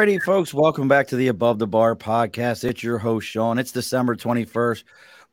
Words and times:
Alrighty, 0.00 0.22
folks, 0.22 0.54
welcome 0.54 0.88
back 0.88 1.08
to 1.08 1.16
the 1.16 1.28
Above 1.28 1.58
the 1.58 1.66
Bar 1.66 1.94
podcast. 1.94 2.64
It's 2.64 2.82
your 2.82 2.96
host, 2.96 3.28
Sean. 3.28 3.58
It's 3.58 3.70
December 3.70 4.16
21st. 4.16 4.84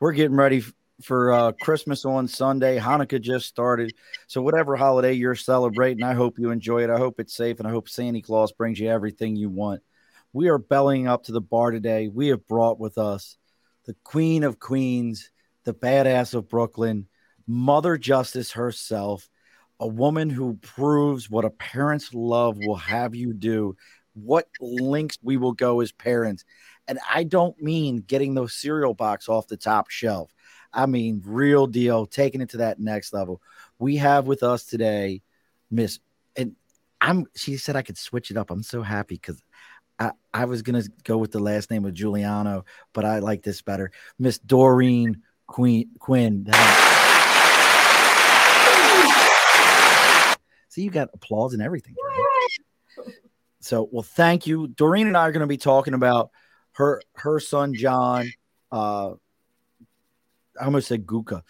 We're 0.01 0.11
getting 0.11 0.35
ready 0.35 0.61
for 1.01 1.31
uh, 1.31 1.53
Christmas 1.53 2.03
on 2.03 2.27
Sunday. 2.27 2.77
Hanukkah 2.77 3.21
just 3.21 3.45
started. 3.45 3.93
So, 4.27 4.41
whatever 4.41 4.75
holiday 4.75 5.13
you're 5.13 5.35
celebrating, 5.35 6.03
I 6.03 6.15
hope 6.15 6.37
you 6.37 6.51
enjoy 6.51 6.83
it. 6.83 6.89
I 6.89 6.97
hope 6.97 7.21
it's 7.21 7.33
safe, 7.33 7.59
and 7.59 7.67
I 7.67 7.71
hope 7.71 7.87
Santa 7.87 8.21
Claus 8.21 8.51
brings 8.51 8.77
you 8.77 8.89
everything 8.89 9.37
you 9.37 9.49
want. 9.49 9.83
We 10.33 10.49
are 10.49 10.57
bellying 10.57 11.07
up 11.07 11.23
to 11.23 11.31
the 11.31 11.39
bar 11.39 11.71
today. 11.71 12.09
We 12.09 12.27
have 12.27 12.45
brought 12.45 12.77
with 12.77 12.97
us 12.97 13.37
the 13.85 13.95
Queen 14.03 14.43
of 14.43 14.59
Queens, 14.59 15.31
the 15.63 15.73
badass 15.73 16.33
of 16.33 16.49
Brooklyn, 16.49 17.07
Mother 17.47 17.97
Justice 17.97 18.51
herself, 18.51 19.29
a 19.79 19.87
woman 19.87 20.29
who 20.29 20.55
proves 20.55 21.29
what 21.29 21.45
a 21.45 21.51
parent's 21.51 22.13
love 22.13 22.57
will 22.57 22.75
have 22.75 23.15
you 23.15 23.31
do 23.31 23.77
what 24.23 24.47
links 24.59 25.17
we 25.21 25.37
will 25.37 25.53
go 25.53 25.81
as 25.81 25.91
parents. 25.91 26.45
And 26.87 26.99
I 27.13 27.23
don't 27.23 27.61
mean 27.61 27.97
getting 27.97 28.33
those 28.33 28.53
cereal 28.53 28.93
box 28.93 29.29
off 29.29 29.47
the 29.47 29.57
top 29.57 29.89
shelf. 29.89 30.31
I 30.73 30.85
mean, 30.85 31.21
real 31.25 31.67
deal, 31.67 32.05
taking 32.05 32.41
it 32.41 32.49
to 32.49 32.57
that 32.57 32.79
next 32.79 33.13
level. 33.13 33.41
We 33.79 33.97
have 33.97 34.27
with 34.27 34.43
us 34.43 34.63
today, 34.65 35.21
Miss, 35.71 35.99
and 36.35 36.55
I'm, 37.01 37.25
she 37.35 37.57
said 37.57 37.75
I 37.75 37.81
could 37.81 37.97
switch 37.97 38.31
it 38.31 38.37
up. 38.37 38.51
I'm 38.51 38.63
so 38.63 38.81
happy 38.81 39.15
because 39.15 39.41
I, 39.99 40.11
I 40.33 40.45
was 40.45 40.61
to 40.61 40.89
go 41.03 41.17
with 41.17 41.31
the 41.31 41.39
last 41.39 41.71
name 41.71 41.85
of 41.85 41.93
Giuliano, 41.93 42.65
but 42.93 43.05
I 43.05 43.19
like 43.19 43.43
this 43.43 43.61
better. 43.61 43.91
Miss 44.19 44.37
Doreen 44.39 45.23
Queen, 45.47 45.89
Quinn. 45.99 46.45
See, 50.69 50.83
you 50.83 50.91
got 50.91 51.09
applause 51.13 51.53
and 51.53 51.61
everything. 51.61 51.95
So, 53.67 53.89
well, 53.91 54.03
thank 54.03 54.47
you. 54.47 54.69
Doreen 54.69 55.07
and 55.07 55.17
I 55.17 55.27
are 55.27 55.31
going 55.33 55.41
to 55.41 55.47
be 55.47 55.57
talking 55.57 55.93
about 55.93 56.31
her 56.73 57.01
her 57.15 57.41
son 57.41 57.73
John. 57.73 58.31
Uh, 58.71 59.11
I 60.59 60.65
almost 60.65 60.87
said 60.87 61.05
Guka, 61.05 61.41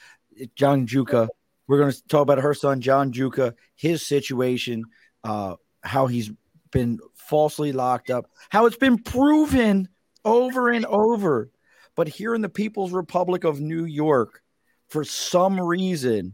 John 0.56 0.88
Giuca. 0.88 1.28
We're 1.68 1.78
going 1.78 1.92
to 1.92 2.08
talk 2.08 2.24
about 2.24 2.40
her 2.40 2.56
son 2.56 2.82
John 2.82 3.12
Giuca, 3.14 3.54
his 3.76 4.04
situation, 4.04 4.86
uh, 5.24 5.58
how 5.82 6.08
he's 6.08 6.32
been 6.72 6.98
falsely 7.14 7.72
locked 7.72 8.10
up, 8.10 8.26
how 8.50 8.66
it's 8.66 8.78
been 8.78 8.98
proven 8.98 9.88
over 10.26 10.70
and 10.70 10.86
over. 10.88 11.52
But 11.96 12.08
here 12.08 12.34
in 12.34 12.42
the 12.42 12.50
People's 12.50 12.94
Republic 12.94 13.44
of 13.44 13.60
New 13.60 13.86
York, 13.86 14.42
for 14.88 15.04
some 15.04 15.60
reason, 15.60 16.34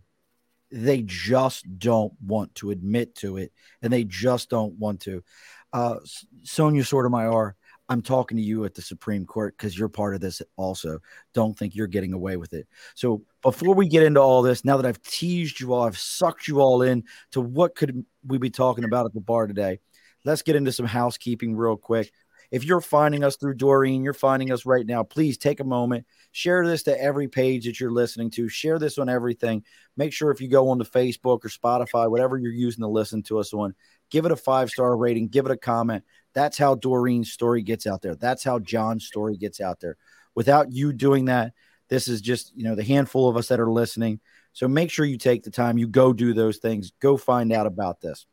they 0.72 1.02
just 1.02 1.78
don't 1.78 2.13
want 2.25 2.56
to 2.56 2.72
admit 2.72 3.16
to 3.16 3.36
it, 3.36 3.52
and 3.81 3.91
they 3.91 4.06
just 4.06 4.50
don't 4.50 4.80
want 4.80 5.02
to 5.02 5.24
uh, 5.73 5.95
Sonia 6.44 6.84
Sotomayor, 6.84 7.56
I'm 7.89 8.01
talking 8.01 8.38
to 8.38 8.44
you 8.44 8.63
at 8.63 8.73
the 8.73 8.81
Supreme 8.81 9.25
Court 9.25 9.56
because 9.57 9.78
you're 9.78 9.89
part 9.89 10.16
of 10.16 10.22
this 10.22 10.41
also. 10.56 11.00
Don't 11.34 11.57
think 11.57 11.75
you're 11.75 11.88
getting 11.88 12.13
away 12.13 12.38
with 12.38 12.53
it. 12.53 12.67
So 12.95 13.23
before 13.41 13.75
we 13.75 13.88
get 13.88 14.03
into 14.03 14.22
all 14.22 14.41
this, 14.41 14.63
now 14.63 14.78
that 14.78 14.85
I've 14.85 15.01
teased 15.01 15.59
you 15.59 15.73
all, 15.73 15.83
I've 15.83 15.97
sucked 15.97 16.47
you 16.47 16.62
all 16.62 16.81
in 16.81 17.03
to 17.31 17.41
what 17.41 17.75
could 17.75 18.06
we 18.25 18.38
be 18.38 18.50
talking 18.50 18.85
about 18.85 19.06
at 19.06 19.13
the 19.13 19.19
bar 19.19 19.47
today, 19.47 19.79
let's 20.23 20.44
get 20.44 20.56
into 20.56 20.72
some 20.72 20.85
housekeeping 20.85 21.56
real 21.56 21.75
quick. 21.75 22.12
If 22.51 22.63
you're 22.63 22.81
finding 22.81 23.23
us 23.23 23.35
through 23.35 23.56
Doreen, 23.56 24.03
you're 24.03 24.13
finding 24.13 24.51
us 24.51 24.66
right 24.66 24.85
now, 24.85 25.01
please 25.01 25.39
take 25.39 25.59
a 25.59 25.63
moment, 25.63 26.06
share 26.31 26.66
this 26.66 26.83
to 26.83 27.01
every 27.01 27.28
page 27.28 27.66
that 27.66 27.79
you're 27.79 27.91
listening 27.91 28.29
to, 28.31 28.47
share 28.47 28.78
this 28.78 29.00
on 29.00 29.09
everything. 29.09 29.63
Make 29.97 30.13
sure 30.13 30.29
if 30.29 30.39
you 30.39 30.47
go 30.47 30.69
onto 30.69 30.85
Facebook 30.85 31.44
or 31.44 31.50
Spotify, 31.50 32.09
whatever 32.09 32.38
you're 32.38 32.51
using 32.51 32.83
to 32.83 32.88
listen 32.88 33.23
to 33.23 33.39
us 33.39 33.53
on, 33.53 33.73
give 34.13 34.25
it 34.25 34.31
a 34.31 34.35
five 34.35 34.69
star 34.69 34.96
rating, 34.96 35.28
give 35.28 35.46
it 35.46 35.51
a 35.51 35.57
comment. 35.57 36.03
That's 36.34 36.57
how 36.57 36.75
Doreen's 36.75 37.31
story 37.31 37.63
gets 37.63 37.88
out 37.88 38.03
there. 38.03 38.16
That's 38.16 38.44
how 38.44 38.59
John's 38.59 39.06
story 39.06 39.35
gets 39.38 39.59
out 39.59 39.79
there. 39.79 39.97
Without 40.35 40.72
you 40.72 40.94
doing 40.94 41.25
that, 41.25 41.53
this 41.90 42.07
is 42.07 42.22
just, 42.22 42.56
you 42.56 42.63
know, 42.63 42.75
the 42.75 42.84
handful 42.84 43.28
of 43.28 43.35
us 43.35 43.47
that 43.47 43.59
are 43.59 43.72
listening. 43.72 44.19
So 44.53 44.68
make 44.68 44.91
sure 44.91 45.03
you 45.03 45.18
take 45.18 45.44
the 45.44 45.50
time, 45.50 45.79
you 45.79 45.88
go 45.88 46.13
do 46.13 46.34
those 46.34 46.57
things, 46.57 46.94
go 47.00 47.18
find 47.18 47.51
out 47.51 47.66
about 47.66 48.01
this. 48.01 48.28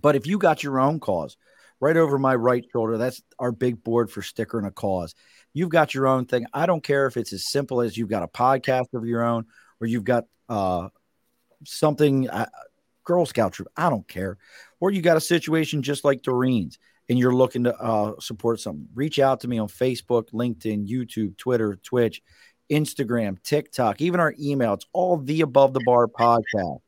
But 0.00 0.16
if 0.16 0.26
you 0.26 0.38
got 0.38 0.62
your 0.62 0.80
own 0.80 0.98
cause, 0.98 1.36
right 1.78 1.96
over 1.96 2.18
my 2.18 2.34
right 2.34 2.64
shoulder, 2.72 2.96
that's 2.96 3.22
our 3.38 3.52
big 3.52 3.84
board 3.84 4.10
for 4.10 4.22
sticker 4.22 4.56
and 4.56 4.66
a 4.66 4.70
cause. 4.70 5.14
You've 5.52 5.68
got 5.68 5.94
your 5.94 6.06
own 6.06 6.24
thing. 6.24 6.46
I 6.54 6.64
don't 6.64 6.82
care 6.82 7.06
if 7.06 7.18
it's 7.18 7.34
as 7.34 7.50
simple 7.50 7.82
as 7.82 7.98
you've 7.98 8.08
got 8.08 8.22
a 8.22 8.28
podcast 8.28 8.94
of 8.94 9.04
your 9.06 9.22
own 9.22 9.44
or 9.78 9.86
you've 9.86 10.04
got 10.04 10.24
uh, 10.48 10.88
something, 11.64 12.30
uh, 12.30 12.46
Girl 13.06 13.24
Scout 13.24 13.54
troop. 13.54 13.68
I 13.76 13.88
don't 13.88 14.06
care 14.06 14.36
or 14.80 14.90
you 14.90 15.02
got 15.02 15.16
a 15.16 15.20
situation 15.20 15.82
just 15.82 16.04
like 16.04 16.22
Doreen's 16.22 16.78
and 17.08 17.18
you're 17.18 17.34
looking 17.34 17.64
to 17.64 17.76
uh, 17.76 18.14
support 18.18 18.60
something, 18.60 18.88
reach 18.94 19.18
out 19.18 19.40
to 19.40 19.48
me 19.48 19.58
on 19.58 19.68
Facebook, 19.68 20.30
LinkedIn, 20.32 20.88
YouTube, 20.88 21.36
Twitter, 21.36 21.76
Twitch, 21.76 22.20
Instagram, 22.70 23.40
TikTok, 23.42 24.00
even 24.00 24.18
our 24.18 24.34
email. 24.40 24.74
It's 24.74 24.86
all 24.92 25.16
the 25.16 25.42
above 25.42 25.72
the 25.72 25.82
bar 25.86 26.08
podcast. 26.08 26.80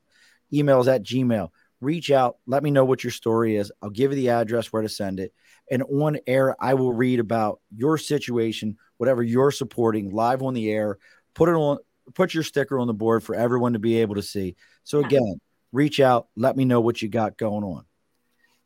Emails 0.52 0.92
at 0.92 1.04
Gmail. 1.04 1.50
Reach 1.80 2.10
out, 2.10 2.38
let 2.46 2.64
me 2.64 2.72
know 2.72 2.84
what 2.84 3.04
your 3.04 3.12
story 3.12 3.54
is. 3.54 3.70
I'll 3.80 3.90
give 3.90 4.10
you 4.10 4.16
the 4.16 4.30
address 4.30 4.72
where 4.72 4.82
to 4.82 4.88
send 4.88 5.20
it. 5.20 5.32
And 5.70 5.84
on 5.84 6.18
air, 6.26 6.56
I 6.58 6.74
will 6.74 6.92
read 6.92 7.20
about 7.20 7.60
your 7.70 7.96
situation, 7.98 8.76
whatever 8.96 9.22
you're 9.22 9.52
supporting, 9.52 10.10
live 10.10 10.42
on 10.42 10.54
the 10.54 10.68
air. 10.70 10.98
Put 11.34 11.48
it 11.48 11.54
on, 11.54 11.78
put 12.14 12.34
your 12.34 12.42
sticker 12.42 12.80
on 12.80 12.88
the 12.88 12.94
board 12.94 13.22
for 13.22 13.36
everyone 13.36 13.74
to 13.74 13.78
be 13.78 13.98
able 13.98 14.16
to 14.16 14.22
see. 14.22 14.56
So 14.82 14.98
again, 15.04 15.40
reach 15.72 16.00
out, 16.00 16.28
let 16.36 16.56
me 16.56 16.64
know 16.64 16.80
what 16.80 17.02
you 17.02 17.08
got 17.08 17.36
going 17.36 17.64
on. 17.64 17.84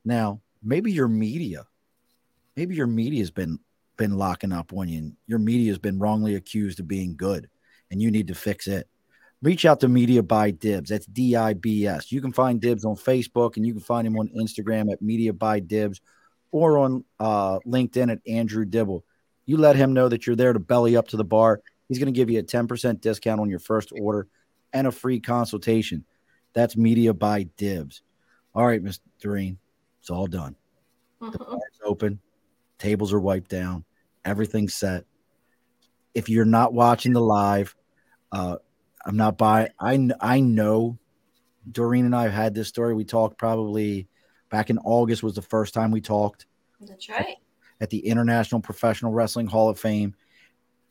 Now, 0.05 0.41
maybe 0.63 0.93
your 0.93 1.09
media, 1.09 1.67
maybe 2.57 2.75
your 2.75 2.87
media 2.87 3.21
has 3.21 3.31
been 3.31 3.59
been 3.97 4.17
locking 4.17 4.53
up 4.53 4.73
on 4.73 4.89
you, 4.89 4.99
and 4.99 5.17
your 5.27 5.39
media 5.39 5.71
has 5.71 5.79
been 5.79 5.99
wrongly 5.99 6.35
accused 6.35 6.81
of 6.81 6.89
being 6.89 7.17
good, 7.17 7.49
and 7.91 8.01
you 8.01 8.11
need 8.11 8.29
to 8.29 8.35
fix 8.35 8.67
it. 8.67 8.89
Reach 9.43 9.65
out 9.65 9.81
to 9.81 9.89
Media 9.89 10.23
by 10.23 10.53
Dibs. 10.53 10.91
That's 10.91 11.07
D 11.07 11.37
I 11.37 11.55
B 11.55 11.87
S. 11.87 12.13
You 12.13 12.21
can 12.21 12.33
find 12.33 12.61
Dibs 12.61 12.85
on 12.85 12.97
Facebook, 12.97 13.57
and 13.57 13.67
you 13.67 13.73
can 13.73 13.83
find 13.83 14.07
him 14.07 14.17
on 14.17 14.29
Instagram 14.29 14.91
at 14.93 15.03
Media 15.03 15.33
by 15.33 15.61
Dibs, 15.61 16.01
or 16.53 16.79
on 16.79 17.05
uh, 17.19 17.59
LinkedIn 17.61 18.11
at 18.11 18.21
Andrew 18.27 18.65
Dibble. 18.65 19.05
You 19.47 19.57
let 19.57 19.77
him 19.77 19.93
know 19.93 20.09
that 20.09 20.27
you're 20.27 20.37
there 20.37 20.53
to 20.53 20.61
belly 20.61 20.97
up 20.97 21.09
to 21.09 21.17
the 21.17 21.25
bar. 21.25 21.61
He's 21.89 21.99
going 21.99 22.13
to 22.13 22.17
give 22.17 22.31
you 22.31 22.39
a 22.39 22.43
10% 22.43 23.01
discount 23.01 23.41
on 23.41 23.51
your 23.51 23.59
first 23.59 23.93
order 24.01 24.29
and 24.73 24.87
a 24.87 24.93
free 24.93 25.21
consultation. 25.21 26.05
That's 26.55 26.77
media 26.77 27.15
by 27.15 27.45
dibs. 27.57 28.03
All 28.55 28.67
right, 28.67 28.83
Mr. 28.83 29.01
Doreen, 29.21 29.59
it's 30.01 30.11
all 30.11 30.27
done. 30.27 30.57
The 31.21 31.27
mm-hmm. 31.27 31.39
bar's 31.39 31.81
open, 31.85 32.21
tables 32.79 33.13
are 33.13 33.21
wiped 33.21 33.51
down, 33.51 33.85
everything's 34.25 34.75
set. 34.75 35.05
If 36.15 36.29
you're 36.29 36.45
not 36.45 36.75
watching 36.75 37.13
the 37.13 37.21
live, 37.21 37.75
uh, 38.33 38.57
I'm 39.05 39.17
not 39.17 39.39
by. 39.39 39.71
I 39.81 40.11
I 40.21 40.41
know 40.41 40.99
Doreen 41.71 42.05
and 42.05 42.15
I 42.15 42.25
have 42.25 42.33
had 42.33 42.55
this 42.55 42.69
story. 42.69 42.95
We 42.95 43.05
talked 43.05 43.39
probably 43.39 44.09
back 44.51 44.71
in 44.71 44.79
August 44.79 45.23
was 45.23 45.35
the 45.35 45.43
first 45.43 45.75
time 45.75 45.91
we 45.91 46.01
talked. 46.01 46.47
That's 46.81 47.09
right. 47.09 47.37
At, 47.81 47.85
at 47.85 47.91
the 47.91 48.07
International 48.07 48.61
Professional 48.61 49.13
Wrestling 49.13 49.47
Hall 49.47 49.69
of 49.69 49.79
Fame. 49.79 50.15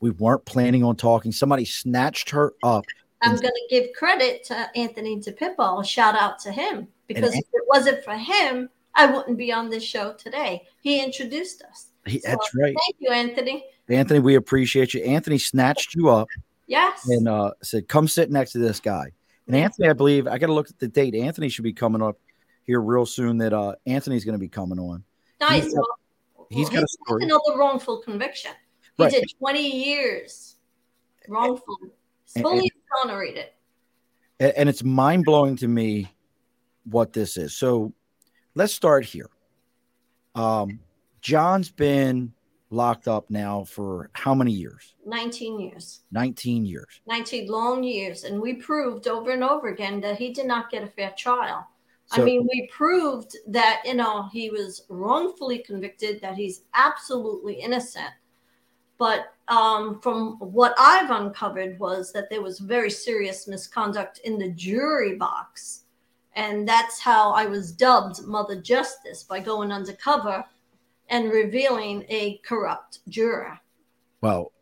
We 0.00 0.10
weren't 0.10 0.44
planning 0.44 0.82
on 0.82 0.96
talking. 0.96 1.30
Somebody 1.30 1.64
snatched 1.64 2.30
her 2.30 2.54
up 2.64 2.84
I'm 3.22 3.36
going 3.36 3.54
to 3.54 3.66
give 3.70 3.92
credit 3.94 4.44
to 4.44 4.68
Anthony 4.76 5.18
DePippo. 5.18 5.84
Shout 5.84 6.14
out 6.14 6.38
to 6.40 6.52
him 6.52 6.88
because 7.06 7.34
if 7.34 7.44
it 7.52 7.62
wasn't 7.68 8.02
for 8.04 8.14
him, 8.14 8.68
I 8.94 9.06
wouldn't 9.06 9.38
be 9.38 9.52
on 9.52 9.70
this 9.70 9.84
show 9.84 10.12
today. 10.14 10.62
He 10.80 11.02
introduced 11.02 11.62
us. 11.62 11.88
He, 12.06 12.18
so, 12.18 12.30
that's 12.30 12.54
right. 12.54 12.74
Thank 12.84 12.96
you, 12.98 13.10
Anthony. 13.10 13.64
Anthony, 13.88 14.20
we 14.20 14.34
appreciate 14.34 14.94
you. 14.94 15.02
Anthony 15.02 15.38
snatched 15.38 15.94
you 15.94 16.10
up. 16.10 16.28
Yes. 16.66 17.08
And 17.08 17.28
uh, 17.28 17.52
said, 17.62 17.88
"Come 17.88 18.08
sit 18.08 18.30
next 18.30 18.52
to 18.52 18.58
this 18.58 18.80
guy." 18.80 19.12
And 19.46 19.56
Anthony, 19.56 19.88
I 19.88 19.92
believe 19.92 20.26
I 20.26 20.38
got 20.38 20.46
to 20.46 20.52
look 20.52 20.70
at 20.70 20.78
the 20.78 20.88
date. 20.88 21.14
Anthony 21.14 21.48
should 21.48 21.64
be 21.64 21.72
coming 21.72 22.02
up 22.02 22.18
here 22.64 22.80
real 22.80 23.06
soon. 23.06 23.38
That 23.38 23.52
uh, 23.52 23.74
Anthony's 23.86 24.24
going 24.24 24.34
to 24.34 24.40
be 24.40 24.48
coming 24.48 24.78
on. 24.78 25.04
Nice. 25.40 25.64
He's 25.64 25.74
got, 25.74 25.88
well, 26.36 26.46
he's 26.50 26.68
got 26.70 26.82
a 26.82 26.88
story. 26.88 27.24
Another 27.24 27.56
wrongful 27.56 27.98
conviction. 27.98 28.52
He 28.96 29.04
right. 29.04 29.12
did 29.12 29.24
20 29.38 29.84
years 29.84 30.56
wrongful. 31.28 31.76
Fully 32.40 32.70
And, 34.40 34.52
and 34.56 34.68
it's 34.68 34.82
mind 34.82 35.24
blowing 35.24 35.56
to 35.56 35.68
me 35.68 36.12
what 36.84 37.12
this 37.12 37.36
is. 37.36 37.56
So 37.56 37.92
let's 38.54 38.72
start 38.72 39.04
here. 39.04 39.30
Um, 40.34 40.80
John's 41.20 41.70
been 41.70 42.32
locked 42.70 43.06
up 43.06 43.30
now 43.30 43.64
for 43.64 44.10
how 44.14 44.34
many 44.34 44.50
years? 44.50 44.94
19 45.06 45.60
years. 45.60 46.00
19 46.10 46.64
years. 46.64 47.00
19 47.06 47.48
long 47.48 47.82
years. 47.82 48.24
And 48.24 48.40
we 48.40 48.54
proved 48.54 49.06
over 49.06 49.30
and 49.30 49.44
over 49.44 49.68
again 49.68 50.00
that 50.00 50.18
he 50.18 50.32
did 50.32 50.46
not 50.46 50.70
get 50.70 50.82
a 50.82 50.86
fair 50.86 51.12
trial. 51.16 51.66
So- 52.06 52.22
I 52.22 52.24
mean, 52.24 52.48
we 52.50 52.68
proved 52.72 53.36
that, 53.48 53.82
you 53.84 53.94
know, 53.94 54.28
he 54.32 54.50
was 54.50 54.84
wrongfully 54.88 55.58
convicted, 55.58 56.20
that 56.22 56.34
he's 56.34 56.62
absolutely 56.74 57.54
innocent. 57.54 58.10
But 58.98 59.34
um, 59.48 60.00
from 60.00 60.38
what 60.38 60.74
I've 60.78 61.10
uncovered 61.10 61.78
was 61.78 62.12
that 62.12 62.30
there 62.30 62.42
was 62.42 62.58
very 62.58 62.90
serious 62.90 63.46
misconduct 63.46 64.20
in 64.24 64.38
the 64.38 64.50
jury 64.50 65.16
box. 65.16 65.84
And 66.34 66.66
that's 66.66 66.98
how 66.98 67.32
I 67.32 67.44
was 67.46 67.72
dubbed 67.72 68.22
Mother 68.24 68.60
Justice 68.60 69.22
by 69.22 69.40
going 69.40 69.70
undercover 69.70 70.44
and 71.08 71.30
revealing 71.30 72.06
a 72.08 72.38
corrupt 72.38 73.00
juror. 73.08 73.58
Well, 74.22 74.52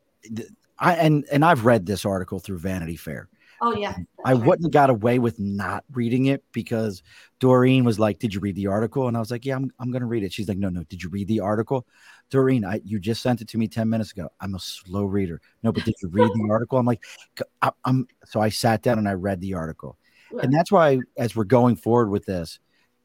I 0.78 0.94
and 0.94 1.24
and 1.30 1.44
I've 1.44 1.64
read 1.64 1.86
this 1.86 2.04
article 2.04 2.40
through 2.40 2.58
Vanity 2.58 2.96
Fair. 2.96 3.28
Oh, 3.62 3.74
yeah. 3.74 3.94
I 4.24 4.34
wouldn't 4.34 4.64
have 4.64 4.72
got 4.72 4.88
away 4.90 5.18
with 5.18 5.38
not 5.38 5.84
reading 5.92 6.26
it 6.26 6.42
because 6.52 7.02
Doreen 7.40 7.84
was 7.84 7.98
like, 7.98 8.18
"Did 8.18 8.32
you 8.32 8.40
read 8.40 8.54
the 8.56 8.68
article?" 8.68 9.06
And 9.06 9.16
I 9.16 9.20
was 9.20 9.30
like, 9.30 9.44
"Yeah, 9.44 9.56
I'm, 9.56 9.70
I'm 9.78 9.90
going 9.90 10.00
to 10.00 10.06
read 10.06 10.22
it." 10.22 10.32
She's 10.32 10.48
like, 10.48 10.56
"No, 10.56 10.70
no, 10.70 10.82
did 10.84 11.02
you 11.02 11.10
read 11.10 11.28
the 11.28 11.40
article?" 11.40 11.86
Doreen, 12.30 12.64
I, 12.64 12.80
you 12.84 12.98
just 12.98 13.22
sent 13.22 13.40
it 13.42 13.48
to 13.48 13.58
me 13.58 13.68
ten 13.68 13.88
minutes 13.88 14.12
ago. 14.12 14.28
I'm 14.40 14.54
a 14.54 14.58
slow 14.60 15.04
reader. 15.04 15.40
No, 15.62 15.72
but 15.72 15.84
did 15.84 15.94
you 16.02 16.08
read 16.08 16.30
the 16.30 16.48
article? 16.50 16.78
I'm 16.78 16.86
like, 16.86 17.02
"C- 17.38 17.44
I, 17.60 17.70
am 17.84 18.06
So 18.24 18.40
I 18.40 18.48
sat 18.48 18.82
down 18.82 18.98
and 18.98 19.08
I 19.08 19.12
read 19.12 19.40
the 19.40 19.54
article, 19.54 19.98
and 20.42 20.52
that's 20.52 20.72
why 20.72 21.00
as 21.18 21.36
we're 21.36 21.44
going 21.44 21.76
forward 21.76 22.08
with 22.08 22.24
this, 22.24 22.60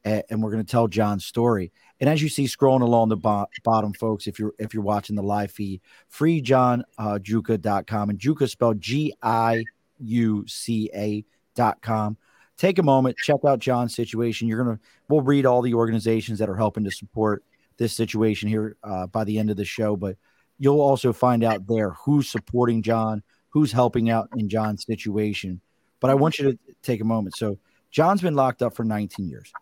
a- 0.06 0.22
and 0.30 0.42
we're 0.42 0.52
going 0.52 0.64
to 0.64 0.70
tell 0.70 0.88
John's 0.88 1.26
story. 1.26 1.72
And 2.00 2.10
as 2.10 2.22
you 2.22 2.28
see 2.28 2.44
scrolling 2.44 2.82
along 2.82 3.08
the 3.08 3.16
bo- 3.16 3.46
bottom, 3.64 3.92
folks, 3.94 4.26
if 4.26 4.38
you're 4.38 4.54
if 4.58 4.72
you're 4.74 4.82
watching 4.82 5.16
the 5.16 5.22
live 5.22 5.50
feed, 5.50 5.80
freejohngiuca.com 6.12 8.10
and 8.10 8.18
Giuca 8.18 8.48
spelled 8.48 8.80
G 8.80 9.14
I 9.22 9.64
U 10.00 10.46
C 10.46 10.90
A 10.94 11.24
dot 11.54 11.80
com. 11.82 12.16
Take 12.56 12.78
a 12.78 12.82
moment, 12.82 13.16
check 13.18 13.36
out 13.46 13.58
John's 13.58 13.94
situation. 13.94 14.48
You're 14.48 14.62
gonna 14.62 14.78
we'll 15.08 15.20
read 15.20 15.46
all 15.46 15.62
the 15.62 15.74
organizations 15.74 16.38
that 16.38 16.48
are 16.48 16.56
helping 16.56 16.84
to 16.84 16.90
support 16.90 17.44
this 17.76 17.94
situation 17.94 18.48
here 18.48 18.76
uh, 18.82 19.06
by 19.06 19.24
the 19.24 19.38
end 19.38 19.50
of 19.50 19.56
the 19.56 19.64
show, 19.64 19.96
but 19.96 20.16
you'll 20.58 20.80
also 20.80 21.12
find 21.12 21.44
out 21.44 21.66
there 21.66 21.90
who's 21.90 22.30
supporting 22.30 22.82
John, 22.82 23.22
who's 23.50 23.72
helping 23.72 24.10
out 24.10 24.28
in 24.36 24.48
John's 24.48 24.84
situation. 24.84 25.60
But 26.00 26.10
I 26.10 26.14
want 26.14 26.38
you 26.38 26.52
to 26.52 26.58
take 26.82 27.00
a 27.00 27.04
moment. 27.04 27.36
So 27.36 27.58
John's 27.90 28.22
been 28.22 28.34
locked 28.34 28.62
up 28.62 28.74
for 28.74 28.84
19 28.84 29.28
years. 29.28 29.52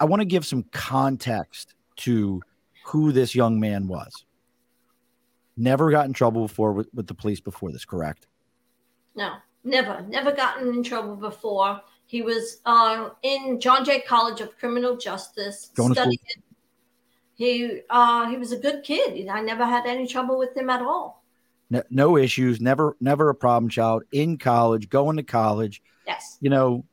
I 0.00 0.04
want 0.04 0.20
to 0.20 0.26
give 0.26 0.46
some 0.46 0.64
context 0.72 1.74
to 1.96 2.40
who 2.84 3.12
this 3.12 3.34
young 3.34 3.58
man 3.58 3.88
was. 3.88 4.24
Never 5.56 5.90
got 5.90 6.06
in 6.06 6.12
trouble 6.12 6.46
before 6.46 6.72
with, 6.72 6.88
with 6.94 7.08
the 7.08 7.14
police 7.14 7.40
before 7.40 7.72
this, 7.72 7.84
correct? 7.84 8.28
No, 9.16 9.34
never, 9.68 10.04
never 10.08 10.32
gotten 10.32 10.68
in 10.68 10.82
trouble 10.82 11.16
before. 11.16 11.80
He 12.06 12.22
was 12.22 12.60
uh, 12.64 13.10
in 13.22 13.60
John 13.60 13.84
Jay 13.84 14.00
College 14.00 14.40
of 14.40 14.56
Criminal 14.58 14.96
Justice 14.96 15.70
Going 15.74 15.94
to 15.94 16.00
school? 16.00 16.12
He 17.34 17.82
uh, 17.88 18.28
he 18.28 18.36
was 18.36 18.50
a 18.50 18.56
good 18.56 18.82
kid. 18.82 19.28
I 19.28 19.40
never 19.40 19.64
had 19.64 19.86
any 19.86 20.08
trouble 20.08 20.38
with 20.38 20.56
him 20.56 20.70
at 20.70 20.82
all. 20.82 21.22
No, 21.70 21.82
no 21.90 22.16
issues, 22.16 22.60
never 22.60 22.96
never 23.00 23.28
a 23.28 23.34
problem 23.34 23.68
child 23.68 24.02
in 24.10 24.38
college, 24.38 24.88
going 24.88 25.18
to 25.18 25.22
college, 25.22 25.82
Yes, 26.06 26.38
you 26.40 26.50
know, 26.50 26.84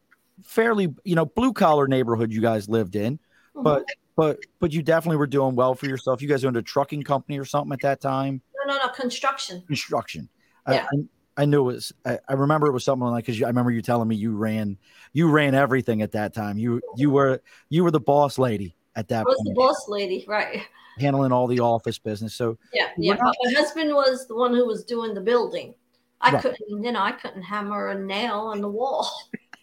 fairly, 0.44 0.94
you 1.04 1.16
know, 1.16 1.26
blue 1.26 1.54
collar 1.54 1.88
neighborhood 1.88 2.32
you 2.32 2.42
guys 2.42 2.70
lived 2.70 2.96
in, 2.96 3.18
Mhm. 3.56 3.64
but 3.64 3.86
but 4.16 4.40
but 4.60 4.72
you 4.74 4.84
definitely 4.84 5.18
were 5.18 5.28
doing 5.28 5.56
well 5.56 5.74
for 5.74 5.88
yourself. 5.88 6.22
You 6.22 6.28
guys 6.28 6.46
owned 6.46 6.58
a 6.58 6.62
trucking 6.62 7.04
company 7.04 7.40
or 7.40 7.46
something 7.46 7.74
at 7.74 7.82
that 7.82 8.02
time, 8.02 8.42
no, 8.68 8.74
no, 8.74 8.86
no, 8.86 8.92
construction. 8.92 9.64
construction. 9.66 10.30
Yeah. 10.70 10.86
I, 10.92 10.98
I, 11.38 11.46
knew 11.46 11.62
it 11.70 11.74
was. 11.74 11.94
I, 12.06 12.20
I 12.30 12.34
remember 12.34 12.68
it 12.68 12.72
was 12.72 12.84
something 12.84 13.08
like 13.08 13.26
because 13.26 13.42
I 13.44 13.48
remember 13.48 13.72
you 13.72 13.82
telling 13.82 14.08
me 14.08 14.16
you 14.16 14.36
ran, 14.36 14.78
you 15.14 15.30
ran 15.30 15.54
everything 15.56 16.02
at 16.02 16.12
that 16.14 16.34
time. 16.34 16.58
You 16.58 16.82
you 16.96 17.10
were 17.12 17.42
you 17.70 17.84
were 17.84 17.92
the 17.92 18.00
boss 18.00 18.38
lady 18.38 18.76
at 18.96 19.08
that 19.10 19.22
I 19.22 19.24
was 19.24 19.42
the 19.44 19.54
boss 19.56 19.86
lady, 19.88 20.26
right? 20.28 20.62
handling 20.98 21.34
all 21.34 21.46
the 21.46 21.60
office 21.60 21.98
business. 22.00 22.34
So 22.34 22.58
Yeah, 22.74 22.88
yeah. 22.98 23.16
not- 23.16 23.36
my 23.44 23.52
husband 23.54 23.94
was 23.94 24.28
the 24.28 24.36
one 24.36 24.54
who 24.54 24.66
was 24.66 24.86
doing 24.86 25.14
the 25.14 25.20
building. 25.20 25.76
I 26.22 26.32
Right. 26.32 26.42
couldn't, 26.42 26.62
you 26.70 26.90
know, 26.94 27.02
I 27.02 27.12
couldn't 27.12 27.42
hammer 27.42 27.90
a 27.90 28.00
nail 28.00 28.40
on 28.40 28.62
the 28.62 28.70
wall. 28.70 29.12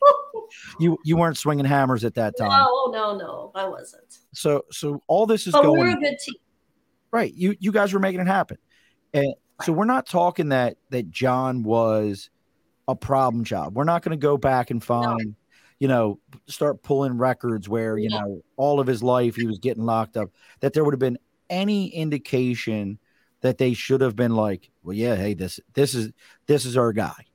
you 0.79 0.99
you 1.05 1.17
weren't 1.17 1.39
swinging 1.39 1.65
hammers 1.65 2.05
at 2.05 2.15
that 2.17 2.37
time. 2.37 2.51
No, 2.51 2.91
no, 2.93 3.17
no, 3.17 3.53
I 3.55 3.67
wasn't. 3.67 4.19
So 4.35 4.65
so 4.71 5.03
all 5.07 5.25
this 5.25 5.47
is 5.47 5.53
But 5.55 5.63
going 5.63 5.81
we 5.81 5.87
were 5.89 5.97
a 5.97 6.01
good 6.01 6.19
team. 6.19 6.35
right 7.11 7.33
you 7.35 7.57
you 7.59 7.73
guys 7.73 7.93
were 7.95 8.01
making 8.01 8.21
it 8.21 8.27
happen 8.27 8.59
and 9.15 9.33
so 9.65 9.73
we're 9.73 9.85
not 9.85 10.07
talking 10.07 10.51
that 10.51 10.77
that 10.91 11.11
john 11.11 11.63
was 11.63 12.31
a 12.89 12.97
problem 12.97 13.45
child 13.45 13.75
we're 13.75 13.85
not 13.85 14.03
going 14.03 14.19
to 14.19 14.23
go 14.23 14.37
back 14.37 14.71
and 14.71 14.83
find 14.83 15.35
you 15.79 15.89
know 15.89 16.19
start 16.47 16.83
pulling 16.83 17.19
records 17.19 17.69
where 17.69 17.97
you 17.99 18.11
No. 18.11 18.19
know 18.21 18.43
all 18.57 18.81
of 18.81 18.87
his 18.87 19.03
life 19.03 19.37
he 19.37 19.47
was 19.47 19.59
getting 19.59 19.85
locked 19.85 20.17
up 20.17 20.31
that 20.61 20.73
there 20.73 20.85
would 20.85 20.95
have 20.95 21.01
been 21.01 21.19
any 21.51 21.89
indication 21.89 22.99
that 23.41 23.59
they 23.59 23.75
should 23.75 24.01
have 24.01 24.17
been 24.17 24.35
like 24.35 24.71
well 24.83 24.97
yeah 24.97 25.17
hey 25.17 25.35
this 25.35 25.61
this 25.75 25.95
is 25.95 26.13
this 26.47 26.65
is 26.65 26.77
our 26.77 26.93
guy 26.93 27.27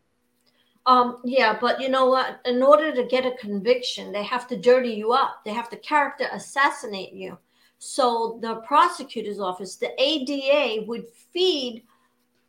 Um, 0.85 1.19
yeah, 1.25 1.57
but 1.59 1.81
you 1.81 1.89
know 1.89 2.05
what? 2.05 2.39
In 2.45 2.63
order 2.63 2.93
to 2.95 3.03
get 3.03 3.25
a 3.25 3.31
conviction, 3.37 4.11
they 4.11 4.23
have 4.23 4.47
to 4.47 4.57
dirty 4.57 4.91
you 4.93 5.11
up. 5.11 5.41
They 5.43 5.51
have 5.51 5.69
to 5.71 5.77
character 5.77 6.27
assassinate 6.31 7.13
you. 7.13 7.37
So 7.79 8.39
the 8.41 8.55
prosecutor's 8.57 9.39
office, 9.39 9.75
the 9.75 9.91
ADA, 10.01 10.85
would 10.87 11.05
feed 11.33 11.83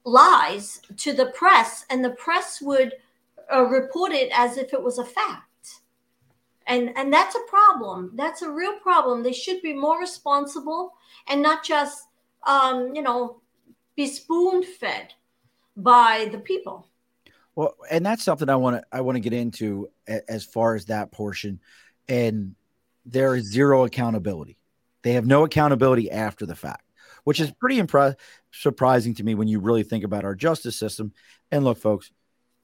lies 0.05 0.81
to 0.97 1.13
the 1.13 1.27
press, 1.27 1.85
and 1.91 2.05
the 2.05 2.11
press 2.11 2.61
would 2.61 2.95
uh, 3.53 3.65
report 3.65 4.13
it 4.13 4.31
as 4.33 4.57
if 4.57 4.73
it 4.73 4.83
was 4.83 4.99
a 4.99 5.05
fact. 5.05 5.45
And 6.67 6.93
and 6.97 7.13
that's 7.13 7.35
a 7.35 7.41
problem. 7.49 8.13
That's 8.15 8.43
a 8.43 8.51
real 8.51 8.79
problem. 8.81 9.23
They 9.23 9.33
should 9.33 9.63
be 9.63 9.73
more 9.73 9.99
responsible 9.99 10.95
and 11.27 11.43
not 11.43 11.65
just, 11.65 12.09
um, 12.47 12.95
you 12.95 13.03
know, 13.03 13.41
be 13.97 14.07
spoon 14.07 14.63
fed 14.63 15.15
by 15.77 16.29
the 16.31 16.39
people. 16.39 16.87
Well, 17.55 17.75
and 17.91 18.05
that's 18.05 18.23
something 18.23 18.49
I 18.49 18.57
want 18.57 18.77
to 18.77 18.85
I 18.93 19.01
want 19.01 19.17
to 19.17 19.21
get 19.21 19.33
into 19.33 19.89
as 20.07 20.45
far 20.45 20.75
as 20.75 20.85
that 20.87 21.11
portion. 21.11 21.59
And 22.09 22.55
there 23.05 23.35
is 23.35 23.51
zero 23.51 23.85
accountability. 23.85 24.59
They 25.03 25.15
have 25.15 25.27
no 25.27 25.45
accountability 25.45 26.11
after 26.11 26.45
the 26.45 26.55
fact, 26.55 26.85
which 27.29 27.41
is 27.41 27.51
pretty 27.51 27.79
impre- 27.79 28.17
surprising 28.53 29.13
to 29.13 29.23
me 29.23 29.35
when 29.35 29.49
you 29.49 29.61
really 29.61 29.83
think 29.83 30.03
about 30.03 30.25
our 30.25 30.35
justice 30.35 30.75
system. 30.75 31.13
And 31.51 31.63
look, 31.63 31.77
folks, 31.77 32.11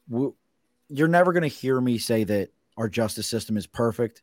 you're 0.09 1.07
never 1.07 1.35
going 1.35 1.43
to 1.43 1.49
hear 1.49 1.79
me 1.79 1.99
say 1.99 2.25
that 2.25 2.49
our 2.79 2.89
justice 2.89 3.27
system 3.27 3.59
is 3.59 3.67
perfect. 3.67 4.23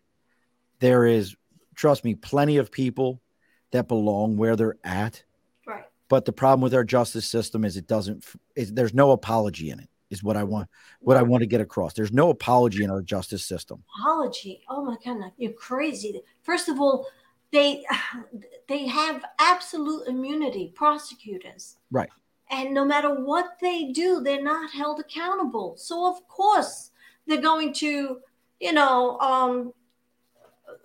There 0.80 1.06
is, 1.06 1.36
trust 1.76 2.04
me, 2.04 2.16
plenty 2.16 2.58
of 2.58 2.72
people 2.72 3.22
that 3.70 3.88
belong 3.88 4.36
where 4.36 4.56
they're 4.56 4.78
at. 4.84 5.24
Right. 5.68 5.84
But 6.10 6.26
the 6.26 6.34
problem 6.34 6.62
with 6.62 6.74
our 6.74 6.86
justice 6.86 7.28
system 7.28 7.64
is 7.64 7.78
it 7.78 7.86
doesn't. 7.86 8.26
Is 8.56 8.74
there's 8.74 8.96
no 8.96 9.12
apology 9.12 9.70
in 9.70 9.80
it. 9.80 9.90
Is 10.10 10.24
what 10.24 10.38
I 10.38 10.44
want. 10.44 10.70
What 11.02 11.18
I 11.18 11.22
want 11.22 11.42
to 11.42 11.48
get 11.48 11.62
across. 11.62 11.94
There's 11.94 12.12
no 12.12 12.32
apology 12.32 12.84
in 12.84 12.90
our 12.90 13.04
justice 13.04 13.46
system. 13.46 13.84
apology. 14.00 14.64
Oh 14.68 14.84
my 14.84 14.98
god, 15.06 15.34
you're 15.38 15.54
crazy. 15.54 16.20
First 16.42 16.68
of 16.68 16.82
all, 16.82 17.06
they 17.52 17.86
they 18.68 18.88
have 18.88 19.24
absolute 19.40 20.08
immunity, 20.08 20.72
prosecutors. 20.76 21.78
Right. 21.92 22.10
And 22.50 22.74
no 22.74 22.84
matter 22.84 23.14
what 23.14 23.58
they 23.62 23.92
do, 23.92 24.22
they're 24.22 24.44
not 24.44 24.72
held 24.72 25.00
accountable. 25.00 25.76
So 25.78 26.10
of 26.10 26.28
course 26.28 26.92
they're 27.26 27.42
going 27.42 27.74
to, 27.76 28.20
you 28.60 28.74
know, 28.74 29.18
um, 29.20 29.74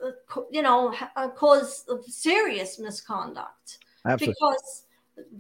uh, 0.05 0.41
you 0.51 0.63
know, 0.63 0.95
uh, 1.17 1.29
cause 1.31 1.85
serious 2.07 2.79
misconduct 2.79 3.79
Absolutely. 4.05 4.35
because 4.39 4.85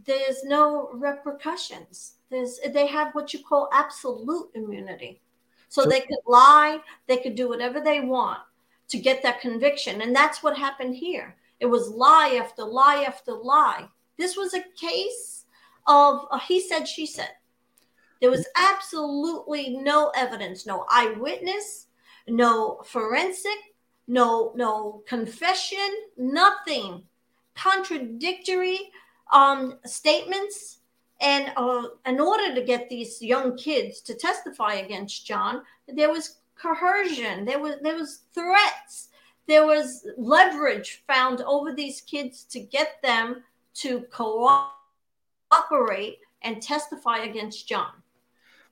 there's 0.04 0.42
no 0.45 0.90
repercussions. 0.95 2.14
There's 2.30 2.59
they 2.73 2.87
have 2.88 3.14
what 3.14 3.33
you 3.33 3.40
call 3.45 3.68
absolute 3.73 4.50
immunity. 4.54 5.21
So, 5.68 5.83
So- 5.83 5.90
they 5.90 6.00
could 6.00 6.18
lie, 6.26 6.80
they 7.06 7.18
could 7.18 7.35
do 7.35 7.49
whatever 7.49 7.80
they 7.80 8.00
want 8.00 8.40
to 8.88 8.99
get 8.99 9.23
that 9.23 9.40
conviction. 9.40 10.02
And 10.02 10.14
that's 10.14 10.43
what 10.43 10.57
happened 10.57 10.97
here. 10.97 11.37
It 11.61 11.66
was 11.66 11.88
lie 11.88 12.38
after 12.43 12.62
lie 12.62 13.05
after 13.07 13.33
lie. 13.33 13.88
This 14.19 14.37
was 14.37 14.55
a 14.55 14.64
case 14.78 15.45
of 15.87 16.26
a 16.31 16.38
he 16.38 16.61
said, 16.61 16.87
she 16.87 17.07
said. 17.07 17.31
There 18.21 18.31
was 18.31 18.47
absolutely 18.57 19.76
no 19.76 20.11
evidence, 20.16 20.66
no 20.66 20.87
eyewitness, 20.90 21.88
no 22.28 22.81
forensic, 22.85 23.59
no 24.09 24.52
no 24.55 25.02
confession, 25.07 25.88
nothing 26.16 27.02
contradictory 27.55 28.90
um, 29.33 29.78
statements. 29.85 30.78
And 31.21 31.50
uh, 31.57 31.85
in 32.05 32.21
order 32.21 32.55
to 32.55 32.62
get 32.62 32.90
these 32.90 33.23
young 33.23 33.57
kids 33.57 34.00
to 34.02 34.14
testify 34.14 34.75
against 34.75 35.26
John, 35.26 35.62
there 35.88 36.11
was 36.11 36.40
coercion, 36.61 37.45
there 37.45 37.61
was 37.61 37.77
there 37.83 37.97
was 37.97 38.21
threats, 38.35 39.09
there 39.47 39.67
was 39.67 40.07
leverage 40.17 41.05
found 41.07 41.43
over 41.43 41.73
these 41.73 42.01
kids 42.01 42.45
to 42.45 42.61
get 42.61 43.01
them 43.03 43.43
to 43.75 44.01
cooperate 44.11 44.71
and 46.43 46.63
testify 46.63 47.19
against 47.19 47.69
John. 47.69 47.91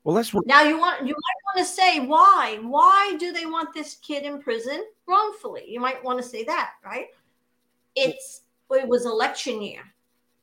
Well, 0.05 0.15
that's 0.15 0.35
what 0.35 0.47
Now 0.47 0.63
you 0.63 0.79
want 0.79 1.07
you 1.07 1.15
might 1.15 1.41
want 1.47 1.59
to 1.59 1.65
say 1.65 2.01
why? 2.01 2.59
Why 2.63 3.17
do 3.19 3.33
they 3.33 3.47
want 3.47 3.73
this 3.73 3.95
kid 3.97 4.25
in 4.25 4.41
prison 4.41 4.85
wrongfully? 5.07 5.65
You 5.67 5.81
might 5.81 6.05
want 6.05 6.21
to 6.21 6.29
say 6.29 6.45
that, 6.45 6.73
right? 6.85 7.07
It's 7.97 8.43
it 8.71 8.87
was 8.87 9.07
election 9.07 9.63
year. 9.63 9.83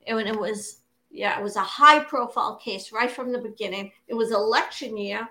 And 0.06 0.20
it 0.20 0.38
was 0.38 0.78
yeah, 1.10 1.38
it 1.38 1.42
was 1.42 1.56
a 1.56 1.60
high 1.60 2.00
profile 2.00 2.56
case 2.56 2.90
right 2.90 3.10
from 3.10 3.30
the 3.30 3.38
beginning. 3.38 3.92
It 4.08 4.14
was 4.14 4.32
election 4.32 4.96
year. 4.96 5.28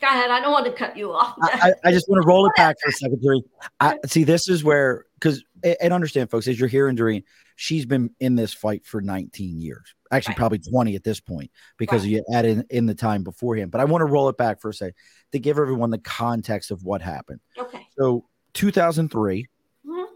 Go 0.00 0.06
ahead. 0.08 0.30
I 0.30 0.40
don't 0.40 0.52
want 0.52 0.66
to 0.66 0.72
cut 0.72 0.96
you 0.96 1.12
off. 1.12 1.36
I, 1.40 1.72
I 1.84 1.90
just 1.90 2.06
want 2.08 2.22
to 2.22 2.26
roll 2.28 2.46
it 2.46 2.52
back 2.56 2.76
for 2.82 2.90
a 2.90 2.92
second, 2.92 3.22
Doreen. 3.22 3.42
I 3.80 3.98
see 4.06 4.24
this 4.24 4.48
is 4.48 4.62
where 4.62 5.06
because 5.14 5.42
and 5.80 5.92
understand, 5.92 6.30
folks, 6.30 6.46
as 6.48 6.60
you're 6.60 6.68
hearing 6.68 6.96
Doreen, 6.96 7.24
she's 7.56 7.86
been 7.86 8.10
in 8.20 8.34
this 8.36 8.52
fight 8.52 8.84
for 8.84 9.00
19 9.00 9.58
years, 9.58 9.94
actually 10.12 10.32
Right. 10.32 10.36
probably 10.38 10.58
20 10.58 10.94
at 10.96 11.02
this 11.02 11.18
point 11.20 11.50
because 11.78 12.02
Right. 12.02 12.10
you 12.10 12.24
add 12.32 12.44
in, 12.44 12.64
in 12.68 12.84
the 12.86 12.94
time 12.94 13.22
beforehand. 13.24 13.70
But 13.70 13.80
I 13.80 13.84
want 13.86 14.02
to 14.02 14.06
roll 14.06 14.28
it 14.28 14.36
back 14.36 14.60
for 14.60 14.68
a 14.68 14.74
second 14.74 14.94
to 15.32 15.38
give 15.38 15.58
everyone 15.58 15.88
the 15.90 15.98
context 15.98 16.70
of 16.70 16.84
what 16.84 17.00
happened. 17.00 17.40
okay. 17.58 17.86
So 17.98 18.26
2003, 18.52 19.46
Mhm. 19.86 20.06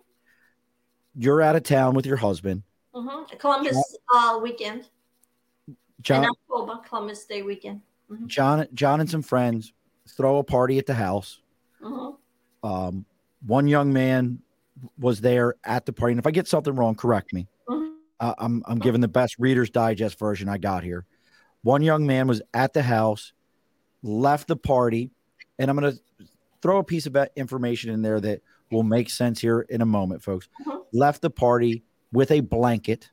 you're 1.15 1.41
out 1.41 1.57
of 1.57 1.63
town 1.63 1.95
with 1.95 2.05
your 2.05 2.19
husband, 2.19 2.63
hmm 2.95 3.23
Columbus 3.39 3.97
uh, 4.15 4.39
weekend 4.43 4.89
John. 6.03 6.27
October, 6.27 6.81
Columbus 6.87 7.25
Day 7.25 7.41
weekend. 7.43 7.81
John, 8.27 8.67
John, 8.75 9.01
and 9.01 9.09
some 9.11 9.23
friends 9.23 9.73
throw 10.09 10.39
a 10.39 10.45
party 10.45 10.79
at 10.79 10.87
the 10.87 10.95
house. 10.95 11.41
hmm 11.83 12.11
Um, 12.63 13.05
one 13.47 13.69
young 13.69 13.93
man 13.93 14.41
was 14.99 15.21
there 15.21 15.55
at 15.65 15.87
the 15.87 15.93
party, 15.93 16.13
and 16.13 16.19
if 16.19 16.27
I 16.27 16.31
get 16.31 16.47
something 16.49 16.75
wrong, 16.75 16.95
correct 16.95 17.33
me. 17.33 17.47
Uh, 18.21 18.35
I'm 18.39 18.63
I'm 18.67 18.79
giving 18.79 19.01
the 19.01 19.09
best 19.09 19.37
Reader's 19.39 19.71
Digest 19.71 20.19
version 20.19 20.49
I 20.49 20.59
got 20.59 20.83
here. 20.85 21.07
One 21.63 21.81
young 21.83 22.07
man 22.07 22.27
was 22.27 22.43
at 22.53 22.75
the 22.75 22.83
house, 22.83 23.33
left 24.03 24.47
the 24.49 24.57
party, 24.57 25.11
and 25.59 25.71
I'm 25.71 25.77
going 25.79 25.93
to 25.95 26.27
throw 26.61 26.79
a 26.79 26.85
piece 26.85 27.07
of 27.07 27.17
information 27.37 27.91
in 27.91 28.03
there 28.03 28.21
that 28.21 28.43
will 28.71 28.83
make 28.83 29.09
sense 29.09 29.41
here 29.41 29.61
in 29.71 29.81
a 29.81 29.87
moment, 29.87 30.23
folks. 30.23 30.49
Mhm. 30.67 30.85
Left 30.93 31.23
the 31.23 31.31
party 31.31 31.83
with 32.13 32.31
a 32.31 32.41
blanket 32.41 33.11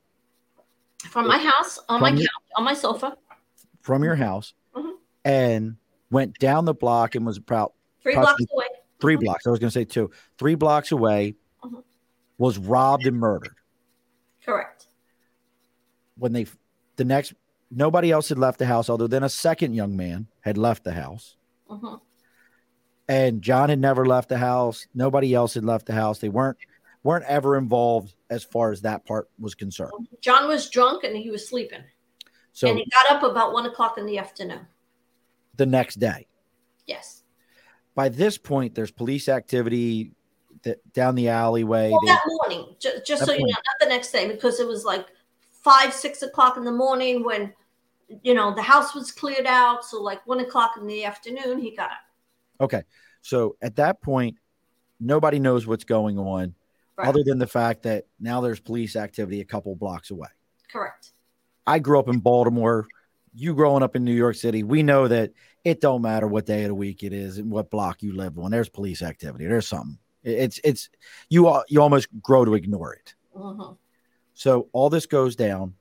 From 1.09 1.27
my 1.27 1.37
house, 1.37 1.79
on 1.87 2.01
my 2.01 2.09
From 2.09 2.17
your- 2.17 2.27
couch, 2.27 2.51
on 2.57 2.63
my 2.65 2.73
sofa, 2.73 3.17
from 3.81 4.03
your 4.03 4.15
house. 4.15 4.53
And 5.27 5.75
went 6.09 6.39
down 6.39 6.63
the 6.65 6.73
block 6.73 7.15
and 7.15 7.25
was 7.25 7.37
about 7.37 7.73
three 8.01 8.15
blocks 8.15 8.43
away. 8.53 8.65
three 9.01 9.15
blocks. 9.17 9.45
I 9.45 9.49
was 9.49 9.59
going 9.59 9.69
to 9.69 9.73
say 9.73 9.83
two, 9.85 10.09
three 10.39 10.55
blocks 10.55 10.91
away, 10.91 11.35
Mhm. 11.63 11.83
was 12.37 12.57
robbed 12.57 13.05
and 13.05 13.17
murdered. 13.17 13.55
Correct. 14.45 14.87
When 16.17 16.31
they, 16.33 16.47
the 16.95 17.03
next, 17.05 17.33
nobody 17.69 18.09
else 18.11 18.29
had 18.29 18.39
left 18.39 18.57
the 18.57 18.65
house 18.65 18.89
other 18.89 19.07
than 19.07 19.23
a 19.23 19.29
second 19.29 19.73
young 19.73 19.95
man 19.97 20.27
had 20.41 20.57
left 20.57 20.83
the 20.83 20.93
house. 20.93 21.35
hmm 21.69 21.95
and 23.09 23.41
John 23.41 23.69
had 23.69 23.79
never 23.79 24.05
left 24.05 24.27
the 24.27 24.37
house. 24.37 24.85
Nobody 24.93 25.33
else 25.33 25.53
had 25.53 25.63
left 25.63 25.85
the 25.85 25.93
house. 25.93 26.19
They 26.19 26.27
weren't 26.27 26.57
weren't 27.03 27.23
ever 27.25 27.55
involved 27.57 28.13
as 28.29 28.43
far 28.43 28.69
as 28.73 28.81
that 28.81 29.05
part 29.05 29.29
was 29.39 29.55
concerned. 29.55 30.09
John 30.19 30.47
was 30.49 30.69
drunk 30.69 31.05
and 31.05 31.15
he 31.15 31.29
was 31.31 31.47
sleeping, 31.47 31.83
So 32.51 32.67
and 32.67 32.77
he 32.77 32.85
got 32.91 33.15
up 33.15 33.23
about 33.23 33.53
one 33.53 33.65
o'clock 33.65 33.97
in 33.97 34.05
the 34.05 34.17
afternoon. 34.17 34.67
The 35.57 35.65
next 35.65 35.95
day, 35.95 36.27
Yes. 36.85 37.23
by 37.95 38.09
this 38.09 38.37
point, 38.37 38.75
there's 38.75 38.91
police 38.91 39.27
activity 39.27 40.11
that 40.63 40.77
down 40.93 41.15
the 41.15 41.29
alleyway. 41.29 41.89
Well, 41.91 41.99
They- 42.01 42.07
that 42.07 42.23
morning, 42.25 42.75
ju- 42.79 42.99
just 43.05 43.21
so 43.25 43.31
That 43.31 43.39
you 43.39 43.45
know, 43.45 43.51
not 43.53 43.79
the 43.79 43.87
next 43.87 44.11
day, 44.11 44.27
because 44.27 44.59
it 44.59 44.67
was 44.67 44.85
like 44.85 45.05
five, 45.63 45.93
six 45.93 46.21
o'clock 46.21 46.57
in 46.57 46.63
the 46.63 46.71
morning 46.71 47.23
when, 47.23 47.53
you 48.23 48.33
know, 48.33 48.53
the 48.55 48.61
house 48.61 48.95
was 48.95 49.11
cleared 49.11 49.45
out. 49.45 49.83
So 49.83 50.01
like 50.01 50.25
one 50.25 50.39
o'clock 50.39 50.77
in 50.77 50.87
the 50.87 51.03
afternoon, 51.05 51.59
he 51.59 51.75
got 51.75 51.91
up. 51.91 51.97
okay, 52.61 52.83
so 53.21 53.55
at 53.61 53.75
that 53.75 54.01
point, 54.01 54.37
nobody 54.99 55.37
knows 55.39 55.67
what's 55.67 55.83
going 55.83 56.17
on, 56.17 56.55
Right. 56.95 57.07
other 57.07 57.23
than 57.23 57.37
the 57.37 57.45
fact 57.47 57.83
that 57.83 58.05
now 58.19 58.41
there's 58.41 58.59
police 58.59 58.95
activity 58.95 59.41
a 59.41 59.45
couple 59.45 59.75
blocks 59.75 60.09
away. 60.09 60.29
Correct. 60.71 61.11
I 61.67 61.77
grew 61.79 61.99
up 61.99 62.07
in 62.09 62.19
Baltimore. 62.19 62.87
You 63.33 63.53
growing 63.53 63.83
up 63.83 63.95
in 63.95 64.03
New 64.03 64.13
York 64.13 64.35
City, 64.35 64.63
we 64.63 64.83
know 64.83 65.07
that 65.07 65.31
it 65.63 65.81
don't 65.81 66.01
matter 66.01 66.27
what 66.27 66.45
day 66.45 66.63
of 66.63 66.69
the 66.69 66.75
week 66.75 67.03
it 67.03 67.13
is 67.13 67.37
and 67.37 67.51
what 67.51 67.69
block 67.69 68.01
you 68.01 68.13
live 68.13 68.37
on. 68.39 68.51
There's 68.51 68.69
police 68.69 69.01
activity. 69.01 69.45
There's 69.45 69.67
something. 69.67 69.97
It's 70.23 70.59
it's 70.63 70.89
you 71.29 71.61
you 71.69 71.81
almost 71.81 72.07
grow 72.21 72.45
to 72.45 72.55
ignore 72.55 72.93
it. 72.93 73.15
hmm 73.35 73.73
So 74.33 74.69
all 74.73 74.89
this 74.89 75.05
goes 75.05 75.35
down. 75.35 75.75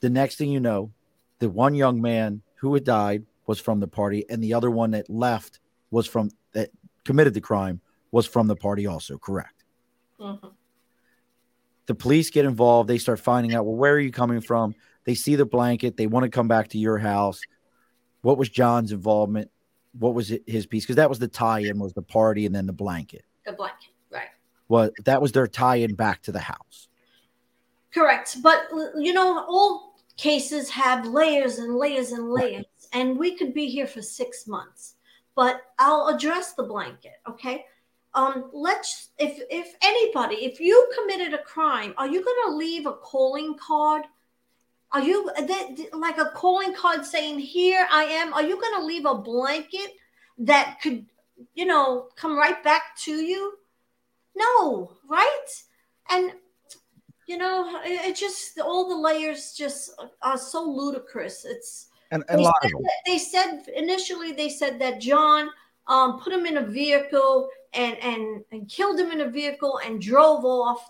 The 0.00 0.10
next 0.10 0.36
thing 0.36 0.50
you 0.50 0.60
know, 0.60 0.92
the 1.38 1.50
one 1.50 1.74
young 1.74 2.00
man 2.00 2.42
who 2.56 2.74
had 2.74 2.84
died 2.84 3.24
was 3.46 3.60
from 3.60 3.80
the 3.80 3.88
party, 3.88 4.24
and 4.30 4.42
the 4.42 4.54
other 4.54 4.70
one 4.70 4.92
that 4.92 5.10
left 5.10 5.60
was 5.90 6.06
from 6.06 6.30
that 6.52 6.70
committed 7.04 7.34
the 7.34 7.40
crime 7.40 7.80
was 8.10 8.26
from 8.26 8.46
the 8.46 8.56
party 8.56 8.86
also. 8.86 9.18
Correct. 9.18 9.64
hmm 10.18 10.34
the 11.88 11.94
police 11.94 12.28
get 12.30 12.44
involved. 12.44 12.88
They 12.88 12.98
start 12.98 13.18
finding 13.18 13.54
out, 13.54 13.64
well, 13.64 13.74
where 13.74 13.94
are 13.94 13.98
you 13.98 14.12
coming 14.12 14.42
from? 14.42 14.74
They 15.08 15.14
see 15.14 15.36
the 15.36 15.46
blanket. 15.46 15.96
They 15.96 16.06
want 16.06 16.24
to 16.24 16.28
come 16.28 16.48
back 16.48 16.68
to 16.68 16.78
your 16.78 16.98
house. 16.98 17.40
What 18.20 18.36
was 18.36 18.50
John's 18.50 18.92
involvement? 18.92 19.50
What 19.98 20.12
was 20.12 20.30
it, 20.30 20.42
his 20.46 20.66
piece? 20.66 20.84
Because 20.84 20.96
that 20.96 21.08
was 21.08 21.18
the 21.18 21.26
tie-in 21.26 21.78
was 21.78 21.94
the 21.94 22.02
party 22.02 22.44
and 22.44 22.54
then 22.54 22.66
the 22.66 22.74
blanket. 22.74 23.24
The 23.46 23.54
blanket. 23.54 23.88
Right. 24.10 24.28
Well, 24.68 24.90
that 25.06 25.22
was 25.22 25.32
their 25.32 25.46
tie-in 25.46 25.94
back 25.94 26.20
to 26.24 26.32
the 26.32 26.40
house. 26.40 26.88
Correct. 27.94 28.36
But 28.42 28.68
you 28.98 29.14
know, 29.14 29.46
all 29.48 29.94
cases 30.18 30.68
have 30.68 31.06
layers 31.06 31.56
and 31.56 31.76
layers 31.76 32.12
and 32.12 32.30
layers, 32.30 32.66
and 32.92 33.18
we 33.18 33.34
could 33.34 33.54
be 33.54 33.64
here 33.64 33.86
for 33.86 34.02
six 34.02 34.46
months. 34.46 34.96
But 35.34 35.62
I'll 35.78 36.08
address 36.08 36.52
the 36.52 36.64
blanket, 36.64 37.14
okay? 37.26 37.64
Um, 38.12 38.50
let's 38.52 39.08
if 39.18 39.40
if 39.48 39.74
anybody, 39.80 40.44
if 40.44 40.60
you 40.60 40.92
committed 40.94 41.32
a 41.32 41.42
crime, 41.44 41.94
are 41.96 42.08
you 42.08 42.22
gonna 42.22 42.58
leave 42.58 42.84
a 42.84 42.92
calling 42.92 43.56
card? 43.56 44.02
Are 44.92 45.02
you 45.02 45.30
that 45.36 45.88
like 45.92 46.18
a 46.18 46.30
calling 46.34 46.74
card 46.74 47.04
saying, 47.04 47.38
Here 47.38 47.86
I 47.90 48.04
am? 48.04 48.32
Are 48.32 48.42
you 48.42 48.60
gonna 48.60 48.84
leave 48.84 49.04
a 49.04 49.14
blanket 49.14 49.92
that 50.38 50.78
could, 50.82 51.04
you 51.54 51.66
know, 51.66 52.08
come 52.16 52.36
right 52.38 52.62
back 52.64 52.96
to 53.04 53.12
you? 53.12 53.54
No, 54.34 54.92
right? 55.08 55.46
And 56.10 56.32
you 57.26 57.36
know, 57.36 57.80
it, 57.84 58.10
it 58.10 58.16
just 58.16 58.58
all 58.58 58.88
the 58.88 58.96
layers 58.96 59.52
just 59.52 59.90
are 60.22 60.38
so 60.38 60.62
ludicrous. 60.64 61.44
It's 61.44 61.88
And, 62.10 62.24
and 62.30 62.38
they 62.38 62.44
said, 62.44 62.72
that- 62.72 63.02
they 63.04 63.18
said 63.18 63.62
initially 63.76 64.32
they 64.32 64.48
said 64.48 64.78
that 64.80 65.00
John 65.00 65.50
um, 65.86 66.20
put 66.20 66.32
him 66.32 66.46
in 66.46 66.56
a 66.58 66.64
vehicle 66.64 67.50
and 67.74 67.98
and 67.98 68.42
and 68.52 68.68
killed 68.70 68.98
him 68.98 69.10
in 69.10 69.20
a 69.20 69.28
vehicle 69.28 69.80
and 69.84 70.00
drove 70.00 70.46
off. 70.46 70.88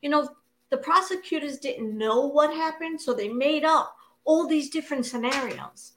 You 0.00 0.08
know, 0.08 0.28
the 0.70 0.76
prosecutors 0.76 1.58
didn't 1.58 1.96
know 1.96 2.26
what 2.26 2.52
happened, 2.52 3.00
so 3.00 3.14
they 3.14 3.28
made 3.28 3.64
up 3.64 3.96
all 4.24 4.46
these 4.46 4.70
different 4.70 5.06
scenarios 5.06 5.92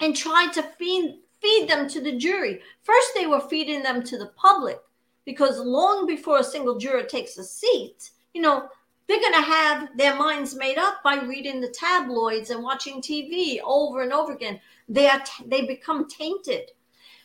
and 0.00 0.16
tried 0.16 0.52
to 0.54 0.62
feed 0.62 1.18
feed 1.40 1.68
them 1.68 1.88
to 1.88 2.00
the 2.00 2.16
jury. 2.16 2.60
First, 2.82 3.12
they 3.14 3.26
were 3.26 3.40
feeding 3.40 3.82
them 3.82 4.02
to 4.04 4.18
the 4.18 4.32
public 4.36 4.78
because 5.24 5.58
long 5.58 6.06
before 6.06 6.38
a 6.38 6.44
single 6.44 6.76
juror 6.78 7.02
takes 7.02 7.38
a 7.38 7.44
seat, 7.44 8.10
you 8.34 8.42
know, 8.42 8.68
they're 9.08 9.20
going 9.20 9.34
to 9.34 9.40
have 9.40 9.88
their 9.96 10.14
minds 10.14 10.54
made 10.54 10.78
up 10.78 11.02
by 11.02 11.16
reading 11.16 11.60
the 11.60 11.74
tabloids 11.76 12.50
and 12.50 12.62
watching 12.62 13.00
TV 13.00 13.58
over 13.64 14.02
and 14.02 14.12
over 14.12 14.32
again. 14.32 14.60
They 14.88 15.08
are 15.08 15.20
t- 15.20 15.44
they 15.46 15.66
become 15.66 16.08
tainted. 16.08 16.70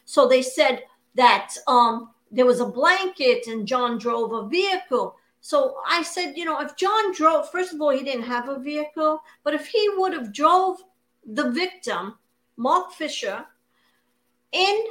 So 0.06 0.28
they 0.28 0.42
said 0.42 0.84
that 1.16 1.54
um, 1.68 2.10
there 2.32 2.46
was 2.46 2.60
a 2.60 2.66
blanket 2.66 3.48
and 3.48 3.68
John 3.68 4.00
drove 4.00 4.34
a 4.34 4.48
vehicle. 4.48 5.16
So 5.46 5.76
I 5.88 6.02
said, 6.02 6.36
you 6.36 6.44
know, 6.44 6.60
if 6.60 6.76
John 6.76 7.14
drove, 7.14 7.52
first 7.52 7.72
of 7.72 7.80
all, 7.80 7.92
he 7.92 8.04
didn't 8.04 8.24
have 8.24 8.50
a 8.50 8.58
vehicle, 8.58 9.22
but 9.44 9.54
if 9.54 9.68
he 9.68 9.90
would 9.96 10.12
have 10.12 10.34
drove 10.34 10.78
the 11.24 11.52
victim, 11.52 12.16
Mark 12.58 12.94
Fisher, 12.94 13.46
in 14.52 14.84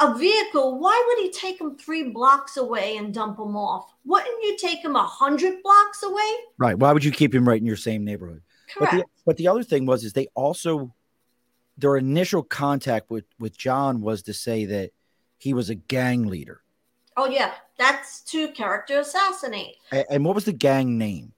a 0.00 0.12
vehicle, 0.18 0.80
why 0.80 1.00
would 1.06 1.24
he 1.24 1.30
take 1.30 1.60
him 1.60 1.76
three 1.76 2.10
blocks 2.10 2.56
away 2.56 2.96
and 2.96 3.14
dump 3.14 3.38
him 3.38 3.56
off? 3.56 3.94
Wouldn't 4.04 4.42
you 4.42 4.56
take 4.58 4.80
him 4.84 4.96
a 4.96 5.04
hundred 5.04 5.62
blocks 5.62 6.02
away? 6.02 6.32
Right. 6.58 6.76
Why 6.76 6.92
would 6.92 7.04
you 7.04 7.12
keep 7.12 7.32
him 7.32 7.48
right 7.48 7.60
in 7.60 7.66
your 7.66 7.76
same 7.76 8.04
neighborhood? 8.04 8.42
But 8.80 8.88
Correct. 8.88 9.06
the, 9.06 9.22
but 9.24 9.36
the 9.36 9.46
other 9.46 9.62
thing 9.62 9.86
was 9.86 10.02
is 10.02 10.12
they 10.12 10.26
also 10.34 10.92
their 11.78 11.96
initial 11.96 12.42
contact 12.42 13.10
with 13.12 13.26
with 13.38 13.56
John 13.56 14.00
was 14.00 14.24
to 14.24 14.34
say 14.34 14.64
that 14.64 14.90
he 15.38 15.54
was 15.54 15.70
a 15.70 15.76
gang 15.76 16.26
leader. 16.26 16.62
oh 17.16 17.26
yeah, 17.26 17.52
that's 17.80 18.20
to 18.20 18.48
character 18.48 19.00
assassinate. 19.00 19.76
And, 19.90 20.04
and 20.10 20.24
what 20.24 20.34
was 20.34 20.44
the 20.44 20.52
gang 20.52 20.98
name? 20.98 21.32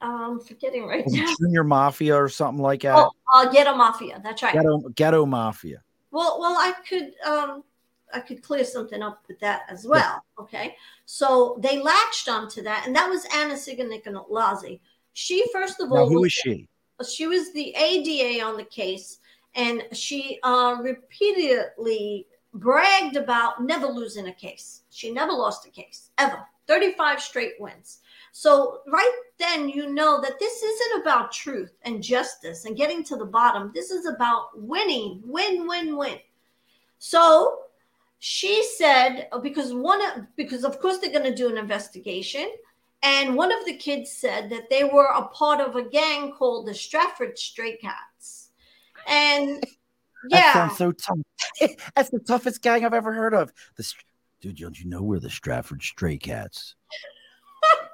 Um, 0.00 0.38
forgetting 0.40 0.86
right 0.86 1.04
now. 1.06 1.34
Junior 1.40 1.64
Mafia 1.64 2.14
or 2.14 2.28
something 2.28 2.62
like 2.62 2.82
that? 2.82 2.94
Oh, 2.96 3.10
uh, 3.34 3.50
Ghetto 3.50 3.74
Mafia. 3.74 4.20
That's 4.22 4.42
right. 4.42 4.52
Ghetto 4.54 4.78
Ghetto 4.94 5.26
Mafia. 5.26 5.82
Well, 6.10 6.38
well, 6.38 6.52
I 6.56 6.72
could 6.88 7.12
um 7.26 7.64
I 8.12 8.20
could 8.20 8.42
clear 8.42 8.64
something 8.64 9.02
up 9.02 9.24
with 9.26 9.40
that 9.40 9.62
as 9.68 9.84
well. 9.84 10.22
Okay. 10.38 10.76
So 11.06 11.58
they 11.60 11.82
latched 11.82 12.28
onto 12.28 12.62
that, 12.62 12.84
and 12.86 12.94
that 12.94 13.08
was 13.08 13.26
Anna-Sigga 13.34 13.80
Nicolazzi. 13.90 14.78
She 15.14 15.44
first 15.52 15.80
of 15.80 15.90
Now 15.90 16.02
all 16.02 16.08
who 16.08 16.20
was- 16.20 16.26
is 16.28 16.32
she? 16.32 16.68
she 17.10 17.26
was 17.26 17.52
the 17.52 17.74
ADA 17.74 18.44
on 18.44 18.56
the 18.56 18.64
case, 18.64 19.18
and 19.56 19.82
she 19.92 20.38
uh, 20.44 20.76
repeatedly 20.80 22.28
bragged 22.54 23.16
about 23.16 23.62
never 23.62 23.86
losing 23.86 24.28
a 24.28 24.32
case. 24.32 24.82
She 24.90 25.12
never 25.12 25.32
lost 25.32 25.66
a 25.66 25.70
case 25.70 26.10
ever. 26.18 26.38
35 26.66 27.20
straight 27.20 27.54
wins. 27.58 27.98
So, 28.32 28.80
right 28.88 29.20
then, 29.38 29.68
you 29.68 29.92
know 29.92 30.20
that 30.20 30.38
this 30.38 30.62
isn't 30.62 31.02
about 31.02 31.30
truth 31.30 31.72
and 31.82 32.02
justice 32.02 32.64
and 32.64 32.76
getting 32.76 33.04
to 33.04 33.16
the 33.16 33.24
bottom. 33.24 33.70
This 33.74 33.90
is 33.90 34.06
about 34.06 34.48
winning, 34.54 35.20
win, 35.24 35.68
win, 35.68 35.96
win. 35.96 36.18
So, 36.98 37.58
she 38.18 38.64
said, 38.76 39.28
uh, 39.32 39.38
because 39.38 39.74
one, 39.74 40.00
of, 40.00 40.24
because 40.36 40.64
of 40.64 40.80
course 40.80 40.98
they're 40.98 41.12
going 41.12 41.24
to 41.24 41.34
do 41.34 41.50
an 41.50 41.58
investigation. 41.58 42.50
And 43.02 43.36
one 43.36 43.52
of 43.52 43.66
the 43.66 43.76
kids 43.76 44.10
said 44.10 44.48
that 44.48 44.70
they 44.70 44.84
were 44.84 45.08
a 45.14 45.28
part 45.28 45.60
of 45.60 45.76
a 45.76 45.86
gang 45.86 46.32
called 46.32 46.66
the 46.66 46.72
Stratford 46.72 47.38
Stray 47.38 47.76
Cats. 47.76 48.48
And 49.06 49.62
yeah. 50.28 50.40
That 50.40 50.52
sounds 50.52 50.78
so 50.78 50.92
tough. 50.92 51.18
That's 51.96 52.10
the 52.10 52.20
toughest 52.20 52.62
gang 52.62 52.84
I've 52.84 52.94
ever 52.94 53.12
heard 53.12 53.34
of. 53.34 53.52
The, 53.76 53.92
dude, 54.40 54.56
don't 54.56 54.78
you 54.78 54.88
know 54.88 55.02
we're 55.02 55.20
the 55.20 55.30
Stratford 55.30 55.82
Stray 55.82 56.16
Cats? 56.16 56.74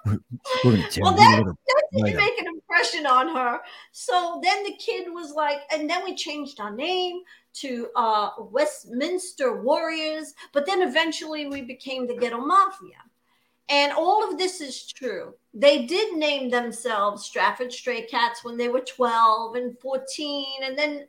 We're, 0.06 0.18
gonna 0.64 0.90
tell 0.90 1.04
well, 1.04 1.14
that, 1.14 1.44
that 1.44 1.82
didn't 1.92 2.16
make 2.16 2.40
an 2.40 2.46
impression 2.46 3.06
on 3.06 3.34
her. 3.37 3.60
So 3.92 4.40
then 4.42 4.64
the 4.64 4.75
kid 4.76 5.08
was 5.12 5.32
like, 5.32 5.60
and 5.72 5.88
then 5.88 6.04
we 6.04 6.14
changed 6.14 6.58
our 6.58 6.75
name 6.75 7.20
to 7.54 7.88
uh, 7.96 8.30
Westminster 8.38 9.60
Warriors, 9.62 10.34
but 10.52 10.66
then 10.66 10.82
eventually 10.82 11.46
we 11.46 11.62
became 11.62 12.06
the 12.06 12.16
Ghetto 12.16 12.38
Mafia. 12.38 12.96
And 13.68 13.92
all 13.92 14.28
of 14.28 14.38
this 14.38 14.60
is 14.60 14.90
true. 14.90 15.34
They 15.54 15.87
did 15.87 16.16
name 16.16 16.50
themselves 16.50 17.25
Stratford 17.25 17.72
Stray 17.72 18.02
Cats 18.02 18.42
when 18.42 18.56
they 18.56 18.68
were 18.68 18.80
12 18.80 19.54
and 19.54 19.78
14, 19.78 20.62
and 20.64 20.76
then 20.76 21.06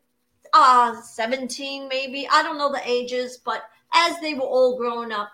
uh, 0.53 1.01
17, 1.01 1.88
maybe. 1.88 2.27
I 2.31 2.43
don't 2.43 2.58
know 2.58 2.72
the 2.72 2.88
ages, 2.88 3.39
but 3.43 3.63
as 3.93 4.20
they 4.20 4.34
were 4.34 4.41
all 4.41 4.77
grown 4.77 5.12
up, 5.12 5.29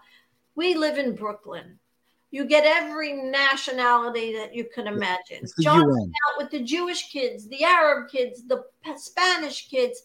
we 0.56 0.76
live 0.76 0.98
in 0.98 1.16
Brooklyn. 1.16 1.80
You 2.32 2.46
get 2.46 2.66
every 2.66 3.14
nationality 3.14 4.34
that 4.34 4.54
you 4.54 4.66
can 4.66 4.88
imagine. 4.88 5.46
John 5.62 5.90
out 5.90 6.38
with 6.38 6.52
the 6.52 6.62
Jewish 6.62 7.10
kids, 7.10 7.48
the 7.48 7.64
Arab 7.64 8.10
kids, 8.10 8.44
the 8.46 8.66
Spanish 8.98 9.70
kids. 9.70 10.02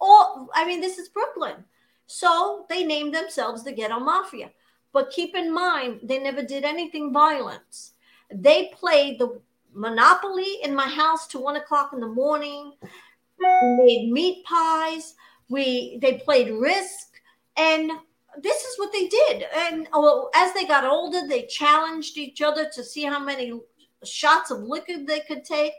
All 0.00 0.48
I 0.54 0.66
mean, 0.66 0.80
this 0.80 0.98
is 0.98 1.10
Brooklyn. 1.10 1.64
So 2.06 2.66
they 2.68 2.82
named 2.82 3.14
themselves 3.14 3.62
the 3.62 3.72
Ghetto 3.72 4.00
Mafia. 4.00 4.50
But 4.92 5.10
keep 5.10 5.36
in 5.36 5.54
mind, 5.54 6.00
they 6.02 6.18
never 6.18 6.42
did 6.42 6.64
anything 6.64 7.12
violent. 7.12 7.90
They 8.32 8.72
played 8.74 9.20
the 9.20 9.40
Monopoly 9.72 10.58
in 10.64 10.74
my 10.74 10.88
house 10.88 11.28
to 11.28 11.38
one 11.38 11.54
o'clock 11.54 11.92
in 11.92 12.00
the 12.00 12.08
morning. 12.08 12.72
We 13.40 13.76
made 13.84 14.12
meat 14.12 14.44
pies. 14.44 15.14
We 15.48 15.98
they 16.00 16.18
played 16.18 16.52
Risk, 16.52 17.20
and 17.56 17.90
this 18.40 18.62
is 18.62 18.78
what 18.78 18.92
they 18.92 19.08
did. 19.08 19.46
And 19.54 19.88
as 20.34 20.52
they 20.54 20.66
got 20.66 20.84
older, 20.84 21.26
they 21.26 21.46
challenged 21.46 22.16
each 22.16 22.42
other 22.42 22.70
to 22.74 22.84
see 22.84 23.04
how 23.04 23.18
many 23.18 23.60
shots 24.04 24.50
of 24.50 24.62
liquor 24.62 25.04
they 25.04 25.20
could 25.20 25.44
take. 25.44 25.72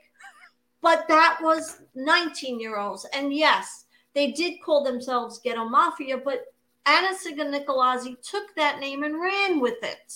But 0.81 1.07
that 1.07 1.37
was 1.41 1.81
19 1.95 2.59
year 2.59 2.77
olds. 2.77 3.05
And 3.13 3.33
yes, 3.33 3.85
they 4.13 4.31
did 4.31 4.61
call 4.63 4.83
themselves 4.83 5.39
Ghetto 5.39 5.65
Mafia, 5.65 6.17
but 6.17 6.45
Anna 6.85 7.15
Nicolazzi 7.15 8.15
took 8.27 8.53
that 8.55 8.79
name 8.79 9.03
and 9.03 9.21
ran 9.21 9.59
with 9.59 9.81
it. 9.83 10.13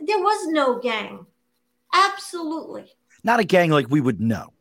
There 0.00 0.18
was 0.18 0.46
no 0.48 0.78
gang. 0.78 1.26
Absolutely. 1.92 2.92
Not 3.22 3.40
a 3.40 3.44
gang 3.44 3.70
like 3.70 3.90
we 3.90 4.00
would 4.00 4.20
know. 4.20 4.52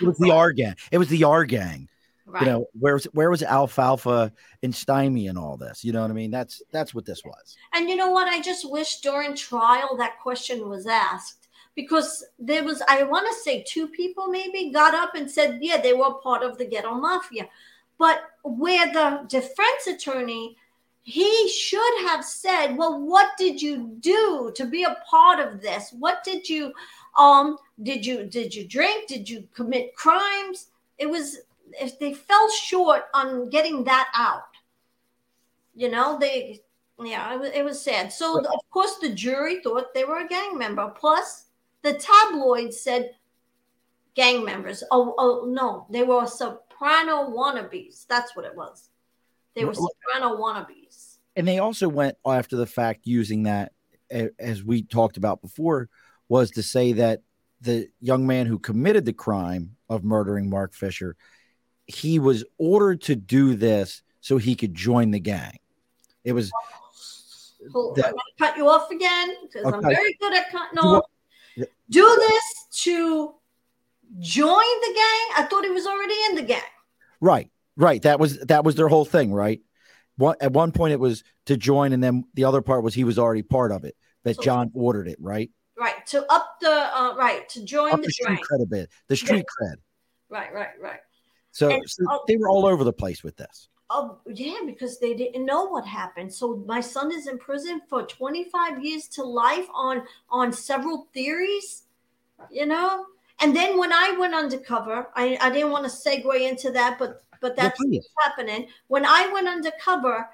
It 0.00 0.06
was 0.06 0.18
the 0.18 0.30
Our 0.30 0.52
Gang. 0.52 0.74
It 0.90 0.98
was 0.98 1.08
the 1.08 1.24
Our 1.24 1.44
Gang. 1.44 1.88
Right. 2.26 2.42
You 2.42 2.48
know, 2.48 2.66
where 2.78 2.94
was 2.94 3.04
where 3.12 3.30
was 3.30 3.42
Alfalfa 3.42 4.32
and 4.62 4.74
Stymie 4.74 5.28
and 5.28 5.38
all 5.38 5.56
this? 5.56 5.84
You 5.84 5.92
know 5.92 6.02
what 6.02 6.10
I 6.10 6.14
mean? 6.14 6.32
That's 6.32 6.60
that's 6.72 6.92
what 6.92 7.04
this 7.04 7.22
was. 7.24 7.56
And 7.72 7.88
you 7.88 7.94
know 7.94 8.10
what? 8.10 8.26
I 8.26 8.40
just 8.40 8.68
wish 8.68 9.00
during 9.00 9.36
trial 9.36 9.96
that 9.98 10.18
question 10.20 10.68
was 10.68 10.88
asked 10.88 11.46
because 11.76 12.24
there 12.38 12.64
was 12.64 12.82
I 12.88 13.04
want 13.04 13.28
to 13.28 13.42
say 13.42 13.64
two 13.66 13.86
people 13.86 14.26
maybe 14.26 14.70
got 14.72 14.92
up 14.92 15.14
and 15.14 15.30
said, 15.30 15.60
yeah, 15.62 15.80
they 15.80 15.92
were 15.92 16.14
part 16.14 16.42
of 16.42 16.58
the 16.58 16.64
ghetto 16.66 16.94
mafia. 16.94 17.48
But 17.96 18.22
where 18.42 18.92
the 18.92 19.24
defense 19.28 19.86
attorney 19.86 20.56
he 21.08 21.48
should 21.48 22.08
have 22.08 22.24
said, 22.24 22.74
well, 22.74 23.00
what 23.00 23.28
did 23.38 23.62
you 23.62 23.96
do 24.00 24.50
to 24.56 24.66
be 24.66 24.82
a 24.82 24.96
part 25.08 25.38
of 25.38 25.62
this? 25.62 25.94
What 25.96 26.24
did 26.24 26.48
you 26.48 26.72
um 27.18 27.58
did 27.82 28.04
you 28.04 28.24
did 28.24 28.54
you 28.54 28.66
drink? 28.66 29.08
Did 29.08 29.28
you 29.28 29.48
commit 29.54 29.94
crimes? 29.94 30.68
It 30.98 31.08
was 31.08 31.38
if 31.80 31.98
they 31.98 32.14
fell 32.14 32.50
short 32.50 33.04
on 33.14 33.48
getting 33.50 33.84
that 33.84 34.08
out. 34.14 34.48
You 35.74 35.90
know, 35.90 36.18
they 36.18 36.62
yeah, 36.98 37.34
it 37.34 37.40
was, 37.40 37.50
it 37.50 37.64
was 37.64 37.80
sad. 37.80 38.12
So 38.12 38.38
of 38.38 38.70
course 38.70 38.96
the 38.96 39.10
jury 39.10 39.60
thought 39.62 39.92
they 39.94 40.04
were 40.04 40.20
a 40.20 40.28
gang 40.28 40.56
member. 40.56 40.88
Plus 40.96 41.46
the 41.82 41.94
tabloids 41.94 42.80
said 42.80 43.10
gang 44.14 44.44
members. 44.44 44.82
Oh, 44.90 45.14
oh 45.18 45.44
no, 45.46 45.86
they 45.90 46.02
were 46.02 46.26
soprano 46.26 47.30
wannabes. 47.30 48.06
That's 48.06 48.34
what 48.34 48.46
it 48.46 48.56
was. 48.56 48.88
They 49.54 49.64
were 49.64 49.74
soprano 49.74 50.36
wannabes. 50.36 51.18
And 51.36 51.46
they 51.46 51.58
also 51.58 51.88
went 51.88 52.16
after 52.26 52.56
the 52.56 52.66
fact 52.66 53.06
using 53.06 53.42
that, 53.44 53.72
as 54.10 54.64
we 54.64 54.82
talked 54.82 55.18
about 55.18 55.42
before, 55.42 55.88
was 56.28 56.50
to 56.52 56.62
say 56.62 56.92
that 56.92 57.22
the 57.60 57.88
young 58.00 58.26
man 58.26 58.46
who 58.46 58.58
committed 58.58 59.04
the 59.04 59.12
crime 59.12 59.76
of 59.88 60.04
murdering 60.04 60.50
Mark 60.50 60.74
Fisher, 60.74 61.16
he 61.86 62.18
was 62.18 62.44
ordered 62.58 63.02
to 63.02 63.16
do 63.16 63.54
this 63.54 64.02
so 64.20 64.38
he 64.38 64.54
could 64.54 64.74
join 64.74 65.10
the 65.10 65.20
gang. 65.20 65.58
It 66.24 66.32
was. 66.32 66.50
Hold, 67.72 67.96
that, 67.96 68.06
I'm 68.06 68.12
going 68.12 68.20
to 68.38 68.44
cut 68.44 68.56
you 68.56 68.68
off 68.68 68.90
again 68.90 69.34
because 69.42 69.66
okay. 69.66 69.76
I'm 69.76 69.82
very 69.82 70.16
good 70.20 70.34
at 70.34 70.50
cutting 70.50 70.78
off. 70.78 71.04
Do 71.90 72.16
this 72.18 72.66
to 72.82 73.34
join 74.18 74.54
the 74.56 74.92
gang. 74.94 75.36
I 75.36 75.46
thought 75.48 75.64
he 75.64 75.70
was 75.70 75.86
already 75.86 76.14
in 76.28 76.36
the 76.36 76.42
gang. 76.42 76.60
Right, 77.20 77.50
right. 77.76 78.02
That 78.02 78.20
was 78.20 78.38
that 78.40 78.64
was 78.64 78.74
their 78.74 78.88
whole 78.88 79.04
thing, 79.04 79.32
right? 79.32 79.60
One, 80.16 80.36
at 80.40 80.52
one 80.52 80.72
point 80.72 80.92
it 80.92 81.00
was 81.00 81.24
to 81.46 81.56
join, 81.56 81.92
and 81.92 82.02
then 82.02 82.24
the 82.34 82.44
other 82.44 82.62
part 82.62 82.82
was 82.82 82.94
he 82.94 83.04
was 83.04 83.18
already 83.18 83.42
part 83.42 83.72
of 83.72 83.84
it. 83.84 83.96
That 84.24 84.36
so, 84.36 84.42
John 84.42 84.70
ordered 84.74 85.08
it, 85.08 85.18
right? 85.20 85.50
Right 85.78 86.06
to 86.06 86.24
up 86.32 86.56
the 86.60 86.70
uh, 86.70 87.14
right 87.16 87.48
to 87.50 87.64
join 87.64 87.92
up 87.92 88.00
the, 88.00 88.06
the 88.06 88.12
street 88.12 88.40
cred 88.50 88.62
a 88.62 88.66
bit, 88.66 88.90
the 89.08 89.16
street 89.16 89.44
yeah. 89.60 89.68
cred. 89.68 89.74
Right, 90.28 90.52
right, 90.52 90.80
right. 90.80 91.00
So, 91.52 91.70
and, 91.70 91.82
so 91.88 92.04
uh, 92.10 92.18
they 92.26 92.36
were 92.36 92.48
all 92.48 92.66
over 92.66 92.82
the 92.82 92.92
place 92.92 93.22
with 93.22 93.36
this. 93.36 93.68
Oh 93.88 94.18
yeah, 94.26 94.58
because 94.66 94.98
they 94.98 95.14
didn't 95.14 95.46
know 95.46 95.64
what 95.64 95.86
happened. 95.86 96.32
So 96.32 96.64
my 96.66 96.80
son 96.80 97.12
is 97.12 97.28
in 97.28 97.38
prison 97.38 97.80
for 97.88 98.02
25 98.02 98.84
years 98.84 99.06
to 99.08 99.22
life 99.22 99.66
on 99.72 100.02
on 100.28 100.52
several 100.52 101.08
theories, 101.14 101.84
you 102.50 102.66
know. 102.66 103.06
And 103.40 103.54
then 103.54 103.78
when 103.78 103.92
I 103.92 104.16
went 104.18 104.34
undercover, 104.34 105.08
I, 105.14 105.38
I 105.40 105.50
didn't 105.50 105.70
want 105.70 105.84
to 105.84 105.90
segue 105.90 106.40
into 106.40 106.70
that, 106.72 106.98
but 106.98 107.22
but 107.40 107.54
that's 107.54 107.78
yeah, 107.86 108.00
happening. 108.24 108.66
When 108.88 109.04
I 109.04 109.30
went 109.32 109.46
undercover, 109.46 110.28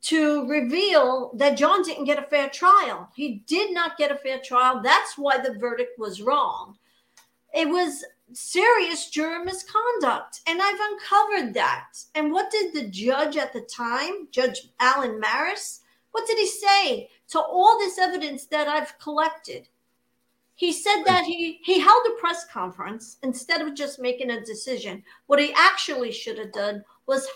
to 0.00 0.48
reveal 0.48 1.32
that 1.34 1.56
John 1.56 1.82
didn't 1.82 2.04
get 2.04 2.18
a 2.18 2.26
fair 2.26 2.48
trial. 2.48 3.10
He 3.14 3.42
did 3.46 3.72
not 3.72 3.98
get 3.98 4.12
a 4.12 4.16
fair 4.16 4.38
trial. 4.38 4.80
That's 4.82 5.18
why 5.18 5.38
the 5.38 5.58
verdict 5.58 5.98
was 5.98 6.22
wrong. 6.22 6.76
It 7.52 7.68
was 7.68 8.04
serious 8.32 9.10
juror 9.10 9.44
misconduct. 9.44 10.40
And 10.46 10.60
I've 10.62 10.78
uncovered 10.80 11.54
that. 11.54 11.90
And 12.14 12.32
what 12.32 12.50
did 12.50 12.72
the 12.72 12.88
judge 12.88 13.36
at 13.36 13.52
the 13.52 13.62
time, 13.62 14.28
Judge 14.30 14.68
Alan 14.78 15.18
Marrus, 15.18 15.80
what 16.12 16.26
did 16.26 16.38
he 16.38 16.46
say 16.46 17.10
to 17.28 17.40
all 17.40 17.78
this 17.78 17.98
evidence 17.98 18.46
that 18.46 18.68
I've 18.68 18.98
collected? 18.98 19.68
He 20.54 20.72
said 20.72 21.04
that 21.04 21.24
he, 21.24 21.60
he 21.62 21.78
held 21.78 22.04
a 22.06 22.20
press 22.20 22.44
conference 22.44 23.18
instead 23.22 23.60
of 23.62 23.76
just 23.76 24.00
making 24.00 24.30
a 24.30 24.44
decision. 24.44 25.04
What 25.26 25.38
he 25.38 25.52
actually 25.54 26.10
should 26.10 26.38
have 26.38 26.52
done 26.52 26.82
was 27.06 27.28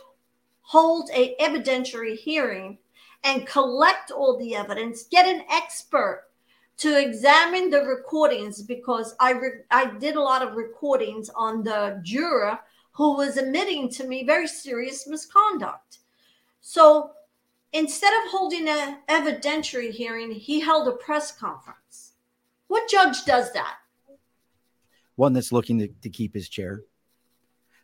hold 0.63 1.11
a 1.13 1.37
evidentiary 1.41 2.17
hearing 2.17 2.79
and 3.25 3.47
collect 3.47 4.11
all 4.11 4.39
the 4.39 4.55
evidence, 4.55 5.05
get 5.05 5.27
an 5.27 5.45
expert 5.51 6.25
to 6.79 7.01
examine 7.01 7.71
the 7.71 7.83
recordings 7.85 8.63
because 8.63 9.15
I 9.21 9.33
re- 9.33 9.65
I 9.71 9.87
did 9.99 10.17
a 10.17 10.21
lot 10.21 10.43
of 10.43 10.55
recordings 10.55 11.31
on 11.31 11.63
the 11.63 12.01
juror 12.03 12.59
who 12.93 13.17
was 13.17 13.37
admitting 13.37 13.89
to 13.91 14.07
me 14.07 14.25
very 14.25 14.49
serious 14.49 15.07
misconduct. 15.07 15.99
So 16.61 17.13
instead 17.73 18.13
of 18.13 18.31
holding 18.31 18.69
an 18.69 18.99
evidentiary 19.09 19.91
hearing, 19.91 20.31
he 20.31 20.61
held 20.61 20.89
a 20.89 20.93
press 20.93 21.33
conference. 21.33 22.13
What 22.69 22.89
judge 22.89 23.25
does 23.25 23.53
that? 23.53 23.77
One 25.17 25.33
that's 25.33 25.53
looking 25.53 25.79
to, 25.79 25.89
to 25.89 26.11
keep 26.11 26.35
his 26.35 26.49
chair. 26.49 26.83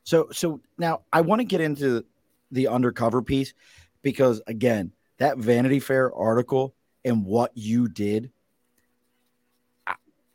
So 0.05 0.29
so 0.33 0.61
now 0.79 1.03
I 1.13 1.21
want 1.21 1.41
to 1.41 1.45
get 1.45 1.61
into 1.61 2.05
the 2.51 2.69
undercover 2.69 3.23
piece 3.23 3.55
because 4.03 4.41
again, 4.47 4.93
that 5.19 5.39
Vanity 5.39 5.81
Fair 5.81 6.15
article 6.15 6.75
and 7.05 7.25
what 7.25 7.53
you 7.55 7.89
did, 7.89 8.31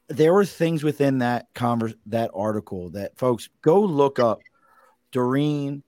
there 0.09 0.33
were 0.33 0.45
things 0.45 0.83
within 0.83 1.19
that 1.19 1.47
converse 1.53 1.95
that 2.07 2.31
article 2.33 2.89
that 2.91 3.17
folks 3.17 3.49
go 3.61 3.81
look 3.81 4.19
up 4.19 4.41
Doreen 5.11 5.83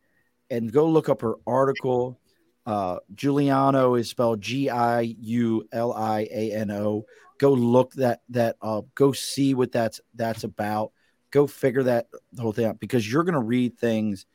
and 0.50 0.72
go 0.72 0.88
look 0.88 1.10
up 1.10 1.22
her 1.22 1.36
article. 1.46 2.20
Uh, 2.66 2.98
Giuliano 3.14 3.96
is 3.96 4.10
spelled 4.10 4.42
G 4.42 4.70
I 4.70 5.02
U 5.02 5.68
L 5.72 5.94
I 5.94 6.28
A 6.32 6.52
N 6.54 6.72
O. 6.72 7.06
Go 7.38 7.52
look 7.52 7.94
that 7.94 8.22
that 8.30 8.56
up. 8.62 8.86
Go 8.96 9.12
see 9.12 9.54
what 9.54 9.72
that's 9.72 10.00
that's 10.16 10.44
about. 10.44 10.92
Go 11.32 11.48
figure 11.48 11.84
that 11.84 12.08
the 12.32 12.42
whole 12.42 12.54
thing 12.54 12.66
out 12.66 12.80
because 12.80 13.12
you're 13.12 13.24
gonna 13.24 13.42
read 13.42 13.78
things 13.78 14.26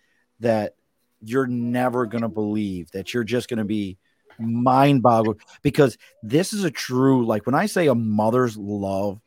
that 0.41 0.75
you're 1.23 1.47
never 1.47 2.07
gonna 2.07 2.29
believe. 2.29 2.91
That 2.93 3.13
you're 3.13 3.25
just 3.25 3.49
gonna 3.49 3.65
be 3.65 3.99
mind 4.39 5.03
boggled 5.03 5.41
because 5.63 5.99
this 6.23 6.53
is 6.53 6.65
a 6.65 6.71
true 6.71 7.27
like 7.27 7.47
when 7.47 7.55
I 7.55 7.67
say 7.67 7.89
a 7.89 7.95
mother's 7.95 8.57
love 8.57 9.21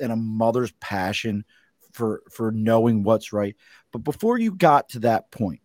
and 0.00 0.12
a 0.12 0.16
mother's 0.16 0.72
passion 0.72 1.44
for 1.92 2.22
for 2.30 2.52
knowing 2.52 3.02
what's 3.02 3.32
right. 3.32 3.56
But 3.92 4.00
before 4.00 4.38
you 4.38 4.54
got 4.54 4.90
to 4.90 5.00
that 5.00 5.30
point, 5.30 5.60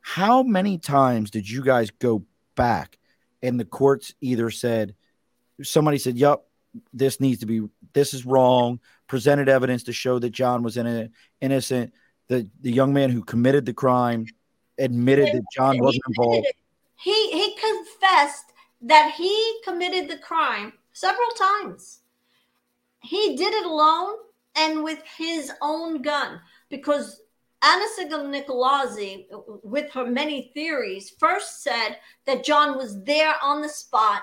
how 0.00 0.42
many 0.42 0.78
times 0.78 1.30
did 1.30 1.48
you 1.48 1.62
guys 1.62 1.90
go 1.90 2.24
back 2.54 2.98
and 3.42 3.58
the 3.58 3.64
courts 3.64 4.14
either 4.20 4.50
said 4.50 4.94
somebody 5.62 5.98
said, 5.98 6.16
"Yep, 6.16 6.44
this 6.92 7.20
needs 7.20 7.40
to 7.40 7.46
be 7.46 7.62
this 7.92 8.14
is 8.14 8.24
wrong," 8.24 8.80
presented 9.06 9.48
evidence 9.48 9.84
to 9.84 9.92
show 9.92 10.18
that 10.18 10.30
John 10.30 10.62
was 10.62 10.76
in 10.76 11.10
innocent, 11.40 11.92
the 12.28 12.48
the 12.60 12.72
young 12.72 12.92
man 12.92 13.10
who 13.10 13.22
committed 13.22 13.66
the 13.66 13.74
crime 13.74 14.26
admitted 14.78 15.28
that 15.34 15.44
John 15.54 15.78
wasn't 15.78 16.02
involved. 16.08 16.46
He 16.96 17.30
he 17.30 17.56
confessed 17.56 18.52
that 18.82 19.14
he 19.16 19.60
committed 19.64 20.08
the 20.08 20.18
crime 20.18 20.72
several 20.92 21.30
times. 21.30 22.00
He 23.00 23.36
did 23.36 23.52
it 23.52 23.66
alone 23.66 24.14
and 24.54 24.84
with 24.84 25.02
his 25.16 25.50
own 25.60 26.02
gun 26.02 26.40
because 26.68 27.22
Anna 27.62 27.84
Nicolazzi, 28.08 29.26
with 29.62 29.90
her 29.92 30.04
many 30.04 30.50
theories, 30.52 31.10
first 31.18 31.62
said 31.62 31.98
that 32.26 32.44
John 32.44 32.76
was 32.76 33.02
there 33.04 33.34
on 33.40 33.62
the 33.62 33.68
spot, 33.68 34.22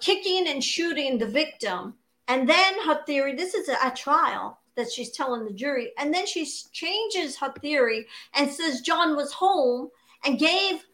kicking 0.00 0.46
and 0.46 0.62
shooting 0.62 1.18
the 1.18 1.26
victim. 1.26 1.94
And 2.28 2.48
then 2.48 2.86
her 2.86 3.04
theory 3.04 3.34
this 3.34 3.54
is 3.54 3.68
a, 3.68 3.76
a 3.84 3.90
trial 3.90 4.58
that 4.76 4.90
she's 4.90 5.10
telling 5.10 5.44
the 5.44 5.52
jury. 5.52 5.92
And 5.98 6.12
then 6.12 6.26
she 6.26 6.46
changes 6.72 7.36
her 7.38 7.52
theory 7.60 8.06
and 8.34 8.50
says 8.50 8.80
John 8.80 9.16
was 9.16 9.32
home 9.32 9.90
and 10.24 10.38
gave 10.38 10.84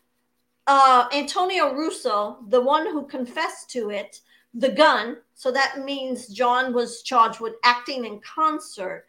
uh, 0.66 1.08
Antonio 1.14 1.72
Russo, 1.74 2.38
the 2.48 2.60
one 2.60 2.86
who 2.86 3.06
confessed 3.06 3.70
to 3.70 3.90
it, 3.90 4.20
the 4.54 4.70
gun. 4.70 5.18
So 5.34 5.50
that 5.52 5.84
means 5.84 6.28
John 6.28 6.72
was 6.74 7.02
charged 7.02 7.40
with 7.40 7.54
acting 7.64 8.04
in 8.04 8.20
concert. 8.20 9.06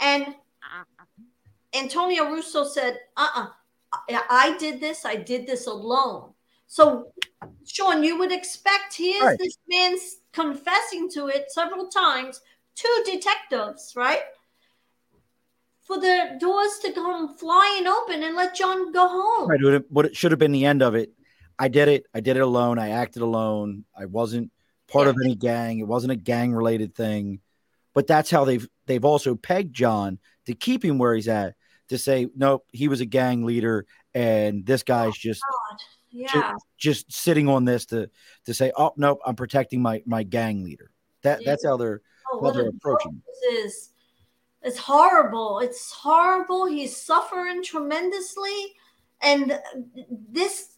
And 0.00 0.34
Antonio 1.74 2.30
Russo 2.30 2.64
said, 2.64 2.98
uh 3.16 3.28
uh-uh, 3.34 3.46
uh 4.14 4.20
I 4.30 4.56
did 4.58 4.80
this, 4.80 5.04
I 5.04 5.16
did 5.16 5.46
this 5.46 5.66
alone. 5.66 6.30
So, 6.66 7.12
Sean, 7.66 8.02
you 8.02 8.18
would 8.18 8.32
expect 8.32 8.96
here's 8.96 9.22
right. 9.22 9.38
this 9.38 9.58
man 9.68 9.96
confessing 10.32 11.10
to 11.10 11.28
it 11.28 11.50
several 11.50 11.88
times 11.88 12.40
to 12.76 13.02
detectives, 13.04 13.94
right? 13.96 14.20
For 15.82 15.98
the 15.98 16.36
doors 16.40 16.78
to 16.82 16.92
come 16.92 17.36
flying 17.36 17.86
open 17.86 18.22
and 18.22 18.36
let 18.36 18.54
John 18.54 18.92
go 18.92 19.08
home. 19.08 19.48
Right. 19.48 19.82
What 19.90 20.06
it 20.06 20.16
should 20.16 20.32
have 20.32 20.38
been 20.38 20.52
the 20.52 20.64
end 20.64 20.82
of 20.82 20.94
it. 20.94 21.12
I 21.58 21.68
did 21.68 21.88
it. 21.88 22.06
I 22.14 22.20
did 22.20 22.36
it 22.36 22.42
alone. 22.42 22.78
I 22.78 22.90
acted 22.90 23.22
alone. 23.22 23.84
I 23.96 24.06
wasn't 24.06 24.50
part 24.88 25.06
yeah. 25.06 25.10
of 25.10 25.16
any 25.24 25.34
gang. 25.34 25.78
It 25.78 25.86
wasn't 25.86 26.12
a 26.12 26.16
gang 26.16 26.52
related 26.52 26.94
thing. 26.94 27.40
But 27.94 28.06
that's 28.06 28.30
how 28.30 28.44
they've 28.44 28.66
they've 28.86 29.04
also 29.04 29.34
pegged 29.34 29.74
John 29.74 30.18
to 30.46 30.54
keep 30.54 30.84
him 30.84 30.98
where 30.98 31.14
he's 31.14 31.28
at 31.28 31.54
to 31.88 31.98
say 31.98 32.28
nope, 32.34 32.64
he 32.72 32.88
was 32.88 33.00
a 33.00 33.06
gang 33.06 33.44
leader 33.44 33.86
and 34.14 34.64
this 34.64 34.82
guy's 34.82 35.10
oh, 35.10 35.18
just 35.18 35.42
yeah. 36.10 36.26
just, 36.32 36.64
just, 36.78 37.12
sitting 37.12 37.48
on 37.48 37.64
this 37.64 37.86
to 37.86 38.10
to 38.46 38.54
say 38.54 38.72
oh 38.76 38.92
nope, 38.96 39.20
I'm 39.24 39.36
protecting 39.36 39.82
my 39.82 40.02
my 40.06 40.22
gang 40.22 40.64
leader. 40.64 40.90
That 41.22 41.42
yeah. 41.42 41.50
that's 41.50 41.64
how 41.64 41.76
they're 41.76 42.00
oh, 42.32 42.42
how 42.42 42.50
they're 42.50 42.68
approaching. 42.68 43.22
Is 43.52 43.90
it's 44.62 44.78
horrible. 44.78 45.60
It's 45.60 45.90
horrible. 45.92 46.66
He's 46.66 46.96
suffering 46.96 47.62
tremendously, 47.62 48.74
and 49.20 49.58
this 50.30 50.76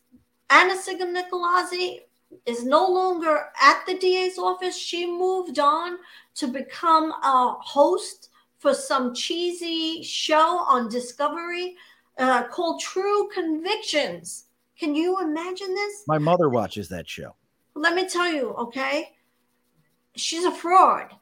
Anna-Sigga 0.50 1.02
Nicolazzi 1.02 2.00
is 2.46 2.64
no 2.64 2.86
longer 2.86 3.46
at 3.60 3.84
the 3.86 3.98
DA's 3.98 4.38
office. 4.38 4.76
She 4.76 5.06
moved 5.06 5.58
on 5.58 5.98
to 6.36 6.46
become 6.46 7.10
a 7.10 7.56
host 7.60 8.30
for 8.58 8.74
some 8.74 9.14
cheesy 9.14 10.02
show 10.02 10.58
on 10.66 10.88
Discovery 10.88 11.76
uh, 12.18 12.44
called 12.48 12.80
True 12.80 13.28
Convictions. 13.34 14.46
Can 14.78 14.94
you 14.94 15.20
imagine 15.20 15.74
this? 15.74 16.04
My 16.06 16.18
mother 16.18 16.48
watches 16.48 16.88
that 16.88 17.08
show. 17.08 17.34
Let 17.74 17.94
me 17.94 18.08
tell 18.08 18.32
you, 18.32 18.50
okay? 18.54 19.12
She's 20.16 20.44
a 20.44 20.52
fraud. 20.52 21.12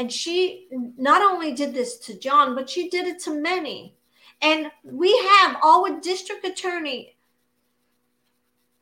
And 0.00 0.10
she 0.10 0.66
not 0.96 1.20
only 1.20 1.52
did 1.52 1.74
this 1.74 1.98
to 1.98 2.18
John, 2.18 2.54
but 2.54 2.70
she 2.70 2.88
did 2.88 3.06
it 3.06 3.18
to 3.24 3.38
many. 3.38 3.98
And 4.40 4.70
we 4.82 5.14
have 5.34 5.62
our 5.62 6.00
district 6.00 6.46
attorney 6.46 7.16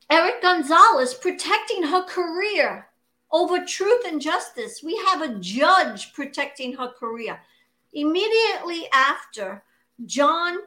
Eric 0.08 0.40
Gonzalez 0.40 1.14
protecting 1.14 1.82
her 1.82 2.02
career 2.02 2.86
over 3.32 3.64
truth 3.64 4.04
and 4.06 4.20
justice. 4.22 4.80
We 4.80 4.96
have 5.08 5.20
a 5.20 5.34
judge 5.40 6.12
protecting 6.12 6.74
her 6.74 6.88
career. 6.88 7.40
Immediately 7.92 8.88
after, 8.92 9.64
John 10.06 10.58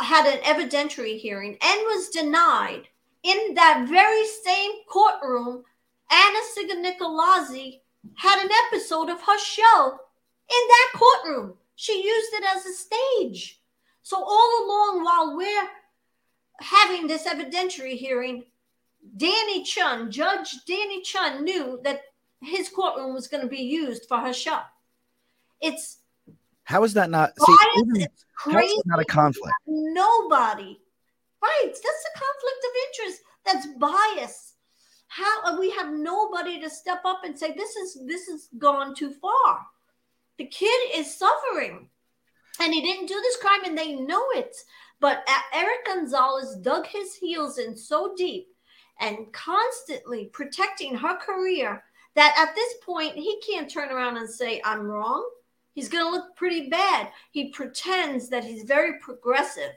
had 0.00 0.26
an 0.26 0.38
evidentiary 0.44 1.18
hearing 1.18 1.58
and 1.60 1.80
was 1.86 2.08
denied. 2.10 2.84
In 3.24 3.54
that 3.54 3.86
very 3.88 4.26
same 4.44 4.84
courtroom, 4.88 5.64
Anna-Sigga 6.08 6.80
Nicolazzi 6.80 7.81
had 8.16 8.44
an 8.44 8.50
episode 8.66 9.08
of 9.08 9.20
her 9.20 9.38
show 9.38 9.90
in 9.90 10.68
that 10.68 10.92
courtroom. 10.94 11.54
She 11.76 12.04
used 12.04 12.32
it 12.34 12.44
as 12.54 12.66
a 12.66 12.72
stage. 12.72 13.60
So 14.02 14.16
all 14.16 14.64
along 14.64 15.04
while 15.04 15.36
we're 15.36 15.68
having 16.60 17.06
this 17.06 17.26
evidentiary 17.26 17.96
hearing, 17.96 18.44
Danny 19.16 19.62
Chun, 19.64 20.10
Judge 20.10 20.64
Danny 20.66 21.02
Chun, 21.02 21.44
knew 21.44 21.80
that 21.84 22.02
his 22.40 22.68
courtroom 22.68 23.14
was 23.14 23.28
going 23.28 23.42
to 23.42 23.48
be 23.48 23.62
used 23.62 24.06
for 24.06 24.18
her 24.18 24.32
show. 24.32 24.60
It's 25.60 25.98
how 26.64 26.84
is 26.84 26.94
that 26.94 27.10
not? 27.10 27.32
See, 27.38 27.56
even, 27.78 28.06
crazy. 28.34 28.74
not 28.86 29.00
a 29.00 29.04
conflict? 29.04 29.54
Nobody, 29.66 30.80
right? 31.42 31.66
That's 31.66 32.06
a 32.14 32.18
conflict 32.18 32.64
of 32.64 32.70
interest. 32.88 33.22
That's 33.44 33.66
bias. 33.78 34.51
How 35.14 35.58
we 35.58 35.70
have 35.72 35.92
nobody 35.92 36.60
to 36.60 36.70
step 36.70 37.02
up 37.04 37.20
and 37.24 37.38
say 37.38 37.52
this 37.52 37.76
is 37.76 37.98
this 38.06 38.26
has 38.28 38.48
gone 38.58 38.94
too 38.94 39.12
far. 39.12 39.66
The 40.38 40.46
kid 40.46 40.90
is 40.94 41.18
suffering, 41.18 41.88
and 42.60 42.72
he 42.72 42.80
didn't 42.80 43.08
do 43.08 43.20
this 43.20 43.36
crime, 43.36 43.64
and 43.64 43.76
they 43.76 43.92
know 43.92 44.24
it. 44.34 44.56
But 45.00 45.26
Eric 45.52 45.84
Gonzalez 45.86 46.56
dug 46.62 46.86
his 46.86 47.14
heels 47.14 47.58
in 47.58 47.76
so 47.76 48.14
deep 48.16 48.48
and 49.00 49.32
constantly 49.32 50.26
protecting 50.26 50.96
her 50.96 51.16
career 51.16 51.82
that 52.14 52.36
at 52.38 52.54
this 52.54 52.74
point 52.84 53.14
he 53.14 53.40
can't 53.46 53.70
turn 53.70 53.90
around 53.90 54.16
and 54.16 54.28
say 54.28 54.60
i'm 54.64 54.82
wrong 54.86 55.28
he's 55.74 55.88
going 55.88 56.04
to 56.04 56.10
look 56.10 56.36
pretty 56.36 56.68
bad 56.68 57.08
he 57.32 57.50
pretends 57.50 58.28
that 58.28 58.44
he's 58.44 58.62
very 58.62 58.98
progressive 59.00 59.72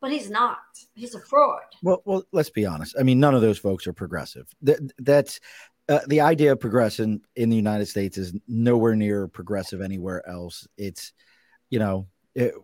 but 0.00 0.10
he's 0.10 0.30
not 0.30 0.58
he's 0.94 1.14
a 1.14 1.20
fraud 1.20 1.62
well 1.82 2.02
well 2.04 2.22
let's 2.32 2.50
be 2.50 2.66
honest 2.66 2.94
i 2.98 3.02
mean 3.02 3.20
none 3.20 3.34
of 3.34 3.40
those 3.40 3.58
folks 3.58 3.86
are 3.86 3.92
progressive 3.92 4.46
that, 4.62 4.78
that's 4.98 5.40
uh, 5.88 6.00
the 6.08 6.20
idea 6.20 6.52
of 6.52 6.60
progressing 6.60 7.20
in 7.36 7.48
the 7.48 7.56
united 7.56 7.86
states 7.86 8.18
is 8.18 8.34
nowhere 8.48 8.96
near 8.96 9.28
progressive 9.28 9.80
anywhere 9.80 10.26
else 10.28 10.66
it's 10.76 11.12
you 11.70 11.78
know 11.78 12.06
it, 12.34 12.54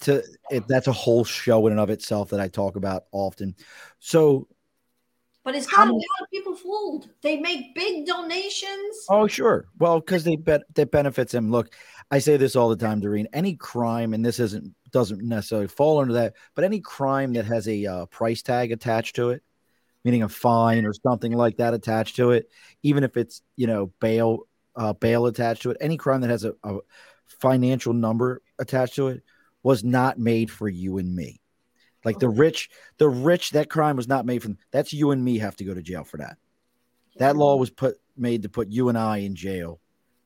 to 0.00 0.22
it, 0.50 0.66
that's 0.66 0.86
a 0.86 0.92
whole 0.92 1.24
show 1.24 1.66
in 1.66 1.72
and 1.72 1.80
of 1.80 1.90
itself 1.90 2.30
that 2.30 2.40
I 2.40 2.48
talk 2.48 2.76
about 2.76 3.04
often. 3.12 3.54
So 3.98 4.48
but 5.44 5.54
it's 5.54 5.66
got 5.66 5.88
a 5.88 5.92
lot 5.92 6.02
of 6.22 6.30
people 6.32 6.56
fooled. 6.56 7.10
They 7.20 7.36
make 7.36 7.74
big 7.74 8.06
donations. 8.06 9.04
Oh, 9.10 9.26
sure. 9.26 9.66
Well, 9.78 10.00
because 10.00 10.24
they 10.24 10.36
bet 10.36 10.62
that 10.74 10.90
benefits 10.90 11.32
them. 11.32 11.50
Look, 11.50 11.74
I 12.10 12.18
say 12.18 12.38
this 12.38 12.56
all 12.56 12.70
the 12.70 12.76
time, 12.76 13.00
Doreen. 13.00 13.28
Any 13.34 13.54
crime, 13.54 14.14
and 14.14 14.24
this 14.24 14.40
isn't 14.40 14.74
doesn't 14.94 15.20
necessarily 15.20 15.66
fall 15.66 15.98
under 15.98 16.14
that, 16.14 16.34
but 16.54 16.64
any 16.64 16.78
crime 16.78 17.32
that 17.32 17.44
has 17.44 17.66
a 17.66 17.84
uh, 17.84 18.06
price 18.06 18.42
tag 18.42 18.70
attached 18.70 19.16
to 19.16 19.30
it, 19.30 19.42
meaning 20.04 20.22
a 20.22 20.28
fine 20.28 20.86
or 20.86 20.92
something 20.94 21.32
like 21.32 21.56
that 21.56 21.74
attached 21.74 22.14
to 22.16 22.30
it, 22.30 22.48
even 22.84 23.02
if 23.02 23.16
it's 23.16 23.42
you 23.56 23.66
know 23.66 23.92
bail 24.00 24.46
uh, 24.76 24.92
bail 24.92 25.26
attached 25.26 25.62
to 25.62 25.72
it, 25.72 25.76
any 25.80 25.96
crime 25.96 26.20
that 26.20 26.30
has 26.30 26.44
a, 26.44 26.54
a 26.62 26.78
financial 27.26 27.92
number 27.92 28.40
attached 28.60 28.94
to 28.94 29.08
it 29.08 29.24
was 29.64 29.82
not 29.82 30.16
made 30.16 30.48
for 30.48 30.68
you 30.68 30.98
and 30.98 31.14
me. 31.14 31.40
Like 32.04 32.20
the 32.20 32.28
rich, 32.28 32.70
the 32.98 33.08
rich, 33.08 33.50
that 33.50 33.68
crime 33.68 33.96
was 33.96 34.06
not 34.06 34.26
made 34.26 34.42
from 34.42 34.58
that's 34.70 34.92
you 34.92 35.10
and 35.10 35.24
me 35.24 35.38
have 35.38 35.56
to 35.56 35.64
go 35.64 35.74
to 35.74 35.82
jail 35.82 36.04
for 36.04 36.18
that. 36.18 36.36
That 37.16 37.36
law 37.36 37.56
was 37.56 37.70
put 37.70 37.96
made 38.16 38.42
to 38.42 38.48
put 38.48 38.68
you 38.68 38.88
and 38.90 38.96
I 38.96 39.18
in 39.18 39.34
jail 39.34 39.80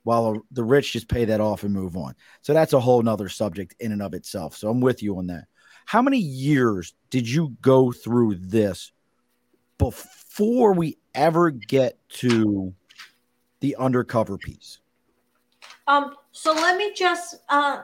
while 0.04 0.42
the 0.52 0.64
rich 0.64 0.92
just 0.92 1.08
pay 1.08 1.24
that 1.26 1.40
off 1.40 1.62
and 1.64 1.72
move 1.72 1.96
on. 1.96 2.14
So 2.42 2.52
that's 2.52 2.72
a 2.72 2.80
whole 2.80 3.02
nother 3.02 3.28
subject 3.28 3.74
in 3.80 3.92
and 3.92 4.02
of 4.02 4.14
itself. 4.14 4.56
So 4.56 4.70
I'm 4.70 4.80
with 4.80 5.02
you 5.02 5.18
on 5.18 5.26
that. 5.28 5.44
How 5.86 6.02
many 6.02 6.18
years 6.18 6.94
did 7.10 7.28
you 7.28 7.56
go 7.60 7.92
through 7.92 8.36
this 8.36 8.92
before 9.78 10.72
we 10.72 10.98
ever 11.14 11.50
get 11.50 11.98
to 12.08 12.74
the 13.60 13.76
undercover 13.76 14.38
piece? 14.38 14.80
Um, 15.86 16.14
so 16.32 16.52
let 16.52 16.76
me 16.76 16.92
just 16.94 17.36
uh, 17.48 17.82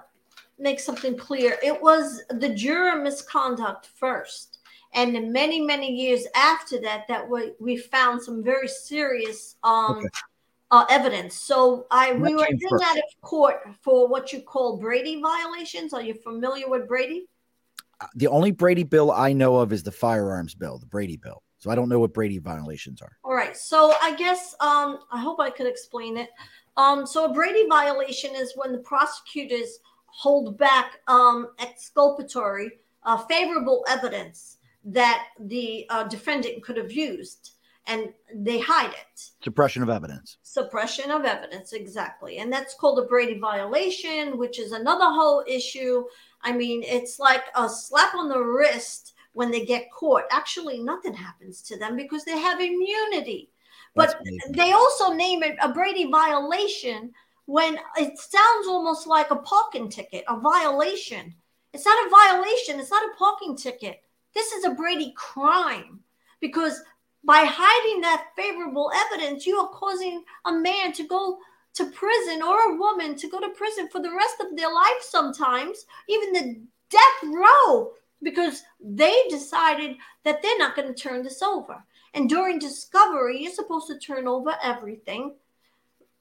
make 0.59 0.81
something 0.81 1.17
clear. 1.17 1.59
It 1.63 1.81
was 1.81 2.23
the 2.29 2.51
juror 2.51 2.97
misconduct 3.03 3.89
first. 3.97 4.59
And 4.93 5.33
many, 5.33 5.61
many 5.61 5.91
years 5.91 6.27
after 6.37 6.81
that, 6.83 7.09
that 7.09 7.29
we, 7.29 7.53
we 7.59 7.77
found 7.77 8.23
some 8.23 8.45
very 8.45 8.69
serious 8.69 9.57
um, 9.65 9.97
okay. 9.97 10.09
Uh, 10.75 10.85
evidence. 10.91 11.37
So 11.37 11.87
I 11.93 12.13
we 12.15 12.35
were 12.35 12.47
in 12.47 12.59
out 12.85 12.97
of 12.97 13.05
court 13.23 13.61
for 13.81 14.09
what 14.09 14.33
you 14.33 14.41
call 14.41 14.77
Brady 14.77 15.21
violations. 15.23 15.95
Are 15.95 16.03
you 16.03 16.15
familiar 16.15 16.69
with 16.69 16.89
Brady? 16.89 17.29
Uh, 18.01 18.09
the 18.17 18.27
only 18.27 18.51
Brady 18.51 18.83
bill 18.83 19.13
I 19.13 19.33
know 19.33 19.57
of 19.57 19.73
is 19.73 19.85
the 19.85 19.93
firearms 19.93 20.57
bill, 20.57 20.79
the 20.79 20.87
Brady 20.87 21.17
bill. 21.17 21.45
So 21.59 21.71
I 21.71 21.77
don't 21.77 21.89
know 21.89 22.01
what 22.01 22.13
Brady 22.13 22.39
violations 22.39 23.01
are. 23.03 23.17
All 23.23 23.35
right. 23.35 23.57
So 23.57 23.95
I 24.03 24.17
guess 24.17 24.57
um, 24.59 24.99
I 25.13 25.21
hope 25.21 25.39
I 25.39 25.49
could 25.49 25.69
explain 25.69 26.17
it. 26.17 26.31
Um, 26.77 27.07
so 27.07 27.27
a 27.27 27.33
Brady 27.33 27.69
violation 27.69 28.35
is 28.35 28.53
when 28.57 28.73
the 28.73 28.79
prosecutors 28.79 29.79
hold 30.07 30.59
back 30.59 30.99
um, 31.07 31.51
exculpatory, 31.61 32.81
uh, 33.05 33.17
favorable 33.17 33.85
evidence 33.89 34.59
that 34.85 35.29
the 35.39 35.87
uh, 35.89 36.03
defendant 36.05 36.65
could 36.65 36.77
have 36.77 36.91
used 36.91 37.54
and 37.87 38.13
they 38.35 38.59
hide 38.59 38.93
it. 38.93 39.31
Suppression 39.43 39.83
of 39.83 39.91
evidence. 39.91 40.39
Suppression 40.43 41.11
of 41.11 41.25
evidence, 41.25 41.73
exactly. 41.73 42.39
And 42.39 42.53
that's 42.53 42.75
called 42.75 42.99
a 42.99 43.03
Brady 43.03 43.39
violation, 43.39 44.39
which 44.39 44.59
is 44.59 44.73
another 44.73 45.05
whole 45.05 45.45
issue. 45.47 46.05
I 46.43 46.53
mean, 46.53 46.83
it's 46.83 47.19
like 47.19 47.45
a 47.55 47.69
slap 47.69 48.15
on 48.15 48.29
the 48.29 48.43
wrist 48.43 49.13
when 49.33 49.51
they 49.51 49.65
get 49.65 49.91
caught. 49.93 50.25
Actually, 50.31 50.83
nothing 50.83 51.15
happens 51.15 51.61
to 51.63 51.79
them 51.79 51.97
because 51.97 52.25
they 52.25 52.39
have 52.39 52.61
immunity. 52.61 53.51
But 53.95 54.19
they 54.51 54.73
also 54.73 55.13
name 55.13 55.43
it 55.43 55.57
a 55.63 55.73
Brady 55.73 56.11
violation 56.11 57.13
when 57.47 57.79
it 57.97 58.19
sounds 58.19 58.67
almost 58.67 59.07
like 59.07 59.31
a 59.31 59.37
parking 59.37 59.89
ticket, 59.89 60.25
a 60.29 60.41
violation. 60.41 61.35
It's 61.73 61.85
not 61.85 62.07
a 62.07 62.11
violation, 62.11 62.81
it's 62.81 62.91
not 62.91 63.05
a 63.05 63.17
parking 63.17 63.57
ticket. 63.57 64.03
This 64.35 64.53
is 64.53 64.65
a 64.65 64.71
Brady 64.71 65.13
crime 65.17 66.01
because 66.41 66.83
by 67.25 67.45
hiding 67.47 68.03
that 68.03 68.29
favorable 68.37 68.91
evidence, 68.95 69.47
you 69.47 69.57
are 69.57 69.69
causing 69.69 70.25
a 70.45 70.53
man 70.53 70.93
to 70.93 71.05
go 71.07 71.39
to 71.75 71.91
prison 71.91 72.43
or 72.43 72.73
a 72.73 72.77
woman 72.77 73.17
to 73.17 73.29
go 73.29 73.41
to 73.41 73.49
prison 73.51 73.89
for 73.89 74.01
the 74.01 74.15
rest 74.15 74.37
of 74.41 74.57
their 74.57 74.73
life 74.73 75.01
sometimes, 75.01 75.87
even 76.09 76.33
the 76.33 76.61
death 76.91 77.31
row, 77.33 77.93
because 78.23 78.63
they 78.81 79.25
decided 79.29 79.97
that 80.25 80.41
they're 80.41 80.59
not 80.59 80.77
going 80.77 80.89
to 80.89 80.95
turn 80.95 81.23
this 81.23 81.43
over. 81.43 81.83
And 82.15 82.29
during 82.29 82.59
discovery, 82.59 83.43
you're 83.43 83.53
supposed 83.53 83.89
to 83.89 83.99
turn 83.99 84.29
over 84.29 84.55
everything. 84.63 85.35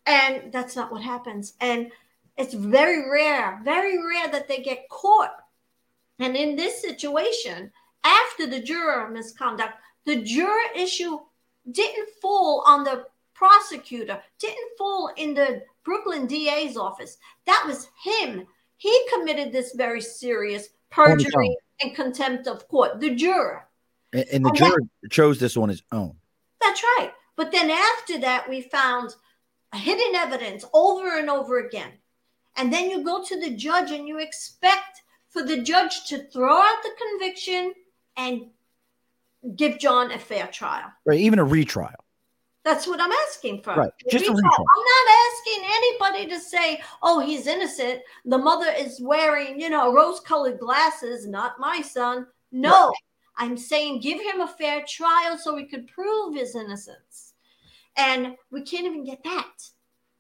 And 0.05 0.51
that's 0.51 0.75
not 0.75 0.91
what 0.91 1.03
happens. 1.03 1.53
And 1.61 1.91
it's 2.35 2.53
very 2.53 3.09
rare, 3.09 3.61
very 3.63 3.97
rare 3.97 4.27
that 4.29 4.47
they 4.47 4.61
get 4.61 4.89
caught. 4.89 5.35
And 6.19 6.35
in 6.35 6.55
this 6.55 6.81
situation, 6.81 7.71
after 8.03 8.47
the 8.47 8.59
juror 8.59 9.09
misconduct, 9.09 9.73
the 10.05 10.21
juror 10.21 10.59
issue 10.75 11.19
didn't 11.71 12.09
fall 12.21 12.63
on 12.65 12.83
the 12.83 13.05
prosecutor, 13.33 14.21
didn't 14.39 14.77
fall 14.77 15.11
in 15.17 15.33
the 15.33 15.63
Brooklyn 15.83 16.27
DA's 16.27 16.77
office. 16.77 17.17
That 17.45 17.63
was 17.65 17.89
him. 18.03 18.45
He 18.77 19.07
committed 19.13 19.51
this 19.51 19.73
very 19.75 20.01
serious 20.01 20.69
perjury 20.89 21.57
and 21.81 21.95
contempt 21.95 22.47
of 22.47 22.67
court, 22.67 22.99
the 22.99 23.15
juror. 23.15 23.67
And, 24.13 24.25
and 24.31 24.45
the 24.45 24.49
and 24.49 24.57
juror 24.57 24.79
that, 25.01 25.11
chose 25.11 25.39
this 25.39 25.57
on 25.57 25.69
his 25.69 25.83
own. 25.91 26.15
That's 26.61 26.83
right. 26.83 27.11
But 27.35 27.51
then 27.51 27.71
after 27.71 28.19
that, 28.19 28.47
we 28.49 28.61
found 28.61 29.15
hidden 29.73 30.15
evidence 30.15 30.65
over 30.73 31.17
and 31.17 31.29
over 31.29 31.59
again. 31.59 31.91
And 32.55 32.71
then 32.71 32.89
you 32.89 33.03
go 33.03 33.23
to 33.23 33.39
the 33.39 33.49
judge 33.51 33.91
and 33.91 34.07
you 34.07 34.19
expect 34.19 35.01
for 35.29 35.43
the 35.43 35.61
judge 35.61 36.05
to 36.05 36.19
throw 36.29 36.55
out 36.55 36.83
the 36.83 36.91
conviction 37.09 37.73
and 38.15 38.47
give 39.55 39.79
John 39.79 40.11
a 40.11 40.19
fair 40.19 40.47
trial. 40.47 40.91
Right, 41.05 41.19
even 41.19 41.39
a 41.39 41.43
retrial. 41.43 41.91
That's 42.63 42.87
what 42.87 43.01
I'm 43.01 43.11
asking 43.27 43.61
for. 43.61 43.75
Right, 43.75 43.91
just 44.09 44.25
a 44.25 44.31
retrial. 44.31 44.45
I'm 44.45 44.83
not 44.85 45.07
asking 45.27 45.63
anybody 45.65 46.27
to 46.27 46.39
say, 46.39 46.81
"Oh, 47.01 47.19
he's 47.19 47.45
innocent." 47.47 48.01
The 48.25 48.37
mother 48.37 48.71
is 48.77 49.01
wearing, 49.01 49.59
you 49.59 49.69
know, 49.69 49.93
rose-colored 49.93 50.59
glasses. 50.59 51.27
Not 51.27 51.59
my 51.59 51.81
son. 51.81 52.27
No, 52.51 52.87
right. 52.87 52.95
I'm 53.37 53.57
saying 53.57 53.99
give 53.99 54.21
him 54.21 54.41
a 54.41 54.47
fair 54.47 54.83
trial 54.87 55.37
so 55.37 55.53
we 55.53 55.65
could 55.65 55.87
prove 55.87 56.35
his 56.35 56.55
innocence. 56.55 57.33
And 57.95 58.35
we 58.49 58.61
can't 58.61 58.85
even 58.85 59.03
get 59.03 59.23
that. 59.23 59.69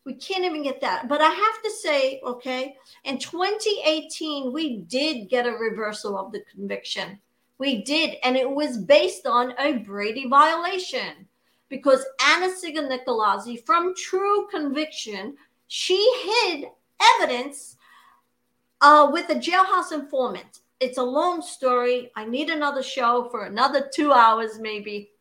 We 0.05 0.15
can't 0.15 0.43
even 0.43 0.63
get 0.63 0.81
that. 0.81 1.07
But 1.07 1.21
I 1.21 1.29
have 1.29 1.63
to 1.63 1.71
say, 1.71 2.19
okay, 2.25 2.75
in 3.05 3.17
2018, 3.17 4.51
we 4.51 4.81
did 4.81 5.29
get 5.29 5.47
a 5.47 5.51
reversal 5.51 6.17
of 6.17 6.33
the 6.33 6.43
conviction. 6.51 7.19
We 7.63 7.81
did. 7.81 8.17
And 8.23 8.35
it 8.35 8.51
was 8.51 8.77
based 8.77 9.25
on 9.25 9.53
a 9.57 9.77
Brady 9.77 10.27
violation 10.27 11.29
because 11.69 12.05
Anna-Sigga 12.21 13.65
from 13.65 13.95
true 13.95 14.47
conviction, 14.51 15.37
she 15.69 15.95
hid 16.25 16.65
evidence 17.21 17.77
uh, 18.81 19.09
with 19.13 19.29
a 19.29 19.35
jailhouse 19.35 19.93
informant. 19.93 20.59
It's 20.81 20.97
a 20.97 21.03
long 21.03 21.41
story. 21.41 22.11
I 22.17 22.25
need 22.25 22.49
another 22.49 22.83
show 22.83 23.29
for 23.31 23.45
another 23.45 23.89
two 23.95 24.11
hours, 24.11 24.59
maybe. 24.59 25.11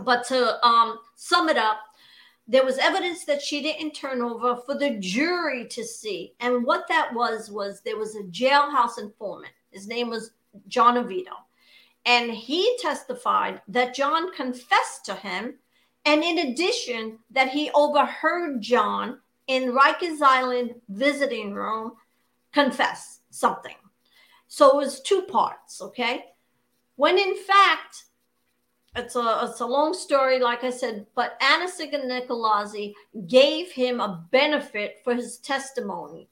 But 0.00 0.22
to 0.28 0.64
um, 0.64 1.00
sum 1.16 1.48
it 1.48 1.56
up, 1.58 1.78
there 2.46 2.64
was 2.64 2.78
evidence 2.78 3.24
that 3.24 3.42
she 3.42 3.62
didn't 3.62 3.96
turn 3.96 4.22
over 4.22 4.54
for 4.64 4.78
the 4.78 4.90
jury 5.00 5.66
to 5.70 5.82
see. 5.82 6.34
And 6.38 6.64
what 6.64 6.86
that 6.86 7.12
was, 7.12 7.50
was 7.50 7.80
there 7.80 7.98
was 7.98 8.14
a 8.14 8.22
jailhouse 8.22 9.00
informant. 9.00 9.54
His 9.72 9.88
name 9.88 10.08
was 10.08 10.30
John 10.68 11.04
Avitto. 11.04 11.34
And 12.06 12.30
he 12.30 12.76
testified 12.80 13.62
that 13.68 13.94
John 13.94 14.32
confessed 14.34 15.04
to 15.06 15.14
him. 15.14 15.54
And 16.04 16.22
in 16.22 16.38
addition, 16.38 17.18
that 17.30 17.48
he 17.48 17.70
overheard 17.74 18.60
John 18.60 19.20
in 19.46 19.72
Rikers 19.72 20.20
Island 20.20 20.74
visiting 20.88 21.54
room 21.54 21.92
confess 22.52 23.20
something. 23.30 23.74
So 24.48 24.70
it 24.70 24.76
was 24.76 25.00
two 25.00 25.22
parts, 25.22 25.80
okay? 25.80 26.26
When 26.96 27.18
in 27.18 27.36
fact, 27.36 28.04
it's 28.96 29.16
a 29.16 29.48
it's 29.50 29.60
a 29.60 29.66
long 29.66 29.92
story, 29.92 30.38
like 30.38 30.62
I 30.62 30.70
said, 30.70 31.06
but 31.16 31.40
Anasig 31.40 31.92
and 31.94 32.08
Nicolazzi 32.08 32.92
gave 33.26 33.72
him 33.72 34.00
a 34.00 34.24
benefit 34.30 35.00
for 35.02 35.14
his 35.14 35.38
testimony. 35.38 36.28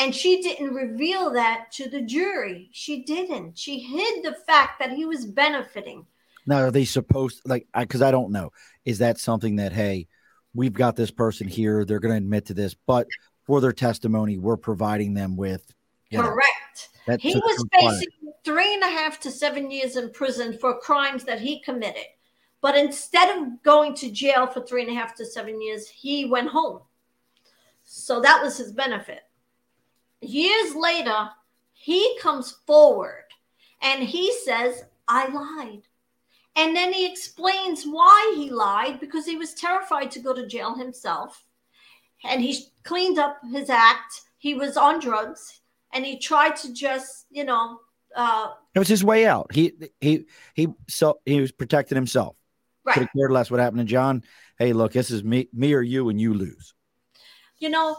And 0.00 0.14
she 0.14 0.40
didn't 0.40 0.72
reveal 0.72 1.30
that 1.32 1.70
to 1.72 1.90
the 1.90 2.00
jury. 2.00 2.70
She 2.72 3.02
didn't. 3.02 3.58
She 3.58 3.80
hid 3.80 4.24
the 4.24 4.34
fact 4.46 4.78
that 4.78 4.92
he 4.92 5.04
was 5.04 5.26
benefiting. 5.26 6.06
Now, 6.46 6.56
are 6.56 6.70
they 6.70 6.86
supposed 6.86 7.42
like 7.44 7.66
because 7.78 8.00
I, 8.00 8.08
I 8.08 8.10
don't 8.10 8.32
know. 8.32 8.50
Is 8.86 8.98
that 8.98 9.18
something 9.18 9.56
that 9.56 9.72
hey, 9.74 10.08
we've 10.54 10.72
got 10.72 10.96
this 10.96 11.10
person 11.10 11.48
here, 11.48 11.84
they're 11.84 12.00
going 12.00 12.14
to 12.14 12.16
admit 12.16 12.46
to 12.46 12.54
this, 12.54 12.74
but 12.86 13.06
for 13.44 13.60
their 13.60 13.74
testimony, 13.74 14.38
we're 14.38 14.56
providing 14.56 15.12
them 15.12 15.36
with 15.36 15.74
correct. 16.10 16.88
Know, 17.06 17.18
he 17.20 17.34
was 17.34 17.64
facing 17.78 18.08
three 18.42 18.72
and 18.72 18.82
a 18.82 18.88
half 18.88 19.20
to 19.20 19.30
seven 19.30 19.70
years 19.70 19.96
in 19.96 20.10
prison 20.12 20.56
for 20.56 20.80
crimes 20.80 21.24
that 21.24 21.40
he 21.40 21.60
committed. 21.60 22.06
But 22.62 22.74
instead 22.74 23.36
of 23.36 23.62
going 23.62 23.94
to 23.96 24.10
jail 24.10 24.46
for 24.46 24.62
three 24.62 24.82
and 24.82 24.90
a 24.90 24.94
half 24.94 25.14
to 25.16 25.26
seven 25.26 25.60
years, 25.60 25.88
he 25.88 26.24
went 26.24 26.48
home. 26.48 26.80
So 27.84 28.20
that 28.20 28.42
was 28.42 28.56
his 28.56 28.72
benefit. 28.72 29.20
Years 30.20 30.74
later, 30.74 31.30
he 31.72 32.18
comes 32.20 32.58
forward 32.66 33.24
and 33.82 34.02
he 34.02 34.32
says, 34.44 34.84
I 35.08 35.28
lied. 35.28 35.82
And 36.56 36.76
then 36.76 36.92
he 36.92 37.10
explains 37.10 37.84
why 37.84 38.34
he 38.36 38.50
lied 38.50 39.00
because 39.00 39.24
he 39.24 39.36
was 39.36 39.54
terrified 39.54 40.10
to 40.12 40.20
go 40.20 40.34
to 40.34 40.46
jail 40.46 40.74
himself. 40.74 41.44
And 42.24 42.42
he 42.42 42.66
cleaned 42.82 43.18
up 43.18 43.38
his 43.50 43.70
act. 43.70 44.22
He 44.38 44.54
was 44.54 44.76
on 44.76 45.00
drugs 45.00 45.60
and 45.92 46.04
he 46.04 46.18
tried 46.18 46.56
to 46.56 46.72
just, 46.72 47.26
you 47.30 47.44
know, 47.44 47.80
uh, 48.14 48.50
it 48.74 48.78
was 48.78 48.88
his 48.88 49.04
way 49.04 49.26
out. 49.26 49.52
He 49.54 49.72
he 50.00 50.26
he 50.54 50.68
so 50.88 51.20
he 51.24 51.40
was 51.40 51.52
protecting 51.52 51.96
himself. 51.96 52.36
Right. 52.84 52.94
Could 52.94 53.02
have 53.02 53.10
cared 53.16 53.30
less 53.30 53.50
what 53.50 53.60
happened 53.60 53.80
to 53.80 53.84
John. 53.84 54.24
Hey, 54.58 54.72
look, 54.72 54.92
this 54.92 55.10
is 55.10 55.22
me, 55.22 55.48
me 55.52 55.74
or 55.74 55.82
you, 55.82 56.08
and 56.08 56.20
you 56.20 56.34
lose. 56.34 56.74
You 57.58 57.68
know, 57.68 57.96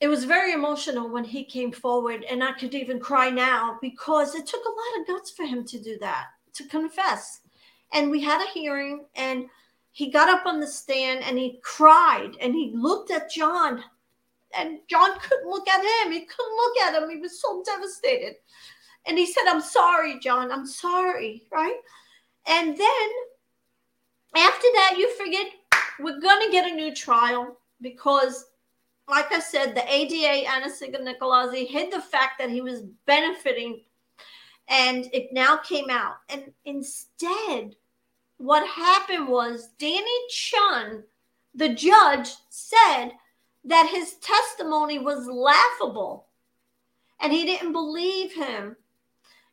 it 0.00 0.08
was 0.08 0.24
very 0.24 0.52
emotional 0.52 1.10
when 1.10 1.24
he 1.24 1.44
came 1.44 1.72
forward, 1.72 2.24
and 2.24 2.42
I 2.42 2.52
could 2.52 2.74
even 2.74 3.00
cry 3.00 3.30
now 3.30 3.78
because 3.80 4.34
it 4.34 4.46
took 4.46 4.64
a 4.64 4.68
lot 4.68 5.00
of 5.00 5.06
guts 5.06 5.30
for 5.30 5.44
him 5.44 5.64
to 5.66 5.78
do 5.78 5.98
that, 6.00 6.26
to 6.54 6.64
confess. 6.64 7.40
And 7.92 8.10
we 8.10 8.22
had 8.22 8.44
a 8.44 8.50
hearing, 8.50 9.06
and 9.16 9.46
he 9.98 10.10
got 10.10 10.28
up 10.28 10.46
on 10.46 10.60
the 10.60 10.66
stand 10.66 11.24
and 11.24 11.36
he 11.36 11.58
cried 11.64 12.36
and 12.40 12.54
he 12.54 12.70
looked 12.72 13.10
at 13.10 13.32
John. 13.32 13.82
And 14.56 14.78
John 14.88 15.18
couldn't 15.18 15.50
look 15.50 15.66
at 15.68 15.80
him. 15.80 16.12
He 16.12 16.20
couldn't 16.20 16.56
look 16.56 16.76
at 16.78 17.02
him. 17.02 17.10
He 17.10 17.16
was 17.16 17.40
so 17.40 17.64
devastated. 17.66 18.36
And 19.06 19.18
he 19.18 19.26
said, 19.26 19.42
I'm 19.48 19.60
sorry, 19.60 20.20
John. 20.20 20.52
I'm 20.52 20.66
sorry. 20.66 21.42
Right. 21.50 21.80
And 22.46 22.76
then 22.76 23.08
after 24.36 24.66
that, 24.74 24.94
you 24.98 25.12
figured 25.16 25.52
we're 25.98 26.20
going 26.20 26.46
to 26.46 26.52
get 26.52 26.70
a 26.70 26.74
new 26.76 26.94
trial 26.94 27.58
because, 27.80 28.44
like 29.08 29.32
I 29.32 29.40
said, 29.40 29.74
the 29.74 29.92
ADA, 29.92 30.48
Anna 30.48 30.68
Nicolazzi, 30.68 31.66
hid 31.66 31.92
the 31.92 32.00
fact 32.00 32.38
that 32.38 32.50
he 32.50 32.60
was 32.60 32.82
benefiting 33.06 33.80
and 34.68 35.08
it 35.12 35.32
now 35.32 35.56
came 35.56 35.90
out. 35.90 36.16
And 36.28 36.52
instead, 36.64 37.76
what 38.36 38.66
happened 38.68 39.28
was 39.28 39.70
Danny 39.78 40.28
Chun, 40.28 41.04
the 41.54 41.70
judge, 41.70 42.30
said 42.50 43.10
that 43.64 43.90
his 43.90 44.14
testimony 44.14 44.98
was 44.98 45.26
laughable 45.26 46.26
and 47.20 47.32
he 47.32 47.44
didn't 47.44 47.72
believe 47.72 48.32
him. 48.32 48.76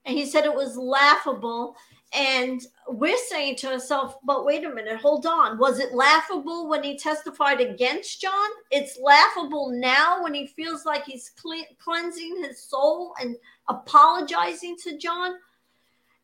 And 0.05 0.15
he 0.15 0.25
said 0.25 0.45
it 0.45 0.53
was 0.53 0.77
laughable. 0.77 1.75
And 2.15 2.65
we're 2.87 3.17
saying 3.17 3.57
to 3.57 3.73
ourselves, 3.73 4.15
but 4.23 4.45
wait 4.45 4.63
a 4.63 4.73
minute, 4.73 4.97
hold 4.97 5.25
on. 5.25 5.57
Was 5.57 5.79
it 5.79 5.93
laughable 5.93 6.69
when 6.69 6.81
he 6.81 6.97
testified 6.97 7.59
against 7.59 8.21
John? 8.21 8.49
It's 8.71 8.97
laughable 9.01 9.69
now 9.69 10.23
when 10.23 10.33
he 10.33 10.47
feels 10.47 10.85
like 10.85 11.03
he's 11.03 11.31
cleansing 11.77 12.41
his 12.41 12.61
soul 12.61 13.13
and 13.19 13.35
apologizing 13.67 14.77
to 14.83 14.97
John. 14.97 15.35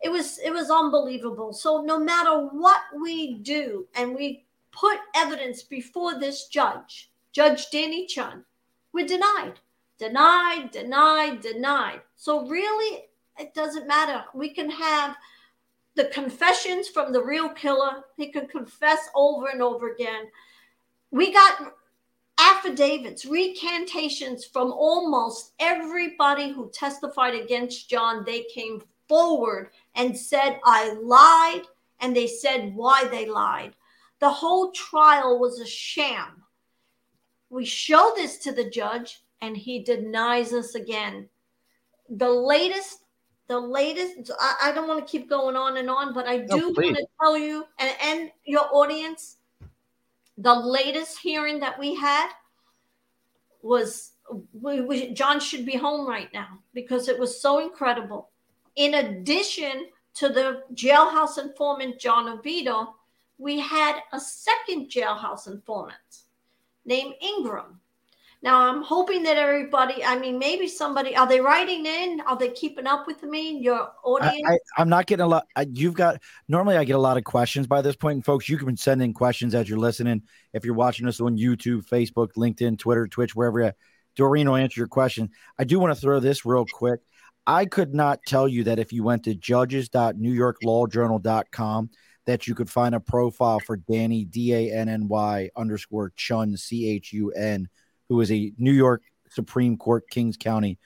It 0.01 0.09
was 0.09 0.39
it 0.39 0.51
was 0.51 0.71
unbelievable. 0.71 1.51
So 1.51 1.81
no 1.81 1.99
matter 1.99 2.47
what 2.47 2.81
we 2.99 3.35
do 3.39 3.87
and 3.95 4.15
we 4.15 4.45
put 4.71 4.97
evidence 5.13 5.61
before 5.61 6.17
this 6.17 6.47
judge 6.47 7.11
judge 7.33 7.69
danny 7.69 8.07
chun 8.07 8.45
we're 8.93 9.05
denied. 9.05 9.59
Denied 9.99 10.71
denied 10.71 11.41
denied. 11.41 12.01
So 12.15 12.47
really 12.47 13.03
it 13.37 13.53
doesn't 13.53 13.87
matter. 13.87 14.23
We 14.33 14.49
can 14.53 14.69
have 14.69 15.17
the 15.95 16.05
confessions 16.05 16.87
from 16.87 17.11
the 17.11 17.23
real 17.23 17.49
killer 17.49 18.03
he 18.17 18.31
can 18.31 18.47
confess 18.47 19.09
over 19.15 19.47
and 19.47 19.61
over 19.61 19.91
again 19.91 20.25
we 21.11 21.31
got 21.31 21.73
affidavits 22.39 23.25
recantations 23.25 24.45
from 24.45 24.71
almost 24.71 25.53
everybody 25.59 26.51
who 26.51 26.69
testified 26.71 27.35
against 27.35 27.89
john 27.89 28.23
they 28.25 28.43
came 28.53 28.81
forward 29.11 29.71
and 29.95 30.17
said, 30.17 30.57
I 30.63 30.93
lied, 30.93 31.63
and 31.99 32.15
they 32.15 32.27
said 32.27 32.73
why 32.73 33.09
they 33.11 33.25
lied. 33.25 33.75
The 34.19 34.29
whole 34.29 34.71
trial 34.71 35.37
was 35.37 35.59
a 35.59 35.65
sham. 35.65 36.43
We 37.49 37.65
show 37.65 38.13
this 38.15 38.37
to 38.37 38.53
the 38.53 38.69
judge, 38.69 39.21
and 39.41 39.57
he 39.57 39.83
denies 39.83 40.53
us 40.53 40.75
again. 40.75 41.27
The 42.07 42.29
latest, 42.29 42.99
the 43.51 43.59
latest, 43.59 44.31
I, 44.39 44.69
I 44.69 44.71
don't 44.71 44.87
want 44.87 45.05
to 45.05 45.11
keep 45.11 45.29
going 45.29 45.57
on 45.57 45.75
and 45.75 45.89
on, 45.89 46.13
but 46.13 46.25
I 46.25 46.37
do 46.37 46.45
no, 46.57 46.69
want 46.69 46.95
to 46.95 47.05
tell 47.19 47.37
you 47.37 47.65
and, 47.79 47.93
and 48.01 48.31
your 48.45 48.65
audience 48.71 49.39
the 50.37 50.53
latest 50.53 51.19
hearing 51.19 51.59
that 51.59 51.77
we 51.77 51.93
had 51.93 52.29
was 53.61 54.13
we, 54.53 54.79
we, 54.79 55.13
John 55.13 55.41
should 55.41 55.65
be 55.65 55.75
home 55.75 56.07
right 56.07 56.29
now 56.33 56.59
because 56.73 57.09
it 57.09 57.19
was 57.19 57.41
so 57.41 57.59
incredible 57.59 58.29
in 58.77 58.93
addition 58.93 59.87
to 60.13 60.29
the 60.29 60.63
jailhouse 60.73 61.37
informant 61.37 61.99
John 61.99 62.37
Avitto, 62.37 62.93
we 63.37 63.59
had 63.59 63.99
a 64.13 64.19
second 64.21 64.89
jailhouse 64.89 65.47
informant 65.47 66.23
named 66.85 67.15
Ingram. 67.21 67.80
Now 68.43 68.67
I'm 68.67 68.81
hoping 68.81 69.21
that 69.23 69.37
everybody, 69.37 70.03
I 70.03 70.17
mean, 70.17 70.39
maybe 70.39 70.67
somebody, 70.67 71.15
are 71.15 71.27
they 71.27 71.39
writing 71.39 71.85
in? 71.85 72.21
Are 72.21 72.37
they 72.37 72.49
keeping 72.49 72.87
up 72.87 73.05
with 73.05 73.21
me? 73.21 73.59
Your 73.59 73.91
audience? 74.03 74.59
I, 74.77 74.81
am 74.81 74.89
not 74.89 75.05
getting 75.05 75.23
a 75.23 75.27
lot. 75.27 75.45
I, 75.55 75.67
you've 75.71 75.93
got, 75.93 76.19
normally 76.47 76.75
I 76.75 76.83
get 76.83 76.95
a 76.95 76.99
lot 76.99 77.17
of 77.17 77.23
questions 77.23 77.67
by 77.67 77.83
this 77.83 77.95
point. 77.95 78.15
And 78.15 78.25
folks, 78.25 78.49
you 78.49 78.57
can 78.57 78.75
send 78.75 79.03
in 79.03 79.13
questions 79.13 79.53
as 79.53 79.69
you're 79.69 79.77
listening. 79.77 80.23
If 80.53 80.65
you're 80.65 80.73
watching 80.73 81.07
us 81.07 81.21
on 81.21 81.37
YouTube, 81.37 81.87
Facebook, 81.87 82.29
LinkedIn, 82.35 82.79
Twitter, 82.79 83.07
Twitch, 83.07 83.35
wherever 83.35 83.59
you're 83.59 83.75
Doreen 84.15 84.49
will 84.49 84.55
answer 84.57 84.79
your 84.79 84.87
question. 84.87 85.31
I 85.57 85.63
do 85.63 85.79
want 85.79 85.95
to 85.95 85.99
throw 85.99 86.19
this 86.19 86.45
real 86.45 86.67
quick. 86.71 86.99
I 87.47 87.65
could 87.65 87.91
not 87.93 88.19
tell 88.27 88.47
you 88.47 88.63
that 88.65 88.77
if 88.79 88.93
you 88.93 89.03
went 89.03 89.23
to 89.23 89.33
judges.newyorklawjournal.com 89.35 91.89
that 92.27 92.47
you 92.47 92.53
could 92.53 92.69
find 92.69 92.93
a 92.93 92.99
profile 92.99 93.59
for 93.59 93.77
Danny 93.77 94.25
D 94.25 94.53
A 94.53 94.71
N 94.71 94.87
N 94.89 95.07
Y 95.07 95.49
underscore 95.55 96.13
Chun 96.15 96.55
C 96.55 96.87
H 96.87 97.11
U 97.13 97.31
N, 97.31 97.67
who 98.11 98.19
is 98.19 98.29
a 98.29 98.51
New 98.57 98.73
York 98.73 99.03
Supreme 99.29 99.77
Court 99.77 100.03
Kings 100.09 100.35
County 100.35 100.77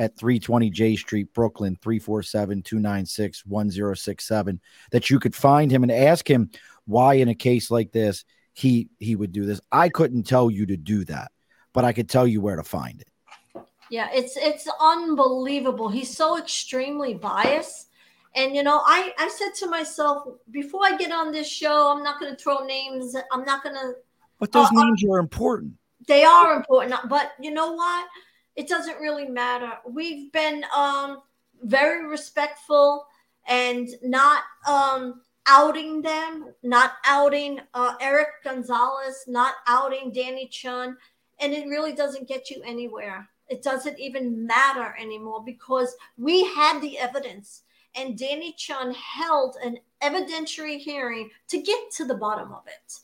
at 0.00 0.18
320 0.18 0.68
J 0.70 0.96
Street, 0.96 1.32
Brooklyn, 1.32 1.78
347 1.80 2.60
296 2.62 3.46
1067. 3.46 4.60
That 4.90 5.08
you 5.08 5.20
could 5.20 5.32
find 5.32 5.70
him 5.70 5.84
and 5.84 5.92
ask 5.92 6.28
him 6.28 6.50
why, 6.86 7.14
in 7.14 7.28
a 7.28 7.36
case 7.36 7.70
like 7.70 7.92
this, 7.92 8.24
he 8.52 8.88
he 8.98 9.14
would 9.14 9.30
do 9.30 9.46
this. 9.46 9.60
I 9.70 9.90
couldn't 9.90 10.24
tell 10.24 10.50
you 10.50 10.66
to 10.66 10.76
do 10.76 11.04
that, 11.04 11.30
but 11.72 11.84
I 11.84 11.92
could 11.92 12.10
tell 12.10 12.26
you 12.26 12.40
where 12.40 12.56
to 12.56 12.64
find 12.64 13.00
it. 13.00 13.64
Yeah, 13.88 14.08
it's 14.12 14.36
it's 14.36 14.68
unbelievable. 14.80 15.88
He's 15.88 16.14
so 16.14 16.36
extremely 16.36 17.14
biased. 17.14 17.90
And 18.34 18.56
you 18.56 18.64
know, 18.64 18.80
I 18.84 19.12
I 19.18 19.28
said 19.28 19.54
to 19.64 19.70
myself 19.70 20.26
before 20.50 20.80
I 20.84 20.96
get 20.96 21.12
on 21.12 21.30
this 21.30 21.48
show, 21.48 21.94
I'm 21.94 22.02
not 22.02 22.18
going 22.18 22.34
to 22.34 22.42
throw 22.42 22.66
names. 22.66 23.14
I'm 23.30 23.44
not 23.44 23.62
going 23.62 23.76
to. 23.76 23.92
But 24.40 24.50
those 24.50 24.66
uh, 24.66 24.82
names 24.82 25.04
are 25.08 25.20
important. 25.20 25.74
They 26.06 26.24
are 26.24 26.56
important, 26.56 26.94
but 27.08 27.32
you 27.40 27.50
know 27.52 27.72
what? 27.72 28.08
It 28.56 28.68
doesn't 28.68 28.98
really 28.98 29.26
matter. 29.26 29.70
We've 29.88 30.30
been 30.32 30.64
um, 30.76 31.22
very 31.62 32.06
respectful 32.06 33.06
and 33.46 33.88
not 34.02 34.42
um, 34.68 35.22
outing 35.46 36.02
them, 36.02 36.52
not 36.62 36.92
outing 37.06 37.60
uh, 37.74 37.94
Eric 38.00 38.28
Gonzalez, 38.44 39.24
not 39.26 39.54
outing 39.66 40.12
Danny 40.12 40.48
Chun, 40.48 40.96
and 41.40 41.52
it 41.52 41.66
really 41.66 41.92
doesn't 41.92 42.28
get 42.28 42.50
you 42.50 42.62
anywhere 42.64 43.28
it 43.52 43.62
doesn't 43.62 44.00
even 44.00 44.46
matter 44.46 44.94
anymore 44.98 45.42
because 45.44 45.94
we 46.16 46.42
had 46.54 46.80
the 46.80 46.98
evidence 46.98 47.64
and 47.94 48.16
Danny 48.16 48.54
Chun 48.56 48.94
held 48.94 49.56
an 49.62 49.76
evidentiary 50.02 50.78
hearing 50.78 51.28
to 51.48 51.60
get 51.60 51.90
to 51.96 52.06
the 52.06 52.14
bottom 52.14 52.50
of 52.52 52.62
it. 52.66 52.94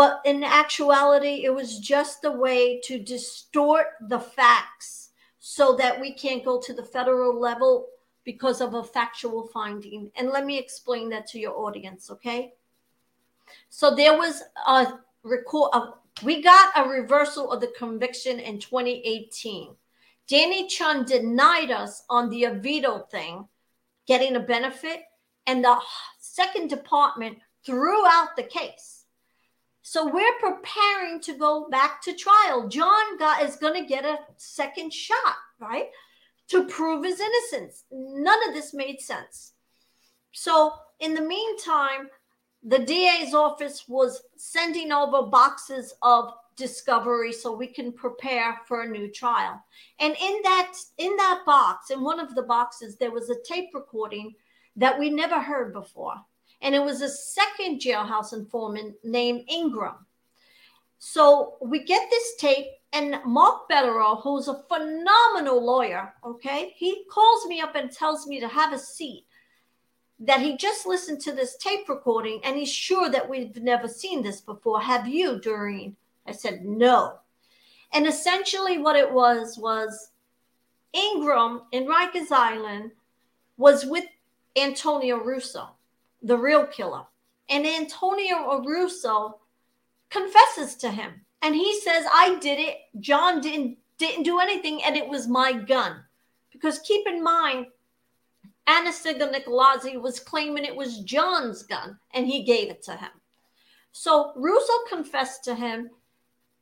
But 0.00 0.22
in 0.24 0.42
actuality, 0.42 1.44
it 1.44 1.54
was 1.54 1.78
just 1.78 2.24
a 2.24 2.30
way 2.30 2.80
to 2.84 2.98
distort 2.98 3.88
the 4.00 4.18
facts 4.18 5.10
so 5.40 5.76
that 5.76 6.00
we 6.00 6.14
can't 6.14 6.42
go 6.42 6.58
to 6.58 6.72
the 6.72 6.82
federal 6.82 7.38
level 7.38 7.88
because 8.24 8.62
of 8.62 8.72
a 8.72 8.82
factual 8.82 9.48
finding. 9.48 10.10
And 10.16 10.30
let 10.30 10.46
me 10.46 10.56
explain 10.56 11.10
that 11.10 11.26
to 11.26 11.38
your 11.38 11.54
audience, 11.54 12.10
okay? 12.10 12.54
So 13.68 13.94
there 13.94 14.16
was 14.16 14.42
a 14.66 15.00
record, 15.22 15.68
a 15.74 15.92
we 16.22 16.40
got 16.40 16.72
a 16.78 16.88
reversal 16.88 17.52
of 17.52 17.60
the 17.60 17.72
conviction 17.76 18.40
in 18.40 18.58
2018. 18.58 19.76
Danny 20.26 20.66
Chun 20.66 21.04
denied 21.04 21.70
us 21.70 22.04
on 22.08 22.30
the 22.30 22.44
Avitto 22.44 23.06
thing, 23.10 23.46
getting 24.06 24.36
a 24.36 24.40
benefit, 24.40 25.02
and 25.46 25.62
the 25.62 25.78
second 26.18 26.70
department 26.70 27.36
threw 27.66 28.06
out 28.06 28.34
the 28.34 28.44
case. 28.44 28.99
So 29.82 30.06
we're 30.06 30.38
preparing 30.40 31.20
to 31.22 31.34
go 31.34 31.68
back 31.70 32.02
to 32.02 32.14
trial. 32.14 32.68
John 32.68 33.18
got 33.18 33.42
is 33.42 33.56
going 33.56 33.80
to 33.80 33.88
get 33.88 34.04
a 34.04 34.18
second 34.36 34.92
shot, 34.92 35.36
right? 35.58 35.86
To 36.48 36.64
prove 36.66 37.04
his 37.04 37.20
innocence. 37.20 37.84
None 37.90 38.48
of 38.48 38.54
this 38.54 38.74
made 38.74 39.00
sense. 39.00 39.52
So 40.32 40.72
in 41.00 41.14
the 41.14 41.22
meantime, 41.22 42.08
the 42.62 42.78
DA's 42.78 43.34
office 43.34 43.84
was 43.88 44.22
sending 44.36 44.92
over 44.92 45.22
boxes 45.22 45.94
of 46.02 46.34
discovery 46.56 47.32
so 47.32 47.56
we 47.56 47.66
can 47.66 47.90
prepare 47.90 48.60
for 48.68 48.82
a 48.82 48.88
new 48.88 49.10
trial. 49.10 49.62
And 49.98 50.14
in 50.20 50.40
that 50.42 50.74
in 50.98 51.16
that 51.16 51.42
box, 51.46 51.90
in 51.90 52.02
one 52.02 52.20
of 52.20 52.34
the 52.34 52.42
boxes, 52.42 52.96
there 52.96 53.10
was 53.10 53.30
a 53.30 53.42
tape 53.42 53.70
recording 53.72 54.34
that 54.76 54.98
we 54.98 55.10
never 55.10 55.40
heard 55.40 55.72
before. 55.72 56.16
And 56.62 56.74
it 56.74 56.82
was 56.82 57.00
a 57.00 57.08
second 57.08 57.80
jailhouse 57.80 58.32
informant 58.32 58.94
named 59.02 59.44
Ingram. 59.48 60.06
So 60.98 61.56
we 61.62 61.84
get 61.84 62.10
this 62.10 62.36
tape, 62.36 62.66
and 62.92 63.20
Mark 63.24 63.70
Bederow, 63.70 64.20
who's 64.22 64.48
a 64.48 64.62
phenomenal 64.68 65.64
lawyer, 65.64 66.12
okay, 66.24 66.74
he 66.76 67.04
calls 67.10 67.46
me 67.46 67.60
up 67.60 67.74
and 67.74 67.90
tells 67.90 68.26
me 68.26 68.40
to 68.40 68.48
have 68.48 68.72
a 68.72 68.78
seat 68.78 69.24
that 70.18 70.40
he 70.40 70.56
just 70.56 70.86
listened 70.86 71.20
to 71.22 71.32
this 71.32 71.56
tape 71.56 71.88
recording 71.88 72.40
and 72.44 72.56
he's 72.56 72.70
sure 72.70 73.08
that 73.08 73.26
we've 73.26 73.56
never 73.56 73.88
seen 73.88 74.22
this 74.22 74.42
before. 74.42 74.80
Have 74.80 75.08
you, 75.08 75.40
Doreen? 75.40 75.96
I 76.26 76.32
said, 76.32 76.64
no. 76.64 77.14
And 77.92 78.06
essentially, 78.06 78.76
what 78.76 78.96
it 78.96 79.10
was 79.10 79.56
was 79.56 80.10
Ingram 80.92 81.62
in 81.72 81.86
Rikers 81.86 82.30
Island 82.30 82.92
was 83.56 83.86
with 83.86 84.04
Antonio 84.56 85.16
Russo, 85.16 85.70
the 86.22 86.36
real 86.36 86.66
killer. 86.66 87.04
and 87.48 87.66
Antonio 87.66 88.62
Russo 88.62 89.40
confesses 90.08 90.76
to 90.76 90.90
him. 90.90 91.24
And 91.42 91.54
he 91.54 91.80
says, 91.80 92.04
I 92.12 92.38
did 92.40 92.58
it. 92.58 92.76
John 93.00 93.40
didn't 93.40 93.78
didn't 93.98 94.22
do 94.22 94.40
anything, 94.40 94.82
and 94.82 94.96
it 94.96 95.06
was 95.06 95.28
my 95.28 95.52
gun. 95.52 96.02
Because 96.52 96.78
keep 96.78 97.06
in 97.06 97.22
mind, 97.22 97.66
Anastasia 98.66 99.28
Nicolazzi 99.28 100.00
was 100.00 100.20
claiming 100.20 100.64
it 100.64 100.74
was 100.74 101.00
John's 101.00 101.62
gun, 101.62 101.98
and 102.14 102.26
he 102.26 102.42
gave 102.44 102.70
it 102.70 102.82
to 102.84 102.92
him. 102.92 103.10
So 103.92 104.32
Russo 104.36 104.72
confessed 104.88 105.44
to 105.44 105.54
him. 105.54 105.90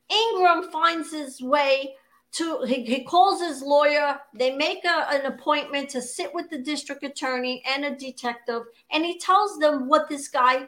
Ingram 0.09 0.71
finds 0.71 1.11
his 1.11 1.41
way 1.41 1.95
to 2.31 2.63
he, 2.63 2.83
he 2.83 3.03
calls 3.03 3.41
his 3.41 3.61
lawyer. 3.61 4.19
They 4.33 4.55
make 4.55 4.85
a, 4.85 5.07
an 5.11 5.25
appointment 5.25 5.89
to 5.89 6.01
sit 6.01 6.33
with 6.33 6.49
the 6.49 6.59
district 6.59 7.03
attorney 7.03 7.63
and 7.67 7.85
a 7.85 7.95
detective 7.95 8.63
and 8.91 9.03
he 9.03 9.17
tells 9.17 9.57
them 9.57 9.87
what 9.87 10.09
this 10.09 10.27
guy 10.27 10.67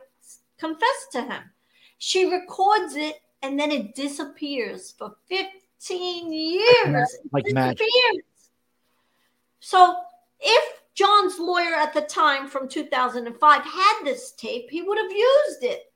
confessed 0.58 1.12
to 1.14 1.22
him. 1.22 1.44
She 1.98 2.32
records 2.32 2.96
it 2.96 3.22
and 3.42 3.60
then 3.60 3.72
it 3.72 3.96
disappears 3.96 4.92
for 4.92 5.16
15 5.28 6.34
years. 6.34 7.18
Like 7.32 7.46
magic. 7.52 7.88
so 9.60 9.96
if 10.40 10.82
john's 10.94 11.40
lawyer 11.40 11.74
at 11.76 11.94
the 11.94 12.02
time 12.02 12.50
from 12.50 12.68
2005 12.68 13.62
had 13.64 14.02
this 14.04 14.34
tape 14.34 14.70
he 14.70 14.82
would 14.82 14.98
have 14.98 15.12
used 15.12 15.64
it 15.64 15.92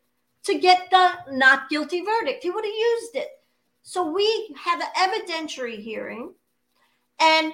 to 0.46 0.60
get 0.60 0.90
the 0.92 1.12
not 1.32 1.70
guilty 1.70 2.02
verdict. 2.02 2.44
He 2.44 2.52
would 2.52 2.64
have 2.64 2.74
used 2.74 3.16
it 3.16 3.30
so 3.88 4.12
we 4.12 4.56
have 4.58 4.82
an 4.82 4.88
evidentiary 4.98 5.78
hearing, 5.78 6.34
and 7.20 7.54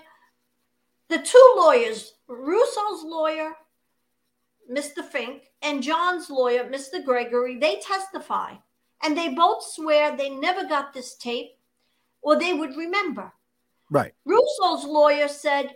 the 1.09 1.19
two 1.19 1.53
lawyers, 1.57 2.13
Russo's 2.29 3.03
lawyer, 3.03 3.51
Mr. 4.71 5.03
Fink, 5.03 5.51
and 5.61 5.83
John's 5.83 6.29
lawyer, 6.29 6.63
Mr. 6.63 7.03
Gregory, 7.03 7.57
they 7.57 7.81
testify. 7.81 8.53
And 9.03 9.17
they 9.17 9.29
both 9.29 9.61
swear 9.61 10.15
they 10.15 10.29
never 10.29 10.65
got 10.65 10.93
this 10.93 11.15
tape 11.15 11.57
or 12.21 12.39
they 12.39 12.53
would 12.53 12.77
remember. 12.77 13.33
Right. 13.89 14.13
Russo's 14.23 14.85
lawyer 14.85 15.27
said 15.27 15.75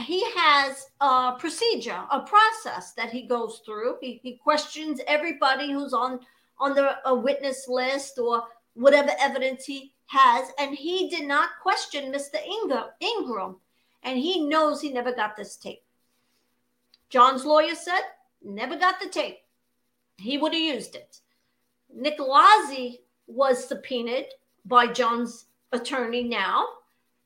he 0.00 0.22
has 0.36 0.86
a 1.00 1.34
procedure, 1.40 2.04
a 2.12 2.20
process 2.20 2.92
that 2.92 3.10
he 3.10 3.26
goes 3.26 3.62
through. 3.66 3.96
He, 4.00 4.20
he 4.22 4.36
questions 4.36 5.00
everybody 5.08 5.72
who's 5.72 5.92
on 5.92 6.20
on 6.60 6.74
the 6.74 6.96
a 7.08 7.14
witness 7.14 7.66
list 7.68 8.18
or 8.18 8.42
whatever 8.74 9.10
evidence 9.18 9.64
he 9.64 9.94
has, 10.06 10.48
and 10.58 10.74
he 10.74 11.08
did 11.08 11.26
not 11.26 11.50
question 11.62 12.12
Mr. 12.12 12.36
Ingram, 13.00 13.56
and 14.02 14.18
he 14.18 14.46
knows 14.46 14.80
he 14.80 14.92
never 14.92 15.12
got 15.12 15.36
this 15.36 15.56
tape. 15.56 15.82
John's 17.10 17.44
lawyer 17.44 17.74
said, 17.74 18.02
never 18.42 18.76
got 18.76 19.00
the 19.00 19.08
tape. 19.08 19.38
He 20.18 20.38
would 20.38 20.52
have 20.52 20.62
used 20.62 20.94
it. 20.94 21.20
Nicolazzi 21.96 23.00
was 23.26 23.66
subpoenaed 23.66 24.26
by 24.64 24.86
John's 24.86 25.46
attorney 25.72 26.24
now, 26.24 26.66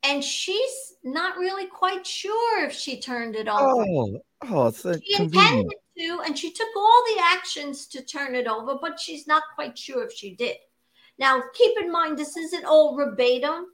and 0.03 0.23
she's 0.23 0.95
not 1.05 1.37
really 1.37 1.67
quite 1.67 2.07
sure 2.07 2.65
if 2.65 2.73
she 2.73 3.01
turned 3.01 3.37
it 3.37 3.49
over. 3.49 3.85
Oh, 3.85 4.21
oh 4.43 4.73
she 4.73 5.23
intended 5.23 5.73
to, 5.99 6.21
and 6.25 6.37
she 6.39 6.53
took 6.53 6.69
all 6.77 7.05
the 7.07 7.23
actions 7.23 7.87
to 7.89 8.03
turn 8.03 8.35
it 8.35 8.47
over, 8.47 8.77
but 8.81 8.99
she's 8.99 9.27
not 9.27 9.43
quite 9.55 9.79
sure 9.79 10.05
if 10.05 10.13
she 10.13 10.35
did. 10.35 10.57
Now, 11.19 11.43
keep 11.55 11.79
in 11.81 11.91
mind, 11.91 12.19
this 12.19 12.37
isn't 12.37 12.65
all 12.65 12.97
verbatim, 12.97 13.67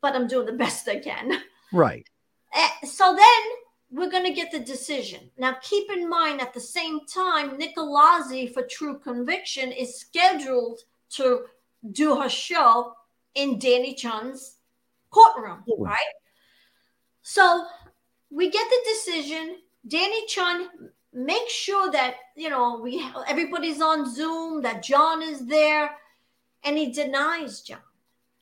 but 0.00 0.14
I'm 0.14 0.26
doing 0.26 0.46
the 0.46 0.52
best 0.52 0.88
I 0.88 0.98
can. 0.98 1.40
Right. 1.72 2.06
Uh, 2.54 2.68
so 2.86 3.16
then 3.16 3.42
we're 3.90 4.10
going 4.10 4.24
to 4.26 4.32
get 4.32 4.50
the 4.50 4.58
decision. 4.58 5.30
Now, 5.38 5.56
keep 5.62 5.90
in 5.90 6.08
mind, 6.08 6.40
at 6.40 6.52
the 6.52 6.60
same 6.60 7.00
time, 7.06 7.58
Nicolazzi 7.58 8.52
for 8.52 8.62
True 8.62 8.98
Conviction 8.98 9.72
is 9.72 9.98
scheduled 9.98 10.80
to 11.10 11.44
do 11.92 12.20
her 12.20 12.28
show 12.28 12.94
in 13.34 13.58
Danny 13.58 13.94
Chun's 13.94 14.56
courtroom, 15.10 15.62
Ooh. 15.70 15.84
right? 15.84 15.98
So 17.22 17.66
we 18.30 18.50
get 18.50 18.68
the 18.68 18.80
decision. 18.92 19.58
Danny 19.86 20.26
Chun 20.26 20.68
makes 21.12 21.52
sure 21.52 21.90
that 21.92 22.14
you 22.36 22.48
know 22.48 22.80
we 22.80 23.04
everybody's 23.28 23.80
on 23.80 24.12
Zoom, 24.12 24.62
that 24.62 24.82
John 24.82 25.22
is 25.22 25.46
there 25.46 25.90
and 26.64 26.76
he 26.76 26.92
denies 26.92 27.60
John. 27.60 27.78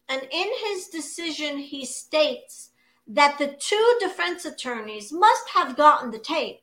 And 0.09 0.23
in 0.31 0.49
his 0.67 0.89
decision, 0.89 1.59
he 1.59 1.85
states 1.87 2.71
that 3.07 3.39
the 3.39 3.57
two 3.59 3.97
defense 4.01 4.45
attorneys 4.45 5.13
must 5.13 5.49
have 5.51 5.77
gotten 5.77 6.11
the 6.11 6.19
tape. 6.19 6.61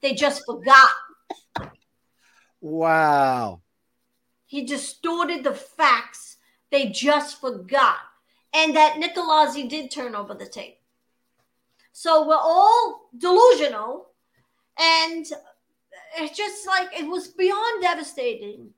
They 0.00 0.14
just 0.14 0.44
forgot. 0.46 0.90
Wow. 2.60 3.60
He 4.46 4.64
distorted 4.64 5.44
the 5.44 5.54
facts. 5.54 6.36
They 6.70 6.88
just 6.88 7.40
forgot. 7.40 7.98
And 8.54 8.74
that 8.76 8.94
Nicolazzi 8.94 9.68
did 9.68 9.90
turn 9.90 10.14
over 10.14 10.34
the 10.34 10.46
tape. 10.46 10.78
So 11.92 12.26
we're 12.26 12.36
all 12.36 13.10
delusional. 13.16 14.08
And 14.78 15.26
it's 16.16 16.36
just 16.36 16.66
like 16.66 16.88
it 16.98 17.06
was 17.06 17.28
beyond 17.28 17.82
devastating, 17.82 18.70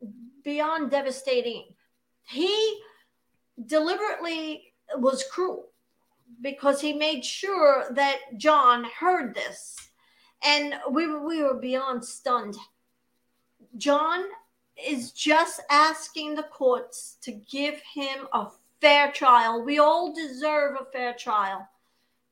beyond 0.42 0.90
devastating 0.90 1.66
he 2.30 2.80
deliberately 3.66 4.72
was 4.96 5.24
cruel 5.30 5.66
because 6.40 6.80
he 6.80 6.92
made 6.92 7.24
sure 7.24 7.86
that 7.92 8.18
John 8.36 8.86
heard 8.98 9.34
this. 9.34 9.76
And 10.42 10.74
we, 10.90 11.06
we 11.06 11.42
were 11.42 11.58
beyond 11.58 12.04
stunned. 12.04 12.56
John 13.76 14.24
is 14.88 15.12
just 15.12 15.60
asking 15.70 16.34
the 16.34 16.44
courts 16.44 17.18
to 17.22 17.32
give 17.32 17.80
him 17.94 18.26
a 18.32 18.48
fair 18.80 19.12
trial. 19.12 19.62
We 19.62 19.78
all 19.78 20.14
deserve 20.14 20.76
a 20.80 20.90
fair 20.90 21.14
trial. 21.14 21.68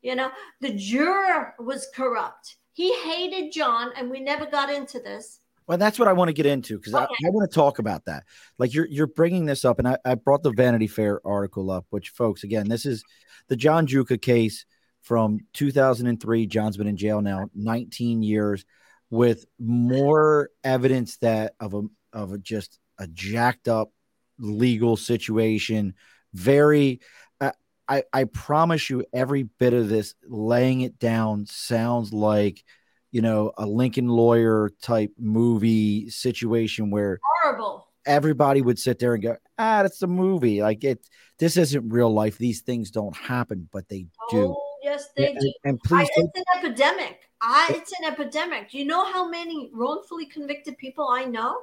You 0.01 0.15
know, 0.15 0.31
the 0.61 0.73
juror 0.73 1.53
was 1.59 1.87
corrupt. 1.93 2.55
He 2.73 2.95
hated 2.99 3.51
John, 3.51 3.91
and 3.95 4.09
we 4.09 4.21
never 4.21 4.45
got 4.45 4.71
into 4.71 4.99
this. 4.99 5.41
Well, 5.69 5.77
that's 5.77 5.99
what 5.99 6.07
I 6.07 6.13
want 6.13 6.29
to 6.29 6.33
get 6.33 6.47
into 6.47 6.79
because 6.79 6.95
okay. 6.95 7.03
I, 7.03 7.27
I, 7.27 7.29
want 7.29 7.47
to 7.47 7.53
talk 7.53 7.77
about 7.77 8.05
that. 8.05 8.23
Like 8.57 8.73
you're 8.73 8.87
you're 8.87 9.05
bringing 9.05 9.45
this 9.45 9.63
up, 9.63 9.77
and 9.77 9.87
I, 9.87 9.97
I 10.03 10.15
brought 10.15 10.41
the 10.41 10.51
Vanity 10.51 10.87
Fair 10.87 11.21
article 11.23 11.69
up, 11.69 11.85
which, 11.91 12.09
folks, 12.09 12.43
again, 12.43 12.67
this 12.67 12.87
is 12.87 13.03
the 13.49 13.55
John 13.55 13.85
Giuca 13.85 14.19
case 14.19 14.65
from 15.03 15.41
2003. 15.53 16.47
John's 16.47 16.75
been 16.75 16.87
in 16.87 16.97
jail 16.97 17.21
now 17.21 17.51
19 17.53 18.23
years, 18.23 18.65
with 19.11 19.45
more 19.59 20.49
evidence 20.63 21.17
that 21.17 21.53
of 21.59 21.75
a 21.75 21.83
of 22.13 22.33
a 22.33 22.39
just 22.39 22.79
a 22.97 23.05
jacked 23.05 23.67
up 23.67 23.91
legal 24.39 24.97
situation. 24.97 25.93
Very, 26.33 26.99
uh, 27.39 27.51
I 27.87 28.05
I 28.11 28.23
promise 28.23 28.89
you, 28.89 29.05
every 29.13 29.43
bit 29.43 29.75
of 29.75 29.87
this 29.87 30.15
laying 30.27 30.81
it 30.81 30.97
down 30.97 31.45
sounds 31.45 32.11
like 32.11 32.63
you 33.11 33.21
know, 33.21 33.51
a 33.57 33.65
Lincoln 33.65 34.07
lawyer 34.07 34.71
type 34.81 35.11
movie 35.17 36.09
situation 36.09 36.91
where 36.91 37.19
horrible 37.43 37.89
everybody 38.05 38.61
would 38.61 38.79
sit 38.79 38.99
there 38.99 39.13
and 39.13 39.23
go, 39.23 39.37
ah, 39.57 39.83
that's 39.83 40.01
a 40.01 40.07
movie. 40.07 40.61
Like 40.61 40.83
it, 40.83 41.07
this 41.37 41.57
isn't 41.57 41.89
real 41.89 42.11
life. 42.11 42.37
These 42.37 42.61
things 42.61 42.91
don't 42.91 43.15
happen, 43.15 43.69
but 43.71 43.87
they 43.87 44.07
do. 44.29 44.55
Oh, 44.57 44.77
yes, 44.83 45.09
they 45.15 45.33
yeah, 45.33 45.39
do. 45.39 45.53
And, 45.63 45.71
and 45.71 45.79
please, 45.81 46.09
I, 46.17 46.21
it's 46.21 46.39
an 46.39 46.43
epidemic. 46.57 47.19
I, 47.41 47.71
it's 47.75 47.93
an 47.99 48.11
epidemic. 48.11 48.71
Do 48.71 48.79
you 48.79 48.85
know 48.85 49.05
how 49.05 49.29
many 49.29 49.69
wrongfully 49.73 50.25
convicted 50.25 50.77
people 50.77 51.07
I 51.07 51.23
know? 51.23 51.61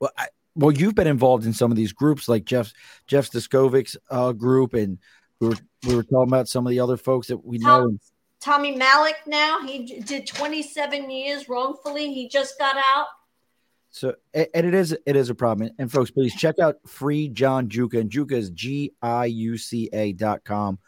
Well, 0.00 0.10
I, 0.18 0.26
well, 0.56 0.72
you've 0.72 0.94
been 0.94 1.06
involved 1.06 1.46
in 1.46 1.52
some 1.52 1.70
of 1.70 1.76
these 1.76 1.92
groups, 1.92 2.28
like 2.28 2.44
Jeff 2.44 2.72
Jeff 3.06 3.30
Deskovic's 3.30 3.96
uh, 4.10 4.32
group, 4.32 4.74
and 4.74 4.98
we 5.40 5.48
were 5.48 5.56
we 5.86 5.96
were 5.96 6.02
talking 6.02 6.28
about 6.28 6.48
some 6.48 6.66
of 6.66 6.70
the 6.70 6.80
other 6.80 6.96
folks 6.96 7.28
that 7.28 7.44
we 7.44 7.58
Tom, 7.58 7.82
know. 7.92 7.98
Tommy 8.44 8.76
Malik 8.76 9.16
now. 9.26 9.60
He 9.66 10.00
did 10.02 10.26
27 10.26 11.10
years 11.10 11.48
wrongfully. 11.48 12.12
He 12.12 12.28
just 12.28 12.58
got 12.58 12.76
out. 12.76 13.06
So 13.90 14.16
and 14.34 14.48
it 14.52 14.74
is 14.74 14.94
it 15.06 15.16
is 15.16 15.30
a 15.30 15.34
problem. 15.34 15.70
And 15.78 15.90
folks, 15.90 16.10
please 16.10 16.34
check 16.34 16.58
out 16.58 16.76
free 16.86 17.28
John 17.28 17.68
Giuca. 17.68 18.00
And 18.00 18.10
Giuca 18.10 18.32
is 18.32 18.50
G-I-U-C-A 18.50 20.12
dot 20.14 20.44
com. 20.44 20.78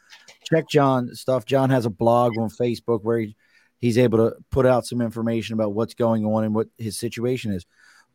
Check 0.45 0.69
John 0.69 1.15
stuff. 1.15 1.47
John 1.47 1.71
has 1.71 1.87
a 1.87 1.91
blog 1.91 2.37
on 2.37 2.51
Facebook 2.51 3.03
where 3.05 3.21
he, 3.21 3.37
he's 3.81 3.97
able 3.97 4.19
to 4.19 4.37
put 4.51 4.67
out 4.67 4.87
some 4.87 5.01
information 5.01 5.55
about 5.55 5.73
what's 5.73 5.95
going 5.95 6.27
on 6.27 6.45
and 6.45 6.55
what 6.55 6.67
his 6.77 6.99
situation 6.99 7.53
is. 7.53 7.65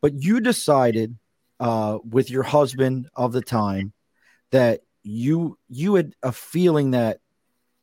But 0.01 0.21
you 0.21 0.39
decided 0.39 1.17
uh, 1.59 1.97
with 2.03 2.29
your 2.29 2.43
husband 2.43 3.07
of 3.15 3.31
the 3.31 3.41
time 3.41 3.93
that 4.51 4.81
you 5.03 5.57
you 5.67 5.95
had 5.95 6.13
a 6.21 6.31
feeling 6.31 6.91
that 6.91 7.21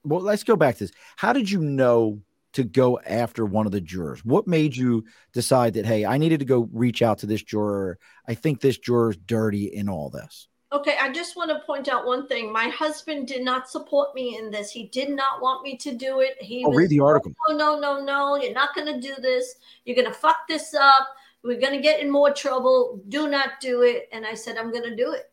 well, 0.05 0.21
let's 0.21 0.45
go 0.45 0.57
back 0.57 0.77
to 0.77 0.85
this. 0.85 0.93
How 1.17 1.33
did 1.33 1.51
you 1.51 1.61
know 1.61 2.21
to 2.55 2.65
go 2.65 2.99
after 3.01 3.45
one 3.45 3.67
of 3.67 3.73
the 3.73 3.81
jurors? 3.81 4.25
What 4.25 4.47
made 4.47 4.77
you 4.77 5.05
decide 5.33 5.75
that, 5.75 5.87
hey, 5.87 6.07
I 6.07 6.19
needed 6.19 6.41
to 6.41 6.47
go 6.47 6.69
reach 6.73 7.03
out 7.03 7.19
to 7.19 7.27
this 7.27 7.43
juror? 7.43 7.99
I 8.27 8.35
think 8.35 8.61
this 8.61 8.79
juror's 8.79 9.17
dirty 9.17 9.67
in 9.67 9.89
all 9.89 10.11
this. 10.11 10.49
Okay, 10.71 10.97
I 11.01 11.11
just 11.11 11.35
want 11.35 11.51
to 11.51 11.61
point 11.61 11.89
out 11.89 12.05
one 12.05 12.27
thing. 12.27 12.53
My 12.53 12.69
husband 12.69 13.27
did 13.27 13.43
not 13.43 13.71
support 13.71 14.15
me 14.15 14.37
in 14.37 14.51
this. 14.51 14.71
He 14.71 14.89
did 14.89 15.09
not 15.09 15.41
want 15.41 15.63
me 15.63 15.79
to 15.79 15.95
do 15.95 16.21
it. 16.21 16.37
He 16.41 16.63
oh, 16.65 16.69
was, 16.69 16.77
read 16.77 16.91
the 16.91 17.01
article. 17.01 17.33
No, 17.49 17.57
no, 17.57 17.81
no, 17.81 18.05
no. 18.05 18.37
You're 18.37 18.53
not 18.53 18.75
going 18.75 18.87
to 18.87 19.01
do 19.01 19.15
this. 19.23 19.55
You're 19.87 19.97
going 19.97 20.09
to 20.09 20.13
fuck 20.13 20.47
this 20.47 20.75
up. 20.75 21.09
We're 21.43 21.61
going 21.61 21.73
to 21.73 21.81
get 21.81 22.01
in 22.01 22.11
more 22.11 22.33
trouble. 22.33 23.01
Do 23.09 23.31
not 23.31 23.61
do 23.63 23.81
it. 23.83 24.11
And 24.13 24.27
I 24.27 24.35
said, 24.35 24.59
I'm 24.59 24.71
going 24.71 24.85
to 24.85 24.95
do 24.95 25.13
it 25.13 25.31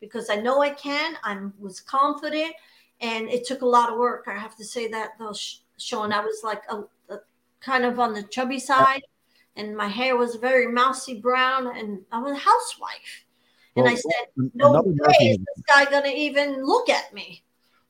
because 0.00 0.30
I 0.30 0.36
know 0.36 0.62
I 0.62 0.70
can. 0.70 1.16
I 1.24 1.38
was 1.58 1.80
confident, 1.80 2.54
and 3.00 3.28
it 3.28 3.46
took 3.46 3.62
a 3.62 3.66
lot 3.66 3.90
of 3.90 3.98
work. 3.98 4.26
I 4.28 4.38
have 4.38 4.56
to 4.56 4.64
say 4.64 4.88
that 4.88 5.12
though, 5.18 5.34
Sean. 5.78 6.12
I 6.12 6.20
was 6.20 6.40
like 6.44 6.62
a, 6.68 6.84
a 7.12 7.20
kind 7.60 7.84
of 7.84 7.98
on 7.98 8.14
the 8.14 8.22
chubby 8.24 8.58
side, 8.58 9.02
and 9.56 9.76
my 9.76 9.88
hair 9.88 10.16
was 10.16 10.36
very 10.36 10.66
mousy 10.66 11.20
brown, 11.20 11.76
and 11.76 12.00
I 12.12 12.18
was 12.18 12.32
a 12.32 12.40
housewife. 12.40 13.24
And 13.76 13.84
well, 13.84 13.92
I 13.92 13.96
said, 13.96 14.50
"No 14.54 14.82
way 14.82 15.14
is 15.20 15.38
this 15.38 15.64
guy 15.66 15.84
going 15.84 16.04
to 16.04 16.16
even 16.16 16.64
look 16.64 16.88
at 16.88 17.14
me." 17.14 17.42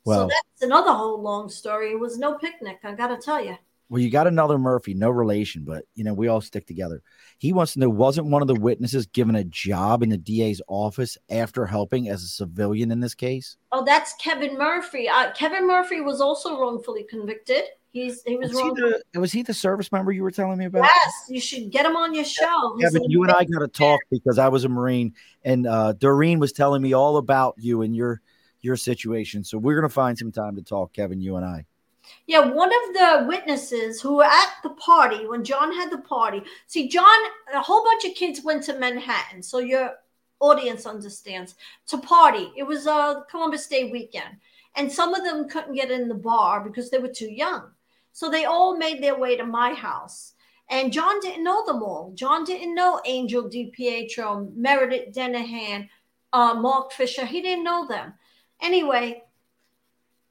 Well, 0.05 0.29
so 0.29 0.29
that's 0.29 0.63
another 0.63 0.93
whole 0.93 1.21
long 1.21 1.49
story. 1.49 1.93
It 1.93 2.01
was 2.01 2.19
no 2.19 2.35
picnic. 2.35 2.79
I 2.85 2.93
got 2.93 3.09
to 3.09 3.19
tell 3.19 3.45
you. 3.45 3.57
Well, 3.91 4.01
you 4.01 4.09
got 4.09 4.29
another 4.29 4.57
Murphy, 4.57 4.95
no 4.95 5.11
relation, 5.11 5.65
but 5.65 5.85
you 5.97 6.05
know 6.05 6.15
we 6.15 6.29
all 6.29 6.41
stick 6.41 6.65
together. 6.65 7.03
He 7.39 7.53
wants 7.53 7.73
to 7.73 7.81
know: 7.81 7.91
wasn't 7.91 8.29
one 8.29 8.41
of 8.41 8.47
the 8.47 8.55
witnesses 8.55 9.07
given 9.07 9.35
a 9.35 9.43
job 9.43 10.05
in 10.05 10.11
the 10.11 10.17
DA's 10.17 10.63
office 10.69 11.19
after 11.29 11.67
helping 11.67 12.09
as 12.09 12.23
a 12.23 12.29
civilian 12.29 12.93
in 12.93 13.01
this 13.01 13.17
case? 13.17 13.57
Oh, 13.73 13.85
that's 13.85 14.15
Kevin 14.15 14.57
Murphy. 14.57 15.09
Uh, 15.09 15.33
Kevin 15.33 15.67
Murphy 15.67 16.01
was 16.01 16.21
also 16.21 16.61
wrongfully 16.61 17.05
convicted. 17.11 17.65
He's 17.91 18.23
he 18.23 18.37
was, 18.37 18.51
was 18.51 18.63
wrong. 18.63 18.77
He 18.77 18.93
the, 19.13 19.21
was 19.21 19.33
he 19.33 19.43
the 19.43 19.53
service 19.53 19.91
member 19.91 20.13
you 20.13 20.23
were 20.23 20.31
telling 20.31 20.59
me 20.59 20.67
about? 20.67 20.85
Yes, 20.85 21.15
you 21.29 21.41
should 21.41 21.73
get 21.73 21.85
him 21.85 21.97
on 21.97 22.15
your 22.15 22.25
show. 22.25 22.77
Kevin, 22.81 23.03
you 23.11 23.25
and 23.25 23.33
I 23.33 23.43
got 23.43 23.59
to 23.59 23.69
talk 23.69 24.01
because 24.09 24.39
I 24.39 24.47
was 24.47 24.63
a 24.63 24.69
Marine, 24.69 25.15
and 25.43 25.67
uh, 25.67 25.95
Doreen 25.95 26.39
was 26.39 26.53
telling 26.53 26.81
me 26.81 26.93
all 26.93 27.17
about 27.17 27.57
you 27.59 27.83
and 27.83 27.97
your 27.97 28.21
your 28.61 28.77
situation. 28.77 29.43
So 29.43 29.59
we're 29.59 29.75
gonna 29.75 29.89
find 29.89 30.17
some 30.17 30.31
time 30.31 30.55
to 30.55 30.63
talk, 30.63 30.93
Kevin. 30.93 31.21
You 31.21 31.35
and 31.35 31.45
I. 31.45 31.67
Yeah, 32.27 32.51
one 32.51 32.71
of 32.71 32.95
the 32.95 33.25
witnesses 33.29 34.01
who 34.01 34.17
were 34.17 34.25
at 34.25 34.55
the 34.63 34.71
party 34.71 35.27
when 35.27 35.45
John 35.45 35.73
had 35.73 35.91
the 35.91 35.99
party. 35.99 36.43
See, 36.67 36.89
John, 36.89 37.19
a 37.53 37.61
whole 37.61 37.85
bunch 37.85 38.05
of 38.05 38.15
kids 38.15 38.43
went 38.45 38.63
to 38.65 38.79
Manhattan, 38.79 39.43
so 39.43 39.59
your 39.59 39.95
audience 40.41 40.87
understands 40.87 41.55
to 41.87 41.99
party. 41.99 42.53
It 42.57 42.63
was 42.63 42.87
a 42.87 43.25
Columbus 43.31 43.67
Day 43.67 43.91
weekend, 43.91 44.37
and 44.77 44.91
some 44.91 45.15
of 45.15 45.25
them 45.25 45.49
couldn't 45.49 45.75
get 45.75 45.91
in 45.91 46.09
the 46.09 46.15
bar 46.15 46.63
because 46.63 46.91
they 46.91 46.99
were 46.99 47.09
too 47.09 47.31
young. 47.31 47.71
So 48.13 48.31
they 48.31 48.45
all 48.45 48.77
made 48.77 49.03
their 49.03 49.19
way 49.19 49.37
to 49.37 49.45
my 49.45 49.73
house. 49.73 50.35
And 50.69 50.93
John 50.93 51.21
didn't 51.21 51.45
know 51.45 51.65
them 51.67 51.83
all. 51.83 52.13
John 52.15 52.45
didn't 52.45 52.75
know 52.75 53.01
Angel 53.05 53.45
DiPietro, 53.45 54.55
Meredith 54.55 55.15
Denihan, 55.15 55.89
uh, 56.33 56.55
Mark 56.55 56.93
Fisher. 56.93 57.27
He 57.27 57.43
didn't 57.43 57.65
know 57.65 57.89
them. 57.89 58.15
Anyway, 58.61 59.25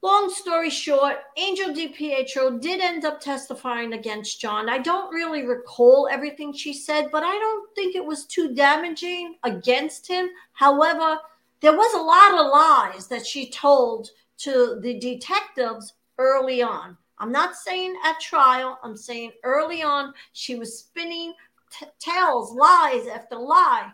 long 0.02 0.30
story 0.30 0.70
short, 0.70 1.16
Angel 1.36 1.74
DiPietro 1.74 2.60
did 2.60 2.80
end 2.80 3.04
up 3.04 3.20
testifying 3.20 3.92
against 3.92 4.40
John. 4.40 4.68
I 4.68 4.78
don't 4.78 5.12
really 5.12 5.46
recall 5.46 6.08
everything 6.10 6.52
she 6.52 6.72
said, 6.72 7.08
but 7.12 7.22
I 7.22 7.32
don't 7.32 7.74
think 7.74 7.94
it 7.94 8.04
was 8.04 8.24
too 8.24 8.54
damaging 8.54 9.36
against 9.42 10.08
him. 10.08 10.30
However, 10.52 11.18
there 11.60 11.76
was 11.76 11.94
a 11.94 11.98
lot 11.98 12.40
of 12.40 12.52
lies 12.52 13.06
that 13.08 13.26
she 13.26 13.50
told 13.50 14.10
to 14.38 14.78
the 14.80 14.98
detectives 14.98 15.94
early 16.18 16.62
on. 16.62 16.96
I'm 17.18 17.32
not 17.32 17.54
saying 17.54 17.96
at 18.04 18.18
trial, 18.18 18.78
I'm 18.82 18.96
saying 18.96 19.32
early 19.44 19.82
on, 19.82 20.14
she 20.32 20.54
was 20.54 20.78
spinning 20.78 21.34
t- 21.70 21.86
tales, 21.98 22.52
lies 22.52 23.06
after 23.06 23.36
lie. 23.36 23.90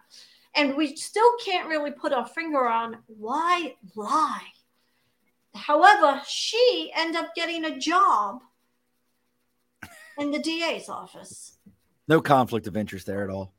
And 0.54 0.76
we 0.76 0.94
still 0.94 1.30
can't 1.44 1.68
really 1.68 1.90
put 1.90 2.12
our 2.12 2.26
finger 2.26 2.66
on 2.68 2.98
why 3.08 3.74
lie 3.96 4.46
However, 5.56 6.20
she 6.28 6.92
ended 6.94 7.20
up 7.20 7.34
getting 7.34 7.64
a 7.64 7.78
job 7.78 8.42
in 10.18 10.30
the 10.30 10.38
DA's 10.38 10.88
office. 10.88 11.58
No 12.08 12.20
conflict 12.20 12.66
of 12.66 12.76
interest 12.76 13.06
there 13.06 13.24
at 13.24 13.30
all. 13.30 13.52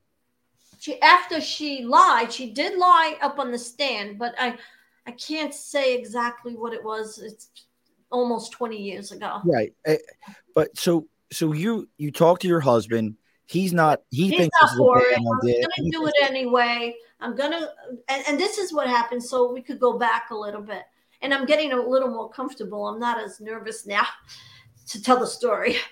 She 0.80 1.02
after 1.02 1.41
she 1.41 1.84
lied, 1.84 2.32
she 2.32 2.52
did 2.52 2.78
lie 2.78 3.18
up 3.22 3.39
on 3.39 3.52
the 3.52 3.58
stand, 3.58 4.20
but 4.20 4.36
I 4.38 4.58
I 5.06 5.12
can't 5.12 5.54
say 5.54 5.95
exactly 5.95 6.56
what 6.56 6.74
it 6.74 6.84
was. 6.84 7.20
It's 7.20 7.50
almost 8.12 8.52
20 8.52 8.78
years 8.78 9.12
ago. 9.12 9.41
Right. 9.43 9.74
Eh, 9.86 9.98
but 10.54 10.78
so 10.78 11.08
so 11.32 11.54
you 11.54 11.89
you 11.98 12.12
talk 12.12 12.39
to 12.39 12.48
your 12.48 12.60
husband. 12.60 13.16
He's 13.48 13.74
not 13.74 14.02
he 14.12 14.28
He's 14.28 14.38
thinks 14.38 14.58
not 14.62 14.78
for 14.78 15.00
it. 15.00 15.18
I'm 15.18 15.24
gonna 15.24 15.89
do 15.89 16.08
it 16.08 16.14
anyway. 16.22 16.95
I'm 17.20 17.36
gonna 17.36 17.70
and, 18.08 18.24
and 18.28 18.39
this 18.39 18.58
is 18.58 18.72
what 18.72 18.88
happened. 18.88 19.24
So 19.24 19.52
we 19.52 19.62
could 19.62 19.80
go 19.80 19.98
back 19.98 20.30
a 20.30 20.36
little 20.36 20.62
bit 20.62 20.84
and 21.22 21.34
I'm 21.34 21.45
getting 21.45 21.74
a 21.74 21.82
little 21.82 22.09
more 22.09 22.30
comfortable. 22.30 22.88
I'm 22.88 22.99
not 22.99 23.20
as 23.20 23.39
nervous 23.39 23.86
now 23.86 24.05
to 24.89 25.01
tell 25.01 25.20
the 25.20 25.28
story. 25.28 25.78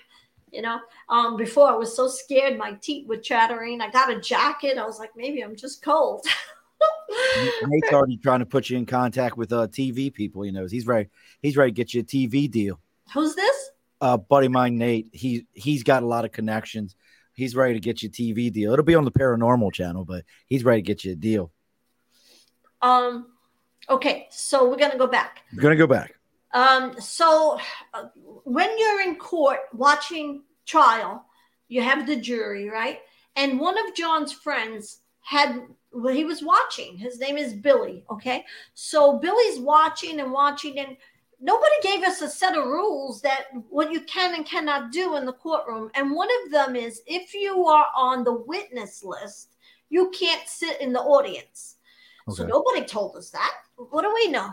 You 0.52 0.62
know, 0.62 0.78
um, 1.10 1.36
before 1.36 1.68
I 1.68 1.74
was 1.74 1.94
so 1.94 2.08
scared, 2.08 2.56
my 2.56 2.74
teeth 2.80 3.06
were 3.08 3.18
chattering. 3.18 3.80
I 3.82 3.90
got 3.90 4.10
a 4.10 4.20
jacket. 4.20 4.78
I 4.78 4.86
was 4.86 4.98
like, 4.98 5.10
maybe 5.14 5.42
I'm 5.42 5.56
just 5.56 5.82
cold. 5.82 6.24
Nate's 7.66 7.92
already 7.92 8.16
trying 8.16 8.38
to 8.38 8.46
put 8.46 8.70
you 8.70 8.78
in 8.78 8.86
contact 8.86 9.36
with 9.36 9.52
uh, 9.52 9.66
TV 9.66 10.14
people. 10.14 10.46
You 10.46 10.52
know, 10.52 10.66
he's 10.66 10.86
ready. 10.86 11.08
He's 11.42 11.56
ready 11.56 11.72
to 11.72 11.74
get 11.74 11.92
you 11.92 12.00
a 12.00 12.04
TV 12.04 12.50
deal. 12.50 12.80
Who's 13.12 13.34
this? 13.34 13.70
Uh, 14.00 14.16
buddy 14.16 14.48
mine, 14.48 14.78
Nate. 14.78 15.08
He 15.12 15.46
he's 15.52 15.82
got 15.82 16.02
a 16.02 16.06
lot 16.06 16.24
of 16.24 16.32
connections. 16.32 16.96
He's 17.32 17.54
ready 17.54 17.74
to 17.74 17.80
get 17.80 18.02
you 18.02 18.08
a 18.08 18.12
TV 18.12 18.50
deal. 18.50 18.72
It'll 18.72 18.84
be 18.84 18.94
on 18.94 19.04
the 19.04 19.12
Paranormal 19.12 19.72
Channel, 19.72 20.04
but 20.04 20.24
he's 20.46 20.64
ready 20.64 20.80
to 20.80 20.86
get 20.86 21.04
you 21.04 21.12
a 21.12 21.16
deal. 21.16 21.50
Um, 22.80 23.26
Okay, 23.88 24.26
so 24.30 24.68
we're 24.68 24.76
gonna 24.76 24.98
go 24.98 25.06
back. 25.06 25.42
We're 25.54 25.62
gonna 25.62 25.76
go 25.76 25.86
back. 25.86 26.14
Um, 26.52 26.98
so 27.00 27.58
uh, 27.94 28.04
when 28.44 28.78
you're 28.78 29.02
in 29.02 29.16
court 29.16 29.60
watching 29.72 30.42
trial, 30.64 31.24
you 31.68 31.82
have 31.82 32.06
the 32.06 32.16
jury, 32.16 32.68
right? 32.68 33.00
And 33.36 33.60
one 33.60 33.76
of 33.78 33.94
John's 33.94 34.32
friends 34.32 35.00
had 35.20 35.62
well, 35.92 36.14
he 36.14 36.24
was 36.24 36.42
watching. 36.42 36.98
His 36.98 37.18
name 37.18 37.36
is 37.36 37.54
Billy. 37.54 38.04
Okay, 38.10 38.44
so 38.74 39.18
Billy's 39.18 39.60
watching 39.60 40.20
and 40.20 40.32
watching, 40.32 40.78
and 40.78 40.96
nobody 41.40 41.74
gave 41.82 42.02
us 42.02 42.20
a 42.22 42.28
set 42.28 42.56
of 42.56 42.64
rules 42.64 43.20
that 43.22 43.46
what 43.70 43.92
you 43.92 44.00
can 44.02 44.34
and 44.34 44.44
cannot 44.46 44.92
do 44.92 45.16
in 45.16 45.26
the 45.26 45.32
courtroom. 45.32 45.90
And 45.94 46.12
one 46.12 46.28
of 46.44 46.52
them 46.52 46.76
is 46.76 47.02
if 47.06 47.34
you 47.34 47.66
are 47.66 47.86
on 47.94 48.24
the 48.24 48.32
witness 48.32 49.04
list, 49.04 49.56
you 49.88 50.10
can't 50.10 50.46
sit 50.48 50.80
in 50.80 50.92
the 50.92 51.00
audience. 51.00 51.76
Okay. 52.28 52.36
So 52.36 52.46
nobody 52.46 52.84
told 52.84 53.16
us 53.16 53.30
that. 53.30 53.54
What 53.76 54.02
do 54.02 54.12
we 54.14 54.28
know? 54.28 54.52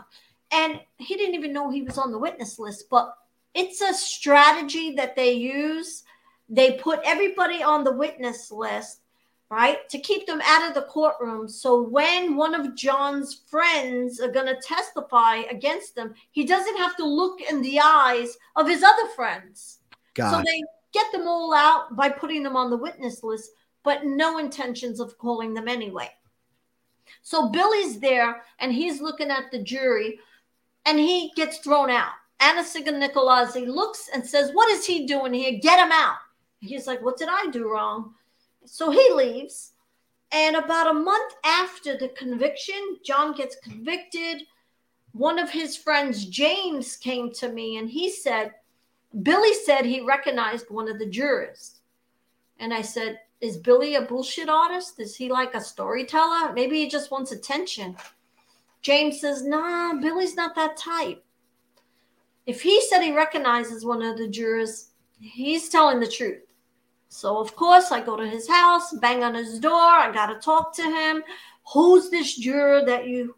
And 0.52 0.80
he 0.98 1.16
didn't 1.16 1.34
even 1.34 1.52
know 1.52 1.70
he 1.70 1.82
was 1.82 1.98
on 1.98 2.12
the 2.12 2.18
witness 2.18 2.58
list, 2.58 2.86
but 2.90 3.16
it's 3.54 3.80
a 3.80 3.94
strategy 3.94 4.94
that 4.94 5.16
they 5.16 5.32
use. 5.32 6.04
They 6.48 6.72
put 6.72 7.00
everybody 7.04 7.62
on 7.62 7.84
the 7.84 7.92
witness 7.92 8.52
list, 8.52 9.00
right, 9.50 9.88
to 9.88 9.98
keep 9.98 10.26
them 10.26 10.40
out 10.44 10.68
of 10.68 10.74
the 10.74 10.82
courtroom. 10.82 11.48
So 11.48 11.82
when 11.82 12.36
one 12.36 12.54
of 12.54 12.76
John's 12.76 13.42
friends 13.46 14.20
are 14.20 14.30
going 14.30 14.46
to 14.46 14.60
testify 14.60 15.36
against 15.50 15.94
them, 15.94 16.14
he 16.32 16.44
doesn't 16.44 16.76
have 16.76 16.96
to 16.96 17.06
look 17.06 17.40
in 17.40 17.62
the 17.62 17.80
eyes 17.80 18.36
of 18.56 18.68
his 18.68 18.82
other 18.82 19.08
friends. 19.16 19.78
God. 20.14 20.30
So 20.30 20.42
they 20.44 20.62
get 20.92 21.10
them 21.12 21.26
all 21.26 21.54
out 21.54 21.96
by 21.96 22.08
putting 22.08 22.42
them 22.42 22.56
on 22.56 22.70
the 22.70 22.76
witness 22.76 23.22
list, 23.22 23.50
but 23.82 24.04
no 24.04 24.38
intentions 24.38 25.00
of 25.00 25.18
calling 25.18 25.54
them 25.54 25.68
anyway. 25.68 26.10
So 27.24 27.48
Billy's 27.48 27.98
there 28.00 28.42
and 28.60 28.70
he's 28.70 29.00
looking 29.00 29.30
at 29.30 29.50
the 29.50 29.62
jury 29.62 30.20
and 30.84 30.98
he 30.98 31.32
gets 31.34 31.58
thrown 31.58 31.90
out. 31.90 32.12
Anna-Sigga 32.38 32.90
Nicolazzi 32.90 33.66
looks 33.66 34.10
and 34.12 34.24
says, 34.24 34.50
What 34.52 34.70
is 34.70 34.84
he 34.84 35.06
doing 35.06 35.32
here? 35.32 35.58
Get 35.60 35.78
him 35.78 35.90
out. 35.90 36.16
He's 36.60 36.86
like, 36.86 37.02
What 37.02 37.16
did 37.16 37.28
I 37.30 37.46
do 37.50 37.70
wrong? 37.70 38.12
So 38.66 38.90
he 38.90 39.10
leaves. 39.10 39.72
And 40.32 40.56
about 40.56 40.90
a 40.90 40.94
month 40.94 41.34
after 41.44 41.96
the 41.96 42.08
conviction, 42.08 42.98
John 43.02 43.34
gets 43.34 43.56
convicted. 43.56 44.42
One 45.12 45.38
of 45.38 45.48
his 45.48 45.78
friends, 45.78 46.26
James, 46.26 46.96
came 46.96 47.32
to 47.34 47.48
me 47.48 47.78
and 47.78 47.88
he 47.88 48.10
said, 48.10 48.52
Billy 49.22 49.54
said 49.54 49.86
he 49.86 50.02
recognized 50.02 50.66
one 50.68 50.90
of 50.90 50.98
the 50.98 51.08
jurors. 51.08 51.80
And 52.58 52.74
I 52.74 52.82
said, 52.82 53.20
is 53.44 53.56
Billy 53.56 53.94
a 53.94 54.02
bullshit 54.02 54.48
artist? 54.48 54.98
Is 54.98 55.14
he 55.14 55.28
like 55.28 55.54
a 55.54 55.60
storyteller? 55.60 56.52
Maybe 56.52 56.78
he 56.78 56.88
just 56.88 57.10
wants 57.10 57.32
attention. 57.32 57.96
James 58.82 59.20
says, 59.20 59.44
nah, 59.44 59.94
Billy's 59.94 60.34
not 60.34 60.54
that 60.54 60.76
type. 60.76 61.22
If 62.46 62.62
he 62.62 62.80
said 62.82 63.02
he 63.02 63.14
recognizes 63.14 63.84
one 63.84 64.02
of 64.02 64.18
the 64.18 64.28
jurors, 64.28 64.90
he's 65.20 65.68
telling 65.68 66.00
the 66.00 66.08
truth. 66.08 66.42
So, 67.08 67.38
of 67.38 67.54
course, 67.54 67.92
I 67.92 68.00
go 68.00 68.16
to 68.16 68.28
his 68.28 68.48
house, 68.48 68.92
bang 68.94 69.22
on 69.22 69.34
his 69.34 69.60
door. 69.60 69.72
I 69.72 70.10
got 70.12 70.26
to 70.26 70.40
talk 70.40 70.74
to 70.76 70.82
him. 70.82 71.22
Who's 71.72 72.10
this 72.10 72.36
juror 72.36 72.84
that 72.84 73.06
you, 73.06 73.36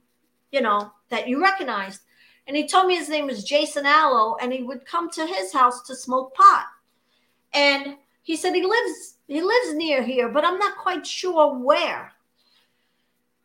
you 0.50 0.62
know, 0.62 0.90
that 1.10 1.28
you 1.28 1.42
recognized? 1.42 2.00
And 2.46 2.56
he 2.56 2.66
told 2.66 2.86
me 2.86 2.96
his 2.96 3.08
name 3.08 3.26
was 3.26 3.44
Jason 3.44 3.86
Allo, 3.86 4.36
and 4.40 4.52
he 4.52 4.62
would 4.62 4.86
come 4.86 5.10
to 5.10 5.26
his 5.26 5.52
house 5.52 5.82
to 5.82 5.94
smoke 5.94 6.34
pot. 6.34 6.66
And 7.52 7.96
he 8.22 8.36
said 8.36 8.54
he 8.54 8.62
lives 8.62 9.15
he 9.26 9.42
lives 9.42 9.74
near 9.74 10.02
here, 10.02 10.28
but 10.28 10.44
I'm 10.44 10.58
not 10.58 10.76
quite 10.76 11.06
sure 11.06 11.54
where. 11.58 12.12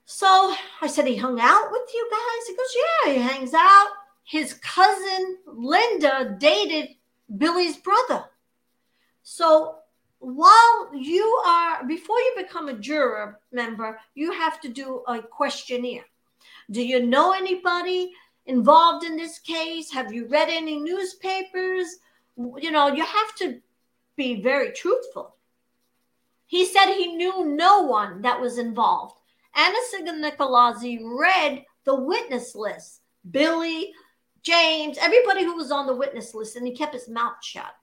So 0.06 0.54
I 0.82 0.88
said 0.88 1.08
he 1.08 1.16
hung 1.16 1.40
out 1.40 1.72
with 1.72 1.90
you 1.94 2.10
guys. 2.12 2.48
He 2.48 2.56
goes, 2.56 2.76
yeah, 2.76 3.14
he 3.14 3.20
hangs 3.20 3.54
out. 3.54 3.88
His 4.24 4.54
cousin 4.56 5.38
Linda 5.48 6.36
dated 6.40 6.96
Billy's 7.38 7.78
brother. 7.78 8.26
So 9.24 9.78
while 10.20 10.92
you 10.94 11.24
are 11.48 11.84
before 11.86 12.18
you 12.20 12.34
become 12.38 12.70
a 12.70 12.78
juror 12.78 13.40
member, 13.52 14.00
you 14.14 14.32
have 14.32 14.62
to 14.62 14.70
do 14.70 15.04
a 15.08 15.22
questionnaire. 15.22 16.06
Do 16.70 16.86
you 16.86 17.06
know 17.06 17.34
anybody 17.34 18.12
involved 18.46 19.06
in 19.06 19.18
this 19.18 19.40
case? 19.40 19.92
Have 19.92 20.14
you 20.14 20.28
read 20.28 20.50
any 20.50 20.80
newspapers? 20.80 21.98
You 22.38 22.72
know, 22.72 22.90
you 22.90 23.04
have 23.04 23.36
to 23.38 23.60
be 24.16 24.42
very 24.42 24.72
truthful. 24.72 25.36
He 26.52 26.66
said 26.66 26.88
he 26.94 27.16
knew 27.16 27.46
no 27.46 27.84
one 27.84 28.24
that 28.24 28.42
was 28.42 28.58
involved. 28.58 29.16
Anna 29.56 29.78
Nicolazzi 30.04 31.00
read 31.02 31.64
the 31.86 31.96
witness 31.96 32.56
list. 32.56 33.04
Billy, 33.32 33.94
James, 34.44 34.98
everybody 34.98 35.46
who 35.46 35.56
was 35.56 35.72
on 35.72 35.88
the 35.88 35.96
witness 35.96 36.36
list, 36.36 36.58
and 36.58 36.68
he 36.68 36.76
kept 36.76 36.94
his 36.94 37.08
mouth 37.08 37.42
shut. 37.42 37.74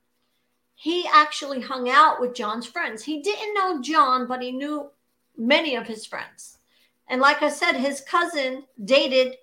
He 0.75 1.09
actually 1.11 1.63
hung 1.63 1.89
out 1.89 2.21
with 2.21 2.35
John's 2.35 2.67
friends. 2.67 3.03
He 3.03 3.23
didn't 3.23 3.55
know 3.55 3.81
John, 3.81 4.27
but 4.27 4.43
he 4.43 4.53
knew 4.53 4.91
many 5.39 5.75
of 5.75 5.87
his 5.87 6.05
friends. 6.05 6.59
And 7.09 7.23
like 7.23 7.43
I 7.43 7.49
said, 7.49 7.73
his 7.73 8.03
cousin 8.03 8.65
dated 8.85 9.37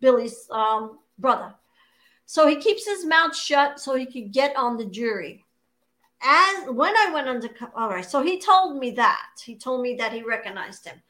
Billy's 0.00 0.48
um, 0.50 1.00
brother. 1.18 1.52
So 2.24 2.46
he 2.46 2.56
keeps 2.56 2.86
his 2.86 3.04
mouth 3.04 3.36
shut 3.36 3.78
so 3.78 3.94
he 3.94 4.06
could 4.06 4.32
get 4.32 4.56
on 4.56 4.78
the 4.78 4.86
jury. 4.86 5.44
As 6.22 6.68
when 6.68 6.94
I 6.96 7.10
went 7.12 7.28
under, 7.28 7.48
all 7.74 7.88
right. 7.88 8.04
So 8.04 8.22
he 8.22 8.38
told 8.38 8.78
me 8.78 8.90
that 8.92 9.26
he 9.42 9.56
told 9.56 9.82
me 9.82 9.94
that 9.96 10.12
he 10.12 10.22
recognized 10.22 10.86
him. 10.86 11.00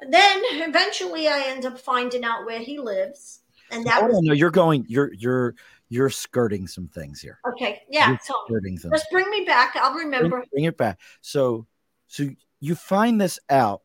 Then 0.00 0.42
eventually, 0.44 1.28
I 1.28 1.44
end 1.46 1.64
up 1.64 1.78
finding 1.78 2.24
out 2.24 2.44
where 2.44 2.58
he 2.58 2.78
lives, 2.78 3.40
and 3.70 3.86
that. 3.86 4.02
Oh 4.02 4.06
was, 4.06 4.20
no, 4.22 4.32
you're 4.32 4.50
going. 4.50 4.84
You're 4.88 5.12
you're 5.14 5.54
you're 5.88 6.10
skirting 6.10 6.66
some 6.66 6.88
things 6.88 7.20
here. 7.20 7.38
Okay, 7.52 7.82
yeah. 7.88 8.08
You're 8.08 8.18
so 8.22 8.34
skirting 8.46 8.76
things. 8.76 8.92
Just 8.92 9.10
bring 9.12 9.30
me 9.30 9.44
back. 9.44 9.76
I'll 9.76 9.94
remember. 9.94 10.28
Bring, 10.28 10.48
bring 10.52 10.64
it 10.64 10.76
back. 10.76 10.98
So, 11.20 11.66
so 12.08 12.28
you 12.58 12.74
find 12.74 13.20
this 13.20 13.38
out, 13.48 13.82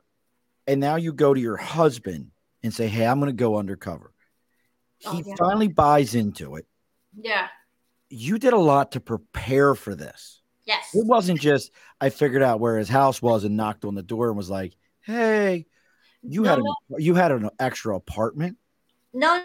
and 0.65 0.79
now 0.79 0.95
you 0.95 1.13
go 1.13 1.33
to 1.33 1.39
your 1.39 1.57
husband 1.57 2.31
and 2.63 2.73
say, 2.73 2.87
"Hey, 2.87 3.05
I'm 3.05 3.19
going 3.19 3.31
to 3.31 3.39
go 3.39 3.57
undercover." 3.57 4.11
Oh, 5.05 5.11
he 5.11 5.23
yeah. 5.25 5.35
finally 5.37 5.67
buys 5.67 6.15
into 6.15 6.55
it. 6.55 6.65
Yeah. 7.15 7.47
You 8.09 8.39
did 8.39 8.53
a 8.53 8.57
lot 8.57 8.93
to 8.93 8.99
prepare 8.99 9.75
for 9.75 9.95
this. 9.95 10.38
Yes. 10.69 10.93
It 10.93 11.07
wasn't 11.07 11.41
just 11.41 11.71
I 11.99 12.09
figured 12.09 12.43
out 12.43 12.59
where 12.59 12.77
his 12.77 12.87
house 12.87 13.23
was 13.23 13.43
and 13.43 13.57
knocked 13.57 13.85
on 13.85 13.95
the 13.95 14.03
door 14.03 14.27
and 14.27 14.37
was 14.37 14.51
like, 14.51 14.77
"Hey, 15.01 15.65
you 16.21 16.43
no, 16.43 16.49
had 16.49 16.59
no. 16.59 16.97
you 16.99 17.15
had 17.15 17.31
an 17.31 17.49
extra 17.59 17.95
apartment." 17.95 18.55
No, 19.11 19.43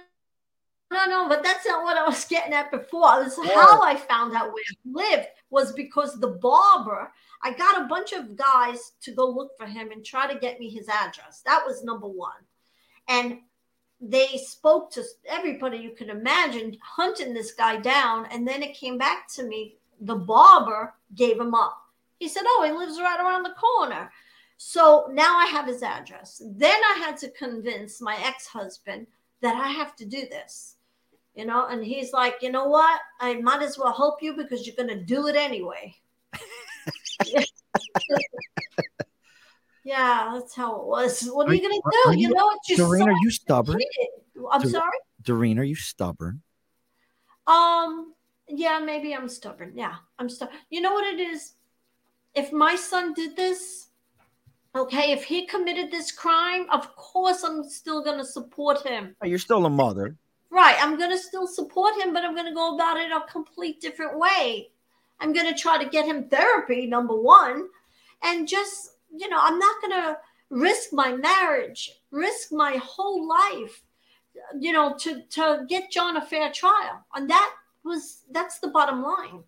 no, 0.92 1.06
no, 1.06 1.26
but 1.26 1.42
that's 1.42 1.64
not 1.66 1.82
what 1.82 1.96
I 1.96 2.06
was 2.06 2.26
getting 2.26 2.52
at 2.52 2.70
before. 2.70 3.24
This 3.24 3.38
is 3.38 3.48
oh. 3.50 3.58
how 3.58 3.82
I 3.82 3.96
found 3.96 4.36
out 4.36 4.52
where 4.52 4.64
he 4.68 4.92
lived 4.92 5.28
was 5.48 5.72
because 5.72 6.20
the 6.20 6.28
barber. 6.28 7.10
I 7.42 7.54
got 7.54 7.80
a 7.80 7.88
bunch 7.88 8.12
of 8.12 8.36
guys 8.36 8.92
to 9.02 9.12
go 9.12 9.26
look 9.26 9.52
for 9.56 9.66
him 9.66 9.92
and 9.92 10.04
try 10.04 10.30
to 10.30 10.38
get 10.38 10.60
me 10.60 10.68
his 10.68 10.90
address. 10.90 11.40
That 11.46 11.64
was 11.66 11.84
number 11.84 12.06
one, 12.06 12.44
and 13.08 13.38
they 13.98 14.26
spoke 14.36 14.90
to 14.92 15.04
everybody 15.26 15.78
you 15.78 15.92
could 15.92 16.10
imagine 16.10 16.76
hunting 16.82 17.32
this 17.32 17.52
guy 17.52 17.78
down 17.78 18.26
and 18.30 18.46
then 18.46 18.62
it 18.62 18.74
came 18.74 18.98
back 18.98 19.26
to 19.28 19.42
me 19.44 19.78
the 20.00 20.14
barber 20.14 20.94
gave 21.14 21.38
him 21.38 21.54
up 21.54 21.78
he 22.18 22.28
said 22.28 22.42
oh 22.46 22.62
he 22.64 22.72
lives 22.72 22.98
right 23.00 23.20
around 23.20 23.42
the 23.42 23.54
corner 23.54 24.10
so 24.56 25.08
now 25.12 25.36
i 25.36 25.46
have 25.46 25.66
his 25.66 25.82
address 25.82 26.42
then 26.56 26.80
i 26.94 26.98
had 26.98 27.16
to 27.16 27.30
convince 27.30 28.00
my 28.00 28.16
ex-husband 28.22 29.06
that 29.40 29.56
i 29.56 29.68
have 29.68 29.94
to 29.96 30.04
do 30.04 30.22
this 30.30 30.76
you 31.34 31.44
know 31.44 31.66
and 31.66 31.84
he's 31.84 32.12
like 32.12 32.36
you 32.40 32.50
know 32.50 32.66
what 32.66 33.00
i 33.20 33.34
might 33.34 33.62
as 33.62 33.78
well 33.78 33.92
help 33.92 34.22
you 34.22 34.34
because 34.36 34.66
you're 34.66 34.76
going 34.76 34.88
to 34.88 35.04
do 35.04 35.26
it 35.26 35.36
anyway 35.36 35.94
Yeah, 39.84 40.30
that's 40.32 40.54
how 40.54 40.80
it 40.80 40.86
was. 40.86 41.28
What 41.28 41.46
are, 41.46 41.50
are 41.50 41.54
you 41.54 41.60
gonna 41.60 41.74
do? 41.74 42.10
Are 42.10 42.14
you, 42.14 42.28
you, 42.28 42.34
know 42.34 42.46
what 42.46 42.58
you 42.68 42.76
Doreen, 42.78 43.06
are 43.06 43.12
you 43.22 43.30
stubborn? 43.30 43.78
I'm 44.50 44.62
Doreen, 44.62 44.72
sorry? 44.72 44.98
Doreen, 45.22 45.58
are 45.58 45.64
you 45.64 45.74
stubborn? 45.74 46.40
Um, 47.46 48.14
yeah, 48.58 48.78
maybe 48.78 49.14
I'm 49.14 49.28
stubborn. 49.28 49.72
Yeah, 49.74 49.96
I'm 50.18 50.28
stubborn. 50.28 50.56
You 50.70 50.80
know 50.80 50.92
what 50.92 51.06
it 51.06 51.20
is? 51.20 51.54
If 52.34 52.52
my 52.52 52.74
son 52.74 53.14
did 53.14 53.36
this, 53.36 53.88
okay, 54.74 55.12
if 55.12 55.24
he 55.24 55.46
committed 55.46 55.90
this 55.90 56.10
crime, 56.10 56.66
of 56.70 56.94
course 56.96 57.42
I'm 57.44 57.64
still 57.64 58.02
gonna 58.02 58.24
support 58.24 58.86
him. 58.86 59.14
Oh, 59.22 59.26
you're 59.26 59.38
still 59.38 59.66
a 59.66 59.70
mother. 59.70 60.16
Right. 60.50 60.76
I'm 60.80 60.98
gonna 60.98 61.18
still 61.18 61.46
support 61.46 61.94
him, 62.00 62.12
but 62.12 62.24
I'm 62.24 62.34
gonna 62.34 62.54
go 62.54 62.74
about 62.74 62.96
it 62.96 63.10
a 63.10 63.20
complete 63.30 63.80
different 63.80 64.18
way. 64.18 64.70
I'm 65.20 65.32
gonna 65.32 65.54
try 65.54 65.82
to 65.82 65.88
get 65.88 66.06
him 66.06 66.28
therapy, 66.28 66.86
number 66.86 67.14
one, 67.20 67.68
and 68.22 68.48
just 68.48 68.94
you 69.16 69.28
know, 69.28 69.38
I'm 69.40 69.58
not 69.58 69.80
going 69.80 69.92
to 69.92 70.18
risk 70.50 70.92
my 70.92 71.12
marriage, 71.12 71.90
risk 72.10 72.52
my 72.52 72.76
whole 72.82 73.26
life, 73.26 73.82
you 74.58 74.72
know, 74.72 74.94
to 74.98 75.22
to 75.22 75.64
get 75.68 75.90
John 75.90 76.16
a 76.16 76.20
fair 76.20 76.50
trial. 76.50 77.04
And 77.14 77.30
that 77.30 77.54
was 77.84 78.22
that's 78.30 78.58
the 78.58 78.68
bottom 78.68 79.02
line. 79.02 79.42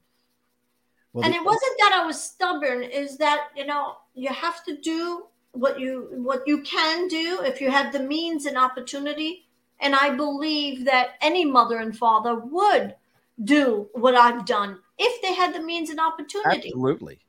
Well, 1.12 1.24
and 1.24 1.34
it 1.34 1.42
wasn't 1.42 1.72
that 1.80 1.92
I 1.94 2.06
was 2.06 2.22
stubborn, 2.22 2.82
is 2.82 3.16
that 3.18 3.48
you 3.56 3.66
know, 3.66 3.96
you 4.14 4.28
have 4.28 4.64
to 4.64 4.76
do 4.76 5.26
what 5.52 5.80
you 5.80 6.08
what 6.12 6.42
you 6.46 6.60
can 6.62 7.08
do 7.08 7.40
if 7.42 7.60
you 7.60 7.70
have 7.70 7.92
the 7.92 8.00
means 8.00 8.46
and 8.46 8.56
opportunity. 8.56 9.46
And 9.80 9.94
I 9.94 10.14
believe 10.14 10.84
that 10.86 11.10
any 11.20 11.44
mother 11.44 11.78
and 11.78 11.96
father 11.96 12.34
would 12.38 12.94
do 13.44 13.88
what 13.92 14.14
I've 14.14 14.46
done 14.46 14.78
if 14.98 15.20
they 15.20 15.34
had 15.34 15.54
the 15.54 15.60
means 15.60 15.90
and 15.90 16.00
opportunity. 16.00 16.68
Absolutely. 16.68 17.20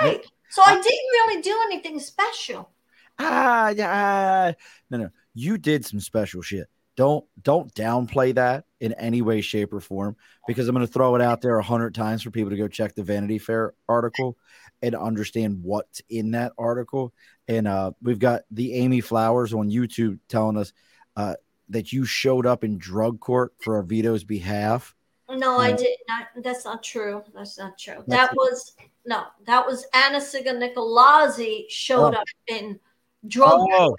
Right. 0.00 0.24
So 0.50 0.62
I 0.64 0.74
didn't 0.74 0.84
really 0.86 1.42
do 1.42 1.56
anything 1.66 2.00
special. 2.00 2.70
Ah, 3.18 3.68
yeah. 3.68 4.52
No, 4.88 4.98
no. 4.98 5.10
You 5.34 5.58
did 5.58 5.84
some 5.84 6.00
special 6.00 6.42
shit. 6.42 6.68
Don't 7.00 7.24
don't 7.42 7.74
downplay 7.74 8.34
that 8.34 8.66
in 8.78 8.92
any 8.92 9.22
way, 9.22 9.40
shape, 9.40 9.72
or 9.72 9.80
form 9.80 10.16
because 10.46 10.68
I'm 10.68 10.74
going 10.74 10.86
to 10.86 10.92
throw 10.92 11.14
it 11.14 11.22
out 11.22 11.40
there 11.40 11.56
a 11.56 11.62
hundred 11.62 11.94
times 11.94 12.22
for 12.22 12.30
people 12.30 12.50
to 12.50 12.58
go 12.58 12.68
check 12.68 12.94
the 12.94 13.02
Vanity 13.02 13.38
Fair 13.38 13.72
article 13.88 14.36
and 14.82 14.94
understand 14.94 15.62
what's 15.62 16.02
in 16.10 16.32
that 16.32 16.52
article. 16.58 17.14
And 17.48 17.66
uh, 17.66 17.92
we've 18.02 18.18
got 18.18 18.42
the 18.50 18.74
Amy 18.74 19.00
Flowers 19.00 19.54
on 19.54 19.70
YouTube 19.70 20.18
telling 20.28 20.58
us 20.58 20.74
uh, 21.16 21.36
that 21.70 21.90
you 21.90 22.04
showed 22.04 22.44
up 22.44 22.64
in 22.64 22.76
drug 22.76 23.18
court 23.18 23.54
for 23.62 23.82
Avitto's 23.82 24.22
behalf. 24.22 24.94
No, 25.30 25.54
uh, 25.54 25.60
I 25.60 25.72
did 25.72 25.96
not. 26.06 26.26
That's 26.44 26.66
not 26.66 26.82
true. 26.82 27.24
That's 27.34 27.56
not 27.58 27.78
true. 27.78 28.04
That 28.08 28.34
was 28.36 28.76
no, 29.06 29.22
that 29.46 29.66
was 29.66 29.86
Anna-Sigga 29.94 30.52
Nicolazzi 30.52 31.64
showed 31.70 32.14
oh. 32.14 32.18
up 32.18 32.26
in 32.46 32.78
drug 33.26 33.68
oh, 33.72 33.96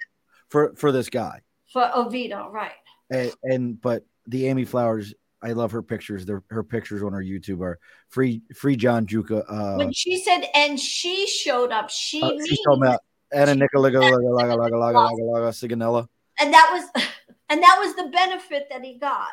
for 0.50 0.72
for 0.76 0.92
this 0.92 1.10
guy 1.10 1.40
for 1.72 1.82
Avitto, 1.82 2.52
right? 2.52 2.72
And, 3.12 3.32
and 3.42 3.80
but 3.80 4.04
the 4.26 4.46
Amy 4.46 4.64
Flowers, 4.64 5.14
I 5.42 5.52
love 5.52 5.72
her 5.72 5.82
pictures. 5.82 6.26
Her 6.48 6.62
pictures 6.62 7.02
on 7.02 7.12
her 7.12 7.22
YouTube 7.22 7.60
are 7.60 7.78
free. 8.08 8.42
Free 8.54 8.76
John 8.76 9.06
Giuca. 9.06 9.44
Uh, 9.48 9.76
when 9.76 9.92
she 9.92 10.22
said, 10.22 10.44
and 10.54 10.78
she 10.78 11.26
showed 11.26 11.72
up, 11.72 11.90
she 11.90 12.22
uh, 12.22 12.30
she's 12.46 12.60
talking 12.64 12.82
about 12.82 13.00
Anna 13.32 13.54
Nicolazzi 13.54 14.00
Siganella. 15.52 16.06
And 16.40 16.52
that 16.54 16.70
was, 16.72 17.04
and 17.50 17.62
that 17.62 17.76
was 17.80 17.94
the 17.96 18.10
benefit 18.10 18.68
that 18.70 18.84
he 18.84 18.98
got. 18.98 19.28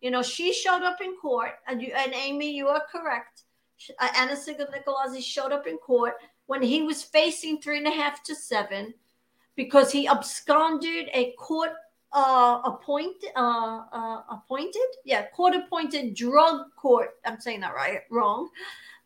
You 0.00 0.10
know, 0.10 0.22
she 0.22 0.52
showed 0.52 0.82
up 0.82 1.00
in 1.00 1.16
court, 1.16 1.52
and 1.66 1.80
you 1.80 1.92
and 1.96 2.12
Amy, 2.12 2.50
you 2.50 2.68
are 2.68 2.82
correct 2.92 3.44
uh, 3.98 4.08
Anna 4.16 4.34
Nicolazzi 4.34 5.22
showed 5.22 5.52
up 5.52 5.66
in 5.66 5.76
court 5.78 6.14
when 6.46 6.62
he 6.62 6.82
was 6.82 7.02
facing 7.02 7.60
three 7.60 7.78
and 7.78 7.86
a 7.86 7.90
half 7.90 8.22
to 8.24 8.34
seven 8.34 8.94
because 9.56 9.92
he 9.92 10.08
absconded 10.08 11.08
a 11.12 11.32
court 11.38 11.72
uh, 12.14 12.60
appointed, 12.64 13.30
uh, 13.36 13.82
uh, 13.92 14.22
appointed, 14.30 14.86
yeah, 15.04 15.26
court 15.26 15.54
appointed 15.54 16.14
drug 16.14 16.62
court. 16.76 17.16
I'm 17.26 17.40
saying 17.40 17.60
that 17.60 17.74
right, 17.74 18.00
wrong, 18.10 18.48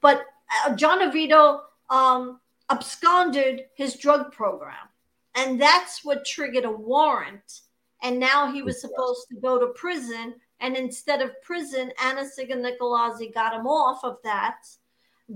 but 0.00 0.26
uh, 0.64 0.76
John 0.76 1.00
Avitto 1.00 1.60
um, 1.90 2.38
absconded 2.70 3.62
his 3.74 3.96
drug 3.96 4.30
program, 4.32 4.88
and 5.34 5.60
that's 5.60 6.04
what 6.04 6.24
triggered 6.24 6.64
a 6.64 6.70
warrant. 6.70 7.62
And 8.02 8.20
now 8.20 8.52
he 8.52 8.62
was 8.62 8.80
supposed 8.80 9.26
to 9.30 9.34
go 9.40 9.58
to 9.58 9.72
prison 9.74 10.34
and 10.60 10.76
instead 10.76 11.22
of 11.22 11.40
prison, 11.42 11.92
Anna 12.02 12.22
Nicolazzi 12.22 13.32
got 13.32 13.54
him 13.54 13.66
off 13.66 14.02
of 14.04 14.18
that, 14.24 14.66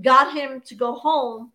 got 0.01 0.33
him 0.33 0.61
to 0.65 0.75
go 0.75 0.93
home, 0.93 1.51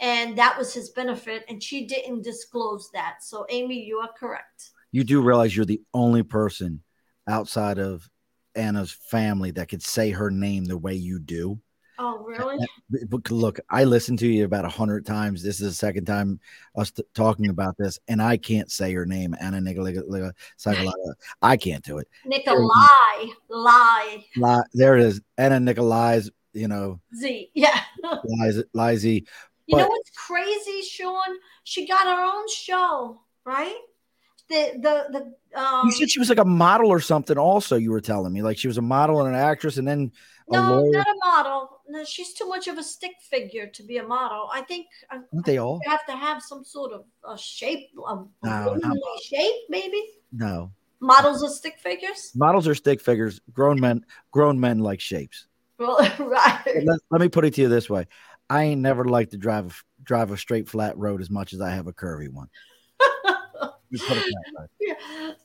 and 0.00 0.36
that 0.36 0.58
was 0.58 0.74
his 0.74 0.90
benefit. 0.90 1.44
And 1.48 1.62
she 1.62 1.86
didn't 1.86 2.22
disclose 2.22 2.90
that. 2.90 3.18
So, 3.22 3.46
Amy, 3.48 3.84
you 3.84 3.98
are 3.98 4.10
correct. 4.18 4.70
You 4.92 5.04
do 5.04 5.22
realize 5.22 5.56
you're 5.56 5.64
the 5.64 5.82
only 5.94 6.22
person 6.22 6.82
outside 7.26 7.78
of 7.78 8.08
Anna's 8.54 8.92
family 8.92 9.50
that 9.52 9.68
could 9.68 9.82
say 9.82 10.10
her 10.10 10.30
name 10.30 10.64
the 10.64 10.78
way 10.78 10.94
you 10.94 11.18
do. 11.18 11.58
Oh, 11.98 12.18
really? 12.18 12.58
Look, 13.30 13.60
I 13.70 13.84
listened 13.84 14.18
to 14.20 14.26
you 14.26 14.44
about 14.44 14.64
a 14.64 14.68
hundred 14.68 15.06
times. 15.06 15.42
This 15.42 15.60
is 15.60 15.68
the 15.68 15.74
second 15.74 16.06
time 16.06 16.40
us 16.74 16.90
t- 16.90 17.04
talking 17.14 17.48
about 17.50 17.76
this, 17.78 17.98
and 18.08 18.20
I 18.20 18.36
can't 18.36 18.70
say 18.70 18.92
her 18.92 19.06
name, 19.06 19.36
Anna 19.40 19.60
Nicolai. 19.60 20.32
I 21.42 21.56
can't 21.56 21.84
do 21.84 21.98
it. 21.98 22.08
Nikolai, 22.24 23.26
lie. 23.48 24.24
lie. 24.36 24.62
There 24.74 24.96
it 24.96 25.04
is, 25.04 25.20
Anna 25.38 25.60
Nicolai's. 25.60 26.30
You 26.54 26.68
know, 26.68 27.00
Z. 27.14 27.50
Yeah. 27.54 27.80
Liza. 28.74 29.08
You 29.66 29.76
know 29.76 29.86
what's 29.86 30.10
crazy, 30.10 30.82
Sean? 30.82 31.38
She 31.64 31.86
got 31.86 32.06
her 32.06 32.22
own 32.22 32.46
show, 32.48 33.22
right? 33.44 33.78
The 34.52 34.72
the 34.80 35.34
the 35.54 35.58
um, 35.58 35.86
You 35.86 35.92
said 35.92 36.10
she 36.10 36.18
was 36.18 36.28
like 36.28 36.38
a 36.38 36.44
model 36.44 36.90
or 36.90 37.00
something. 37.00 37.38
Also, 37.38 37.76
you 37.76 37.90
were 37.90 38.02
telling 38.02 38.32
me 38.32 38.42
like 38.42 38.58
she 38.58 38.68
was 38.68 38.76
a 38.76 38.82
model 38.82 39.20
and 39.24 39.34
an 39.34 39.40
actress, 39.40 39.78
and 39.78 39.88
then 39.88 40.12
no, 40.50 40.60
lawyer. 40.60 40.90
not 40.90 41.06
a 41.06 41.14
model. 41.24 41.80
No, 41.88 42.04
she's 42.04 42.34
too 42.34 42.46
much 42.46 42.68
of 42.68 42.76
a 42.76 42.82
stick 42.82 43.12
figure 43.30 43.66
to 43.68 43.82
be 43.82 43.96
a 43.96 44.06
model. 44.06 44.50
I 44.52 44.60
think 44.60 44.88
Aren't 45.10 45.46
they 45.46 45.56
all? 45.56 45.80
have 45.86 46.04
to 46.06 46.12
have 46.12 46.42
some 46.42 46.64
sort 46.64 46.92
of 46.92 47.04
a 47.26 47.38
shape, 47.38 47.88
a 48.06 48.16
No, 48.44 48.74
not 48.74 48.96
shape, 49.22 49.54
maybe. 49.70 50.02
No, 50.32 50.70
Models 51.00 51.42
are 51.42 51.48
stick 51.48 51.78
figures. 51.78 52.32
models 52.34 52.68
are 52.68 52.74
stick 52.74 53.00
figures. 53.00 53.40
Grown 53.54 53.80
men, 53.80 54.04
grown 54.32 54.60
men 54.60 54.80
like 54.80 55.00
shapes. 55.00 55.46
Well, 55.78 55.96
right. 56.18 56.84
Let, 56.84 56.98
let 57.10 57.20
me 57.22 57.28
put 57.28 57.46
it 57.46 57.54
to 57.54 57.62
you 57.62 57.68
this 57.68 57.88
way: 57.88 58.06
I 58.50 58.64
ain't 58.64 58.82
never 58.82 59.06
liked 59.06 59.30
to 59.30 59.38
drive 59.38 59.66
a, 59.68 60.04
drive 60.04 60.30
a 60.30 60.36
straight 60.36 60.68
flat 60.68 60.98
road 60.98 61.22
as 61.22 61.30
much 61.30 61.54
as 61.54 61.60
I 61.62 61.70
have 61.70 61.86
a 61.86 61.92
curvy 61.94 62.28
one. 62.28 62.48
Just 63.00 63.08
put 63.08 63.08
it 63.08 63.22
that 63.22 63.70
way. 63.70 63.72
Yeah. 64.80 64.94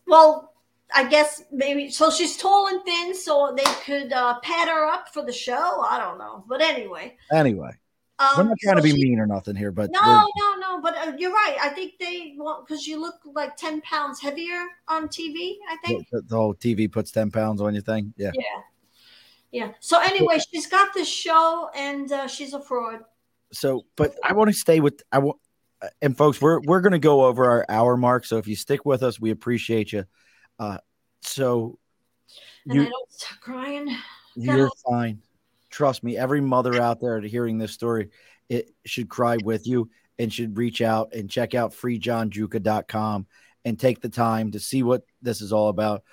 Well, 0.07 0.53
I 0.95 1.07
guess 1.07 1.43
maybe 1.51 1.89
so. 1.89 2.09
She's 2.09 2.37
tall 2.37 2.67
and 2.67 2.83
thin, 2.83 3.13
so 3.13 3.53
they 3.55 3.69
could 3.85 4.13
uh, 4.13 4.39
pad 4.39 4.69
her 4.69 4.85
up 4.85 5.09
for 5.13 5.25
the 5.25 5.33
show. 5.33 5.83
I 5.89 5.99
don't 5.99 6.17
know, 6.17 6.45
but 6.47 6.61
anyway, 6.61 7.17
Anyway, 7.31 7.71
um, 8.19 8.29
we're 8.37 8.43
not 8.43 8.57
trying 8.61 8.77
so 8.77 8.81
to 8.81 8.81
be 8.83 8.91
she- 8.91 9.03
mean 9.09 9.19
or 9.19 9.27
nothing 9.27 9.55
here, 9.55 9.71
but 9.71 9.91
No, 9.91 10.27
no, 10.37 10.55
no. 10.55 10.81
But 10.81 10.97
uh, 10.97 11.11
you're 11.17 11.33
right. 11.33 11.57
I 11.61 11.69
think 11.69 11.99
they 11.99 12.35
want 12.37 12.65
because 12.67 12.87
you 12.87 12.99
look 13.01 13.15
like 13.25 13.57
ten 13.57 13.81
pounds 13.81 14.21
heavier 14.21 14.63
on 14.87 15.07
TV. 15.09 15.57
I 15.69 15.77
think. 15.85 16.07
the, 16.11 16.21
the 16.21 16.35
whole 16.35 16.55
TV 16.55 16.91
puts 16.91 17.11
ten 17.11 17.31
pounds 17.31 17.61
on 17.61 17.73
your 17.73 17.83
thing. 17.83 18.13
Yeah. 18.17 18.31
Yeah. 18.33 18.41
Yeah. 19.51 19.71
So 19.79 20.01
anyway, 20.01 20.39
she's 20.51 20.67
got 20.67 20.93
this 20.93 21.07
show, 21.07 21.69
and 21.75 22.11
uh, 22.11 22.27
she's 22.27 22.53
a 22.53 22.61
fraud. 22.61 22.99
So, 23.51 23.85
but 23.95 24.15
I 24.23 24.33
want 24.33 24.49
to 24.49 24.53
stay 24.53 24.79
with 24.79 25.03
I 25.11 25.19
want, 25.19 25.37
and 26.01 26.17
folks, 26.17 26.41
we're 26.41 26.59
we're 26.61 26.81
going 26.81 26.93
to 26.93 26.99
go 26.99 27.25
over 27.25 27.45
our 27.45 27.65
hour 27.69 27.97
mark. 27.97 28.25
So 28.25 28.37
if 28.37 28.47
you 28.47 28.55
stick 28.55 28.85
with 28.85 29.03
us, 29.03 29.19
we 29.19 29.31
appreciate 29.31 29.91
you. 29.91 30.05
Uh, 30.59 30.79
so 31.21 31.77
And 32.65 32.73
I 32.73 32.83
you 32.83 32.89
don't 32.89 33.11
stop 33.11 33.39
crying. 33.41 33.95
you're 34.35 34.71
fine. 34.89 35.21
Trust 35.69 36.03
me. 36.03 36.17
Every 36.17 36.41
mother 36.41 36.81
out 36.81 36.99
there 36.99 37.19
hearing 37.21 37.57
this 37.57 37.73
story, 37.73 38.09
it 38.49 38.71
should 38.85 39.09
cry 39.09 39.37
with 39.43 39.67
you 39.67 39.89
and 40.17 40.33
should 40.33 40.57
reach 40.57 40.81
out 40.81 41.13
and 41.13 41.29
check 41.29 41.53
out 41.53 41.73
freejohngiuca.com 41.73 43.27
and 43.65 43.79
take 43.79 44.01
the 44.01 44.09
time 44.09 44.51
to 44.51 44.59
see 44.59 44.81
what 44.81 45.03
this 45.21 45.41
is 45.41 45.53
all 45.53 45.69
about. 45.69 46.03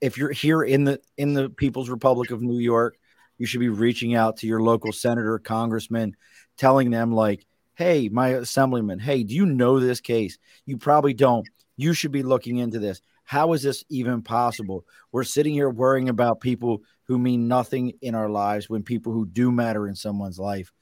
If 0.00 0.16
you're 0.16 0.30
here 0.30 0.62
in 0.62 0.84
the 0.84 1.00
in 1.16 1.34
the 1.34 1.48
People's 1.50 1.88
Republic 1.88 2.30
of 2.30 2.42
New 2.42 2.58
York, 2.58 2.98
you 3.38 3.46
should 3.46 3.60
be 3.60 3.68
reaching 3.68 4.14
out 4.14 4.36
to 4.38 4.46
your 4.46 4.60
local 4.60 4.92
senator, 4.92 5.38
congressman, 5.38 6.16
telling 6.56 6.90
them 6.90 7.12
like, 7.12 7.46
"Hey, 7.78 8.08
my 8.08 8.30
assemblyman, 8.30 8.98
hey, 8.98 9.22
do 9.22 9.36
you 9.36 9.46
know 9.46 9.78
this 9.78 10.00
case? 10.00 10.36
You 10.66 10.76
probably 10.78 11.14
don't. 11.14 11.48
You 11.76 11.94
should 11.94 12.10
be 12.10 12.24
looking 12.24 12.56
into 12.58 12.80
this. 12.80 13.00
How 13.22 13.52
is 13.52 13.62
this 13.62 13.84
even 13.88 14.20
possible? 14.20 14.84
We're 15.12 15.22
sitting 15.22 15.52
here 15.54 15.70
worrying 15.70 16.08
about 16.08 16.40
people 16.40 16.82
who 17.04 17.20
mean 17.20 17.46
nothing 17.46 17.92
in 18.02 18.16
our 18.16 18.28
lives 18.28 18.68
when 18.68 18.82
people 18.82 19.12
who 19.12 19.26
do 19.26 19.52
matter 19.52 19.86
in 19.86 19.94
someone's 19.94 20.40
life 20.40 20.72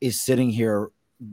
is 0.00 0.24
sitting 0.24 0.48
here 0.48 0.92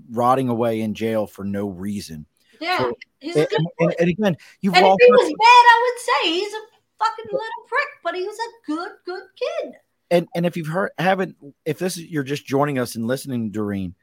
rotting 0.10 0.50
away 0.50 0.82
in 0.82 0.96
jail 0.96 1.28
for 1.28 1.44
no 1.46 1.68
reason. 1.68 2.26
Yeah, 2.60 2.80
So- 2.80 2.98
he's 3.20 3.36
a 3.36 3.42
And, 3.42 3.50
good 3.50 3.68
and- 3.80 3.96
and 4.00 4.10
again, 4.10 4.38
you've 4.62 4.74
And 4.74 4.86
if 4.88 4.96
he 5.00 5.12
was 5.12 5.28
bad, 5.28 5.46
I 5.46 5.82
would 5.84 6.02
say 6.02 6.32
he's 6.34 6.54
a 6.54 6.62
fucking 6.98 7.26
little 7.26 7.64
prick, 7.68 7.88
but 8.04 8.16
he 8.16 8.24
was 8.24 8.38
a 8.40 8.66
good, 8.66 8.92
good 9.06 9.24
kid. 9.36 9.74
and 10.10 10.28
and 10.36 10.48
if 10.48 10.58
you've 10.58 10.68
heard 10.68 10.90
haven't 10.98 11.36
if 11.66 11.78
this 11.80 11.96
is 11.98 12.06
you're 12.06 12.24
just 12.24 12.46
joining 12.46 12.80
us 12.80 12.96
and 12.96 13.06
listening 13.08 13.52
Doreen, 13.52 13.94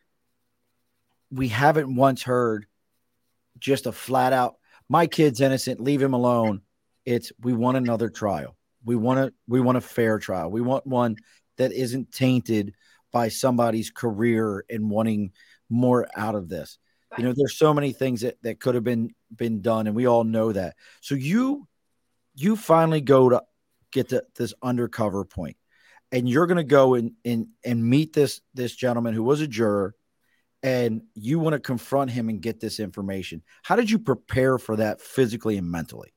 we 1.31 1.49
haven't 1.49 1.95
once 1.95 2.23
heard 2.23 2.67
just 3.59 3.87
a 3.87 3.93
flat 3.93 4.33
out 4.33 4.57
my 4.89 5.07
kid's 5.07 5.41
innocent 5.41 5.81
leave 5.81 6.03
him 6.03 6.15
alone. 6.15 6.63
It's 7.05 7.33
we 7.41 7.53
want 7.53 7.77
another 7.77 8.09
trial. 8.09 8.57
We 8.85 8.97
want 8.97 9.21
a 9.21 9.33
we 9.47 9.61
want 9.61 9.79
a 9.79 9.83
fair 9.83 10.19
trial. 10.19 10.51
We 10.51 10.61
want 10.61 10.87
one 10.87 11.17
that 11.57 11.73
isn't 11.73 12.13
tainted 12.13 12.75
by 13.13 13.29
somebody's 13.29 13.91
career 13.91 14.65
and 14.71 14.91
wanting 14.91 15.33
more 15.69 16.09
out 16.17 16.35
of 16.35 16.49
this. 16.49 16.79
You 17.17 17.25
know 17.25 17.33
there's 17.35 17.57
so 17.57 17.73
many 17.73 17.93
things 17.93 18.23
that 18.23 18.41
that 18.43 18.61
could 18.61 18.75
have 18.75 18.85
been 18.85 19.15
been 19.35 19.63
done 19.63 19.87
and 19.87 19.97
we 19.97 20.07
all 20.07 20.25
know 20.25 20.53
that. 20.53 20.77
So 21.01 21.15
you 21.15 21.67
you 22.35 22.57
finally 22.57 23.01
go 23.01 23.31
to 23.31 23.43
get 23.91 24.11
to 24.11 24.23
this 24.37 24.55
undercover 24.63 25.25
point 25.25 25.57
and 26.13 26.29
you're 26.29 26.47
going 26.47 26.59
to 26.59 26.65
go 26.65 26.95
and, 26.95 27.13
and 27.25 27.49
and 27.65 27.83
meet 27.83 28.13
this 28.13 28.41
this 28.55 28.75
gentleman 28.75 29.15
who 29.15 29.23
was 29.23 29.41
a 29.41 29.47
juror 29.47 29.95
and 30.63 31.03
you 31.15 31.39
want 31.39 31.53
to 31.53 31.61
confront 31.61 32.11
him 32.11 32.29
and 32.29 32.41
get 32.41 32.61
this 32.61 32.81
information 32.81 33.43
how 33.63 33.77
did 33.77 33.91
you 33.91 33.99
prepare 33.99 34.59
for 34.59 34.77
that 34.77 35.01
physically 35.01 35.57
and 35.57 35.71
mentally 35.71 36.13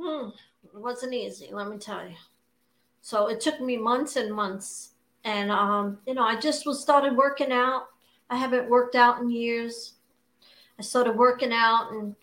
Hmm, 0.00 0.28
it 0.62 0.74
wasn't 0.74 1.14
easy, 1.14 1.48
let 1.52 1.68
me 1.68 1.78
tell 1.78 2.06
you. 2.06 2.14
So 3.00 3.28
it 3.28 3.40
took 3.40 3.60
me 3.60 3.76
months 3.76 4.16
and 4.16 4.34
months, 4.34 4.92
and 5.24 5.50
um, 5.50 5.98
you 6.06 6.14
know, 6.14 6.24
I 6.24 6.38
just 6.38 6.66
was 6.66 6.80
started 6.80 7.16
working 7.16 7.52
out. 7.52 7.86
I 8.30 8.36
haven't 8.36 8.68
worked 8.68 8.96
out 8.96 9.20
in 9.20 9.30
years. 9.30 9.94
I 10.78 10.82
started 10.82 11.16
working 11.16 11.52
out, 11.52 11.92
and 11.92 12.16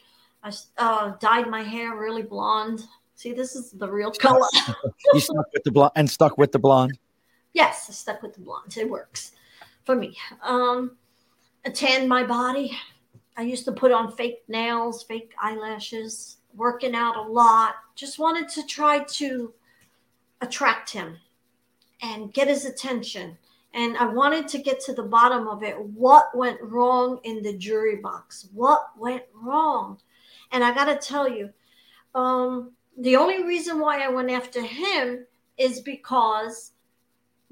I 0.44 0.52
uh, 0.78 1.14
dyed 1.20 1.48
my 1.48 1.62
hair 1.62 1.96
really 1.96 2.24
blonde. 2.24 2.84
See, 3.16 3.34
this 3.34 3.56
is 3.56 3.72
the 3.72 3.90
real 3.90 4.12
color. 4.12 4.48
you 5.14 5.20
stuck 5.20 5.46
with 5.54 5.64
the 5.64 5.72
blonde 5.72 5.92
and 5.96 6.10
stuck 6.10 6.38
with 6.38 6.52
the 6.52 6.60
blonde 6.60 6.98
Yes, 7.54 7.88
I 7.90 7.94
stuck 7.94 8.22
with 8.22 8.34
the 8.34 8.40
blonde. 8.40 8.76
It 8.78 8.90
works 8.90 9.34
for 9.92 9.98
me. 9.98 10.18
Um, 10.42 10.96
tanned 11.74 12.08
my 12.08 12.24
body. 12.24 12.78
I 13.36 13.42
used 13.42 13.66
to 13.66 13.74
put 13.74 13.92
on 13.92 14.16
fake 14.16 14.44
nails, 14.48 15.04
fake 15.04 15.34
eyelashes, 15.42 16.38
working 16.56 16.96
out 16.96 17.18
a 17.18 17.22
lot. 17.22 17.76
Just 17.96 18.18
wanted 18.18 18.48
to 18.50 18.66
try 18.66 19.00
to 19.00 19.54
attract 20.40 20.92
him 20.92 21.18
and 22.02 22.34
get 22.34 22.48
his 22.48 22.64
attention. 22.64 23.38
And 23.74 23.98
I 23.98 24.06
wanted 24.06 24.48
to 24.50 24.60
get 24.60 24.80
to 24.82 24.94
the 24.94 25.04
bottom 25.04 25.48
of 25.48 25.62
it. 25.62 25.78
What 25.78 26.36
went 26.36 26.62
wrong 26.62 27.20
in 27.24 27.44
the 27.44 27.58
jury 27.58 27.98
box? 27.98 28.48
What 28.54 28.92
went 28.98 29.24
wrong? 29.34 30.00
And 30.54 30.64
I 30.64 30.74
got 30.74 30.86
to 30.86 31.06
tell 31.06 31.28
you, 31.28 31.50
um, 32.16 32.72
the 32.98 33.18
only 33.18 33.44
reason 33.44 33.80
why 33.80 34.02
I 34.02 34.10
went 34.10 34.32
after 34.32 34.62
him 34.62 35.26
is 35.58 35.82
because 35.82 36.72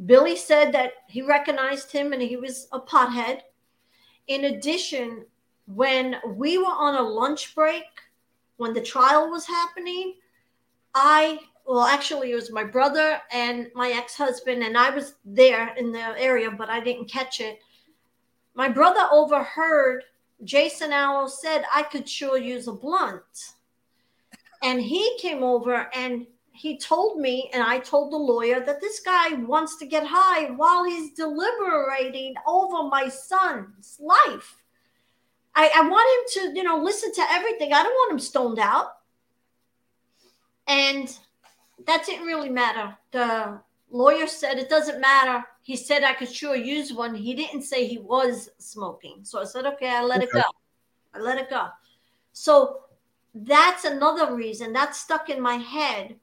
Billy 0.05 0.35
said 0.35 0.71
that 0.71 0.93
he 1.07 1.21
recognized 1.21 1.91
him 1.91 2.13
and 2.13 2.21
he 2.21 2.37
was 2.37 2.67
a 2.71 2.79
pothead. 2.79 3.41
In 4.27 4.45
addition, 4.45 5.25
when 5.65 6.17
we 6.25 6.57
were 6.57 6.65
on 6.65 6.95
a 6.95 7.01
lunch 7.01 7.53
break, 7.53 7.83
when 8.57 8.73
the 8.73 8.81
trial 8.81 9.29
was 9.29 9.45
happening, 9.45 10.15
I, 10.93 11.39
well, 11.65 11.83
actually, 11.83 12.31
it 12.31 12.35
was 12.35 12.51
my 12.51 12.63
brother 12.63 13.19
and 13.31 13.67
my 13.75 13.89
ex 13.91 14.15
husband, 14.15 14.63
and 14.63 14.77
I 14.77 14.89
was 14.89 15.15
there 15.23 15.73
in 15.75 15.91
the 15.91 16.19
area, 16.19 16.49
but 16.51 16.69
I 16.69 16.79
didn't 16.79 17.11
catch 17.11 17.39
it. 17.39 17.59
My 18.55 18.69
brother 18.69 19.07
overheard 19.11 20.03
Jason 20.43 20.93
Allo 20.93 21.27
said, 21.27 21.63
I 21.73 21.83
could 21.83 22.07
sure 22.07 22.37
use 22.37 22.67
a 22.67 22.73
blunt. 22.73 23.23
And 24.63 24.81
he 24.81 25.17
came 25.19 25.43
over 25.43 25.89
and 25.93 26.27
he 26.59 26.77
told 26.77 27.17
me, 27.21 27.49
and 27.53 27.63
I 27.63 27.79
told 27.79 28.11
the 28.11 28.17
lawyer 28.17 28.59
that 28.59 28.81
this 28.81 28.99
guy 28.99 29.33
wants 29.35 29.77
to 29.77 29.85
get 29.85 30.03
high 30.05 30.51
while 30.51 30.83
he's 30.83 31.13
deliberating 31.13 32.33
over 32.45 32.83
my 32.89 33.07
son's 33.07 33.97
life. 33.97 34.57
I, 35.55 35.71
I 35.73 35.87
want 35.87 36.35
him 36.35 36.51
to, 36.51 36.57
you 36.57 36.63
know, 36.63 36.77
listen 36.77 37.13
to 37.13 37.21
everything. 37.31 37.71
I 37.71 37.81
don't 37.81 37.93
want 37.93 38.11
him 38.11 38.19
stoned 38.19 38.59
out. 38.59 38.97
And 40.67 41.17
that 41.87 42.05
didn't 42.05 42.27
really 42.27 42.49
matter. 42.49 42.93
The 43.11 43.61
lawyer 43.89 44.27
said 44.27 44.57
it 44.57 44.69
doesn't 44.69 44.99
matter. 44.99 45.45
He 45.61 45.77
said 45.77 46.03
I 46.03 46.11
could 46.11 46.29
sure 46.29 46.57
use 46.57 46.91
one. 46.91 47.15
He 47.15 47.35
didn't 47.35 47.61
say 47.61 47.87
he 47.87 47.99
was 47.99 48.49
smoking. 48.57 49.19
So 49.23 49.39
I 49.39 49.45
said, 49.45 49.65
okay, 49.65 49.91
I 49.91 50.03
let 50.03 50.21
it 50.21 50.33
go. 50.33 50.43
I 51.13 51.19
let 51.19 51.37
it 51.37 51.49
go. 51.49 51.69
So 52.33 52.81
that's 53.33 53.85
another 53.85 54.35
reason 54.35 54.73
that 54.73 54.93
stuck 54.93 55.29
in 55.29 55.39
my 55.39 55.55
head. 55.55 56.17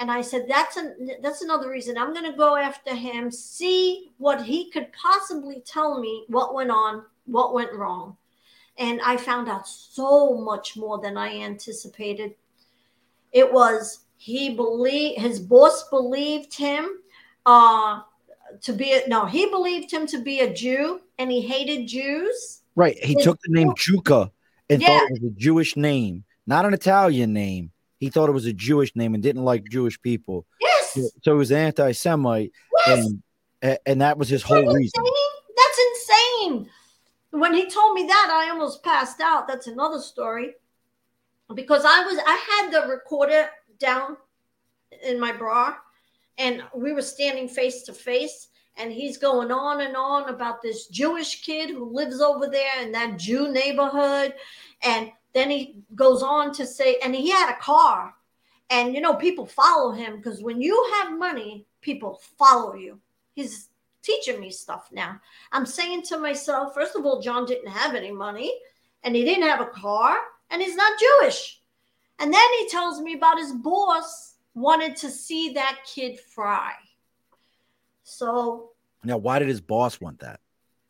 And 0.00 0.10
I 0.10 0.22
said, 0.22 0.46
that's 0.48 0.78
an, 0.78 1.10
that's 1.22 1.42
another 1.42 1.68
reason 1.70 1.98
I'm 1.98 2.14
going 2.14 2.24
to 2.28 2.36
go 2.36 2.56
after 2.56 2.94
him, 2.94 3.30
see 3.30 4.12
what 4.16 4.42
he 4.42 4.70
could 4.70 4.90
possibly 4.94 5.62
tell 5.66 6.00
me 6.00 6.24
what 6.28 6.54
went 6.54 6.70
on, 6.70 7.04
what 7.26 7.52
went 7.52 7.74
wrong. 7.74 8.16
And 8.78 9.00
I 9.02 9.18
found 9.18 9.46
out 9.48 9.68
so 9.68 10.38
much 10.38 10.74
more 10.74 10.98
than 11.02 11.18
I 11.18 11.40
anticipated. 11.40 12.34
It 13.30 13.52
was 13.52 14.00
he 14.16 14.54
believed 14.56 15.20
his 15.20 15.38
boss 15.38 15.88
believed 15.90 16.56
him 16.56 16.88
uh, 17.44 18.00
to 18.62 18.72
be 18.72 18.94
a, 18.94 19.06
no, 19.06 19.26
he 19.26 19.50
believed 19.50 19.90
him 19.92 20.06
to 20.06 20.18
be 20.18 20.40
a 20.40 20.52
Jew, 20.52 21.02
and 21.18 21.30
he 21.30 21.42
hated 21.42 21.86
Jews. 21.86 22.62
right 22.74 22.96
he 23.04 23.14
His 23.14 23.24
took 23.24 23.38
the 23.42 23.52
name 23.52 23.68
Giuca 23.72 24.30
and 24.70 24.80
Yeah. 24.80 24.88
thought 24.88 25.10
it 25.10 25.20
was 25.20 25.32
a 25.32 25.34
jewish 25.36 25.76
name 25.76 26.24
not 26.46 26.64
an 26.64 26.72
italian 26.72 27.32
name 27.32 27.70
he 28.00 28.10
thought 28.10 28.28
it 28.28 28.32
was 28.32 28.46
a 28.46 28.52
jewish 28.52 28.96
name 28.96 29.14
and 29.14 29.22
didn't 29.22 29.44
like 29.44 29.64
jewish 29.70 30.00
people 30.02 30.44
Yes, 30.60 30.98
so 31.22 31.32
he 31.32 31.38
was 31.38 31.52
anti-semite 31.52 32.50
yes. 32.86 33.06
and 33.06 33.22
and 33.86 34.00
that 34.00 34.18
was 34.18 34.28
his 34.28 34.42
That's 34.42 34.52
whole 34.52 34.74
reason 34.74 34.92
insane. 34.96 35.30
That's 35.56 35.78
insane. 35.86 36.70
when 37.30 37.54
he 37.54 37.68
told 37.68 37.94
me 37.94 38.06
that, 38.06 38.28
I 38.30 38.50
almost 38.50 38.82
passed 38.82 39.20
out. 39.20 39.46
That's 39.46 39.66
another 39.66 40.00
story. 40.00 40.54
Because 41.54 41.84
I 41.84 42.04
was 42.04 42.18
I 42.26 42.62
had 42.62 42.70
the 42.70 42.88
recorder 42.88 43.50
down 43.78 44.16
in 45.04 45.18
my 45.18 45.32
bra 45.32 45.74
and 46.38 46.62
we 46.74 46.92
were 46.92 47.02
standing 47.02 47.48
face 47.48 47.82
to 47.82 47.92
face 47.92 48.48
and 48.76 48.92
he's 48.92 49.18
going 49.18 49.50
on 49.50 49.80
and 49.80 49.96
on 49.96 50.28
about 50.28 50.62
this 50.62 50.86
Jewish 50.86 51.42
kid 51.42 51.70
who 51.70 51.92
lives 51.92 52.20
over 52.20 52.46
there 52.46 52.82
in 52.82 52.92
that 52.92 53.18
Jew 53.18 53.52
neighborhood 53.52 54.34
and 54.82 55.10
then 55.32 55.50
he 55.50 55.76
goes 55.94 56.22
on 56.22 56.52
to 56.54 56.66
say 56.66 56.96
and 57.02 57.14
he 57.14 57.30
had 57.30 57.52
a 57.52 57.60
car. 57.60 58.14
And 58.70 58.94
you 58.94 59.00
know 59.00 59.14
people 59.14 59.46
follow 59.46 59.92
him 59.92 60.16
because 60.16 60.42
when 60.42 60.60
you 60.60 60.92
have 60.94 61.18
money 61.18 61.66
people 61.80 62.20
follow 62.38 62.74
you. 62.74 62.98
He's 63.34 63.68
teaching 64.02 64.40
me 64.40 64.50
stuff 64.50 64.88
now. 64.92 65.20
I'm 65.52 65.66
saying 65.66 66.02
to 66.04 66.18
myself 66.18 66.74
first 66.74 66.96
of 66.96 67.04
all 67.04 67.20
john 67.20 67.44
didn't 67.46 67.70
have 67.70 67.94
any 67.94 68.10
money 68.10 68.52
and 69.02 69.14
he 69.14 69.24
didn't 69.24 69.48
have 69.48 69.60
a 69.60 69.66
car 69.66 70.16
and 70.50 70.62
he's 70.62 70.76
not 70.76 70.98
jewish. 70.98 71.60
And 72.18 72.32
then 72.32 72.48
he 72.58 72.68
tells 72.68 73.00
me 73.00 73.14
about 73.14 73.38
his 73.38 73.52
boss 73.52 74.34
wanted 74.54 74.96
to 74.96 75.10
see 75.10 75.52
that 75.54 75.78
kid 75.86 76.20
fry. 76.20 76.72
So 78.02 78.70
now 79.04 79.16
why 79.16 79.38
did 79.38 79.48
his 79.48 79.60
boss 79.60 80.00
want 80.00 80.20
that 80.20 80.40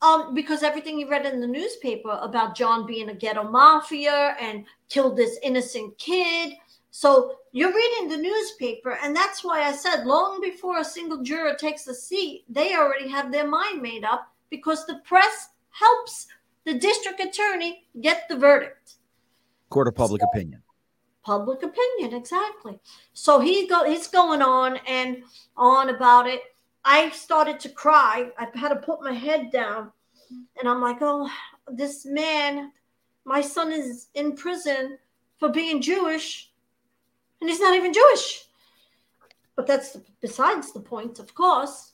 um, 0.02 0.34
because 0.34 0.62
everything 0.62 0.98
you 0.98 1.08
read 1.08 1.26
in 1.26 1.40
the 1.40 1.46
newspaper 1.46 2.18
about 2.22 2.56
John 2.56 2.86
being 2.86 3.10
a 3.10 3.14
ghetto 3.14 3.44
mafia 3.44 4.36
and 4.40 4.64
killed 4.88 5.16
this 5.16 5.38
innocent 5.42 5.96
kid. 5.98 6.54
So 6.90 7.36
you're 7.52 7.74
reading 7.74 8.08
the 8.08 8.16
newspaper, 8.16 8.98
and 9.02 9.14
that's 9.14 9.44
why 9.44 9.62
I 9.62 9.72
said 9.72 10.06
long 10.06 10.40
before 10.40 10.78
a 10.78 10.84
single 10.84 11.22
juror 11.22 11.54
takes 11.54 11.86
a 11.86 11.94
seat, 11.94 12.44
they 12.48 12.74
already 12.74 13.08
have 13.08 13.30
their 13.30 13.46
mind 13.46 13.82
made 13.82 14.04
up 14.04 14.32
because 14.50 14.86
the 14.86 15.00
press 15.04 15.50
helps 15.70 16.26
the 16.64 16.74
district 16.74 17.20
attorney 17.20 17.84
get 18.00 18.28
the 18.28 18.36
verdict. 18.36 18.94
Court 19.68 19.88
of 19.88 19.94
public 19.94 20.20
so, 20.20 20.28
opinion. 20.32 20.62
Public 21.22 21.62
opinion, 21.62 22.14
exactly. 22.14 22.78
So 23.12 23.40
he 23.40 23.66
go 23.66 23.84
he's 23.84 24.08
going 24.08 24.42
on 24.42 24.78
and 24.86 25.22
on 25.56 25.90
about 25.90 26.26
it. 26.26 26.40
I 26.84 27.10
started 27.10 27.60
to 27.60 27.68
cry. 27.68 28.30
I 28.38 28.48
had 28.54 28.70
to 28.70 28.76
put 28.76 29.02
my 29.02 29.12
head 29.12 29.50
down. 29.50 29.92
And 30.58 30.68
I'm 30.68 30.80
like, 30.80 30.98
oh, 31.00 31.30
this 31.68 32.06
man, 32.06 32.72
my 33.24 33.40
son 33.40 33.72
is 33.72 34.08
in 34.14 34.36
prison 34.36 34.98
for 35.38 35.48
being 35.48 35.80
Jewish, 35.80 36.52
and 37.40 37.48
he's 37.48 37.60
not 37.60 37.74
even 37.74 37.92
Jewish. 37.92 38.44
But 39.56 39.66
that's 39.66 39.96
besides 40.20 40.72
the 40.72 40.80
point, 40.80 41.18
of 41.18 41.34
course. 41.34 41.92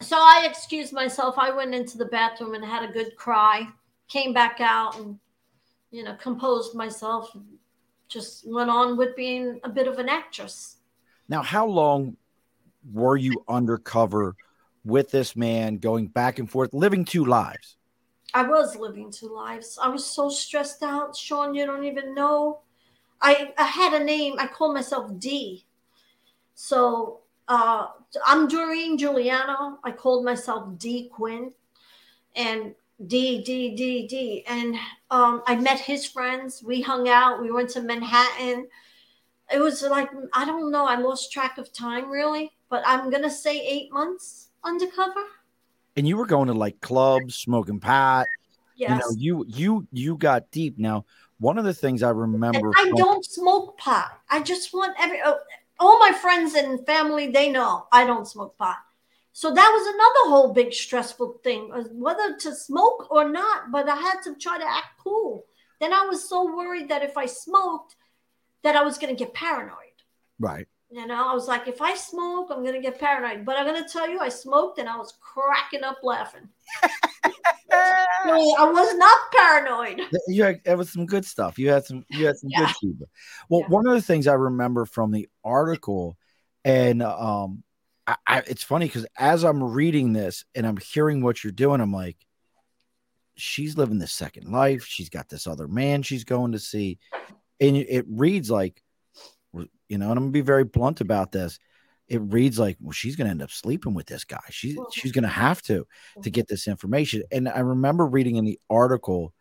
So 0.00 0.16
I 0.16 0.46
excused 0.48 0.92
myself. 0.92 1.36
I 1.38 1.50
went 1.50 1.74
into 1.74 1.96
the 1.96 2.04
bathroom 2.04 2.54
and 2.54 2.64
had 2.64 2.88
a 2.88 2.92
good 2.92 3.16
cry, 3.16 3.66
came 4.08 4.32
back 4.32 4.60
out 4.60 4.98
and, 4.98 5.18
you 5.90 6.04
know, 6.04 6.14
composed 6.14 6.74
myself, 6.74 7.34
just 8.08 8.46
went 8.46 8.70
on 8.70 8.96
with 8.96 9.16
being 9.16 9.60
a 9.64 9.68
bit 9.68 9.88
of 9.88 9.98
an 9.98 10.08
actress. 10.08 10.76
Now, 11.28 11.42
how 11.42 11.66
long 11.66 12.16
were 12.92 13.16
you 13.16 13.44
undercover 13.48 14.36
with 14.84 15.10
this 15.10 15.34
man, 15.36 15.78
going 15.78 16.06
back 16.06 16.38
and 16.38 16.50
forth, 16.50 16.72
living 16.72 17.04
two 17.04 17.24
lives? 17.24 17.76
I 18.34 18.42
was 18.42 18.76
living 18.76 19.10
two 19.10 19.34
lives. 19.34 19.78
I 19.82 19.88
was 19.88 20.04
so 20.04 20.28
stressed 20.28 20.82
out, 20.82 21.16
Sean. 21.16 21.54
You 21.54 21.66
don't 21.66 21.84
even 21.84 22.14
know. 22.14 22.60
I, 23.20 23.52
I 23.56 23.64
had 23.64 24.00
a 24.00 24.04
name. 24.04 24.34
I 24.38 24.46
called 24.46 24.74
myself 24.74 25.10
D. 25.18 25.64
So 26.54 27.20
uh, 27.48 27.88
I'm 28.24 28.48
Doreen 28.48 28.98
Giuliano. 28.98 29.78
I 29.84 29.90
called 29.92 30.24
myself 30.24 30.78
D 30.78 31.08
Quinn, 31.12 31.52
and 32.34 32.74
D 33.06 33.42
D 33.42 33.74
D 33.74 34.06
D. 34.06 34.44
And 34.46 34.76
um, 35.10 35.42
I 35.46 35.56
met 35.56 35.80
his 35.80 36.06
friends. 36.06 36.62
We 36.62 36.82
hung 36.82 37.08
out. 37.08 37.40
We 37.40 37.50
went 37.50 37.70
to 37.70 37.80
Manhattan. 37.80 38.68
It 39.52 39.58
was 39.58 39.82
like 39.82 40.10
I 40.34 40.44
don't 40.44 40.70
know. 40.70 40.86
I 40.86 40.96
lost 40.96 41.32
track 41.32 41.58
of 41.58 41.72
time 41.72 42.10
really 42.10 42.55
but 42.68 42.82
I'm 42.86 43.10
gonna 43.10 43.30
say 43.30 43.58
eight 43.60 43.92
months 43.92 44.50
undercover. 44.64 45.22
And 45.96 46.06
you 46.06 46.16
were 46.16 46.26
going 46.26 46.48
to 46.48 46.54
like 46.54 46.80
clubs, 46.80 47.36
smoking 47.36 47.80
pot. 47.80 48.26
Yes. 48.76 48.90
You 48.90 48.96
know, 48.96 49.16
you 49.16 49.46
you 49.48 49.88
you 49.92 50.16
got 50.16 50.50
deep. 50.50 50.78
Now, 50.78 51.06
one 51.38 51.58
of 51.58 51.64
the 51.64 51.74
things 51.74 52.02
I 52.02 52.10
remember. 52.10 52.58
And 52.58 52.74
I 52.76 52.88
from- 52.88 52.96
don't 52.96 53.24
smoke 53.24 53.78
pot. 53.78 54.20
I 54.28 54.42
just 54.42 54.74
want 54.74 54.94
every 54.98 55.20
oh, 55.24 55.38
all 55.78 55.98
my 55.98 56.12
friends 56.12 56.54
and 56.54 56.84
family. 56.86 57.28
They 57.28 57.50
know 57.50 57.86
I 57.92 58.04
don't 58.04 58.26
smoke 58.26 58.56
pot. 58.58 58.76
So 59.32 59.52
that 59.52 59.70
was 59.70 59.86
another 59.86 60.30
whole 60.30 60.52
big 60.54 60.72
stressful 60.72 61.40
thing, 61.44 61.70
uh, 61.72 61.84
whether 61.92 62.36
to 62.36 62.54
smoke 62.54 63.08
or 63.10 63.28
not. 63.28 63.70
But 63.70 63.88
I 63.88 63.96
had 63.96 64.20
to 64.24 64.34
try 64.34 64.58
to 64.58 64.64
act 64.64 64.98
cool. 64.98 65.44
Then 65.80 65.92
I 65.92 66.06
was 66.06 66.26
so 66.26 66.44
worried 66.56 66.88
that 66.88 67.02
if 67.02 67.18
I 67.18 67.26
smoked, 67.26 67.96
that 68.62 68.76
I 68.76 68.82
was 68.82 68.98
going 68.98 69.14
to 69.14 69.24
get 69.24 69.34
paranoid. 69.34 69.76
Right. 70.38 70.66
You 70.90 71.04
know, 71.06 71.28
I 71.28 71.34
was 71.34 71.48
like, 71.48 71.66
if 71.66 71.82
I 71.82 71.94
smoke, 71.96 72.48
I'm 72.50 72.64
gonna 72.64 72.80
get 72.80 72.98
paranoid. 72.98 73.44
But 73.44 73.56
I'm 73.56 73.66
gonna 73.66 73.88
tell 73.88 74.08
you, 74.08 74.20
I 74.20 74.28
smoked 74.28 74.78
and 74.78 74.88
I 74.88 74.96
was 74.96 75.14
cracking 75.20 75.82
up 75.82 75.98
laughing. 76.02 76.48
I 77.72 78.70
was 78.72 78.94
not 78.96 79.32
paranoid. 79.32 80.02
You 80.28 80.44
had 80.44 80.60
it 80.64 80.78
was 80.78 80.92
some 80.92 81.04
good 81.04 81.24
stuff. 81.24 81.58
You 81.58 81.70
had 81.70 81.84
some 81.84 82.04
you 82.10 82.26
had 82.26 82.36
some 82.36 82.50
yeah. 82.50 82.60
good 82.60 82.76
feedback. 82.80 83.08
Well, 83.48 83.62
yeah. 83.62 83.68
one 83.68 83.86
of 83.86 83.94
the 83.94 84.02
things 84.02 84.26
I 84.26 84.34
remember 84.34 84.84
from 84.86 85.10
the 85.10 85.28
article, 85.44 86.16
and 86.64 87.02
um, 87.02 87.64
I, 88.06 88.16
I, 88.26 88.38
it's 88.46 88.62
funny 88.62 88.86
because 88.86 89.06
as 89.18 89.44
I'm 89.44 89.62
reading 89.62 90.12
this 90.12 90.44
and 90.54 90.66
I'm 90.66 90.76
hearing 90.76 91.20
what 91.20 91.42
you're 91.42 91.52
doing, 91.52 91.80
I'm 91.80 91.92
like, 91.92 92.16
she's 93.34 93.76
living 93.76 93.98
this 93.98 94.12
second 94.12 94.52
life. 94.52 94.84
She's 94.84 95.08
got 95.08 95.28
this 95.28 95.48
other 95.48 95.66
man 95.66 96.02
she's 96.02 96.24
going 96.24 96.52
to 96.52 96.60
see, 96.60 96.98
and 97.60 97.76
it 97.76 98.04
reads 98.08 98.50
like 98.50 98.82
you 99.88 99.98
know, 99.98 100.10
and 100.10 100.18
I'm 100.18 100.24
gonna 100.24 100.32
be 100.32 100.40
very 100.40 100.64
blunt 100.64 101.00
about 101.00 101.32
this. 101.32 101.58
It 102.08 102.20
reads 102.22 102.58
like, 102.58 102.76
well, 102.80 102.92
she's 102.92 103.16
gonna 103.16 103.30
end 103.30 103.42
up 103.42 103.50
sleeping 103.50 103.94
with 103.94 104.06
this 104.06 104.24
guy. 104.24 104.42
She's 104.50 104.78
she's 104.92 105.12
gonna 105.12 105.28
have 105.28 105.62
to 105.62 105.74
to 105.74 105.80
mm-hmm. 106.20 106.30
get 106.30 106.48
this 106.48 106.68
information. 106.68 107.22
And 107.32 107.48
I 107.48 107.60
remember 107.60 108.06
reading 108.06 108.36
in 108.36 108.44
the 108.44 108.60
article 108.70 109.32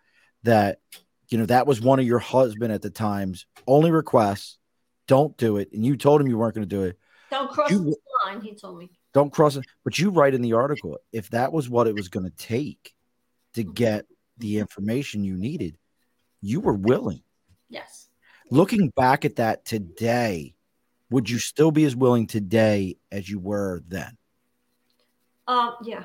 that 0.44 0.80
you 1.30 1.38
know 1.38 1.46
that 1.46 1.68
was 1.68 1.82
one 1.82 2.00
of 2.00 2.06
your 2.06 2.20
husband 2.20 2.72
at 2.72 2.82
the 2.82 2.90
time's 2.90 3.46
only 3.68 3.92
requests. 3.92 4.58
Don't 5.08 5.38
do 5.38 5.58
it. 5.58 5.70
And 5.72 5.86
you 5.86 5.98
told 5.98 6.22
him 6.22 6.28
you 6.28 6.38
weren't 6.38 6.56
going 6.56 6.68
to 6.68 6.76
do 6.76 6.84
it. 6.84 6.98
Don't 7.30 7.52
cross 7.52 7.70
you, 7.70 7.80
the 7.80 7.96
line, 8.26 8.42
he 8.42 8.56
told 8.56 8.80
me. 8.80 8.90
Don't 9.14 9.32
cross 9.32 9.56
it. 9.56 9.66
But 9.84 10.00
you 10.00 10.10
write 10.10 10.34
in 10.34 10.42
the 10.42 10.54
article 10.54 10.98
if 11.12 11.30
that 11.30 11.54
was 11.54 11.70
what 11.70 11.88
it 11.88 11.96
was 11.96 12.08
going 12.08 12.26
to 12.26 12.36
take 12.38 12.94
to 13.54 13.64
mm-hmm. 13.64 13.74
get 13.74 14.06
the 14.38 14.60
information 14.60 15.24
you 15.24 15.36
needed, 15.36 15.78
you 16.42 16.60
were 16.60 16.74
willing. 16.74 17.22
Yes. 17.70 18.05
Looking 18.52 18.90
back 18.90 19.26
at 19.26 19.38
that 19.38 19.66
today, 19.66 20.56
would 21.10 21.30
you 21.30 21.40
still 21.40 21.72
be 21.72 21.86
as 21.86 21.96
willing 21.96 22.28
today 22.28 22.98
as 23.12 23.30
you 23.30 23.40
were 23.40 23.82
then? 23.88 24.18
Um, 25.48 25.76
yeah. 25.84 26.04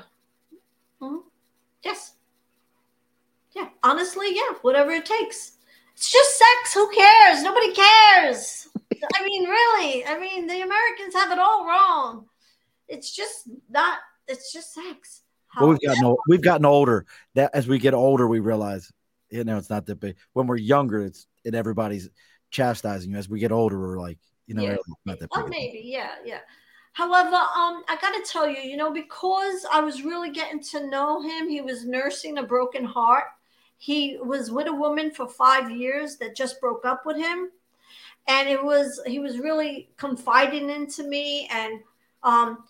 Mm-hmm. 1.01 1.27
Yes. 1.83 2.13
Yeah. 3.55 3.69
Honestly, 3.83 4.27
yeah. 4.31 4.55
Whatever 4.61 4.91
it 4.91 5.05
takes. 5.05 5.53
It's 5.95 6.11
just 6.11 6.37
sex. 6.37 6.73
Who 6.73 6.89
cares? 6.89 7.43
Nobody 7.43 7.73
cares. 7.73 8.67
I 9.15 9.23
mean, 9.23 9.47
really. 9.47 10.05
I 10.05 10.19
mean, 10.19 10.47
the 10.47 10.61
Americans 10.61 11.13
have 11.13 11.31
it 11.31 11.39
all 11.39 11.65
wrong. 11.65 12.25
It's 12.87 13.15
just 13.15 13.49
not. 13.69 13.99
It's 14.27 14.51
just 14.53 14.73
sex. 14.73 15.21
well, 15.59 15.69
we've 15.69 15.81
gotten 15.81 16.05
old, 16.05 16.19
we've 16.27 16.41
gotten 16.41 16.65
older. 16.65 17.05
That 17.35 17.51
as 17.53 17.67
we 17.67 17.79
get 17.79 17.93
older, 17.93 18.27
we 18.27 18.39
realize 18.39 18.91
you 19.29 19.43
know 19.43 19.57
it's 19.57 19.69
not 19.69 19.85
that 19.87 19.99
big. 19.99 20.15
When 20.33 20.47
we're 20.47 20.57
younger, 20.57 21.01
it's 21.01 21.27
in 21.43 21.55
everybody's 21.55 22.09
chastising 22.51 23.11
you 23.11 23.17
as 23.17 23.29
we 23.29 23.39
get 23.39 23.51
older 23.51 23.79
we're 23.79 23.99
like 23.99 24.17
you 24.47 24.53
know 24.53 24.63
yeah. 24.63 24.75
not 25.05 25.19
that 25.19 25.29
oh, 25.31 25.47
maybe 25.47 25.81
yeah 25.83 26.15
yeah. 26.25 26.39
However 26.93 27.35
um 27.35 27.83
i 27.87 27.97
gotta 28.01 28.21
tell 28.25 28.49
you 28.49 28.57
you 28.57 28.75
know 28.75 28.91
because 28.91 29.65
i 29.71 29.79
was 29.79 30.03
really 30.03 30.29
getting 30.29 30.59
to 30.59 30.87
know 30.87 31.21
him 31.21 31.47
he 31.47 31.61
was 31.61 31.85
nursing 31.85 32.37
a 32.37 32.43
broken 32.43 32.83
heart. 32.83 33.25
He 33.77 34.19
was 34.21 34.51
with 34.51 34.67
a 34.67 34.73
woman 34.73 35.09
for 35.09 35.27
five 35.27 35.71
years 35.71 36.17
that 36.17 36.35
just 36.35 36.61
broke 36.61 36.85
up 36.85 37.03
with 37.03 37.17
him. 37.17 37.49
And 38.27 38.47
it 38.47 38.63
was 38.63 39.01
he 39.07 39.17
was 39.17 39.39
really 39.39 39.89
confiding 39.97 40.69
into 40.69 41.03
me 41.03 41.47
and 41.51 41.79
um 42.21 42.63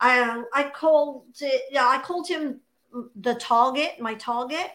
i 0.00 0.42
i 0.52 0.68
called 0.70 1.22
it 1.40 1.62
yeah 1.70 1.86
i 1.86 1.98
called 1.98 2.26
him 2.26 2.60
the 3.20 3.34
target 3.34 4.00
my 4.00 4.14
target. 4.14 4.70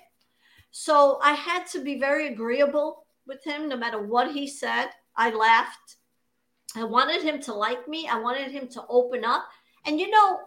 So 0.72 1.20
i 1.22 1.34
had 1.34 1.68
to 1.74 1.84
be 1.84 2.00
very 2.00 2.28
agreeable 2.28 3.03
with 3.28 3.44
him 3.44 3.70
no 3.70 3.78
matter 3.78 4.02
what 4.02 4.32
he 4.32 4.48
said. 4.48 4.90
I 5.16 5.32
laughed. 5.32 5.98
I 6.76 6.84
wanted 6.84 7.22
him 7.22 7.40
to 7.42 7.54
like 7.54 7.88
me. 7.88 8.08
I 8.08 8.20
wanted 8.20 8.52
him 8.52 8.68
to 8.70 8.84
open 8.90 9.24
up. 9.24 9.46
And 9.86 10.00
you 10.00 10.10
know, 10.10 10.40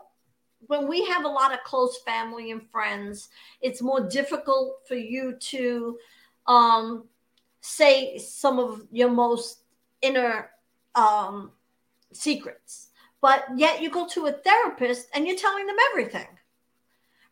when 0.67 0.89
we 0.89 1.05
have 1.07 1.25
a 1.25 1.29
lot 1.29 1.53
of 1.53 1.63
close 1.65 1.99
family 1.99 2.51
and 2.51 2.69
friends, 2.71 3.29
it's 3.61 3.83
more 3.83 4.01
difficult 4.01 4.81
for 4.89 4.95
you 4.95 5.37
to 5.39 5.99
um, 6.47 7.05
say 7.61 8.19
some 8.19 8.59
of 8.59 8.87
your 8.91 9.11
most 9.11 9.61
inner 10.03 10.51
um, 10.95 11.53
secrets. 12.13 12.89
But 13.21 13.45
yet 13.57 13.83
you 13.83 13.91
go 13.91 14.07
to 14.09 14.27
a 14.27 14.33
therapist 14.33 15.09
and 15.15 15.27
you're 15.27 15.37
telling 15.37 15.67
them 15.67 15.77
everything. 15.91 16.29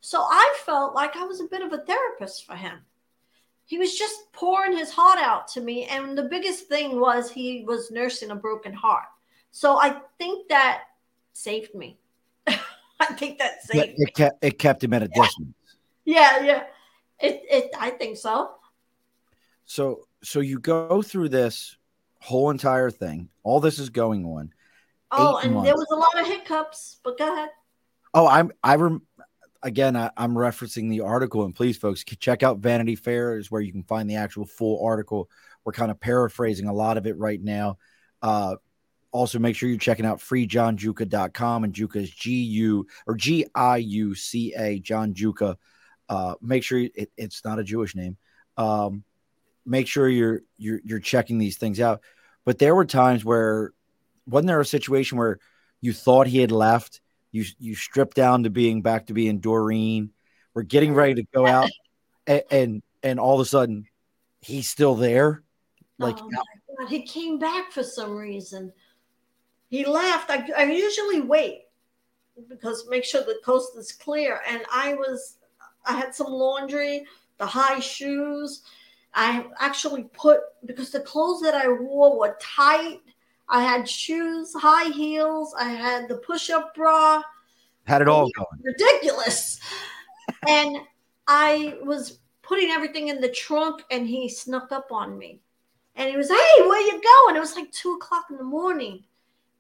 So 0.00 0.20
I 0.20 0.54
felt 0.64 0.94
like 0.94 1.16
I 1.16 1.24
was 1.24 1.40
a 1.40 1.44
bit 1.44 1.62
of 1.62 1.72
a 1.72 1.78
therapist 1.78 2.46
for 2.46 2.54
him. 2.54 2.80
He 3.66 3.78
was 3.78 3.96
just 3.98 4.32
pouring 4.32 4.76
his 4.76 4.90
heart 4.90 5.18
out 5.18 5.48
to 5.48 5.60
me. 5.60 5.84
And 5.86 6.16
the 6.16 6.24
biggest 6.24 6.66
thing 6.66 7.00
was 7.00 7.30
he 7.30 7.64
was 7.66 7.90
nursing 7.90 8.30
a 8.30 8.36
broken 8.36 8.72
heart. 8.72 9.06
So 9.50 9.78
I 9.78 10.00
think 10.18 10.48
that 10.48 10.82
saved 11.32 11.74
me. 11.74 11.98
I 12.46 13.06
think 13.16 13.38
that 13.38 13.62
saved 13.62 13.88
it, 13.88 13.94
it 13.98 14.14
kept 14.14 14.44
it 14.44 14.58
kept 14.58 14.84
him 14.84 14.92
at 14.92 15.02
a 15.02 15.10
yeah. 15.14 15.22
distance. 15.22 15.54
Yeah, 16.04 16.44
yeah. 16.44 16.62
It 17.20 17.42
it 17.50 17.70
I 17.78 17.90
think 17.90 18.16
so. 18.16 18.52
So 19.64 20.06
so 20.22 20.40
you 20.40 20.58
go 20.58 21.02
through 21.02 21.30
this 21.30 21.76
whole 22.20 22.50
entire 22.50 22.90
thing. 22.90 23.28
All 23.42 23.60
this 23.60 23.78
is 23.78 23.90
going 23.90 24.24
on. 24.24 24.52
Oh, 25.10 25.38
and 25.38 25.54
months. 25.54 25.66
there 25.66 25.74
was 25.74 25.86
a 25.92 25.96
lot 25.96 26.20
of 26.20 26.26
hiccups, 26.26 26.98
but 27.04 27.16
go 27.18 27.32
ahead. 27.32 27.50
Oh, 28.12 28.26
I'm 28.26 28.52
I 28.62 28.76
rem, 28.76 29.02
again 29.64 29.96
I, 29.96 30.10
am 30.16 30.34
referencing 30.34 30.88
the 30.88 31.00
article, 31.00 31.44
and 31.44 31.54
please, 31.54 31.76
folks, 31.76 32.04
check 32.04 32.42
out 32.44 32.58
Vanity 32.58 32.94
Fair 32.94 33.36
is 33.36 33.50
where 33.50 33.62
you 33.62 33.72
can 33.72 33.82
find 33.82 34.08
the 34.08 34.16
actual 34.16 34.44
full 34.44 34.84
article. 34.86 35.28
We're 35.64 35.72
kind 35.72 35.90
of 35.90 35.98
paraphrasing 35.98 36.68
a 36.68 36.72
lot 36.72 36.98
of 36.98 37.06
it 37.06 37.16
right 37.16 37.42
now. 37.42 37.78
Uh, 38.22 38.56
also, 39.10 39.38
make 39.38 39.56
sure 39.56 39.68
you're 39.68 39.78
checking 39.78 40.06
out 40.06 40.18
freejohngiuca.com 40.18 41.64
and 41.64 41.72
Giuca 41.72 41.96
is 41.96 42.10
G 42.10 42.42
U 42.42 42.86
or 43.06 43.14
G 43.14 43.46
I 43.54 43.78
U 43.78 44.14
C 44.14 44.54
A, 44.56 44.78
John 44.80 45.14
Giuca. 45.14 45.56
Uh, 46.08 46.34
make 46.42 46.62
sure 46.62 46.78
it, 46.78 47.10
it's 47.16 47.44
not 47.44 47.58
a 47.58 47.64
Jewish 47.64 47.94
name. 47.96 48.16
Um, 48.56 49.04
make 49.64 49.86
sure 49.86 50.08
you're 50.08 50.42
you're 50.58 50.80
you're 50.84 51.00
checking 51.00 51.38
these 51.38 51.56
things 51.56 51.80
out. 51.80 52.02
But 52.44 52.58
there 52.58 52.74
were 52.74 52.84
times 52.84 53.24
where 53.24 53.72
wasn't 54.26 54.48
there 54.48 54.60
a 54.60 54.66
situation 54.66 55.16
where 55.16 55.38
you 55.80 55.92
thought 55.92 56.26
he 56.26 56.38
had 56.38 56.52
left? 56.52 57.00
You 57.34 57.44
you 57.58 57.74
stripped 57.74 58.14
down 58.14 58.44
to 58.44 58.50
being 58.50 58.80
back 58.80 59.08
to 59.08 59.12
being 59.12 59.40
Doreen. 59.40 60.10
We're 60.54 60.62
getting 60.62 60.94
ready 60.94 61.14
to 61.14 61.24
go 61.34 61.46
out, 61.46 61.68
and 62.28 62.42
and, 62.48 62.82
and 63.02 63.18
all 63.18 63.34
of 63.34 63.40
a 63.40 63.44
sudden, 63.44 63.86
he's 64.40 64.68
still 64.68 64.94
there. 64.94 65.42
Like 65.98 66.16
oh 66.20 66.30
uh, 66.80 66.86
he 66.86 67.02
came 67.02 67.40
back 67.40 67.72
for 67.72 67.82
some 67.82 68.14
reason. 68.14 68.72
He 69.68 69.84
left. 69.84 70.30
I, 70.30 70.48
I 70.56 70.62
usually 70.70 71.22
wait 71.22 71.62
because 72.48 72.86
make 72.88 73.04
sure 73.04 73.22
the 73.22 73.40
coast 73.44 73.76
is 73.76 73.90
clear. 73.90 74.40
And 74.48 74.62
I 74.72 74.94
was, 74.94 75.38
I 75.84 75.94
had 75.94 76.14
some 76.14 76.30
laundry, 76.30 77.04
the 77.38 77.46
high 77.46 77.80
shoes. 77.80 78.62
I 79.12 79.46
actually 79.58 80.04
put 80.12 80.38
because 80.66 80.92
the 80.92 81.00
clothes 81.00 81.42
that 81.42 81.54
I 81.54 81.66
wore 81.66 82.16
were 82.16 82.36
tight 82.40 83.00
I 83.48 83.62
had 83.62 83.88
shoes, 83.88 84.52
high 84.54 84.90
heels. 84.90 85.54
I 85.58 85.68
had 85.68 86.08
the 86.08 86.16
push-up 86.16 86.74
bra. 86.74 87.22
Had 87.84 88.02
it 88.02 88.08
all 88.08 88.30
going. 88.36 88.62
Ridiculous. 88.62 89.60
and 90.48 90.78
I 91.26 91.78
was 91.82 92.20
putting 92.42 92.70
everything 92.70 93.08
in 93.08 93.20
the 93.20 93.28
trunk, 93.28 93.82
and 93.90 94.06
he 94.06 94.28
snuck 94.28 94.72
up 94.72 94.90
on 94.90 95.18
me. 95.18 95.40
And 95.96 96.10
he 96.10 96.16
was, 96.16 96.28
"Hey, 96.28 96.62
where 96.62 96.80
you 96.80 96.92
going?" 96.92 97.36
It 97.36 97.40
was 97.40 97.56
like 97.56 97.70
two 97.72 97.92
o'clock 97.94 98.26
in 98.30 98.36
the 98.36 98.44
morning, 98.44 99.04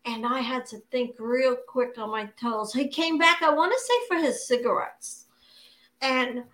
and 0.04 0.26
I 0.26 0.40
had 0.40 0.66
to 0.66 0.78
think 0.90 1.16
real 1.18 1.56
quick 1.56 1.96
on 1.98 2.10
my 2.10 2.26
toes. 2.40 2.72
He 2.72 2.88
came 2.88 3.18
back. 3.18 3.42
I 3.42 3.50
want 3.50 3.72
to 3.72 3.78
say 3.78 3.94
for 4.08 4.16
his 4.16 4.46
cigarettes, 4.46 5.26
and 6.00 6.44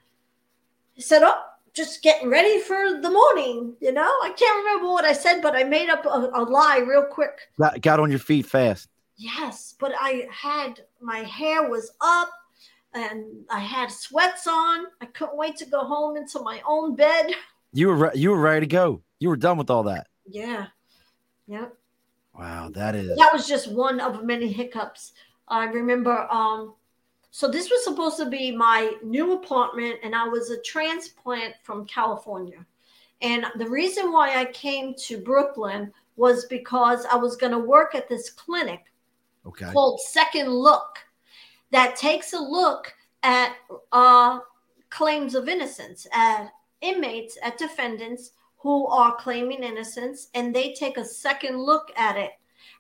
he 0.93 1.03
said, 1.03 1.23
"Oh, 1.23 1.43
just 1.75 2.03
getting 2.03 2.29
ready 2.29 2.61
for 2.61 3.01
the 3.01 3.11
morning. 3.11 3.75
You 3.81 3.93
know, 3.93 4.11
I 4.23 4.33
can't 4.37 4.65
remember 4.65 4.91
what 4.91 5.05
I 5.05 5.13
said, 5.13 5.41
but 5.41 5.55
I 5.55 5.65
made 5.65 5.89
up 5.89 6.05
a, 6.05 6.31
a 6.35 6.43
lie 6.43 6.79
real 6.79 7.05
quick. 7.05 7.49
Got, 7.59 7.81
got 7.81 8.01
on 8.01 8.11
your 8.11 8.19
feet 8.19 8.47
fast. 8.47 8.89
Yes, 9.17 9.75
but 9.79 9.93
I 9.99 10.27
had 10.31 10.81
my 11.01 11.19
hair 11.19 11.69
was 11.69 11.93
up 12.01 12.31
and 12.95 13.25
I 13.51 13.61
had 13.61 13.91
sweats 13.91 14.47
on. 14.47 14.87
I 15.01 15.07
couldn't 15.07 15.37
wait 15.37 15.57
to 15.57 15.67
go 15.67 15.85
home 15.85 16.17
into 16.17 16.41
my 16.41 16.63
own 16.67 16.97
bed. 16.97 17.33
You 17.73 17.89
were 17.89 17.97
re- 17.97 18.11
you 18.15 18.31
were 18.31 18.41
ready 18.41 18.61
to 18.61 18.67
go. 18.67 19.03
You 19.19 19.29
were 19.29 19.37
done 19.37 19.59
with 19.59 19.71
all 19.71 19.85
that. 19.85 20.07
Yeah. 20.27 20.67
Yep. 21.47 21.75
Wow, 22.35 22.71
that 22.73 22.95
is 22.95 23.17
that 23.17 23.33
was 23.33 23.47
just 23.47 23.71
one 23.71 24.01
of 24.01 24.25
many 24.25 24.51
hiccups. 24.51 25.13
I 25.49 25.65
remember 25.67 26.27
um 26.31 26.75
so 27.31 27.49
this 27.49 27.71
was 27.71 27.85
supposed 27.85 28.17
to 28.19 28.27
be 28.27 28.51
my 28.51 28.93
new 29.03 29.35
apartment, 29.35 30.01
and 30.03 30.15
I 30.15 30.27
was 30.27 30.51
a 30.51 30.61
transplant 30.63 31.55
from 31.63 31.87
California. 31.87 32.65
And 33.23 33.47
the 33.57 33.69
reason 33.69 34.13
why 34.13 34.41
I 34.41 34.47
came 34.47 34.95
to 34.95 35.19
Brooklyn 35.19 35.93
was 36.17 36.47
because 36.47 37.07
I 37.07 37.17
was 37.17 37.37
going 37.37 37.53
to 37.53 37.59
work 37.59 37.95
at 37.95 38.09
this 38.09 38.31
clinic 38.31 38.85
okay. 39.47 39.71
called 39.73 40.01
Second 40.01 40.51
Look 40.51 40.99
that 41.71 41.97
takes 41.97 42.33
a 42.33 42.39
look 42.39 42.93
at 43.23 43.55
uh, 43.93 44.41
claims 44.89 45.35
of 45.35 45.49
innocence, 45.49 46.07
at 46.13 46.49
inmates, 46.81 47.39
at 47.43 47.59
defendants 47.59 48.33
who 48.57 48.87
are 48.89 49.17
claiming 49.17 49.63
innocence, 49.63 50.29
and 50.35 50.55
they 50.55 50.73
take 50.73 50.99
a 50.99 51.05
second 51.05 51.59
look 51.59 51.91
at 51.97 52.17
it. 52.17 52.33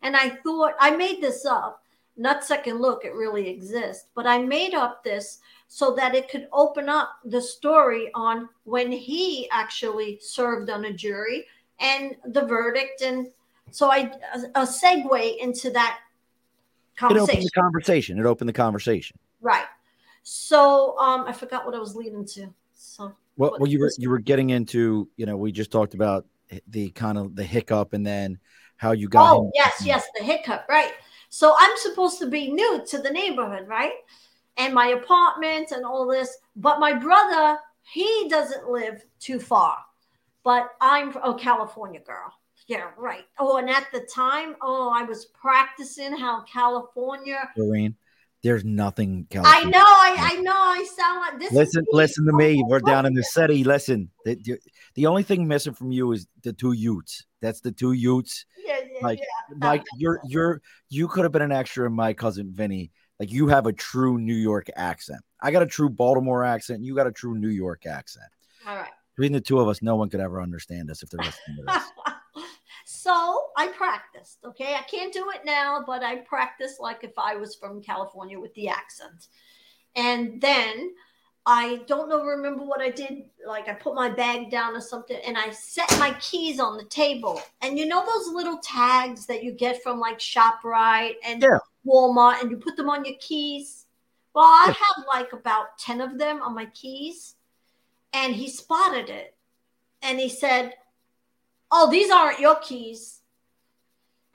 And 0.03 0.16
I 0.16 0.30
thought, 0.42 0.74
I 0.80 0.90
made 0.90 1.22
this 1.22 1.46
up 1.46 1.80
not 2.20 2.44
second 2.44 2.80
look, 2.80 3.06
it 3.06 3.14
really 3.14 3.48
exists. 3.48 4.06
But 4.14 4.26
I 4.26 4.38
made 4.38 4.74
up 4.74 5.02
this 5.02 5.38
so 5.68 5.94
that 5.94 6.14
it 6.14 6.28
could 6.28 6.48
open 6.52 6.88
up 6.88 7.12
the 7.24 7.40
story 7.40 8.10
on 8.14 8.46
when 8.64 8.92
he 8.92 9.48
actually 9.50 10.18
served 10.20 10.68
on 10.68 10.84
a 10.84 10.92
jury 10.92 11.46
and 11.80 12.14
the 12.26 12.44
verdict. 12.44 13.00
And 13.00 13.28
so 13.70 13.90
I, 13.90 14.12
a, 14.34 14.60
a 14.60 14.66
segue 14.66 15.38
into 15.38 15.70
that 15.70 16.00
conversation. 16.94 17.28
It 17.28 17.32
opened 17.32 17.46
the 17.46 17.60
conversation. 17.60 18.18
It 18.18 18.26
opened 18.26 18.48
the 18.50 18.54
conversation. 18.54 19.18
Right. 19.40 19.66
So 20.22 20.98
um, 20.98 21.24
I 21.26 21.32
forgot 21.32 21.64
what 21.64 21.74
I 21.74 21.78
was 21.78 21.96
leading 21.96 22.26
to. 22.26 22.52
So 22.74 23.14
well, 23.38 23.56
well, 23.58 23.70
you 23.70 23.80
were 23.80 23.90
you 23.96 24.10
were 24.10 24.18
getting 24.18 24.50
into 24.50 25.08
you 25.16 25.24
know 25.24 25.38
we 25.38 25.52
just 25.52 25.70
talked 25.70 25.94
about 25.94 26.26
the 26.68 26.90
kind 26.90 27.16
of 27.16 27.34
the 27.34 27.44
hiccup 27.44 27.94
and 27.94 28.06
then 28.06 28.38
how 28.76 28.92
you 28.92 29.08
got. 29.08 29.34
Oh 29.34 29.50
yes, 29.54 29.82
yes, 29.82 30.06
the 30.18 30.24
hiccup, 30.24 30.66
right? 30.68 30.92
So 31.31 31.55
I'm 31.59 31.76
supposed 31.78 32.18
to 32.18 32.26
be 32.26 32.51
new 32.51 32.85
to 32.87 32.99
the 32.99 33.11
neighborhood, 33.11 33.66
right? 33.68 33.93
And 34.57 34.74
my 34.74 34.89
apartment 34.89 35.70
and 35.70 35.85
all 35.85 36.07
this. 36.07 36.37
But 36.57 36.81
my 36.81 36.93
brother, 36.93 37.59
he 37.83 38.28
doesn't 38.28 38.68
live 38.68 39.03
too 39.20 39.39
far. 39.41 39.78
But 40.43 40.70
I'm 40.81 41.16
a 41.22 41.35
California 41.35 42.01
girl. 42.01 42.33
Yeah, 42.66 42.91
right. 42.97 43.24
Oh, 43.39 43.57
and 43.57 43.68
at 43.70 43.87
the 43.93 44.01
time, 44.01 44.57
oh, 44.62 44.93
I 44.95 45.03
was 45.03 45.26
practicing 45.26 46.16
how 46.16 46.43
California. 46.43 47.49
Doreen, 47.57 47.97
there's 48.43 48.64
nothing. 48.64 49.26
California. 49.28 49.66
I 49.66 49.70
know. 49.70 49.78
I, 49.78 50.16
I 50.18 50.41
know. 50.41 50.53
I 50.55 50.85
sound 50.85 51.20
like 51.20 51.41
this. 51.41 51.53
Listen, 51.53 51.85
listen 51.91 52.26
to 52.26 52.33
me. 52.33 52.62
We're 52.66 52.81
down 52.81 53.07
in 53.07 53.14
the 53.14 53.24
city. 53.24 53.64
Listen, 53.64 54.11
the, 54.24 54.59
the 54.95 55.07
only 55.07 55.22
thing 55.22 55.47
missing 55.49 55.74
from 55.74 55.93
you 55.93 56.12
is 56.12 56.26
the 56.43 56.53
two 56.53 56.72
Utes. 56.72 57.26
That's 57.41 57.61
the 57.61 57.72
two 57.72 57.93
Utes. 57.93 58.47
Yeah, 58.64 58.80
like, 59.03 59.18
yeah. 59.18 59.68
like 59.68 59.84
you're 59.96 60.20
you're 60.28 60.62
you 60.88 61.09
could 61.09 61.24
have 61.24 61.32
been 61.32 61.42
an 61.42 61.53
extra 61.53 61.86
in 61.86 61.92
my 61.92 62.12
cousin 62.12 62.53
Vinny. 62.53 62.90
Like 63.18 63.30
you 63.32 63.48
have 63.48 63.66
a 63.66 63.72
true 63.72 64.18
New 64.18 64.34
York 64.34 64.68
accent. 64.76 65.20
I 65.42 65.51
got 65.51 65.62
a 65.62 65.66
true 65.66 65.90
Baltimore 65.90 66.44
accent. 66.44 66.82
You 66.82 66.94
got 66.94 67.07
a 67.07 67.12
true 67.12 67.36
New 67.36 67.48
York 67.48 67.86
accent. 67.86 68.26
All 68.66 68.76
right. 68.76 68.90
Between 69.16 69.32
the 69.32 69.40
two 69.40 69.61
of 69.61 69.68
us, 69.68 69.82
no 69.82 69.96
one 69.96 70.09
could 70.09 70.20
ever 70.20 70.40
understand 70.40 70.90
us 70.90 71.03
if 71.03 71.11
they're 71.11 71.24
listening 71.24 71.59
to 71.59 71.64
this. 71.66 72.44
so 72.86 73.48
I 73.57 73.68
practiced. 73.68 74.38
Okay, 74.44 74.74
I 74.74 74.82
can't 74.82 75.12
do 75.12 75.30
it 75.34 75.44
now, 75.44 75.84
but 75.86 76.03
I 76.03 76.16
practiced 76.16 76.80
like 76.80 77.05
if 77.05 77.12
I 77.18 77.36
was 77.36 77.55
from 77.55 77.82
California 77.82 78.40
with 78.40 78.55
the 78.55 78.68
accent. 78.68 79.26
And 79.96 80.40
then 80.40 80.92
I 81.47 81.80
don't 81.86 82.09
know, 82.09 82.22
remember 82.22 82.64
what 82.64 82.80
I 82.80 82.91
did. 82.91 83.24
Like 83.47 83.68
I 83.68 83.72
put 83.72 83.95
my 83.95 84.11
bag 84.11 84.51
down 84.51 84.76
or 84.76 84.80
something 84.80 85.18
and 85.26 85.38
I 85.38 85.51
set 85.51 85.91
my 85.99 86.12
keys 86.20 86.61
on 86.61 86.76
the 86.76 86.84
table. 86.84 87.41
And 87.62 87.78
you 87.78 87.86
know 87.86 88.05
those 88.05 88.28
little 88.28 88.59
tags 88.59 89.26
that 89.26 89.43
you 89.43 89.53
get 89.53 89.82
from 89.82 89.99
like 89.99 90.18
ShopRite 90.18 91.14
and 91.24 91.43
yeah. 91.43 91.59
Walmart 91.86 92.41
and 92.41 92.51
you 92.51 92.59
put 92.59 92.76
them 92.76 92.91
on 92.91 93.05
your 93.05 93.16
keys? 93.20 93.86
Well, 94.34 94.45
I 94.45 94.66
yeah. 94.68 94.74
have 94.74 95.05
like 95.09 95.32
about 95.32 95.78
10 95.78 96.01
of 96.01 96.18
them 96.18 96.43
on 96.43 96.55
my 96.55 96.66
keys. 96.66 97.36
And 98.12 98.34
he 98.34 98.49
spotted 98.49 99.09
it. 99.09 99.34
And 100.03 100.18
he 100.18 100.28
said, 100.28 100.74
Oh, 101.70 101.91
these 101.91 102.11
aren't 102.11 102.41
your 102.41 102.57
keys. 102.57 103.20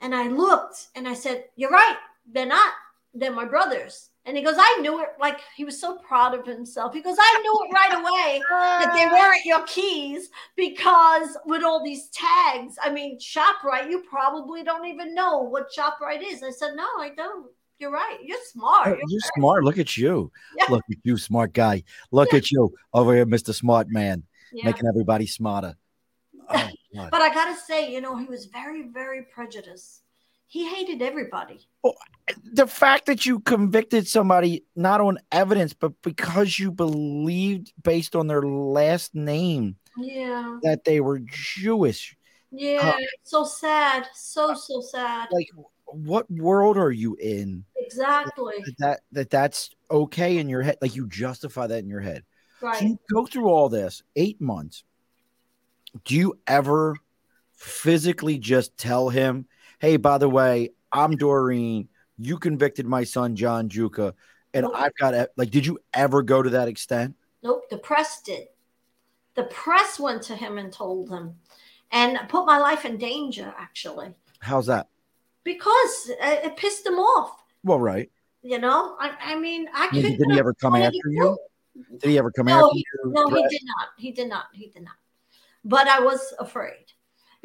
And 0.00 0.14
I 0.14 0.28
looked 0.28 0.88
and 0.94 1.06
I 1.06 1.14
said, 1.14 1.44
You're 1.56 1.70
right. 1.70 1.96
They're 2.30 2.46
not. 2.46 2.72
They're 3.14 3.32
my 3.32 3.44
brother's. 3.44 4.10
And 4.26 4.36
he 4.36 4.42
goes, 4.42 4.56
I 4.58 4.78
knew 4.80 5.00
it. 5.00 5.10
Like 5.20 5.38
he 5.54 5.64
was 5.64 5.80
so 5.80 5.98
proud 5.98 6.34
of 6.34 6.44
himself. 6.44 6.92
He 6.92 7.00
goes, 7.00 7.16
I 7.18 7.40
knew 7.42 7.64
it 7.64 7.72
right 7.72 7.94
away 7.94 8.42
that 8.50 8.92
they 8.92 9.06
weren't 9.12 9.44
your 9.44 9.62
keys 9.66 10.30
because 10.56 11.36
with 11.46 11.62
all 11.62 11.82
these 11.82 12.08
tags, 12.08 12.76
I 12.82 12.90
mean, 12.90 13.18
ShopRite, 13.20 13.88
you 13.88 14.04
probably 14.10 14.64
don't 14.64 14.86
even 14.86 15.14
know 15.14 15.38
what 15.38 15.68
ShopRite 15.72 16.22
is. 16.22 16.42
I 16.42 16.50
said, 16.50 16.74
No, 16.74 16.88
I 16.98 17.12
don't. 17.16 17.46
You're 17.78 17.92
right. 17.92 18.18
You're 18.22 18.38
smart. 18.50 18.88
Oh, 18.88 18.90
you're, 18.90 19.00
You're 19.06 19.20
smart. 19.36 19.62
Look 19.62 19.78
at 19.78 19.96
you. 19.96 20.32
Yeah. 20.58 20.64
Look 20.70 20.84
at 20.90 20.96
you, 21.04 21.18
smart 21.18 21.52
guy. 21.52 21.84
Look 22.10 22.32
yeah. 22.32 22.38
at 22.38 22.50
you 22.50 22.72
over 22.94 23.14
here, 23.14 23.26
Mr. 23.26 23.54
Smart 23.54 23.88
Man, 23.90 24.24
yeah. 24.52 24.64
making 24.64 24.88
everybody 24.88 25.26
smarter. 25.26 25.76
Oh, 26.48 26.70
but 27.10 27.20
I 27.20 27.32
gotta 27.32 27.54
say, 27.60 27.92
you 27.92 28.00
know, 28.00 28.16
he 28.16 28.24
was 28.24 28.46
very, 28.46 28.88
very 28.88 29.22
prejudiced 29.22 30.02
He 30.48 30.68
hated 30.68 31.02
everybody. 31.02 31.66
Well, 31.82 31.94
The 32.52 32.66
fact 32.66 33.06
that 33.06 33.26
you 33.26 33.40
convicted 33.40 34.06
somebody 34.06 34.64
not 34.74 35.00
on 35.00 35.18
evidence, 35.32 35.72
but 35.72 35.92
because 36.02 36.58
you 36.58 36.70
believed 36.70 37.72
based 37.82 38.14
on 38.16 38.26
their 38.26 38.42
last 38.42 39.14
name 39.14 39.76
Yeah. 39.96 40.58
that 40.62 40.84
they 40.84 41.00
were 41.00 41.20
Jewish. 41.20 42.16
Yeah. 42.50 42.94
Uh, 42.96 43.04
so 43.24 43.44
sad. 43.44 44.06
So, 44.14 44.54
so 44.54 44.80
sad. 44.80 45.28
Like, 45.32 45.48
what 45.86 46.30
world 46.30 46.76
are 46.78 46.90
you 46.92 47.16
in? 47.16 47.64
Exactly. 47.76 48.54
That, 48.64 48.74
that 48.78 49.00
that 49.12 49.30
that's 49.30 49.70
okay 49.90 50.38
in 50.38 50.48
your 50.48 50.62
head. 50.62 50.76
Like 50.82 50.96
you 50.96 51.06
justify 51.08 51.66
that 51.68 51.78
in 51.78 51.88
your 51.88 52.00
head. 52.00 52.24
So 52.60 52.66
Right. 52.68 52.82
you 52.82 52.98
go 53.12 53.26
through 53.26 53.48
all 53.48 53.68
this 53.68 54.02
eight 54.16 54.40
months. 54.40 54.82
Do 56.04 56.14
you 56.16 56.38
ever 56.46 56.96
physically 57.54 58.38
just 58.38 58.76
tell 58.76 59.08
him, 59.08 59.46
"Hey, 59.78 59.96
by 59.96 60.18
the 60.18 60.28
way, 60.28 60.70
I'm 60.92 61.16
Doreen. 61.16 61.88
You 62.18 62.38
convicted 62.38 62.86
my 62.86 63.04
son 63.04 63.36
John 63.36 63.68
Giuca, 63.68 64.14
and 64.54 64.64
Nope. 64.64 64.72
I've 64.74 64.94
got 64.96 65.10
to 65.12 65.30
like." 65.36 65.50
Did 65.50 65.66
you 65.66 65.78
ever 65.92 66.22
go 66.22 66.42
to 66.42 66.50
that 66.50 66.68
extent? 66.68 67.14
Nope. 67.42 67.68
The 67.70 67.78
press 67.78 68.22
did. 68.22 68.48
The 69.34 69.44
press 69.44 70.00
went 70.00 70.22
to 70.24 70.34
him 70.36 70.56
and 70.58 70.72
told 70.72 71.10
him 71.10 71.34
and 71.92 72.18
put 72.28 72.46
my 72.46 72.58
life 72.58 72.84
in 72.84 72.96
danger, 72.96 73.54
actually, 73.58 74.14
How's 74.40 74.66
that? 74.66 74.88
because 75.44 76.08
it, 76.10 76.44
it 76.46 76.56
pissed 76.56 76.84
him 76.86 76.94
off. 76.94 77.42
Well, 77.62 77.78
right. 77.78 78.10
You 78.42 78.58
know, 78.58 78.96
I, 78.98 79.12
I 79.20 79.36
mean, 79.36 79.66
I 79.74 79.90
Did, 79.92 80.02
couldn't. 80.04 80.18
did 80.18 80.32
he 80.32 80.38
ever 80.38 80.54
come 80.54 80.74
after 80.74 80.96
you? 81.10 81.36
Did 81.98 82.10
he 82.10 82.18
ever 82.18 82.30
come 82.32 82.46
No, 82.46 82.64
after 82.64 82.74
he- 82.74 82.86
you? 83.04 83.12
No, 83.12 83.28
he 83.28 83.42
did 83.48 83.62
not. 83.64 83.88
He 83.98 84.10
did 84.12 84.28
not. 84.28 84.44
He 84.54 84.66
did 84.68 84.82
not. 84.84 84.94
But 85.64 85.86
I 85.88 86.00
was 86.00 86.32
afraid 86.38 86.86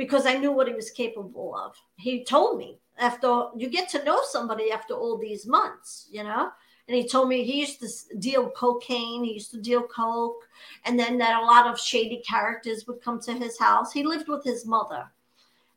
because 0.02 0.26
I 0.26 0.34
knew 0.34 0.52
what 0.52 0.68
he 0.68 0.74
was 0.74 0.90
capable 0.90 1.56
of. 1.56 1.76
He 1.96 2.24
told 2.24 2.58
me 2.58 2.80
after 2.98 3.50
you 3.56 3.70
get 3.70 3.88
to 3.90 4.04
know 4.04 4.22
somebody 4.24 4.72
after 4.72 4.96
all 4.96 5.16
these 5.16 5.46
months, 5.46 6.08
you 6.10 6.24
know. 6.24 6.50
And 6.88 6.98
he 6.98 7.08
told 7.08 7.30
me 7.30 7.44
he 7.44 7.60
used 7.60 7.80
to 7.82 8.18
deal 8.18 8.50
cocaine, 8.50 9.24
he 9.24 9.34
used 9.34 9.52
to 9.52 9.62
deal 9.62 9.84
coke, 9.84 10.50
and 10.86 11.00
then 11.00 11.20
that 11.20 11.40
a 11.40 11.46
lot 11.46 11.68
of 11.68 11.80
shady 11.80 12.24
characters 12.28 12.88
would 12.88 13.00
come 13.04 13.22
to 13.22 13.34
his 13.34 13.60
house. 13.60 13.94
He 13.94 14.02
lived 14.02 14.28
with 14.28 14.44
his 14.44 14.66
mother, 14.66 15.06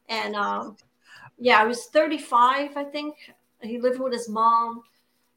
and 0.09 0.35
um, 0.35 0.79
yeah, 1.39 1.61
I 1.61 1.65
was 1.65 1.85
35, 1.89 2.79
I 2.79 2.85
think. 2.85 3.17
He 3.61 3.79
lived 3.79 4.01
with 4.01 4.15
his 4.15 4.31
mom. 4.31 4.85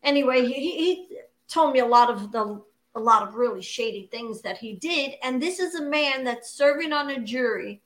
Anyway, 0.02 0.46
he, 0.46 0.72
he 0.78 1.18
told 1.50 1.74
me 1.74 1.80
a 1.80 1.86
lot 1.86 2.10
of 2.10 2.32
the 2.32 2.62
a 2.96 3.00
lot 3.00 3.22
of 3.22 3.36
really 3.36 3.62
shady 3.62 4.08
things 4.12 4.42
that 4.42 4.58
he 4.58 4.74
did. 4.74 5.16
And 5.24 5.42
this 5.42 5.60
is 5.60 5.76
a 5.76 5.84
man 5.84 6.24
that's 6.24 6.50
serving 6.50 6.94
on 6.94 7.10
a 7.10 7.20
jury 7.20 7.82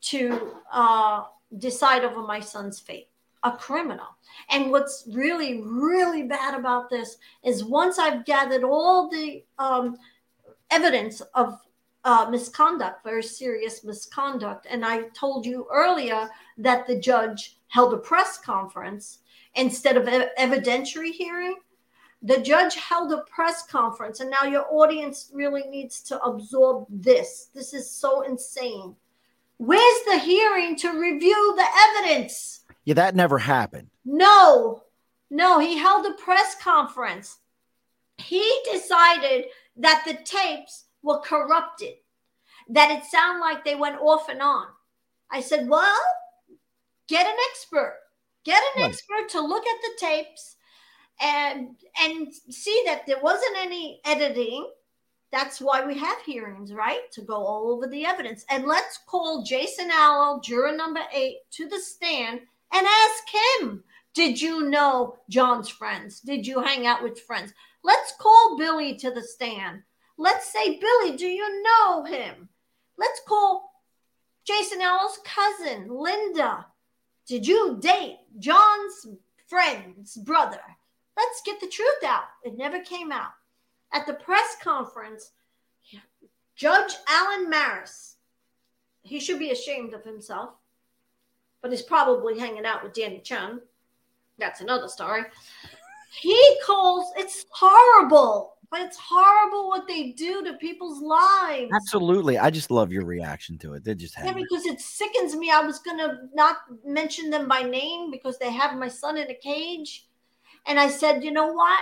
to 0.00 0.54
uh, 0.72 1.24
decide 1.58 2.04
over 2.04 2.22
my 2.22 2.40
son's 2.40 2.78
fate, 2.78 3.08
a 3.42 3.52
criminal. 3.52 4.06
And 4.50 4.70
what's 4.70 5.08
really, 5.12 5.62
really 5.62 6.24
bad 6.24 6.58
about 6.58 6.90
this 6.90 7.16
is 7.44 7.64
once 7.64 7.98
I've 7.98 8.24
gathered 8.24 8.64
all 8.64 9.08
the 9.08 9.44
um, 9.58 9.96
evidence 10.70 11.20
of 11.34 11.58
uh, 12.04 12.28
misconduct, 12.30 13.04
very 13.04 13.22
serious 13.22 13.84
misconduct, 13.84 14.66
and 14.70 14.84
I 14.84 15.08
told 15.14 15.44
you 15.44 15.66
earlier 15.72 16.28
that 16.58 16.86
the 16.86 16.98
judge 16.98 17.58
held 17.68 17.92
a 17.92 17.98
press 17.98 18.38
conference 18.38 19.18
instead 19.54 19.96
of 19.96 20.06
ev- 20.08 20.30
evidentiary 20.38 21.10
hearing 21.10 21.56
the 22.22 22.40
judge 22.40 22.74
held 22.76 23.12
a 23.12 23.18
press 23.30 23.66
conference. 23.66 24.20
And 24.20 24.30
now 24.30 24.44
your 24.44 24.66
audience 24.70 25.30
really 25.32 25.64
needs 25.68 26.02
to 26.02 26.20
absorb 26.22 26.86
this. 26.90 27.50
This 27.54 27.72
is 27.74 27.90
so 27.90 28.22
insane 28.22 28.96
where's 29.58 30.04
the 30.06 30.18
hearing 30.18 30.74
to 30.76 30.98
review 30.98 31.54
the 31.56 31.66
evidence? 32.02 32.60
Yeah, 32.84 32.94
that 32.94 33.14
never 33.14 33.38
happened. 33.38 33.90
no 34.04 34.82
no 35.30 35.58
he 35.58 35.76
held 35.76 36.06
a 36.06 36.12
press 36.14 36.54
conference. 36.62 37.36
He 38.16 38.42
decided 38.72 39.44
that 39.76 40.02
the 40.06 40.14
tapes 40.24 40.86
were 41.02 41.18
corrupted 41.20 41.94
that 42.70 42.90
it 42.90 43.04
sounded 43.04 43.40
like 43.40 43.64
they 43.64 43.74
went 43.74 44.00
off 44.00 44.28
and 44.30 44.40
on. 44.42 44.66
I 45.30 45.40
said 45.40 45.68
well 45.68 46.00
get 47.08 47.26
an 47.26 47.36
expert. 47.50 47.98
Get 48.44 48.62
an 48.76 48.82
Right. 48.82 48.88
expert 48.90 49.28
to 49.30 49.40
look 49.40 49.66
at 49.66 49.80
the 49.82 50.06
tapes 50.06 50.56
and 51.20 51.76
and 52.00 52.32
see 52.50 52.82
that 52.86 53.06
there 53.06 53.20
wasn't 53.20 53.56
any 53.58 54.00
editing 54.04 54.70
that's 55.30 55.60
why 55.60 55.84
we 55.84 55.96
have 55.98 56.20
hearings 56.22 56.72
right? 56.72 57.10
To 57.12 57.22
go 57.22 57.34
all 57.34 57.70
over 57.70 57.86
the 57.86 58.04
evidence. 58.06 58.44
And 58.50 58.66
let's 58.66 58.98
call 59.06 59.42
jason 59.42 59.90
allo 59.92 60.40
juror 60.40 60.76
number 60.76 61.02
eight 61.12 61.38
to 61.52 61.68
the 61.68 61.78
stand 61.78 62.40
and 62.72 62.86
ask 62.86 63.24
him 63.62 63.84
did 64.14 64.40
you 64.40 64.68
know 64.68 65.16
john's 65.28 65.68
friends? 65.68 66.20
Did 66.20 66.46
you 66.46 66.60
hang 66.60 66.86
out 66.86 67.02
with 67.02 67.20
friends? 67.20 67.52
Let's 67.84 68.14
call 68.18 68.56
billy 68.58 68.96
to 68.96 69.10
the 69.10 69.22
stand. 69.22 69.82
Let's 70.16 70.52
say 70.52 70.78
billy 70.80 71.16
do 71.16 71.26
you 71.26 71.62
know 71.62 72.04
him? 72.04 72.48
Let's 72.96 73.20
call 73.26 73.70
jason 74.44 74.80
allo's 74.80 75.18
cousin 75.24 75.88
linda. 75.88 76.66
Did 77.26 77.46
you 77.46 77.78
date 77.80 78.18
john's 78.38 79.06
friend's 79.46 80.16
brother? 80.16 80.62
Let's 81.16 81.42
get 81.44 81.60
the 81.60 81.66
truth 81.66 82.04
out. 82.06 82.24
It 82.44 82.56
never 82.56 82.80
came 82.80 83.12
out. 83.12 83.32
At 83.92 84.06
the 84.06 84.14
press 84.14 84.56
conference, 84.62 85.32
Judge 86.56 86.94
Alan 87.08 87.48
Marrus, 87.48 88.16
he 89.02 89.20
should 89.20 89.38
be 89.38 89.50
ashamed 89.50 89.94
of 89.94 90.04
himself, 90.04 90.50
but 91.62 91.70
he's 91.70 91.82
probably 91.82 92.38
hanging 92.38 92.66
out 92.66 92.82
with 92.82 92.92
Danny 92.92 93.20
Chun. 93.20 93.60
That's 94.38 94.60
another 94.60 94.88
story. 94.88 95.22
He 96.20 96.58
calls 96.64 97.12
it's 97.16 97.46
horrible, 97.50 98.54
but 98.70 98.80
it's 98.80 98.98
horrible 98.98 99.68
what 99.68 99.86
they 99.86 100.10
do 100.10 100.42
to 100.44 100.54
people's 100.54 101.00
lives. 101.00 101.70
Absolutely. 101.72 102.38
I 102.38 102.50
just 102.50 102.70
love 102.70 102.92
your 102.92 103.04
reaction 103.04 103.56
to 103.58 103.74
it. 103.74 103.84
They 103.84 103.94
just 103.94 104.16
Yeah, 104.16 104.32
because 104.32 104.66
it 104.66 104.80
sickens 104.80 105.36
me. 105.36 105.50
I 105.50 105.60
was 105.60 105.78
gonna 105.78 106.28
not 106.34 106.56
mention 106.84 107.30
them 107.30 107.48
by 107.48 107.62
name 107.62 108.10
because 108.10 108.38
they 108.38 108.50
have 108.50 108.76
my 108.76 108.88
son 108.88 109.16
in 109.16 109.30
a 109.30 109.34
cage, 109.34 110.08
and 110.66 110.78
I 110.78 110.88
said, 110.88 111.24
you 111.24 111.30
know 111.30 111.52
what? 111.52 111.80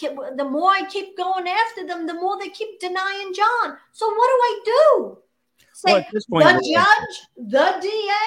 The 0.00 0.48
more 0.48 0.70
I 0.70 0.84
keep 0.88 1.16
going 1.16 1.46
after 1.48 1.86
them, 1.86 2.06
the 2.06 2.14
more 2.14 2.38
they 2.38 2.48
keep 2.48 2.78
denying 2.80 3.32
John. 3.34 3.76
So 3.92 4.06
what 4.06 4.14
do 4.14 4.38
I 4.42 4.60
do? 4.64 5.18
Say 5.74 5.92
Well, 5.92 6.04
point, 6.30 6.44
the 6.44 6.60
we're- 6.62 6.74
judge, 6.74 7.22
the 7.36 7.78
DA? 7.80 8.26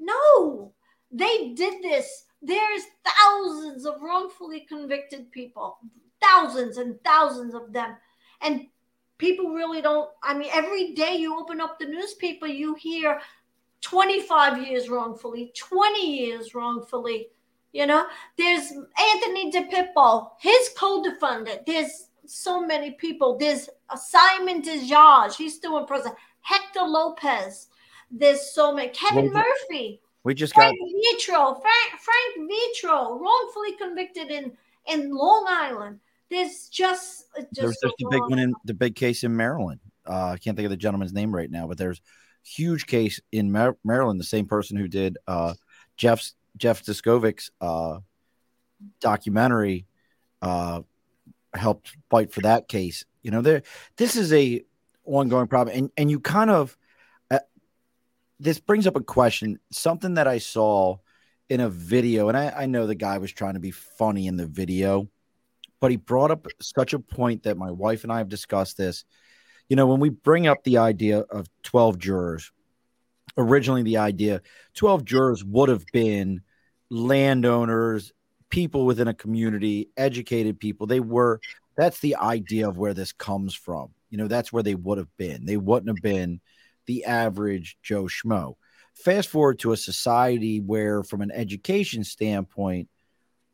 No, 0.00 0.72
they 1.10 1.50
did 1.50 1.82
this. 1.82 2.26
There's 2.42 2.82
thousands 3.04 3.86
of 3.86 4.02
wrongfully 4.02 4.60
convicted 4.60 5.30
people, 5.32 5.78
thousands 6.20 6.76
and 6.78 7.02
thousands 7.04 7.54
of 7.54 7.72
them, 7.72 7.96
and 8.40 8.66
people 9.18 9.50
really 9.50 9.80
don't. 9.80 10.10
I 10.22 10.34
mean, 10.34 10.50
every 10.52 10.92
day 10.92 11.14
you 11.14 11.38
open 11.38 11.60
up 11.60 11.78
the 11.78 11.86
newspaper, 11.86 12.46
you 12.46 12.74
hear 12.74 13.20
25 13.80 14.66
years 14.66 14.88
wrongfully, 14.88 15.52
20 15.56 16.18
years 16.18 16.54
wrongfully. 16.54 17.28
You 17.74 17.86
know, 17.86 18.06
there's 18.38 18.70
Anthony 18.70 19.50
DePippo, 19.50 20.30
his 20.40 20.70
co-defendant. 20.78 21.66
There's 21.66 22.08
so 22.24 22.64
many 22.64 22.92
people. 22.92 23.36
There's 23.36 23.68
Simon 23.96 24.62
DeJage, 24.62 25.34
he's 25.34 25.56
still 25.56 25.76
in 25.78 25.84
prison. 25.84 26.12
Hector 26.40 26.82
Lopez. 26.82 27.66
There's 28.12 28.54
so 28.54 28.72
many. 28.72 28.90
Kevin 28.90 29.32
Well, 29.32 29.44
Murphy, 29.44 30.00
we 30.22 30.34
just 30.34 30.54
got 30.54 30.60
Frank 30.60 30.78
Vitro, 31.02 31.54
Frank, 31.54 32.00
Frank 32.00 32.48
Vitro, 32.48 33.18
wrongfully 33.18 33.76
convicted 33.76 34.30
in 34.30 34.52
in 34.86 35.10
Long 35.10 35.44
Island. 35.48 35.98
There's 36.30 36.68
just, 36.68 37.24
just 37.36 37.48
there's 37.52 37.76
just 37.82 38.02
a 38.02 38.08
big 38.08 38.20
one 38.20 38.38
in 38.38 38.54
the 38.64 38.74
big 38.74 38.94
case 38.94 39.24
in 39.24 39.36
Maryland. 39.36 39.80
Uh, 40.08 40.28
I 40.28 40.36
can't 40.36 40.56
think 40.56 40.66
of 40.66 40.70
the 40.70 40.76
gentleman's 40.76 41.12
name 41.12 41.34
right 41.34 41.50
now, 41.50 41.66
but 41.66 41.76
there's 41.76 42.00
huge 42.44 42.86
case 42.86 43.20
in 43.32 43.50
Mar- 43.50 43.78
Maryland. 43.84 44.20
The 44.20 44.24
same 44.24 44.46
person 44.46 44.76
who 44.76 44.86
did 44.86 45.18
uh, 45.26 45.54
Jeff's 45.96 46.34
Jeff 46.56 46.84
Deskovic's 46.84 47.50
uh, 47.60 47.98
documentary 49.00 49.86
uh, 50.42 50.82
helped 51.54 51.96
fight 52.10 52.32
for 52.32 52.42
that 52.42 52.68
case. 52.68 53.04
You 53.22 53.30
know, 53.30 53.40
there 53.40 53.62
this 53.96 54.16
is 54.16 54.32
a 54.32 54.62
ongoing 55.04 55.48
problem, 55.48 55.76
and 55.76 55.90
and 55.96 56.10
you 56.10 56.20
kind 56.20 56.50
of 56.50 56.76
uh, 57.30 57.38
this 58.38 58.58
brings 58.58 58.86
up 58.86 58.96
a 58.96 59.02
question, 59.02 59.58
something 59.70 60.14
that 60.14 60.28
I 60.28 60.38
saw 60.38 60.98
in 61.48 61.60
a 61.60 61.68
video, 61.68 62.28
and 62.28 62.36
I, 62.36 62.50
I 62.50 62.66
know 62.66 62.86
the 62.86 62.94
guy 62.94 63.18
was 63.18 63.32
trying 63.32 63.54
to 63.54 63.60
be 63.60 63.70
funny 63.70 64.26
in 64.26 64.36
the 64.36 64.46
video, 64.46 65.08
but 65.80 65.90
he 65.90 65.96
brought 65.96 66.30
up 66.30 66.46
such 66.60 66.94
a 66.94 66.98
point 66.98 67.42
that 67.44 67.56
my 67.56 67.70
wife 67.70 68.04
and 68.04 68.12
I 68.12 68.18
have 68.18 68.28
discussed 68.28 68.76
this. 68.76 69.04
You 69.68 69.76
know, 69.76 69.86
when 69.86 70.00
we 70.00 70.10
bring 70.10 70.46
up 70.46 70.62
the 70.64 70.78
idea 70.78 71.20
of 71.20 71.48
12 71.62 71.98
jurors, 71.98 72.52
originally 73.36 73.82
the 73.82 73.98
idea 73.98 74.40
12 74.74 75.04
jurors 75.04 75.44
would 75.44 75.68
have 75.68 75.84
been 75.92 76.42
landowners, 76.90 78.12
people 78.50 78.86
within 78.86 79.08
a 79.08 79.14
community, 79.14 79.88
educated 79.96 80.60
people. 80.60 80.86
They 80.86 81.00
were, 81.00 81.40
that's 81.76 82.00
the 82.00 82.16
idea 82.16 82.68
of 82.68 82.78
where 82.78 82.94
this 82.94 83.12
comes 83.12 83.54
from. 83.54 83.90
You 84.10 84.18
know, 84.18 84.28
that's 84.28 84.52
where 84.52 84.62
they 84.62 84.76
would 84.76 84.98
have 84.98 85.14
been. 85.16 85.44
They 85.44 85.56
wouldn't 85.56 85.88
have 85.88 86.02
been 86.02 86.40
the 86.86 87.04
average 87.04 87.76
Joe 87.82 88.04
Schmo. 88.04 88.54
fast 88.94 89.28
forward 89.28 89.58
to 89.60 89.72
a 89.72 89.76
society 89.76 90.60
where, 90.60 91.02
from 91.02 91.20
an 91.20 91.32
education 91.32 92.04
standpoint, 92.04 92.88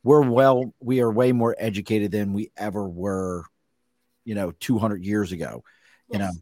we're 0.02 0.28
well, 0.28 0.74
we 0.80 1.00
are 1.00 1.10
way 1.10 1.32
more 1.32 1.54
educated 1.58 2.10
than 2.10 2.32
we 2.32 2.50
ever 2.56 2.88
were, 2.88 3.44
you 4.24 4.34
know, 4.34 4.52
200 4.60 5.04
years 5.04 5.32
ago. 5.32 5.62
Yes. 6.08 6.12
You 6.12 6.18
know, 6.18 6.32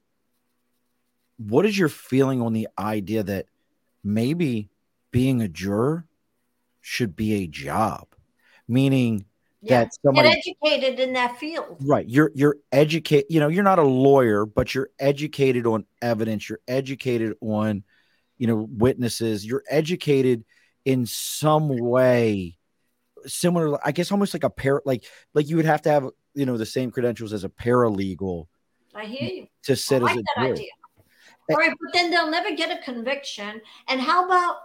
what 1.39 1.65
is 1.65 1.79
your 1.79 1.89
feeling 1.89 2.43
on 2.43 2.53
the 2.53 2.69
idea 2.79 3.23
that 3.23 3.47
maybe 4.05 4.71
being 5.11 5.41
a 5.41 5.49
juror 5.49 6.07
should 6.81 7.17
be 7.17 7.35
a 7.35 7.47
job? 7.47 8.07
Meaning, 8.67 9.25
yeah. 9.63 9.85
that 9.85 9.95
somebody 10.03 10.29
get 10.29 10.39
educated 10.39 11.01
in 11.01 11.15
that 11.15 11.39
field. 11.39 11.79
Right. 11.81 12.09
You're 12.09 12.31
you're 12.35 12.57
educated, 12.71 13.27
you 13.31 13.41
know, 13.41 13.49
you're 13.49 13.65
not 13.65 13.79
a 13.79 13.83
lawyer, 13.83 14.47
but 14.47 14.75
you're 14.75 14.91
educated 14.99 15.67
on 15.67 15.87
evidence, 16.03 16.49
you're 16.49 16.61
educated 16.69 17.35
on, 17.41 17.83
you 18.37 18.47
know, 18.47 18.69
witnesses, 18.71 19.45
you're 19.45 19.65
educated 19.69 20.45
in 20.85 21.07
some 21.07 21.69
way 21.69 22.59
similar, 23.27 23.79
I 23.87 23.93
guess 23.93 24.13
almost 24.13 24.35
like 24.35 24.45
a 24.45 24.51
pair 24.51 24.81
like 24.85 25.05
like 25.35 25.49
you 25.49 25.57
would 25.57 25.67
have 25.67 25.83
to 25.83 25.91
have, 25.91 26.09
you 26.35 26.47
know, 26.47 26.57
the 26.57 26.67
same 26.67 26.91
credentials 26.91 27.33
as 27.33 27.45
a 27.45 27.49
paralegal. 27.49 28.47
I 28.95 29.05
hear 29.05 29.29
you. 29.29 29.47
To 29.65 29.77
sit 29.77 30.03
like 30.03 30.13
as 30.13 30.19
a 30.19 30.41
juror. 30.41 30.55
Idea. 30.55 30.69
All 31.51 31.57
right, 31.57 31.73
but 31.81 31.93
then 31.93 32.11
they'll 32.11 32.31
never 32.31 32.55
get 32.55 32.71
a 32.71 32.83
conviction. 32.83 33.61
And 33.89 34.01
how 34.01 34.27
about 34.27 34.57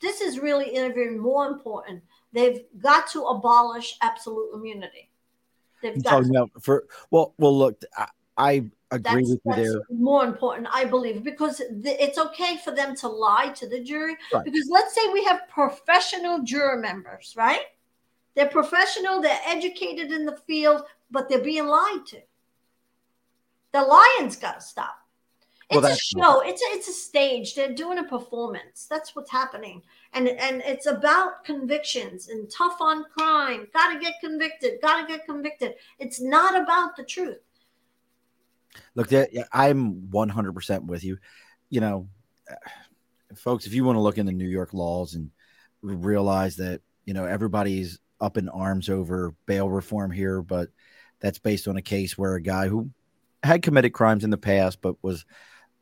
this 0.00 0.20
is 0.20 0.38
really 0.38 0.76
even 0.76 1.18
more 1.18 1.48
important 1.48 2.02
They've 2.32 2.64
got 2.80 3.08
to 3.12 3.24
abolish 3.24 3.96
absolute 4.02 4.54
immunity. 4.54 5.10
They've 5.82 6.02
got 6.02 6.24
to. 6.24 6.30
About 6.30 6.50
for 6.60 6.84
well, 7.10 7.34
well, 7.38 7.56
look, 7.56 7.82
I, 7.96 8.06
I 8.36 8.52
agree 8.90 9.24
that's, 9.24 9.30
with 9.30 9.40
you 9.44 9.54
there. 9.54 9.80
More 9.90 10.24
important, 10.24 10.68
I 10.72 10.84
believe, 10.84 11.24
because 11.24 11.62
it's 11.84 12.18
okay 12.18 12.58
for 12.62 12.72
them 12.72 12.94
to 12.96 13.08
lie 13.08 13.50
to 13.56 13.68
the 13.68 13.80
jury. 13.80 14.16
Right. 14.32 14.44
Because 14.44 14.68
let's 14.70 14.94
say 14.94 15.08
we 15.12 15.24
have 15.24 15.48
professional 15.48 16.42
juror 16.42 16.78
members, 16.78 17.34
right? 17.36 17.62
They're 18.34 18.46
professional, 18.48 19.20
they're 19.20 19.40
educated 19.46 20.12
in 20.12 20.24
the 20.24 20.36
field, 20.46 20.82
but 21.10 21.28
they're 21.28 21.42
being 21.42 21.66
lied 21.66 22.06
to. 22.08 22.20
The 23.72 23.82
lion's 23.82 24.36
got 24.36 24.60
to 24.60 24.60
stop. 24.60 24.96
It's 25.70 25.82
well, 25.82 25.92
a 25.92 25.96
show. 25.96 26.40
It's 26.40 26.62
a, 26.62 26.64
it's 26.76 26.88
a 26.88 26.92
stage. 26.92 27.54
They're 27.54 27.74
doing 27.74 27.98
a 27.98 28.04
performance. 28.04 28.86
That's 28.88 29.14
what's 29.14 29.30
happening. 29.30 29.82
And 30.14 30.26
and 30.26 30.62
it's 30.64 30.86
about 30.86 31.44
convictions 31.44 32.28
and 32.28 32.50
tough 32.50 32.80
on 32.80 33.04
crime. 33.16 33.68
Got 33.74 33.92
to 33.92 34.00
get 34.00 34.14
convicted. 34.22 34.80
Got 34.80 35.02
to 35.02 35.06
get 35.06 35.26
convicted. 35.26 35.74
It's 35.98 36.22
not 36.22 36.58
about 36.60 36.96
the 36.96 37.04
truth. 37.04 37.38
Look, 38.94 39.12
I'm 39.52 40.08
100% 40.10 40.86
with 40.86 41.04
you. 41.04 41.18
You 41.68 41.80
know, 41.80 42.08
folks, 43.36 43.66
if 43.66 43.74
you 43.74 43.84
want 43.84 43.96
to 43.96 44.00
look 44.00 44.16
into 44.16 44.32
New 44.32 44.48
York 44.48 44.72
laws 44.72 45.14
and 45.14 45.30
realize 45.82 46.56
that, 46.56 46.80
you 47.04 47.12
know, 47.12 47.24
everybody's 47.24 47.98
up 48.20 48.38
in 48.38 48.48
arms 48.48 48.88
over 48.88 49.34
bail 49.46 49.68
reform 49.68 50.10
here, 50.10 50.40
but 50.40 50.70
that's 51.20 51.38
based 51.38 51.68
on 51.68 51.76
a 51.76 51.82
case 51.82 52.16
where 52.16 52.34
a 52.34 52.42
guy 52.42 52.68
who 52.68 52.90
had 53.42 53.62
committed 53.62 53.92
crimes 53.92 54.24
in 54.24 54.30
the 54.30 54.36
past 54.36 54.80
but 54.82 54.96
was 55.02 55.24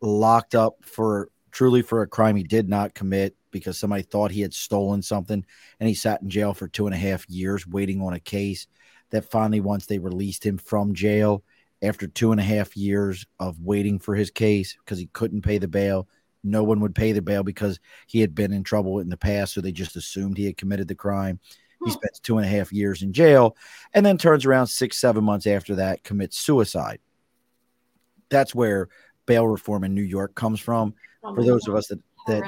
locked 0.00 0.54
up 0.54 0.76
for 0.82 1.30
truly 1.50 1.82
for 1.82 2.02
a 2.02 2.06
crime 2.06 2.36
he 2.36 2.42
did 2.42 2.68
not 2.68 2.94
commit 2.94 3.34
because 3.50 3.78
somebody 3.78 4.02
thought 4.02 4.30
he 4.30 4.42
had 4.42 4.52
stolen 4.52 5.00
something 5.00 5.44
and 5.80 5.88
he 5.88 5.94
sat 5.94 6.20
in 6.20 6.28
jail 6.28 6.52
for 6.52 6.68
two 6.68 6.86
and 6.86 6.94
a 6.94 6.98
half 6.98 7.28
years 7.30 7.66
waiting 7.66 8.02
on 8.02 8.12
a 8.12 8.20
case 8.20 8.66
that 9.10 9.30
finally 9.30 9.60
once 9.60 9.86
they 9.86 9.98
released 9.98 10.44
him 10.44 10.58
from 10.58 10.94
jail 10.94 11.42
after 11.82 12.06
two 12.06 12.32
and 12.32 12.40
a 12.40 12.44
half 12.44 12.76
years 12.76 13.24
of 13.40 13.60
waiting 13.60 13.98
for 13.98 14.14
his 14.14 14.30
case 14.30 14.76
because 14.84 14.98
he 14.98 15.06
couldn't 15.12 15.42
pay 15.42 15.56
the 15.58 15.68
bail 15.68 16.06
no 16.46 16.62
one 16.62 16.80
would 16.80 16.94
pay 16.94 17.12
the 17.12 17.20
bail 17.20 17.42
because 17.42 17.78
he 18.06 18.20
had 18.20 18.34
been 18.34 18.52
in 18.52 18.62
trouble 18.62 19.00
in 19.00 19.08
the 19.08 19.16
past. 19.16 19.52
So 19.52 19.60
they 19.60 19.72
just 19.72 19.96
assumed 19.96 20.38
he 20.38 20.46
had 20.46 20.56
committed 20.56 20.88
the 20.88 20.94
crime. 20.94 21.40
He 21.84 21.90
hmm. 21.90 21.96
spends 21.96 22.20
two 22.20 22.38
and 22.38 22.46
a 22.46 22.48
half 22.48 22.72
years 22.72 23.02
in 23.02 23.12
jail 23.12 23.56
and 23.92 24.06
then 24.06 24.16
turns 24.16 24.46
around 24.46 24.68
six 24.68 24.98
seven 24.98 25.24
months 25.24 25.46
after 25.46 25.74
that 25.74 26.04
commits 26.04 26.38
suicide. 26.38 27.00
That's 28.28 28.54
where 28.54 28.88
bail 29.26 29.46
reform 29.46 29.84
in 29.84 29.94
New 29.94 30.02
York 30.02 30.34
comes 30.34 30.60
from. 30.60 30.94
Oh 31.26 31.34
for 31.34 31.44
those 31.44 31.64
God. 31.64 31.72
of 31.72 31.78
us 31.78 31.88
that, 31.88 32.00
that 32.28 32.44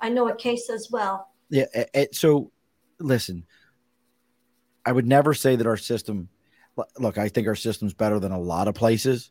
I 0.00 0.08
know 0.08 0.28
a 0.28 0.34
case 0.34 0.70
as 0.70 0.88
well. 0.90 1.28
Yeah. 1.50 1.66
So 2.12 2.50
listen, 2.98 3.44
I 4.84 4.92
would 4.92 5.06
never 5.06 5.34
say 5.34 5.56
that 5.56 5.66
our 5.66 5.76
system. 5.76 6.28
Look, 6.98 7.18
I 7.18 7.28
think 7.28 7.46
our 7.46 7.54
system's 7.54 7.94
better 7.94 8.18
than 8.18 8.32
a 8.32 8.40
lot 8.40 8.66
of 8.66 8.74
places. 8.74 9.30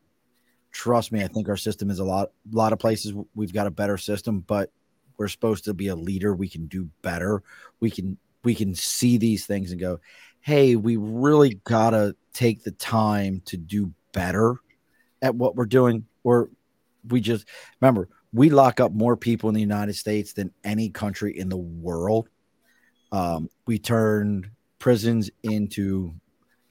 Trust 0.71 1.11
me, 1.11 1.23
I 1.23 1.27
think 1.27 1.49
our 1.49 1.57
system 1.57 1.89
is 1.89 1.99
a 1.99 2.03
lot. 2.03 2.31
A 2.51 2.55
lot 2.55 2.71
of 2.71 2.79
places 2.79 3.13
we've 3.35 3.53
got 3.53 3.67
a 3.67 3.71
better 3.71 3.97
system, 3.97 4.39
but 4.41 4.71
we're 5.17 5.27
supposed 5.27 5.65
to 5.65 5.73
be 5.73 5.87
a 5.87 5.95
leader. 5.95 6.33
We 6.33 6.47
can 6.47 6.67
do 6.67 6.89
better. 7.01 7.43
We 7.79 7.91
can 7.91 8.17
we 8.43 8.55
can 8.55 8.75
see 8.75 9.17
these 9.17 9.45
things 9.45 9.71
and 9.71 9.79
go, 9.79 9.99
hey, 10.41 10.75
we 10.75 10.97
really 10.97 11.59
gotta 11.63 12.15
take 12.33 12.63
the 12.63 12.71
time 12.71 13.41
to 13.45 13.57
do 13.57 13.91
better 14.11 14.57
at 15.21 15.35
what 15.35 15.55
we're 15.55 15.65
doing. 15.65 16.05
Or 16.23 16.49
we 17.09 17.21
just 17.21 17.47
remember 17.81 18.09
we 18.33 18.49
lock 18.49 18.79
up 18.79 18.91
more 18.91 19.15
people 19.15 19.49
in 19.49 19.55
the 19.55 19.61
United 19.61 19.93
States 19.93 20.33
than 20.33 20.51
any 20.63 20.89
country 20.89 21.37
in 21.37 21.49
the 21.49 21.57
world. 21.57 22.29
Um, 23.11 23.49
we 23.67 23.77
turned 23.77 24.49
prisons 24.79 25.29
into 25.43 26.13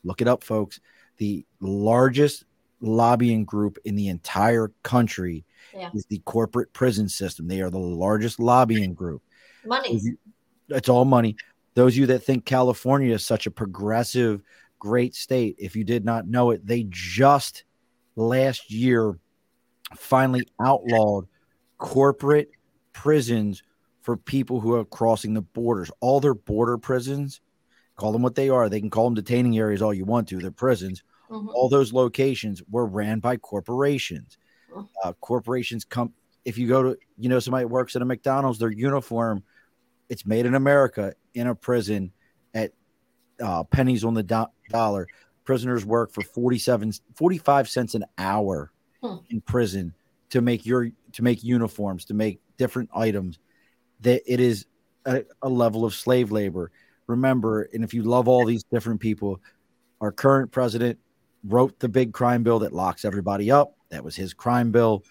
look 0.05 0.21
it 0.21 0.29
up, 0.29 0.43
folks. 0.43 0.81
The 1.19 1.47
largest 1.61 2.45
lobbying 2.81 3.45
group 3.45 3.79
in 3.85 3.95
the 3.95 4.09
entire 4.09 4.73
country 4.83 5.45
yeah. 5.73 5.91
is 5.95 6.05
the 6.07 6.19
corporate 6.25 6.73
prison 6.73 7.09
system. 7.09 7.47
They 7.47 7.61
are 7.61 7.71
the 7.71 7.79
largest 7.79 8.41
lobbying 8.41 8.95
group. 8.95 9.23
Money. 9.65 10.01
It's 10.69 10.89
all 10.89 11.05
money. 11.05 11.37
Those 11.75 11.95
of 11.95 11.99
you 11.99 12.07
that 12.07 12.25
think 12.25 12.45
California 12.45 13.15
is 13.15 13.25
such 13.25 13.47
a 13.47 13.51
progressive, 13.51 14.43
great 14.79 15.15
state, 15.15 15.55
if 15.59 15.77
you 15.77 15.85
did 15.85 16.05
not 16.05 16.27
know 16.27 16.51
it, 16.51 16.67
they 16.67 16.87
just 16.89 17.65
last 18.17 18.71
year 18.71 19.17
finally 19.97 20.47
outlawed 20.61 21.27
corporate 21.79 22.51
prisons 22.93 23.63
for 24.03 24.17
people 24.17 24.61
who 24.61 24.75
are 24.75 24.85
crossing 24.85 25.35
the 25.35 25.43
borders. 25.43 25.91
All 26.01 26.21
their 26.21 26.35
border 26.35 26.79
prisons, 26.79 27.41
call 27.97 28.13
them 28.13 28.23
what 28.23 28.35
they 28.35 28.49
are. 28.49 28.69
They 28.69 28.81
can 28.81 28.91
call 28.91 29.05
them 29.05 29.15
detaining 29.15 29.59
areas 29.59 29.83
all 29.83 29.95
you 29.95 30.05
want 30.05 30.29
to. 30.29 30.39
They're 30.39 30.51
prisons. 30.51 31.03
Mm-hmm. 31.31 31.49
All 31.49 31.69
those 31.69 31.93
locations 31.93 32.63
were 32.71 32.87
ran 32.87 33.21
by 33.21 33.37
corporations. 33.37 34.39
Mm-hmm. 34.71 34.85
Uh, 35.03 35.13
corporations 35.15 35.85
come. 35.85 36.13
If 36.45 36.59
you 36.59 36.67
go 36.67 36.83
to, 36.83 36.99
you 37.17 37.29
know, 37.29 37.39
somebody 37.39 37.65
works 37.65 37.95
at 37.95 38.03
a 38.03 38.05
McDonald's, 38.05 38.59
their 38.59 38.71
uniform, 38.71 39.45
it's 40.09 40.27
made 40.27 40.45
in 40.45 40.55
America 40.55 41.15
in 41.35 41.47
a 41.47 41.55
prison 41.55 42.13
at 42.53 42.73
uh, 43.43 43.63
pennies 43.65 44.05
on 44.05 44.15
the 44.15 44.25
do- 44.25 44.47
dollar. 44.69 45.07
Prisoners 45.45 45.85
work 45.85 46.13
for 46.13 46.23
47, 46.23 46.93
45 47.15 47.69
cents 47.69 47.95
an 47.95 48.05
hour 48.19 48.73
hmm. 49.03 49.17
in 49.31 49.41
prison 49.41 49.95
to 50.31 50.41
make 50.41 50.65
your 50.65 50.91
to 51.13 51.23
make 51.23 51.45
uniforms 51.45 52.05
to 52.07 52.15
make 52.15 52.41
different 52.57 52.89
items 52.95 53.39
that 54.01 54.23
it 54.27 54.41
is 54.41 54.67
a, 55.05 55.25
a 55.43 55.49
level 55.49 55.85
of 55.85 55.95
slave 55.95 56.33
labor 56.33 56.71
remember 57.07 57.69
and 57.73 57.85
if 57.85 57.93
you 57.93 58.03
love 58.03 58.29
all 58.29 58.45
these 58.45 58.65
different 58.65 59.01
people 59.01 59.41
our 60.01 60.13
current 60.13 60.51
president 60.51 60.99
wrote 61.45 61.79
the 61.81 61.89
big 61.89 62.13
crime 62.13 62.43
bill 62.43 62.59
that 62.59 62.73
locks 62.73 63.05
everybody 63.05 63.51
up 63.51 63.77
that 63.91 64.03
was 64.03 64.17
his 64.17 64.33
crime 64.33 64.71
bill 64.71 65.03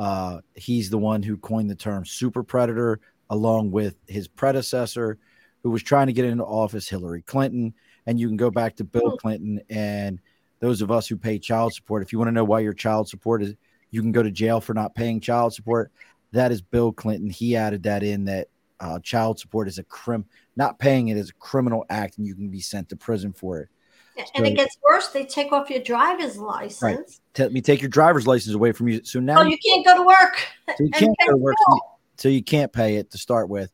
uh, 0.00 0.40
he's 0.56 0.90
the 0.90 0.98
one 0.98 1.22
who 1.22 1.36
coined 1.36 1.70
the 1.70 1.74
term 1.74 2.04
super 2.04 2.42
predator 2.42 2.98
along 3.30 3.70
with 3.70 3.96
his 4.08 4.26
predecessor 4.26 5.18
who 5.62 5.70
was 5.70 5.82
trying 5.82 6.08
to 6.08 6.12
get 6.12 6.24
into 6.24 6.44
office 6.44 6.88
hillary 6.88 7.22
clinton 7.22 7.72
and 8.06 8.18
you 8.18 8.26
can 8.26 8.36
go 8.36 8.50
back 8.50 8.74
to 8.74 8.84
bill 8.84 9.10
hmm. 9.10 9.16
clinton 9.16 9.60
and 9.70 10.20
those 10.64 10.80
of 10.80 10.90
us 10.90 11.06
who 11.06 11.16
pay 11.16 11.38
child 11.38 11.74
support, 11.74 12.02
if 12.02 12.10
you 12.10 12.18
want 12.18 12.28
to 12.28 12.32
know 12.32 12.42
why 12.42 12.60
your 12.60 12.72
child 12.72 13.06
support 13.06 13.42
is, 13.42 13.54
you 13.90 14.00
can 14.00 14.12
go 14.12 14.22
to 14.22 14.30
jail 14.30 14.62
for 14.62 14.72
not 14.72 14.94
paying 14.94 15.20
child 15.20 15.52
support. 15.52 15.92
That 16.32 16.50
is 16.50 16.62
Bill 16.62 16.90
Clinton. 16.90 17.28
He 17.28 17.54
added 17.54 17.82
that 17.82 18.02
in 18.02 18.24
that 18.24 18.48
uh, 18.80 18.98
child 19.00 19.38
support 19.38 19.68
is 19.68 19.78
a 19.78 19.84
crim, 19.84 20.24
not 20.56 20.78
paying 20.78 21.08
it 21.08 21.18
is 21.18 21.28
a 21.28 21.34
criminal 21.34 21.84
act, 21.90 22.16
and 22.16 22.26
you 22.26 22.34
can 22.34 22.48
be 22.48 22.60
sent 22.60 22.88
to 22.88 22.96
prison 22.96 23.34
for 23.34 23.60
it. 23.60 23.68
And 24.16 24.26
so, 24.34 24.42
it 24.44 24.56
gets 24.56 24.78
worse. 24.82 25.08
They 25.08 25.26
take 25.26 25.52
off 25.52 25.68
your 25.68 25.82
driver's 25.82 26.38
license. 26.38 26.80
Right. 26.82 26.98
Let 27.38 27.52
me 27.52 27.60
take 27.60 27.82
your 27.82 27.90
driver's 27.90 28.26
license 28.26 28.54
away 28.54 28.72
from 28.72 28.88
you. 28.88 29.04
So 29.04 29.20
now 29.20 29.40
oh, 29.40 29.44
you 29.44 29.58
can't 29.58 29.84
go 29.84 29.96
to 29.98 30.02
work. 30.02 30.48
So 30.78 30.84
you 30.84 30.90
can't 30.90 31.16
go 31.26 31.32
to 31.32 31.36
work. 31.36 31.56
So 32.16 32.28
you 32.28 32.42
can't 32.42 32.72
pay 32.72 32.96
it 32.96 33.10
to 33.10 33.18
start 33.18 33.50
with 33.50 33.70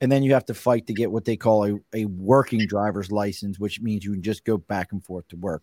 and 0.00 0.10
then 0.10 0.24
you 0.24 0.34
have 0.34 0.46
to 0.46 0.54
fight 0.54 0.88
to 0.88 0.92
get 0.92 1.12
what 1.12 1.24
they 1.24 1.36
call 1.36 1.64
a, 1.64 1.78
a 1.94 2.06
working 2.06 2.66
driver's 2.66 3.12
license, 3.12 3.60
which 3.60 3.80
means 3.80 4.04
you 4.04 4.10
can 4.10 4.22
just 4.22 4.44
go 4.44 4.56
back 4.56 4.90
and 4.90 5.04
forth 5.04 5.28
to 5.28 5.36
work 5.36 5.62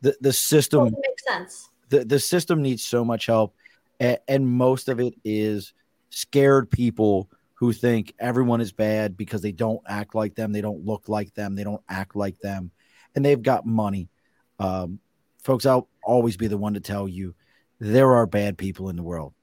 the 0.00 0.16
the 0.20 0.32
system 0.32 0.84
makes 0.84 1.24
sense. 1.26 1.70
The 1.88 2.04
the 2.04 2.18
system 2.18 2.62
needs 2.62 2.84
so 2.84 3.04
much 3.04 3.26
help, 3.26 3.54
and, 3.98 4.18
and 4.28 4.48
most 4.48 4.88
of 4.88 5.00
it 5.00 5.14
is 5.24 5.72
scared 6.10 6.70
people 6.70 7.30
who 7.54 7.72
think 7.72 8.14
everyone 8.18 8.60
is 8.60 8.72
bad 8.72 9.16
because 9.16 9.42
they 9.42 9.52
don't 9.52 9.82
act 9.86 10.14
like 10.14 10.34
them, 10.34 10.52
they 10.52 10.62
don't 10.62 10.84
look 10.86 11.08
like 11.08 11.34
them, 11.34 11.54
they 11.54 11.64
don't 11.64 11.82
act 11.88 12.16
like 12.16 12.38
them, 12.40 12.70
and 13.14 13.24
they've 13.24 13.42
got 13.42 13.66
money. 13.66 14.08
Um, 14.58 14.98
folks, 15.42 15.66
I'll 15.66 15.88
always 16.02 16.36
be 16.36 16.46
the 16.46 16.56
one 16.56 16.74
to 16.74 16.80
tell 16.80 17.06
you 17.06 17.34
there 17.78 18.14
are 18.14 18.26
bad 18.26 18.56
people 18.56 18.88
in 18.88 18.96
the 18.96 19.02
world. 19.02 19.34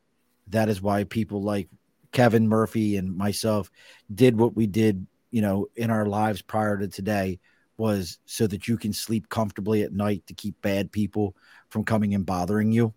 That 0.48 0.70
is 0.70 0.82
why 0.82 1.04
people 1.04 1.44
like 1.44 1.70
Kevin 2.12 2.48
Murphy 2.48 2.98
and 2.98 3.16
myself 3.16 3.70
did 4.14 4.38
what 4.38 4.56
we 4.56 4.66
did, 4.66 5.06
you 5.30 5.42
know, 5.42 5.68
in 5.76 5.92
our 5.92 6.06
lives 6.06 6.42
prior 6.42 6.78
to 6.78 6.88
today 6.88 7.40
was 7.78 8.20
so 8.26 8.48
that 8.48 8.68
you 8.68 8.78
can 8.78 8.92
sleep 8.92 9.30
comfortably 9.30 9.84
at 9.84 9.94
night 9.94 10.26
to 10.28 10.34
keep 10.34 10.60
bad 10.62 10.92
people 10.92 11.36
from 11.70 11.84
coming 11.84 12.14
and 12.14 12.26
bothering 12.26 12.72
you. 12.72 12.94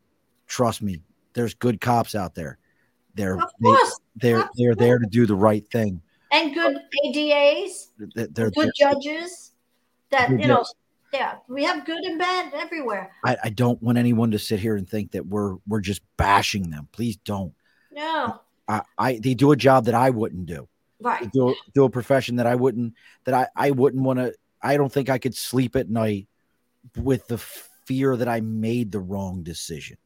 Trust 0.47 0.83
me, 0.83 1.01
there's 1.35 1.55
good 1.55 1.81
cops 1.81 2.15
out 2.15 2.35
there. 2.35 2.59
They're 3.15 3.39
they, 3.61 3.77
they're 4.17 4.49
they're 4.57 4.75
there 4.75 4.99
to 4.99 5.07
do 5.07 5.27
the 5.27 5.35
right 5.35 5.67
thing. 5.71 6.01
And 6.33 6.55
good 6.55 6.79
ADAs, 7.05 7.89
They're, 8.15 8.29
they're- 8.29 8.51
good 8.51 8.71
judges 8.77 9.53
that 10.11 10.29
Good 10.31 10.41
you 10.41 10.47
know 10.49 10.65
yeah, 11.13 11.37
we 11.49 11.65
have 11.65 11.85
good 11.85 12.05
and 12.05 12.21
bad 12.21 12.55
everywhere. 12.55 13.11
I, 13.25 13.37
I 13.45 13.51
don't 13.51 13.83
want 13.83 13.99
anyone 13.99 14.31
to 14.31 14.39
sit 14.39 14.61
here 14.61 14.77
and 14.77 14.89
think 14.89 15.11
that 15.13 15.27
we're 15.27 15.57
we're 15.67 15.81
just 15.81 16.03
bashing 16.17 16.71
them. 16.71 16.89
Please 16.93 17.17
don't. 17.17 17.53
No. 17.93 18.41
I, 18.69 18.83
I 18.97 19.19
they 19.21 19.35
do 19.35 19.51
a 19.51 19.57
job 19.57 19.87
that 19.87 19.95
I 19.95 20.11
wouldn't 20.11 20.47
do. 20.47 20.69
They 21.01 21.09
Right. 21.09 21.33
do 21.33 21.55
do 21.75 21.85
a 21.85 21.91
profession 21.91 22.37
that 22.37 22.47
I 22.47 22.55
wouldn't 22.55 22.95
that 23.25 23.35
I 23.35 23.49
I 23.57 23.71
wouldn't 23.73 24.03
want 24.05 24.19
to. 24.21 24.35
I 24.63 24.77
don't 24.77 24.93
think 24.93 25.09
I 25.09 25.19
could 25.19 25.35
sleep 25.35 25.77
at 25.77 25.89
night 25.89 26.29
with 26.97 27.27
the 27.29 27.39
fear 27.39 28.17
that 28.17 28.29
I 28.29 28.41
made 28.41 28.93
the 28.93 29.01
wrong 29.01 29.43
decision. 29.43 29.97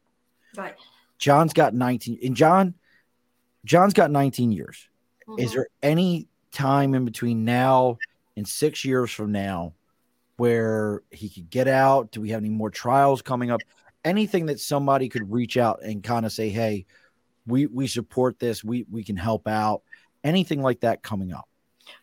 Right. 0.55 0.75
John's 1.17 1.53
got 1.53 1.73
19 1.73 2.19
and 2.23 2.35
John 2.35 2.73
John's 3.63 3.93
got 3.93 4.11
19 4.11 4.51
years. 4.51 4.89
Is 5.37 5.51
Mhm. 5.51 5.53
there 5.55 5.67
any 5.81 6.27
time 6.51 6.93
in 6.93 7.03
between 7.03 7.43
now 7.45 7.97
and 8.37 8.47
6 8.47 8.85
years 8.85 9.11
from 9.11 9.31
now 9.31 9.73
where 10.37 11.01
he 11.11 11.29
could 11.29 11.49
get 11.49 11.67
out? 11.67 12.11
Do 12.11 12.21
we 12.21 12.29
have 12.29 12.41
any 12.41 12.49
more 12.49 12.69
trials 12.69 13.21
coming 13.21 13.49
up? 13.49 13.61
Anything 14.03 14.45
that 14.47 14.59
somebody 14.59 15.09
could 15.09 15.31
reach 15.31 15.57
out 15.57 15.81
and 15.81 16.03
kind 16.03 16.25
of 16.25 16.31
say, 16.31 16.49
"Hey, 16.49 16.85
we 17.47 17.65
we 17.65 17.87
support 17.87 18.39
this. 18.39 18.63
We 18.63 18.85
we 18.91 19.03
can 19.03 19.15
help 19.17 19.47
out." 19.47 19.81
Anything 20.23 20.61
like 20.61 20.81
that 20.81 21.01
coming 21.01 21.33
up? 21.33 21.47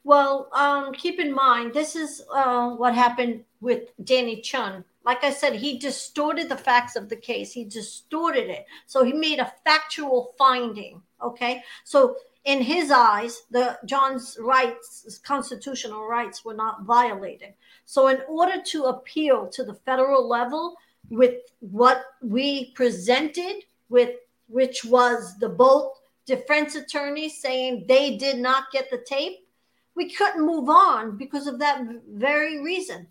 Well, 0.05 0.49
um, 0.53 0.93
keep 0.93 1.19
in 1.19 1.33
mind, 1.33 1.73
this 1.73 1.97
is 1.97 2.23
uh, 2.33 2.71
what 2.71 2.95
happened 2.95 3.45
with 3.61 3.91
Danny 4.05 4.41
Chun. 4.41 4.85
Like 5.05 5.25
I 5.25 5.31
said, 5.31 5.55
he 5.55 5.79
distorted 5.79 6.49
the 6.49 6.57
facts 6.57 6.97
of 6.97 7.09
the 7.09 7.17
case. 7.17 7.53
He 7.53 7.65
distorted 7.65 8.49
it. 8.49 8.67
So 8.87 9.05
he 9.05 9.13
made 9.13 9.39
a 9.39 9.53
factual 9.65 10.35
finding. 10.39 11.03
Okay. 11.21 11.63
So 11.85 12.17
in 12.45 12.61
his 12.61 12.91
eyes, 12.91 13.43
the 13.51 13.79
John's 13.85 14.37
rights, 14.41 15.21
constitutional 15.25 16.07
rights, 16.07 16.45
were 16.45 16.55
not 16.55 16.83
violated. 16.83 17.55
So 17.85 18.09
in 18.09 18.21
order 18.29 18.61
to 18.61 18.85
appeal 18.85 19.49
to 19.49 19.65
the 19.65 19.75
federal 19.75 20.29
level 20.29 20.77
with 21.11 21.35
what 21.61 22.05
we 22.21 22.73
presented, 22.73 23.63
with 23.89 24.17
which 24.49 24.85
was 24.85 25.37
the 25.39 25.49
both 25.49 26.01
defense 26.27 26.75
attorneys 26.75 27.41
saying 27.41 27.85
they 27.89 28.17
did 28.17 28.39
not 28.39 28.71
get 28.73 28.91
the 28.91 28.99
tape, 28.99 29.47
we 29.95 30.13
couldn't 30.13 30.47
move 30.47 30.69
on 30.69 31.17
because 31.17 31.47
of 31.47 31.59
that 31.59 31.83
very 32.11 32.63
reason. 32.63 33.07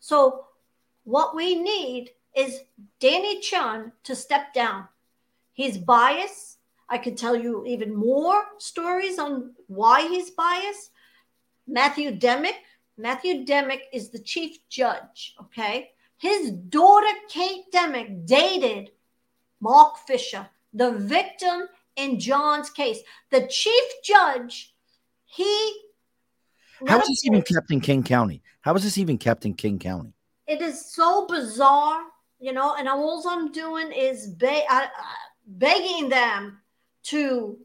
So, 0.00 0.46
what 1.04 1.34
we 1.34 1.54
need 1.54 2.10
is 2.36 2.60
Danny 3.00 3.40
Chun 3.40 3.92
to 4.04 4.14
step 4.14 4.52
down. 4.52 4.88
He's 5.52 5.78
biased. 5.78 6.58
I 6.88 6.98
could 6.98 7.16
tell 7.16 7.34
you 7.34 7.64
even 7.66 7.94
more 7.94 8.44
stories 8.58 9.18
on 9.18 9.54
why 9.66 10.06
he's 10.06 10.30
biased. 10.30 10.90
Matthew 11.66 12.12
D'Emic. 12.12 12.56
Matthew 12.98 13.44
D'Emic 13.44 13.84
is 13.92 14.10
the 14.10 14.18
chief 14.18 14.58
judge. 14.68 15.34
Okay. 15.40 15.90
His 16.18 16.50
daughter, 16.50 17.12
Kate 17.28 17.70
D'Emic, 17.72 18.26
dated 18.26 18.90
Mark 19.60 19.98
Fisher, 20.06 20.48
the 20.72 20.92
victim 20.92 21.68
in 21.96 22.20
John's 22.20 22.70
case. 22.70 23.00
The 23.30 23.46
chief 23.48 23.84
judge, 24.04 24.74
he 25.24 25.80
How 26.86 27.00
is 27.00 27.08
this 27.08 27.26
even 27.26 27.42
kept 27.42 27.70
in 27.70 27.80
King 27.80 28.02
County? 28.02 28.42
How 28.60 28.74
is 28.74 28.82
this 28.82 28.98
even 28.98 29.18
kept 29.18 29.46
in 29.46 29.54
King 29.54 29.78
County? 29.78 30.12
it 30.46 30.62
is 30.62 30.84
so 30.84 31.26
bizarre, 31.26 32.02
you 32.38 32.52
know, 32.52 32.74
and 32.76 32.88
all 32.88 33.22
I'm 33.28 33.50
doing 33.52 33.92
is 33.92 34.28
be- 34.28 34.46
I, 34.46 34.84
I, 34.84 35.14
begging 35.46 36.08
them 36.08 36.60
to 37.04 37.58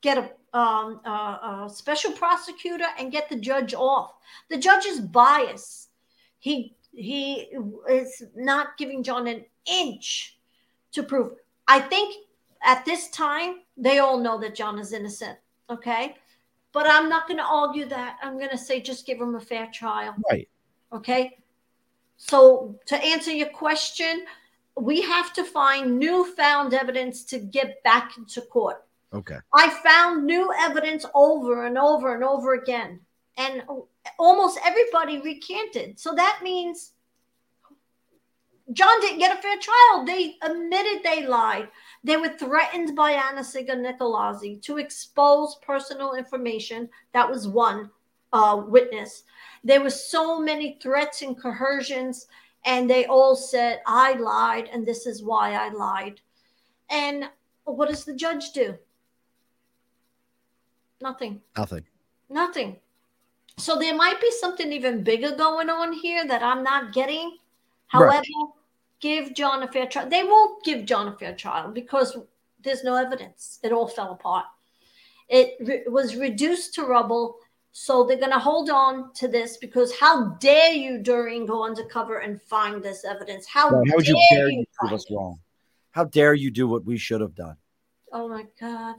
get 0.00 0.18
a, 0.18 0.58
um, 0.58 1.00
a 1.04 1.68
special 1.72 2.12
prosecutor 2.12 2.86
and 2.98 3.12
get 3.12 3.28
the 3.28 3.36
judge 3.36 3.74
off. 3.74 4.14
The 4.48 4.58
judge 4.58 4.86
is 4.86 5.00
biased. 5.00 5.90
He 6.38 6.74
he 6.92 7.52
is 7.88 8.24
not 8.34 8.76
giving 8.76 9.04
John 9.04 9.28
an 9.28 9.44
inch 9.64 10.38
to 10.92 11.04
prove. 11.04 11.34
I 11.68 11.78
think 11.78 12.24
at 12.64 12.84
this 12.84 13.10
time 13.10 13.60
they 13.76 14.00
all 14.00 14.18
know 14.18 14.40
that 14.40 14.56
John 14.56 14.78
is 14.78 14.92
innocent. 14.92 15.38
Okay, 15.68 16.16
but 16.72 16.86
I'm 16.88 17.08
not 17.08 17.26
going 17.26 17.38
to 17.38 17.44
argue 17.44 17.86
that. 17.86 18.18
I'm 18.22 18.38
going 18.38 18.50
to 18.50 18.58
say 18.58 18.80
just 18.80 19.06
give 19.06 19.20
him 19.20 19.34
a 19.34 19.40
fair 19.40 19.68
trial. 19.72 20.14
Right. 20.30 20.48
Okay. 20.92 21.38
So 22.16 22.78
to 22.86 22.96
answer 23.02 23.32
your 23.32 23.48
question, 23.48 24.24
we 24.76 25.02
have 25.02 25.32
to 25.34 25.44
find 25.44 25.98
newfound 25.98 26.74
evidence 26.74 27.24
to 27.24 27.38
get 27.38 27.82
back 27.82 28.16
into 28.16 28.42
court. 28.42 28.84
Okay. 29.12 29.38
I 29.54 29.70
found 29.82 30.24
new 30.24 30.52
evidence 30.58 31.04
over 31.14 31.66
and 31.66 31.76
over 31.76 32.14
and 32.14 32.22
over 32.22 32.54
again, 32.54 33.00
and 33.36 33.62
almost 34.18 34.58
everybody 34.64 35.20
recanted. 35.20 35.98
So 35.98 36.14
that 36.14 36.40
means 36.42 36.92
John 38.72 39.00
didn't 39.00 39.18
get 39.18 39.36
a 39.36 39.42
fair 39.42 39.56
trial. 39.58 40.04
They 40.04 40.36
admitted 40.42 41.02
they 41.02 41.26
lied. 41.26 41.68
They 42.04 42.16
were 42.16 42.28
threatened 42.28 42.94
by 42.94 43.12
Anna-Sigga 43.12 43.74
Nicolazzi 43.76 44.62
to 44.62 44.78
expose 44.78 45.56
personal 45.56 46.14
information. 46.14 46.88
That 47.12 47.28
was 47.28 47.48
one 47.48 47.90
uh, 48.32 48.62
witness. 48.66 49.24
There 49.64 49.82
were 49.82 49.90
so 49.90 50.40
many 50.40 50.78
threats 50.80 51.22
and 51.22 51.36
coercions, 51.40 52.26
and 52.64 52.88
they 52.88 53.06
all 53.06 53.34
said, 53.34 53.80
I 53.86 54.14
lied, 54.14 54.68
and 54.72 54.86
this 54.86 55.06
is 55.06 55.22
why 55.22 55.54
I 55.54 55.70
lied. 55.70 56.20
And 56.90 57.28
what 57.64 57.88
does 57.88 58.04
the 58.04 58.14
judge 58.14 58.52
do? 58.52 58.76
Nothing. 61.00 61.40
Nothing. 61.56 61.84
Nothing. 62.28 62.76
So 63.56 63.76
there 63.78 63.94
might 63.94 64.20
be 64.20 64.30
something 64.30 64.72
even 64.72 65.02
bigger 65.02 65.34
going 65.34 65.68
on 65.68 65.92
here 65.92 66.26
that 66.26 66.42
I'm 66.42 66.62
not 66.62 66.92
getting. 66.92 67.36
Right. 67.92 68.24
Give 69.00 69.34
John 69.34 69.62
a 69.62 69.68
fair 69.68 69.86
trial. 69.86 70.08
They 70.08 70.24
won't 70.24 70.62
give 70.64 70.84
John 70.84 71.08
a 71.08 71.16
fair 71.16 71.34
trial 71.34 71.70
because 71.70 72.16
there's 72.62 72.84
no 72.84 72.96
evidence. 72.96 73.58
It 73.62 73.72
all 73.72 73.88
fell 73.88 74.12
apart. 74.12 74.44
It 75.28 75.56
re- 75.60 75.84
was 75.86 76.16
reduced 76.16 76.74
to 76.74 76.84
rubble. 76.84 77.36
So 77.72 78.04
they're 78.04 78.18
going 78.18 78.32
to 78.32 78.38
hold 78.38 78.68
on 78.68 79.12
to 79.14 79.28
this 79.28 79.56
because 79.56 79.96
how 79.96 80.30
dare 80.40 80.72
you, 80.72 80.98
Doreen, 80.98 81.46
go 81.46 81.64
undercover 81.64 82.18
and 82.18 82.42
find 82.42 82.82
this 82.82 83.04
evidence? 83.04 83.46
How, 83.46 83.70
Right. 83.70 83.88
How 83.88 83.96
would 83.96 84.08
you 84.08 84.20
dare 84.30 84.38
dare 84.40 84.50
you 84.50 84.64
prove 84.78 84.92
us 84.92 85.06
wrong? 85.10 85.38
How 85.92 86.04
dare 86.04 86.34
you 86.34 86.50
do 86.50 86.68
what 86.68 86.84
we 86.84 86.98
should 86.98 87.20
have 87.20 87.34
done? 87.34 87.56
Oh 88.12 88.28
my 88.28 88.44
God. 88.60 88.96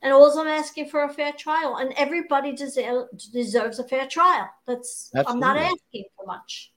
And 0.00 0.12
all 0.12 0.38
I'm 0.38 0.46
asking 0.46 0.90
for 0.90 1.04
a 1.04 1.12
fair 1.12 1.32
trial. 1.32 1.76
And 1.76 1.92
everybody 1.96 2.52
deserve, 2.52 3.08
deserves 3.32 3.78
a 3.78 3.84
fair 3.84 4.06
trial. 4.06 4.48
That's 4.66 5.10
I'm 5.26 5.40
not 5.40 5.56
asking 5.56 6.04
for 6.16 6.26
much. 6.26 6.73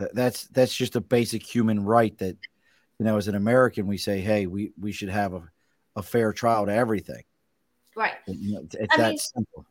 Th- 0.00 0.10
That's 0.14 0.46
that's 0.48 0.74
just 0.74 0.96
a 0.96 1.00
basic 1.00 1.42
human 1.44 1.84
right 1.84 2.16
that 2.18 2.36
you 2.98 3.04
know, 3.06 3.16
as 3.16 3.28
an 3.28 3.34
American, 3.36 3.86
we 3.86 3.96
say, 3.96 4.20
hey, 4.20 4.46
we 4.46 4.72
we 4.80 4.90
should 4.92 5.08
have 5.10 5.32
a, 5.34 5.42
a 5.96 6.02
fair 6.02 6.32
trial 6.32 6.66
to 6.66 6.72
everything. 6.74 7.22
Right. 7.96 8.14
You 8.26 8.54
know, 8.54 8.60
it's 8.72 8.76
I 8.92 8.96
that 8.96 9.08
mean- 9.10 9.18
simple. 9.18 9.66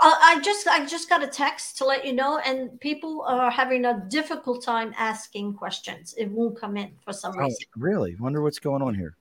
I, 0.00 0.36
I 0.36 0.40
just 0.40 0.68
I 0.68 0.86
just 0.86 1.08
got 1.08 1.22
a 1.22 1.26
text 1.26 1.78
to 1.78 1.84
let 1.84 2.06
you 2.06 2.12
know, 2.12 2.38
and 2.38 2.78
people 2.80 3.22
are 3.26 3.50
having 3.50 3.84
a 3.86 4.04
difficult 4.08 4.62
time 4.62 4.94
asking 4.96 5.54
questions. 5.54 6.14
It 6.16 6.30
won't 6.30 6.58
come 6.60 6.76
in 6.76 6.92
for 7.04 7.12
some 7.12 7.32
Oh, 7.36 7.40
reason. 7.42 7.58
really? 7.76 8.14
Wonder 8.16 8.40
what's 8.40 8.60
going 8.60 8.82
on 8.82 8.94
here. 8.94 9.16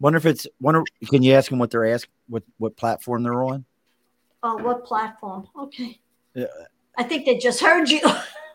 Wonder 0.00 0.16
if 0.16 0.24
it's 0.24 0.46
wonder. 0.60 0.82
Can 1.10 1.22
you 1.22 1.34
ask 1.34 1.50
them 1.50 1.58
what 1.58 1.70
they're 1.70 1.84
asking? 1.92 2.12
What 2.28 2.42
what 2.56 2.74
platform 2.76 3.22
they're 3.22 3.42
on? 3.44 3.66
Oh, 4.42 4.56
what 4.56 4.84
platform? 4.86 5.46
Okay. 5.58 6.00
Yeah. 6.34 6.46
I 6.96 7.02
think 7.02 7.26
they 7.26 7.36
just 7.36 7.60
heard 7.60 7.90
you. 7.90 8.00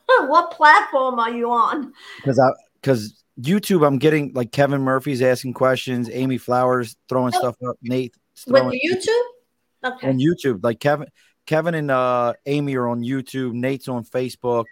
what 0.28 0.52
platform 0.52 1.20
are 1.20 1.32
you 1.32 1.52
on? 1.52 1.94
Because 2.18 2.40
I 2.40 2.50
because 2.82 3.24
YouTube, 3.40 3.86
I'm 3.86 3.98
getting 3.98 4.34
like 4.34 4.52
Kevin 4.52 4.82
Murphy's 4.82 5.22
asking 5.22 5.54
questions, 5.54 6.10
Amy 6.12 6.38
Flowers 6.38 6.96
throwing 7.10 7.34
Oh. 7.36 7.40
stuff 7.40 7.56
up, 7.68 7.78
Nate 7.82 8.14
With 8.48 8.64
YouTube? 8.64 9.24
Okay. 9.86 10.08
on 10.10 10.20
YouTube. 10.20 10.64
Like 10.64 10.80
Kevin, 10.80 11.08
Kevin 11.46 11.76
and 11.76 11.92
uh, 11.92 12.34
Amy 12.46 12.76
are 12.76 12.88
on 12.88 13.02
YouTube. 13.02 13.54
Nate's 13.54 13.88
on 13.88 14.04
Facebook. 14.06 14.66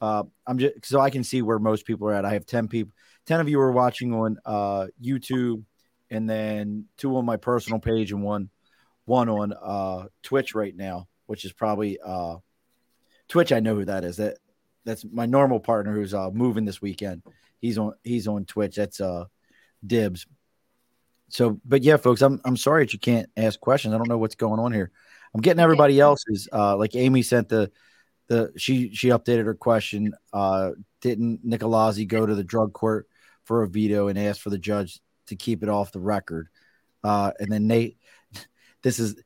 Uh, 0.00 0.24
I'm 0.46 0.58
just 0.58 0.84
so 0.86 1.00
I 1.00 1.10
can 1.10 1.24
see 1.24 1.42
where 1.42 1.58
most 1.58 1.86
people 1.86 2.08
are 2.08 2.14
at. 2.14 2.24
I 2.24 2.34
have 2.34 2.46
ten 2.46 2.68
people, 2.68 2.92
ten 3.26 3.40
of 3.40 3.48
you 3.48 3.58
are 3.60 3.72
watching 3.72 4.14
on 4.14 4.38
uh, 4.44 4.86
YouTube, 5.02 5.64
and 6.10 6.28
then 6.30 6.84
two 6.98 7.16
on 7.16 7.24
my 7.24 7.36
personal 7.36 7.80
page 7.80 8.12
and 8.12 8.22
one 8.22 8.50
one 9.06 9.28
on 9.28 9.52
uh, 9.60 10.06
Twitch 10.22 10.54
right 10.54 10.76
now, 10.76 11.08
which 11.26 11.44
is 11.44 11.52
probably 11.52 11.98
uh, 12.04 12.36
Twitch. 13.28 13.50
I 13.52 13.58
know 13.60 13.74
who 13.74 13.86
that 13.86 14.04
is. 14.04 14.18
That 14.18 14.36
that's 14.84 15.04
my 15.04 15.26
normal 15.26 15.60
partner 15.60 15.94
who's 15.94 16.14
uh, 16.14 16.30
moving 16.30 16.64
this 16.64 16.80
weekend. 16.80 17.22
He's 17.60 17.78
on 17.78 17.94
he's 18.02 18.28
on 18.28 18.44
Twitch. 18.44 18.76
That's 18.76 19.00
uh, 19.00 19.24
Dibs. 19.86 20.26
so, 21.28 21.60
but 21.64 21.82
yeah, 21.82 21.96
folks, 21.96 22.22
I'm 22.22 22.40
I'm 22.44 22.56
sorry 22.56 22.84
that 22.84 22.92
you 22.92 22.98
can't 22.98 23.28
ask 23.36 23.58
questions. 23.60 23.94
I 23.94 23.98
don't 23.98 24.08
know 24.08 24.18
what's 24.18 24.34
going 24.34 24.60
on 24.60 24.72
here. 24.72 24.90
I'm 25.34 25.40
getting 25.40 25.60
everybody 25.60 26.00
else's. 26.00 26.48
Uh, 26.52 26.76
like 26.76 26.96
Amy 26.96 27.22
sent 27.22 27.48
the 27.48 27.70
the 28.28 28.52
she 28.56 28.94
she 28.94 29.08
updated 29.08 29.44
her 29.44 29.54
question. 29.54 30.14
Uh, 30.32 30.70
didn't 31.00 31.46
Nicolazzi 31.46 32.06
go 32.06 32.24
to 32.24 32.34
the 32.34 32.44
drug 32.44 32.72
court 32.72 33.08
for 33.44 33.62
a 33.62 33.68
veto 33.68 34.08
and 34.08 34.18
ask 34.18 34.40
for 34.40 34.50
the 34.50 34.58
judge 34.58 35.00
to 35.26 35.36
keep 35.36 35.62
it 35.62 35.68
off 35.68 35.92
the 35.92 36.00
record? 36.00 36.48
Uh, 37.04 37.32
and 37.38 37.50
then 37.50 37.66
Nate, 37.66 37.98
this 38.82 38.98
is 38.98 39.16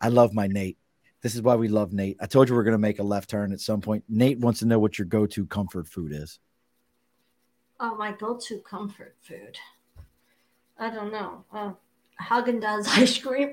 I 0.00 0.08
love 0.08 0.32
my 0.32 0.46
Nate. 0.46 0.78
This 1.24 1.34
is 1.34 1.40
why 1.40 1.54
we 1.54 1.68
love 1.68 1.94
Nate. 1.94 2.18
I 2.20 2.26
told 2.26 2.50
you 2.50 2.54
we 2.54 2.60
are 2.60 2.64
going 2.64 2.74
to 2.74 2.78
make 2.78 2.98
a 2.98 3.02
left 3.02 3.30
turn 3.30 3.54
at 3.54 3.60
some 3.60 3.80
point. 3.80 4.04
Nate 4.10 4.38
wants 4.40 4.58
to 4.58 4.66
know 4.66 4.78
what 4.78 4.98
your 4.98 5.06
go-to 5.06 5.46
comfort 5.46 5.88
food 5.88 6.12
is. 6.12 6.38
Oh, 7.80 7.96
my 7.96 8.12
go-to 8.12 8.58
comfort 8.58 9.16
food. 9.22 9.56
I 10.78 10.90
don't 10.90 11.10
know. 11.10 11.42
Uh, 11.50 11.72
Haagen 12.20 12.62
Dazs 12.62 12.88
ice 12.98 13.16
cream. 13.16 13.52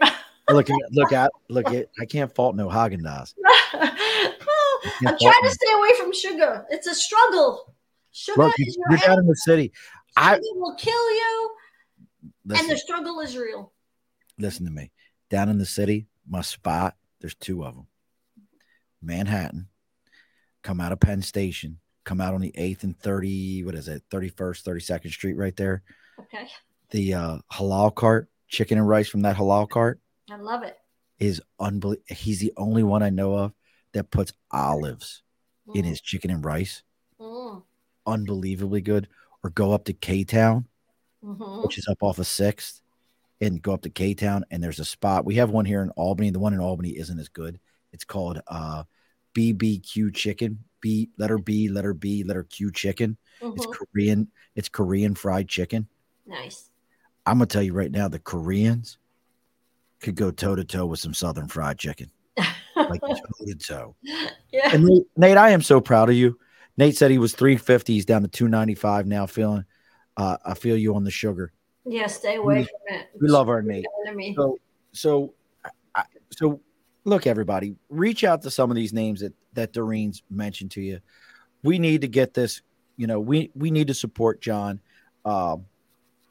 look 0.49 0.69
at 0.69 0.75
look 0.91 1.13
at 1.13 1.31
look 1.49 1.71
at. 1.71 1.87
I 1.97 2.03
can't 2.03 2.35
fault 2.35 2.57
no 2.57 2.67
Haagen 2.67 3.03
Dazs. 3.03 3.35
I'm 3.73 5.17
trying 5.17 5.43
to 5.43 5.49
stay 5.49 5.73
away 5.73 5.91
from 5.97 6.11
sugar. 6.13 6.65
It's 6.71 6.87
a 6.87 6.93
struggle. 6.93 7.73
Sugar 8.11 8.47
look, 8.47 8.55
is 8.59 8.77
you're 8.89 8.97
down 8.97 9.19
in 9.19 9.27
the 9.27 9.35
city. 9.37 9.71
I 10.17 10.41
will 10.55 10.75
kill 10.75 11.11
you, 11.13 11.55
listen, 12.43 12.65
and 12.65 12.73
the 12.73 12.77
struggle 12.77 13.21
is 13.21 13.37
real. 13.37 13.71
Listen 14.37 14.65
to 14.65 14.71
me. 14.73 14.91
Down 15.29 15.47
in 15.47 15.57
the 15.57 15.65
city, 15.65 16.07
my 16.27 16.41
spot. 16.41 16.95
There's 17.21 17.35
two 17.35 17.63
of 17.63 17.75
them. 17.75 17.87
Manhattan. 19.01 19.67
Come 20.63 20.81
out 20.81 20.91
of 20.91 20.99
Penn 20.99 21.21
Station. 21.21 21.79
Come 22.03 22.19
out 22.19 22.33
on 22.33 22.41
the 22.41 22.51
eighth 22.55 22.83
and 22.83 22.97
thirty. 22.99 23.63
What 23.63 23.75
is 23.75 23.87
it? 23.87 24.03
Thirty 24.11 24.29
first, 24.29 24.65
thirty 24.65 24.81
second 24.81 25.11
Street, 25.11 25.37
right 25.37 25.55
there. 25.55 25.83
Okay 26.19 26.47
the 26.91 27.13
uh, 27.13 27.37
halal 27.51 27.93
cart, 27.95 28.29
chicken 28.47 28.77
and 28.77 28.87
rice 28.87 29.09
from 29.09 29.21
that 29.21 29.35
halal 29.35 29.67
cart. 29.67 29.99
I 30.29 30.35
love 30.35 30.63
it. 30.63 30.77
Is 31.19 31.41
unbelievable. 31.59 32.05
He's 32.15 32.39
the 32.39 32.53
only 32.57 32.83
one 32.83 33.03
I 33.03 33.09
know 33.09 33.35
of 33.35 33.53
that 33.93 34.11
puts 34.11 34.33
olives 34.51 35.23
mm. 35.67 35.75
in 35.75 35.85
his 35.85 36.01
chicken 36.01 36.31
and 36.31 36.45
rice. 36.45 36.83
Mm. 37.19 37.63
Unbelievably 38.05 38.81
good. 38.81 39.07
Or 39.43 39.49
go 39.49 39.73
up 39.73 39.85
to 39.85 39.93
K 39.93 40.23
Town, 40.23 40.65
mm-hmm. 41.23 41.63
which 41.63 41.77
is 41.77 41.87
up 41.87 41.97
off 42.01 42.19
of 42.19 42.27
Sixth, 42.27 42.81
and 43.41 43.61
go 43.61 43.73
up 43.73 43.81
to 43.81 43.89
K 43.89 44.13
Town, 44.13 44.45
and 44.51 44.63
there's 44.63 44.79
a 44.79 44.85
spot. 44.85 45.25
We 45.25 45.35
have 45.35 45.49
one 45.49 45.65
here 45.65 45.81
in 45.81 45.89
Albany. 45.91 46.29
The 46.29 46.39
one 46.39 46.53
in 46.53 46.59
Albany 46.59 46.91
isn't 46.91 47.19
as 47.19 47.27
good. 47.27 47.59
It's 47.91 48.05
called 48.05 48.39
uh, 48.47 48.83
BBQ 49.35 50.13
Chicken. 50.13 50.63
B 50.81 51.09
letter 51.17 51.37
B 51.37 51.69
letter 51.69 51.93
B 51.93 52.23
letter 52.23 52.43
Q 52.43 52.71
chicken. 52.71 53.17
Mm-hmm. 53.41 53.55
It's 53.55 53.65
Korean. 53.67 54.27
It's 54.55 54.69
Korean 54.69 55.15
fried 55.15 55.47
chicken. 55.47 55.87
Nice. 56.25 56.69
I'm 57.25 57.37
gonna 57.37 57.45
tell 57.45 57.63
you 57.63 57.73
right 57.73 57.91
now, 57.91 58.07
the 58.07 58.19
Koreans 58.19 58.97
could 60.01 60.15
go 60.15 60.31
toe 60.31 60.55
to 60.55 60.65
toe 60.65 60.87
with 60.87 60.99
some 60.99 61.13
Southern 61.13 61.47
fried 61.47 61.77
chicken, 61.77 62.11
like 62.75 63.01
toe 63.01 63.45
to 63.45 63.55
toe. 63.55 63.95
Yeah. 64.51 64.71
And 64.73 64.83
Nate, 64.83 65.03
Nate, 65.15 65.37
I 65.37 65.51
am 65.51 65.61
so 65.61 65.79
proud 65.79 66.09
of 66.09 66.15
you. 66.15 66.37
Nate 66.77 66.97
said 66.97 67.11
he 67.11 67.19
was 67.19 67.35
350. 67.35 67.93
He's 67.93 68.05
down 68.05 68.23
to 68.23 68.27
295 68.27 69.05
now. 69.05 69.27
Feeling, 69.27 69.65
uh, 70.17 70.37
I 70.43 70.55
feel 70.55 70.75
you 70.75 70.95
on 70.95 71.03
the 71.03 71.11
sugar. 71.11 71.53
Yeah, 71.91 72.07
stay 72.07 72.35
away 72.35 72.59
we, 72.59 72.63
from 72.63 72.99
it. 72.99 73.07
We 73.19 73.27
love 73.27 73.49
our 73.49 73.61
Nate. 73.61 73.85
So, 74.35 74.57
so, 74.93 75.33
I, 75.93 76.03
so, 76.31 76.61
look, 77.03 77.27
everybody, 77.27 77.75
reach 77.89 78.23
out 78.23 78.41
to 78.43 78.51
some 78.51 78.71
of 78.71 78.75
these 78.75 78.93
names 78.93 79.19
that 79.19 79.33
that 79.53 79.73
Doreen's 79.73 80.23
mentioned 80.29 80.71
to 80.71 80.81
you. 80.81 81.01
We 81.63 81.79
need 81.79 82.01
to 82.01 82.07
get 82.07 82.33
this. 82.33 82.61
You 82.95 83.07
know, 83.07 83.19
we 83.19 83.51
we 83.55 83.71
need 83.71 83.87
to 83.87 83.93
support 83.93 84.41
John. 84.41 84.79
Um, 85.25 85.65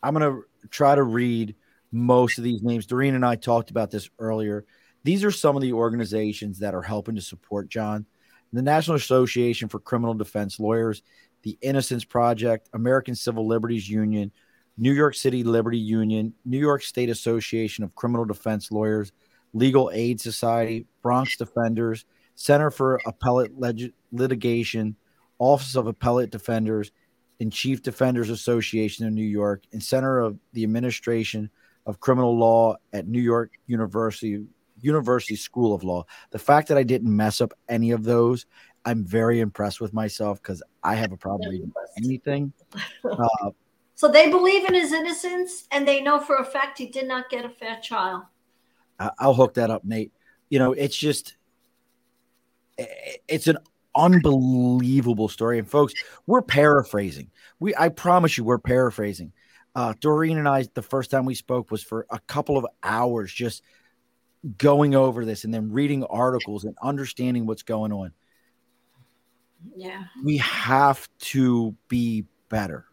I'm 0.02 0.14
gonna 0.14 0.40
try 0.70 0.94
to 0.94 1.02
read 1.02 1.54
most 1.92 2.38
of 2.38 2.44
these 2.44 2.62
names. 2.62 2.86
Doreen 2.86 3.14
and 3.14 3.24
I 3.24 3.36
talked 3.36 3.70
about 3.70 3.90
this 3.90 4.08
earlier. 4.18 4.64
These 5.04 5.24
are 5.24 5.30
some 5.30 5.56
of 5.56 5.62
the 5.62 5.74
organizations 5.74 6.58
that 6.60 6.74
are 6.74 6.82
helping 6.82 7.16
to 7.16 7.22
support 7.22 7.68
John 7.68 8.06
the 8.52 8.62
National 8.62 8.96
Association 8.96 9.68
for 9.68 9.78
Criminal 9.78 10.14
Defense 10.14 10.58
Lawyers, 10.58 11.02
the 11.42 11.56
Innocence 11.60 12.04
Project, 12.04 12.68
American 12.72 13.14
Civil 13.14 13.46
Liberties 13.46 13.88
Union, 13.88 14.32
New 14.80 14.92
York 14.92 15.14
City 15.14 15.44
Liberty 15.44 15.78
Union, 15.78 16.32
New 16.46 16.58
York 16.58 16.82
State 16.82 17.10
Association 17.10 17.84
of 17.84 17.94
Criminal 17.94 18.24
Defense 18.24 18.72
Lawyers, 18.72 19.12
Legal 19.52 19.90
Aid 19.92 20.20
Society, 20.20 20.86
Bronx 21.02 21.36
Defenders, 21.36 22.06
Center 22.34 22.70
for 22.70 22.98
Appellate 23.06 23.58
Leg- 23.58 23.92
Litigation, 24.10 24.96
Office 25.38 25.76
of 25.76 25.86
Appellate 25.86 26.30
Defenders, 26.30 26.92
and 27.40 27.52
Chief 27.52 27.82
Defenders 27.82 28.30
Association 28.30 29.06
of 29.06 29.12
New 29.12 29.22
York 29.22 29.64
and 29.72 29.82
Center 29.82 30.18
of 30.18 30.38
the 30.54 30.62
Administration 30.64 31.50
of 31.84 32.00
Criminal 32.00 32.36
Law 32.36 32.76
at 32.94 33.06
New 33.06 33.20
York 33.20 33.52
University 33.66 34.44
University 34.80 35.36
School 35.36 35.74
of 35.74 35.84
Law. 35.84 36.06
The 36.30 36.38
fact 36.38 36.68
that 36.68 36.78
I 36.78 36.84
didn't 36.84 37.14
mess 37.14 37.42
up 37.42 37.52
any 37.68 37.90
of 37.90 38.02
those, 38.02 38.46
I'm 38.86 39.04
very 39.04 39.40
impressed 39.40 39.78
with 39.78 39.92
myself 39.92 40.42
because 40.42 40.62
I 40.82 40.94
have 40.94 41.12
a 41.12 41.18
problem 41.18 41.50
reading 41.50 41.72
anything. 41.98 42.54
Uh, 43.04 43.50
so 44.00 44.08
they 44.08 44.30
believe 44.30 44.64
in 44.64 44.72
his 44.72 44.94
innocence, 44.94 45.66
and 45.70 45.86
they 45.86 46.00
know 46.00 46.20
for 46.20 46.36
a 46.36 46.44
fact 46.46 46.78
he 46.78 46.86
did 46.86 47.06
not 47.06 47.28
get 47.28 47.44
a 47.44 47.50
fair 47.50 47.78
trial. 47.84 48.30
I'll 49.18 49.34
hook 49.34 49.52
that 49.54 49.70
up, 49.70 49.84
Nate. 49.84 50.10
You 50.48 50.58
know, 50.58 50.72
it's 50.72 50.96
just 50.96 51.36
it's 52.78 53.46
an 53.46 53.58
unbelievable 53.94 55.28
story. 55.28 55.58
And 55.58 55.68
folks, 55.68 55.92
we're 56.26 56.40
paraphrasing. 56.40 57.30
We 57.58 57.76
I 57.76 57.90
promise 57.90 58.38
you, 58.38 58.44
we're 58.44 58.56
paraphrasing. 58.56 59.34
Uh, 59.74 59.92
Doreen 60.00 60.38
and 60.38 60.48
I, 60.48 60.64
the 60.72 60.80
first 60.80 61.10
time 61.10 61.26
we 61.26 61.34
spoke 61.34 61.70
was 61.70 61.82
for 61.82 62.06
a 62.08 62.20
couple 62.20 62.56
of 62.56 62.64
hours, 62.82 63.30
just 63.30 63.62
going 64.56 64.94
over 64.94 65.26
this 65.26 65.44
and 65.44 65.52
then 65.52 65.72
reading 65.72 66.04
articles 66.04 66.64
and 66.64 66.74
understanding 66.80 67.44
what's 67.44 67.64
going 67.64 67.92
on. 67.92 68.12
Yeah. 69.76 70.04
We 70.24 70.38
have 70.38 71.06
to 71.18 71.76
be 71.88 72.24
better. 72.48 72.86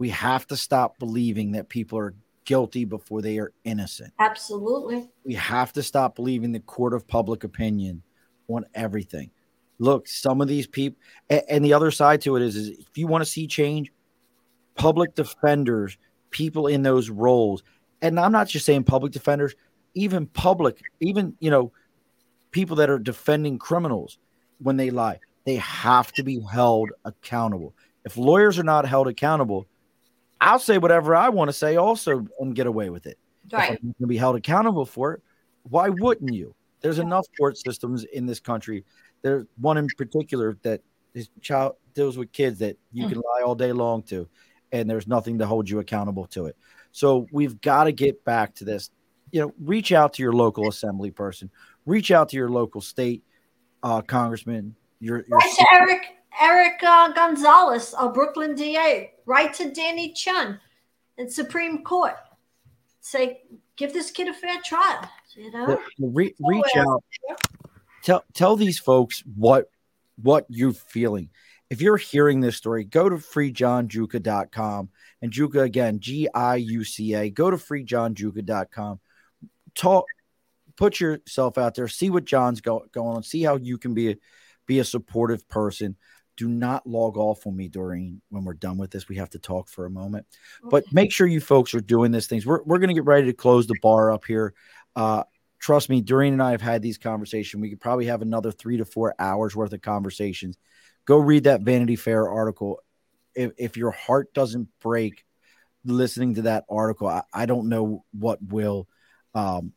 We 0.00 0.08
have 0.08 0.48
to 0.48 0.56
stop 0.56 0.98
believing 0.98 1.52
that 1.52 1.68
people 1.68 1.98
are 1.98 2.14
guilty 2.44 2.84
before 2.84 3.22
they 3.22 3.38
are 3.38 3.52
innocent. 3.62 4.12
Absolutely. 4.18 5.08
We 5.24 5.34
have 5.34 5.72
to 5.74 5.82
stop 5.84 6.16
believing 6.16 6.50
the 6.50 6.60
court 6.60 6.94
of 6.94 7.06
public 7.06 7.44
opinion 7.44 8.02
on 8.48 8.64
everything 8.74 9.30
look, 9.80 10.06
some 10.06 10.40
of 10.40 10.46
these 10.46 10.68
people, 10.68 11.00
and, 11.28 11.42
and 11.48 11.64
the 11.64 11.72
other 11.72 11.90
side 11.90 12.20
to 12.20 12.36
it 12.36 12.42
is, 12.42 12.54
is 12.54 12.68
if 12.68 12.96
you 12.96 13.08
want 13.08 13.24
to 13.24 13.30
see 13.30 13.48
change, 13.48 13.90
public 14.76 15.16
defenders, 15.16 15.98
people 16.30 16.68
in 16.68 16.84
those 16.84 17.10
roles, 17.10 17.64
and 18.00 18.20
I'm 18.20 18.30
not 18.30 18.46
just 18.46 18.64
saying 18.64 18.84
public 18.84 19.12
defenders, 19.12 19.54
even 19.94 20.26
public, 20.26 20.80
even, 21.00 21.34
you 21.40 21.50
know, 21.50 21.72
people 22.52 22.76
that 22.76 22.90
are 22.90 22.98
defending 22.98 23.58
criminals 23.58 24.18
when 24.58 24.76
they 24.76 24.90
lie, 24.90 25.18
they 25.44 25.56
have 25.56 26.12
to 26.12 26.22
be 26.22 26.40
held 26.40 26.90
accountable. 27.04 27.74
If 28.04 28.16
lawyers 28.16 28.58
are 28.58 28.64
not 28.64 28.86
held 28.86 29.08
accountable, 29.08 29.66
I'll 30.40 30.58
say 30.58 30.78
whatever 30.78 31.14
I 31.14 31.28
want 31.28 31.48
to 31.48 31.52
say 31.52 31.76
also 31.76 32.26
and 32.38 32.54
get 32.54 32.66
away 32.66 32.90
with 32.90 33.06
it. 33.06 33.18
Right. 33.52 33.72
If 33.72 33.78
I'm 33.78 33.88
going 33.88 33.94
to 34.00 34.06
be 34.06 34.16
held 34.16 34.36
accountable 34.36 34.86
for 34.86 35.14
it, 35.14 35.22
why 35.64 35.88
wouldn't 35.88 36.32
you? 36.32 36.54
There's 36.80 36.98
enough 36.98 37.26
court 37.38 37.58
systems 37.58 38.04
in 38.04 38.24
this 38.24 38.40
country 38.40 38.84
there's 39.22 39.46
one 39.60 39.76
in 39.76 39.86
particular 39.96 40.56
that 40.62 40.82
his 41.14 41.28
child 41.40 41.74
deals 41.94 42.16
with 42.16 42.32
kids 42.32 42.60
that 42.60 42.76
you 42.92 43.08
can 43.08 43.18
lie 43.18 43.42
all 43.44 43.54
day 43.54 43.72
long 43.72 44.02
to, 44.04 44.28
and 44.72 44.88
there's 44.88 45.06
nothing 45.06 45.38
to 45.38 45.46
hold 45.46 45.68
you 45.68 45.80
accountable 45.80 46.26
to 46.26 46.46
it. 46.46 46.56
So 46.92 47.26
we've 47.32 47.60
got 47.60 47.84
to 47.84 47.92
get 47.92 48.24
back 48.24 48.54
to 48.56 48.64
this. 48.64 48.90
You 49.32 49.40
know, 49.42 49.54
reach 49.60 49.92
out 49.92 50.14
to 50.14 50.22
your 50.22 50.32
local 50.32 50.68
assembly 50.68 51.10
person, 51.10 51.50
reach 51.86 52.10
out 52.10 52.30
to 52.30 52.36
your 52.36 52.48
local 52.48 52.80
state 52.80 53.22
uh, 53.82 54.02
congressman. 54.02 54.74
Your, 55.00 55.24
your 55.28 55.38
right 55.38 55.66
Eric 55.72 56.06
Eric 56.40 56.82
uh, 56.82 57.12
Gonzalez, 57.12 57.94
a 57.98 58.08
Brooklyn 58.08 58.54
DA. 58.54 59.12
write 59.26 59.54
to 59.54 59.70
Danny 59.70 60.12
Chun 60.12 60.60
in 61.18 61.30
Supreme 61.30 61.82
Court. 61.82 62.16
Say, 63.00 63.42
give 63.76 63.92
this 63.92 64.10
kid 64.10 64.28
a 64.28 64.34
fair 64.34 64.60
trial. 64.64 65.08
You 65.34 65.50
know, 65.52 65.80
re- 65.98 66.34
reach 66.40 66.76
out 66.76 67.04
tell 68.02 68.24
tell 68.32 68.56
these 68.56 68.78
folks 68.78 69.22
what 69.36 69.70
what 70.20 70.46
you're 70.48 70.72
feeling. 70.72 71.30
If 71.68 71.80
you're 71.80 71.96
hearing 71.96 72.40
this 72.40 72.56
story, 72.56 72.84
go 72.84 73.08
to 73.08 73.16
freejohngiuca.com 73.16 74.88
and 75.22 75.32
Giuca 75.32 75.62
again, 75.62 76.00
G 76.00 76.28
I 76.34 76.56
U 76.56 76.84
C 76.84 77.14
A. 77.14 77.30
Go 77.30 77.50
to 77.50 77.56
freejohngiuca.com. 77.56 79.00
Talk, 79.76 80.04
put 80.76 80.98
yourself 80.98 81.58
out 81.58 81.74
there, 81.74 81.86
see 81.86 82.10
what 82.10 82.24
John's 82.24 82.60
go, 82.60 82.84
going 82.92 83.16
on, 83.16 83.22
see 83.22 83.42
how 83.42 83.56
you 83.56 83.78
can 83.78 83.94
be 83.94 84.10
a, 84.10 84.16
be 84.66 84.80
a 84.80 84.84
supportive 84.84 85.48
person. 85.48 85.96
Do 86.40 86.48
not 86.48 86.86
log 86.86 87.18
off 87.18 87.46
on 87.46 87.54
me 87.54 87.68
during 87.68 88.22
when 88.30 88.44
we're 88.44 88.54
done 88.54 88.78
with 88.78 88.90
this. 88.90 89.10
We 89.10 89.16
have 89.16 89.28
to 89.30 89.38
talk 89.38 89.68
for 89.68 89.84
a 89.84 89.90
moment, 89.90 90.24
but 90.62 90.90
make 90.90 91.12
sure 91.12 91.26
you 91.26 91.38
folks 91.38 91.74
are 91.74 91.82
doing 91.82 92.12
these 92.12 92.28
things. 92.28 92.46
We're, 92.46 92.62
we're 92.62 92.78
going 92.78 92.88
to 92.88 92.94
get 92.94 93.04
ready 93.04 93.26
to 93.26 93.34
close 93.34 93.66
the 93.66 93.78
bar 93.82 94.10
up 94.10 94.24
here. 94.24 94.54
Uh, 94.96 95.24
trust 95.58 95.90
me, 95.90 96.00
Doreen 96.00 96.32
and 96.32 96.42
I 96.42 96.52
have 96.52 96.62
had 96.62 96.80
these 96.80 96.96
conversations. 96.96 97.60
We 97.60 97.68
could 97.68 97.78
probably 97.82 98.06
have 98.06 98.22
another 98.22 98.50
three 98.52 98.78
to 98.78 98.86
four 98.86 99.14
hours 99.18 99.54
worth 99.54 99.74
of 99.74 99.82
conversations. 99.82 100.56
Go 101.04 101.18
read 101.18 101.44
that 101.44 101.60
Vanity 101.60 101.96
Fair 101.96 102.26
article. 102.26 102.82
If, 103.34 103.52
if 103.58 103.76
your 103.76 103.90
heart 103.90 104.32
doesn't 104.32 104.68
break 104.80 105.26
listening 105.84 106.36
to 106.36 106.42
that 106.42 106.64
article. 106.70 107.06
I, 107.06 107.22
I 107.34 107.44
don't 107.44 107.68
know 107.68 108.02
what 108.12 108.42
will. 108.42 108.88
Um, 109.34 109.74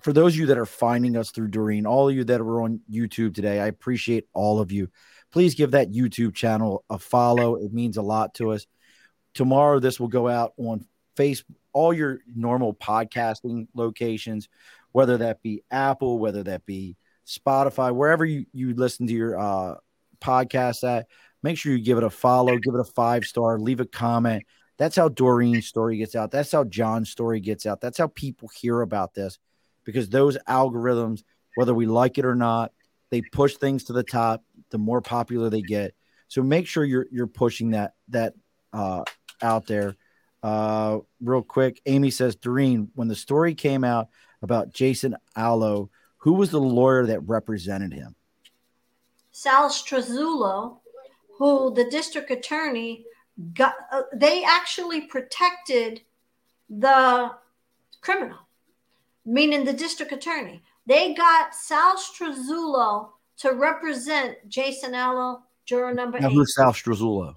for 0.00 0.12
those 0.12 0.34
of 0.34 0.40
you 0.40 0.46
that 0.48 0.58
are 0.58 0.66
finding 0.66 1.16
us 1.16 1.30
through 1.30 1.48
Doreen, 1.48 1.86
all 1.86 2.10
of 2.10 2.14
you 2.14 2.24
that 2.24 2.42
are 2.42 2.60
on 2.60 2.80
YouTube 2.90 3.34
today, 3.34 3.58
I 3.58 3.68
appreciate 3.68 4.28
all 4.34 4.60
of 4.60 4.70
you. 4.70 4.90
Please 5.32 5.54
give 5.54 5.72
that 5.72 5.92
YouTube 5.92 6.34
channel 6.34 6.84
a 6.88 6.98
follow. 6.98 7.56
It 7.56 7.72
means 7.72 7.96
a 7.96 8.02
lot 8.02 8.34
to 8.34 8.52
us. 8.52 8.66
Tomorrow, 9.34 9.80
this 9.80 10.00
will 10.00 10.08
go 10.08 10.28
out 10.28 10.52
on 10.56 10.86
Facebook, 11.16 11.54
all 11.72 11.92
your 11.92 12.20
normal 12.34 12.74
podcasting 12.74 13.68
locations, 13.74 14.48
whether 14.92 15.18
that 15.18 15.42
be 15.42 15.62
Apple, 15.70 16.18
whether 16.18 16.42
that 16.44 16.64
be 16.64 16.96
Spotify, 17.26 17.94
wherever 17.94 18.24
you, 18.24 18.46
you 18.52 18.74
listen 18.74 19.06
to 19.06 19.12
your 19.12 19.38
uh, 19.38 19.74
podcast 20.20 20.82
at. 20.84 21.06
Make 21.42 21.56
sure 21.56 21.72
you 21.72 21.84
give 21.84 21.98
it 21.98 22.04
a 22.04 22.10
follow, 22.10 22.56
give 22.58 22.74
it 22.74 22.80
a 22.80 22.84
five 22.84 23.24
star, 23.24 23.60
leave 23.60 23.80
a 23.80 23.86
comment. 23.86 24.44
That's 24.76 24.96
how 24.96 25.08
Doreen's 25.08 25.66
story 25.66 25.98
gets 25.98 26.16
out. 26.16 26.30
That's 26.30 26.50
how 26.50 26.64
John's 26.64 27.10
story 27.10 27.40
gets 27.40 27.66
out. 27.66 27.80
That's 27.80 27.98
how 27.98 28.08
people 28.08 28.48
hear 28.48 28.80
about 28.80 29.14
this 29.14 29.38
because 29.84 30.08
those 30.08 30.36
algorithms, 30.48 31.22
whether 31.56 31.74
we 31.74 31.86
like 31.86 32.18
it 32.18 32.24
or 32.24 32.34
not, 32.34 32.72
they 33.10 33.22
push 33.22 33.56
things 33.56 33.84
to 33.84 33.92
the 33.92 34.02
top. 34.02 34.42
The 34.70 34.78
more 34.78 35.00
popular 35.00 35.50
they 35.50 35.62
get, 35.62 35.94
so 36.28 36.42
make 36.42 36.66
sure 36.66 36.84
you're 36.84 37.06
you're 37.10 37.26
pushing 37.26 37.70
that 37.70 37.94
that 38.08 38.34
uh, 38.72 39.02
out 39.42 39.66
there. 39.66 39.96
Uh, 40.42 40.98
real 41.20 41.42
quick, 41.42 41.80
Amy 41.86 42.10
says, 42.10 42.36
Doreen, 42.36 42.90
when 42.94 43.08
the 43.08 43.16
story 43.16 43.54
came 43.54 43.82
out 43.82 44.08
about 44.40 44.72
Jason 44.72 45.16
Allo, 45.34 45.90
who 46.18 46.34
was 46.34 46.50
the 46.50 46.60
lawyer 46.60 47.06
that 47.06 47.20
represented 47.20 47.92
him? 47.92 48.14
Sal 49.32 49.68
Strazzullo, 49.68 50.78
who 51.36 51.74
the 51.74 51.88
district 51.90 52.30
attorney 52.30 53.04
got, 53.54 53.74
uh, 53.92 54.02
they 54.14 54.44
actually 54.44 55.02
protected 55.02 56.02
the 56.70 57.32
criminal, 58.00 58.38
meaning 59.24 59.64
the 59.64 59.72
district 59.72 60.12
attorney. 60.12 60.62
They 60.86 61.14
got 61.14 61.54
Sal 61.54 61.96
Strazzullo 61.96 63.10
to 63.38 63.52
represent 63.52 64.36
Jason 64.48 64.94
Allo, 64.94 65.42
juror 65.64 65.94
number 65.94 66.20
now, 66.20 66.28
eight. 66.28 66.34
Who's 66.34 66.54
Sal 66.54 66.72
Strazzullo? 66.72 67.36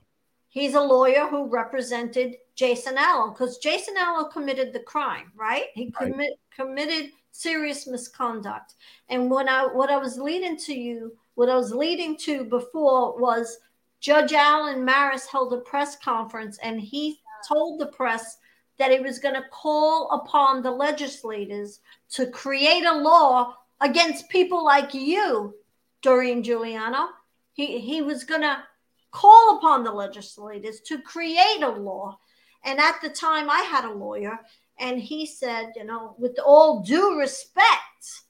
He's 0.50 0.74
a 0.74 0.82
lawyer 0.82 1.28
who 1.28 1.48
represented 1.48 2.36
Jason 2.56 2.98
Allo 2.98 3.32
because 3.32 3.58
Jason 3.60 3.96
Allo 3.98 4.26
committed 4.26 4.74
the 4.74 4.82
crime, 4.82 5.32
right? 5.36 5.68
He 5.74 5.94
Right. 6.00 6.12
commit, 6.12 6.40
committed 6.54 7.12
serious 7.32 7.88
misconduct. 7.88 8.76
And 9.10 9.32
when 9.32 9.48
I 9.48 9.66
what 9.66 9.90
I 9.90 9.98
was 9.98 10.18
leading 10.18 10.58
to 10.58 10.74
you, 10.74 11.16
what 11.36 11.50
I 11.50 11.56
was 11.56 11.74
leading 11.74 12.18
to 12.18 12.44
before 12.44 13.18
was 13.18 13.60
Judge 14.02 14.34
Alan 14.34 14.84
Marrus 14.84 15.28
held 15.28 15.54
a 15.54 15.60
press 15.60 15.96
conference 15.96 16.58
and 16.62 16.82
he 16.82 17.20
told 17.48 17.80
the 17.80 17.88
press 17.88 18.38
that 18.78 18.92
he 18.92 19.00
was 19.00 19.20
going 19.20 19.36
to 19.36 19.48
call 19.52 20.10
upon 20.10 20.62
the 20.62 20.72
legislators 20.72 21.80
to 22.10 22.26
create 22.28 22.84
a 22.84 22.98
law 22.98 23.56
against 23.80 24.30
people 24.30 24.64
like 24.64 24.94
you, 24.94 25.56
Doreen 26.02 26.44
Giuliano. 26.44 27.10
He 27.54 27.80
he 27.80 28.02
was 28.02 28.24
going 28.24 28.42
to 28.42 28.64
call 29.12 29.58
upon 29.58 29.84
the 29.84 29.92
legislators 29.92 30.80
to 30.82 31.02
create 31.02 31.62
a 31.62 31.70
law. 31.70 32.18
And 32.64 32.80
at 32.80 33.02
the 33.02 33.10
time, 33.10 33.50
I 33.50 33.62
had 33.62 33.86
a 33.86 33.94
lawyer, 33.94 34.40
and 34.80 35.00
he 35.00 35.26
said, 35.26 35.72
you 35.76 35.84
know, 35.84 36.16
with 36.20 36.38
all 36.46 36.82
due 36.82 37.20
respect, 37.20 38.24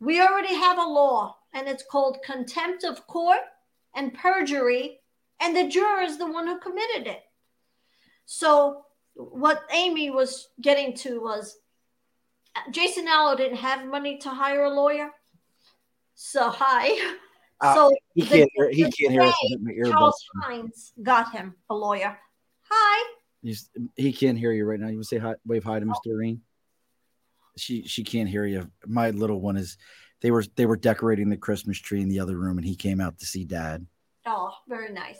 we 0.00 0.20
already 0.20 0.54
have 0.54 0.78
a 0.78 0.82
law, 0.82 1.36
and 1.52 1.68
it's 1.68 1.84
called 1.84 2.18
contempt 2.24 2.84
of 2.84 3.06
court 3.06 3.40
and 3.94 4.14
perjury, 4.14 5.00
and 5.40 5.56
the 5.56 5.68
juror 5.68 6.02
is 6.02 6.18
the 6.18 6.30
one 6.30 6.46
who 6.46 6.58
committed 6.58 7.06
it. 7.06 7.22
So, 8.26 8.84
what 9.14 9.62
Amy 9.72 10.10
was 10.10 10.48
getting 10.60 10.94
to 10.98 11.20
was 11.20 11.58
Jason 12.70 13.06
Allo 13.06 13.36
didn't 13.36 13.58
have 13.58 13.86
money 13.86 14.18
to 14.18 14.30
hire 14.30 14.64
a 14.64 14.70
lawyer. 14.70 15.10
So, 16.22 16.50
hi. 16.50 17.14
Uh, 17.62 17.74
so, 17.74 17.96
He 18.14 18.20
can't 18.26 18.50
hear, 18.54 18.70
he 18.70 18.82
can't 18.82 19.10
hear 19.10 19.22
us. 19.22 19.34
day 19.42 19.48
with 19.56 19.62
my 19.62 19.72
earbuds. 19.72 19.90
Charles 19.90 20.24
Hynes 20.44 20.92
got 21.02 21.32
him 21.32 21.54
a 21.70 21.74
lawyer. 21.74 22.18
Hi. 22.68 23.14
He's, 23.42 23.70
he 23.96 24.12
can't 24.12 24.36
hear 24.36 24.52
you 24.52 24.66
right 24.66 24.78
now. 24.78 24.88
You 24.88 24.96
want 24.96 25.04
to 25.04 25.08
say 25.08 25.18
hi, 25.18 25.36
wave 25.46 25.64
hi 25.64 25.80
to 25.80 25.86
Miss 25.86 25.96
Doreen? 26.04 26.42
She 27.56 27.86
she 27.86 28.04
can't 28.04 28.28
hear 28.28 28.44
you. 28.44 28.70
My 28.86 29.10
little 29.10 29.40
one 29.40 29.56
is. 29.56 29.78
They 30.20 30.30
were 30.30 30.44
they 30.56 30.66
were 30.66 30.76
decorating 30.76 31.30
the 31.30 31.38
Christmas 31.38 31.78
tree 31.78 32.02
in 32.02 32.10
the 32.10 32.20
other 32.20 32.36
room, 32.36 32.58
and 32.58 32.66
he 32.66 32.76
came 32.76 33.00
out 33.00 33.18
to 33.18 33.26
see 33.26 33.46
Dad. 33.46 33.86
Oh, 34.26 34.52
very 34.68 34.92
nice. 34.92 35.18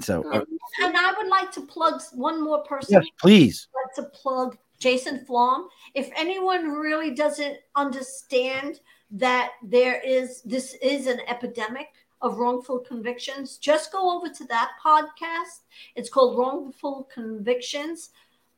So 0.00 0.24
uh, 0.32 0.44
And 0.82 0.96
I 0.96 1.14
would 1.16 1.28
like 1.28 1.52
to 1.52 1.60
plug 1.60 2.02
one 2.12 2.42
more 2.42 2.64
person. 2.64 2.94
yes, 2.94 3.06
please. 3.20 3.68
I'd 3.72 3.86
like 4.02 4.10
to 4.10 4.18
plug 4.18 4.58
Jason 4.80 5.24
Flom. 5.24 5.68
If 5.94 6.10
anyone 6.16 6.70
really 6.70 7.14
doesn't 7.14 7.56
understand 7.76 8.80
that 9.10 9.52
there 9.62 10.00
is 10.00 10.42
this 10.42 10.74
is 10.82 11.06
an 11.06 11.20
epidemic 11.26 11.88
of 12.20 12.38
wrongful 12.38 12.80
convictions, 12.80 13.58
just 13.58 13.92
go 13.92 14.16
over 14.16 14.28
to 14.28 14.44
that 14.46 14.72
podcast. 14.84 15.62
It's 15.94 16.10
called 16.10 16.36
Wrongful 16.36 17.08
Convictions 17.12 18.10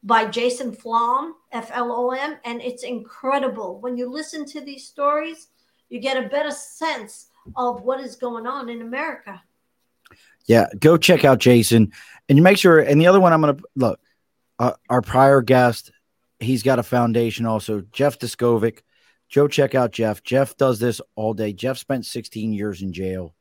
by 0.03 0.25
Jason 0.25 0.73
Flom, 0.73 1.35
F 1.53 1.71
L 1.73 1.93
O 1.93 2.11
M, 2.11 2.37
and 2.45 2.63
it's 2.63 2.85
incredible. 2.85 3.79
When 3.81 3.97
you 3.97 4.11
listen 4.11 4.47
to 4.47 4.61
these 4.63 4.87
stories, 4.87 5.49
you 5.91 6.01
get 6.01 6.17
a 6.17 6.29
better 6.29 6.51
sense 6.51 7.29
of 7.55 7.83
what 7.83 8.01
is 8.01 8.17
going 8.17 8.47
on 8.47 8.71
in 8.71 8.81
America. 8.81 9.43
Yeah, 10.47 10.67
go 10.79 10.97
check 10.97 11.25
out 11.25 11.39
Jason, 11.39 11.93
and 12.29 12.39
you 12.39 12.43
make 12.43 12.57
sure. 12.57 12.81
And 12.81 13.01
the 13.01 13.07
other 13.07 13.21
one, 13.21 13.33
I'm 13.33 13.43
gonna 13.43 13.59
look. 13.77 14.01
Uh, 14.59 14.73
our 14.89 15.03
prior 15.03 15.43
guest, 15.43 15.91
he's 16.39 16.63
got 16.63 16.79
a 16.79 16.83
foundation 16.83 17.47
also. 17.47 17.83
Jeff 17.93 18.19
Deskovic. 18.19 18.81
Joe, 19.31 19.47
check 19.47 19.75
out 19.77 19.93
Jeff. 19.93 20.23
Jeff 20.23 20.57
does 20.57 20.81
this 20.81 21.01
all 21.15 21.35
day. 21.35 21.53
Jeff 21.53 21.79
spent 21.79 22.05
16 22.05 22.53
years 22.53 22.83
in 22.83 22.93
jail 22.93 23.35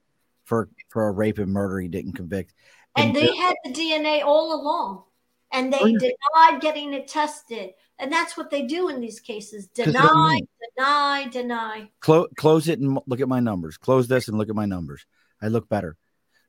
for 0.46 0.70
for 0.90 1.08
a 1.08 1.12
rape 1.12 1.40
and 1.40 1.52
murder 1.52 1.80
he 1.80 1.88
didn't 1.88 2.14
convict. 2.14 2.54
And 2.96 3.16
they 3.16 3.36
had 3.36 3.56
the 3.64 3.74
DNA 3.74 4.24
all 4.24 4.54
along, 4.62 5.04
and 5.52 5.74
they 5.74 5.80
Oh, 5.80 5.86
denied 5.88 6.62
getting 6.62 6.94
it 6.94 7.08
tested. 7.08 7.72
And 7.98 8.12
that's 8.12 8.38
what 8.38 8.50
they 8.50 8.64
do 8.64 8.90
in 8.90 9.02
these 9.02 9.20
cases: 9.20 9.68
deny, 9.68 10.40
deny, 10.78 11.28
deny. 11.28 11.90
Close 12.00 12.28
close 12.38 12.68
it 12.68 12.80
and 12.80 13.00
look 13.08 13.20
at 13.20 13.28
my 13.28 13.40
numbers. 13.40 13.78
Close 13.78 14.08
this 14.08 14.28
and 14.28 14.38
look 14.38 14.50
at 14.50 14.56
my 14.56 14.66
numbers. 14.66 15.06
I 15.42 15.48
look 15.48 15.68
better. 15.70 15.98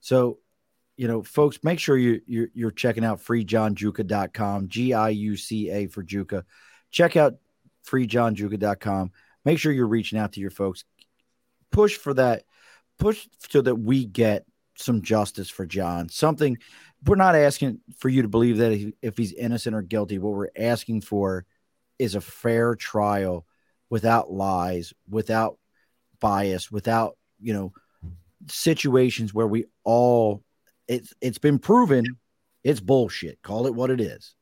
So, 0.01 0.39
you 0.97 1.09
know, 1.09 1.23
folks, 1.23 1.59
make 1.63 1.79
sure 1.79 1.97
you 1.97 2.21
you're, 2.27 2.49
you're 2.53 2.71
checking 2.71 3.05
out 3.05 3.21
freejohngiuca.com, 3.21 4.69
G 4.69 4.93
I 4.93 5.09
U 5.11 5.37
C 5.37 5.71
A 5.71 5.87
for 5.87 6.05
Giuca. 6.05 6.45
Check 6.91 7.17
out 7.17 7.35
freejohngiuca.com. 7.87 9.13
Make 9.45 9.59
sure 9.59 9.73
you're 9.73 9.87
reaching 9.87 10.19
out 10.19 10.33
to 10.33 10.41
your 10.41 10.51
folks. 10.51 10.85
Push 11.71 11.97
for 11.97 12.15
that. 12.15 12.45
Push 12.99 13.29
so 13.49 13.63
that 13.63 13.77
we 13.77 14.05
get 14.05 14.45
some 14.77 15.03
justice 15.03 15.51
for 15.51 15.67
John. 15.67 16.09
Something 16.09 16.59
we're 17.07 17.17
not 17.17 17.35
asking 17.35 17.81
for 17.99 18.09
you 18.09 18.23
to 18.23 18.29
believe 18.29 18.59
that 18.59 18.93
if, 19.01 19.17
he's 19.17 19.33
innocent 19.33 19.75
or 19.75 19.83
guilty. 19.83 20.19
What 20.19 20.35
we're 20.35 20.49
asking 20.57 21.03
for 21.03 21.47
is 21.99 22.15
a 22.15 22.21
fair 22.21 22.75
trial 22.75 23.47
without 23.89 24.31
lies, 24.31 24.93
without 25.09 25.59
bias, 26.21 26.71
without, 26.71 27.17
you 27.41 27.55
know, 27.55 27.73
situations 28.49 29.35
where 29.35 29.47
we 29.47 29.67
all 29.85 30.43
it's 30.89 31.13
it's 31.21 31.39
been 31.39 31.59
proven 31.59 32.05
it's 32.65 32.81
bullshit. 32.81 33.41
Call 33.43 33.67
it 33.67 33.75
what 33.75 33.91
it 33.91 34.01
is. 34.01 34.35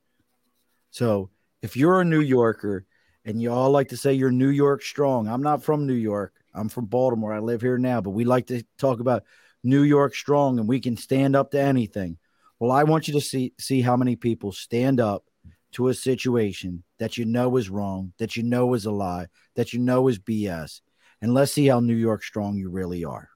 So 0.90 1.30
if 1.62 1.76
you're 1.76 2.00
a 2.00 2.04
New 2.04 2.20
Yorker 2.20 2.84
and 3.28 3.42
you 3.42 3.52
all 3.52 3.70
like 3.70 3.88
to 3.88 3.96
say 3.96 4.14
you're 4.14 4.30
New 4.30 4.48
York 4.48 4.82
strong, 4.82 5.28
I'm 5.28 5.42
not 5.42 5.62
from 5.62 5.86
New 5.86 5.92
York. 5.92 6.32
I'm 6.55 6.70
from 6.70 6.86
Baltimore. 6.86 7.34
I 7.34 7.40
live 7.40 7.60
here 7.60 7.76
now, 7.76 8.00
but 8.00 8.10
we 8.10 8.24
like 8.24 8.46
to 8.46 8.64
talk 8.78 9.00
about 9.00 9.22
New 9.62 9.82
York 9.82 10.14
strong 10.14 10.59
and 10.59 10.66
we 10.66 10.80
can 10.80 10.96
stand 10.96 11.36
up 11.36 11.50
to 11.50 11.60
anything. 11.60 12.16
Well, 12.59 12.72
I 12.72 12.84
want 12.84 13.06
you 13.06 13.12
to 13.14 13.20
see 13.20 13.52
see 13.59 13.82
how 13.82 13.98
many 13.98 14.16
people 14.16 14.50
stand 14.50 14.98
up 14.98 15.24
to 15.72 15.88
a 15.88 15.94
situation 15.94 16.84
that 16.98 17.18
you 17.18 17.26
know 17.26 17.59
is 17.59 17.68
wrong, 17.68 18.14
that 18.18 18.34
you 18.34 18.42
know 18.42 18.72
is 18.72 18.86
a 18.86 18.90
lie, 18.90 19.26
that 19.56 19.74
you 19.74 19.78
know 19.78 20.09
is 20.09 20.18
BS. 20.18 20.80
And 21.20 21.34
let's 21.34 21.52
see 21.52 21.66
how 21.66 21.80
New 21.80 21.94
York 21.94 22.22
strong 22.22 22.56
you 22.56 22.70
really 22.70 23.05
are. 23.05 23.28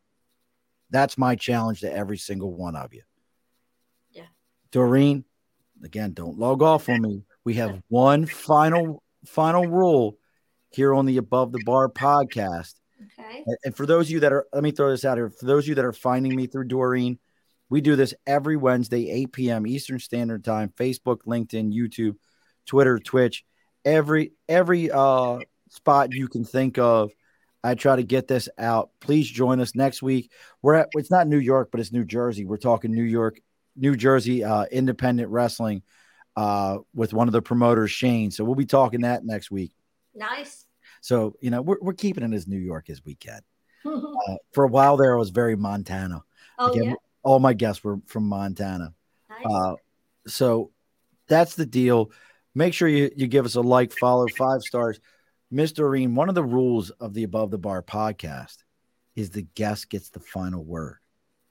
That's 0.89 1.19
my 1.19 1.37
challenge 1.37 1.81
to 1.81 1.93
every 1.93 2.17
single 2.17 2.55
one 2.55 2.77
of 2.77 2.95
you. 2.95 3.03
Yeah. 4.11 4.25
Doreen, 4.71 5.27
again, 5.85 6.15
don't 6.15 6.39
log 6.39 6.63
off 6.63 6.89
on 6.89 7.03
me. 7.03 7.25
We 7.45 7.55
have 7.55 7.83
one 7.89 8.25
final 8.25 9.03
final 9.25 9.67
rule 9.67 10.19
here 10.71 10.95
on 10.95 11.07
the 11.07 11.19
Above 11.19 11.53
the 11.53 11.63
Bar 11.65 11.89
podcast. 11.89 12.75
Okay. 13.19 13.45
And- 13.65 13.77
for 13.77 13.87
those 13.87 14.07
of 14.07 14.11
you 14.11 14.21
that 14.21 14.33
are, 14.33 14.47
let 14.53 14.63
me 14.63 14.71
throw 14.71 14.91
this 14.91 15.05
out 15.05 15.19
here. 15.19 15.31
For 15.31 15.47
those 15.47 15.65
of 15.65 15.69
you 15.69 15.75
that 15.77 15.85
are 15.85 15.93
finding 15.93 16.35
me 16.35 16.47
through 16.47 16.65
Doreen, 16.69 17.19
we 17.69 17.81
do 17.81 17.97
this 17.97 18.15
every 18.27 18.57
Wednesday, 18.57 19.11
8 19.11 19.33
p.m. 19.33 19.67
Eastern 19.67 19.99
Standard 19.99 20.45
Time. 20.45 20.73
Facebook, 20.77 21.21
LinkedIn, 21.27 21.73
YouTube, 21.73 22.17
Twitter, 22.67 22.99
Twitch, 22.99 23.45
every 23.85 24.33
every 24.49 24.91
uh 24.91 25.39
spot 25.71 26.13
you 26.13 26.29
can 26.29 26.45
think 26.45 26.79
of. 26.79 27.11
I 27.65 27.75
try 27.75 27.97
to 27.97 28.03
get 28.03 28.29
this 28.29 28.49
out. 28.59 28.91
Please 29.01 29.29
join 29.29 29.61
us 29.61 29.75
next 29.75 30.03
week. 30.03 30.31
We're 30.61 30.75
at 30.75 30.89
it's 30.93 31.11
not 31.11 31.29
New 31.29 31.39
York, 31.39 31.71
but 31.71 31.81
it's 31.81 31.93
New 31.93 32.05
Jersey. 32.05 32.45
We're 32.45 32.57
talking 32.57 32.93
New 32.93 33.05
York, 33.05 33.41
New 33.77 33.97
Jersey 33.97 34.45
uh, 34.45 34.65
independent 34.71 35.31
wrestling. 35.31 35.83
Uh, 36.37 36.79
with 36.95 37.13
one 37.13 37.29
of 37.29 37.33
the 37.33 37.43
promoters, 37.43 37.91
Shane. 37.91 38.31
So 38.31 38.45
we'll 38.45 38.55
be 38.55 38.67
talking 38.67 39.03
that 39.03 39.25
next 39.25 39.51
week. 39.51 39.73
Nice. 40.15 40.67
So 41.01 41.35
you 41.41 41.51
know 41.51 41.63
we're 41.63 41.79
we're 41.81 41.93
keeping 41.95 42.23
it 42.25 42.35
as 42.35 42.47
New 42.47 42.59
York 42.59 42.91
as 42.91 43.05
we 43.05 43.15
can. 43.15 43.41
Uh, 43.85 44.37
for 44.53 44.63
a 44.65 44.69
while 44.69 44.97
there, 44.97 45.13
I 45.15 45.19
was 45.19 45.31
very 45.31 45.57
Montana. 45.57 46.23
oh 46.59 46.71
Again, 46.71 46.85
yeah. 46.91 46.95
All 47.25 47.41
my 47.41 47.53
guests 47.53 47.83
were 47.83 47.99
from 48.07 48.25
Montana. 48.29 48.95
Nice. 49.29 49.45
Uh, 49.45 49.75
so 50.29 50.71
that's 51.27 51.57
the 51.57 51.67
deal. 51.67 52.13
Make 52.55 52.75
sure 52.75 52.87
you, 52.87 53.11
you 53.17 53.27
give 53.27 53.45
us 53.45 53.57
a 53.57 53.61
like, 53.61 53.93
follow, 53.93 54.29
five 54.29 54.63
stars. 54.63 55.01
Mr. 55.53 55.75
Doreen, 55.77 56.15
one 56.15 56.29
of 56.29 56.37
the 56.37 56.45
rules 56.45 56.91
of 56.91 57.13
the 57.15 57.25
Above 57.25 57.51
the 57.51 57.59
Bar 57.59 57.83
podcast 57.83 58.59
is 59.17 59.31
the 59.31 59.43
guest 59.43 59.91
gets 59.91 60.11
the 60.11 60.21
final 60.21 60.63
word. 60.65 60.99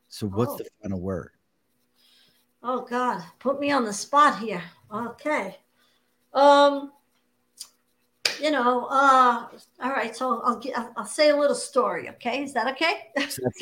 So 0.08 0.28
what's 0.28 0.53
Oh. 0.53 0.58
the 0.58 0.70
final 0.82 1.02
word? 1.02 1.32
Oh 2.63 2.81
God, 2.81 3.23
put 3.39 3.59
me 3.59 3.71
on 3.71 3.85
the 3.85 3.93
spot 3.93 4.39
here. 4.39 4.63
Okay. 4.93 5.57
Um 6.33 6.91
you 8.39 8.51
know, 8.51 8.85
uh 8.85 9.47
all 9.81 9.91
right, 9.91 10.15
so 10.15 10.41
I'll 10.43 10.61
I'll, 10.75 10.93
I'll 10.97 11.05
say 11.05 11.29
a 11.29 11.35
little 11.35 11.55
story, 11.55 12.09
okay? 12.09 12.43
Is 12.43 12.53
that 12.53 12.67
okay? 12.73 13.09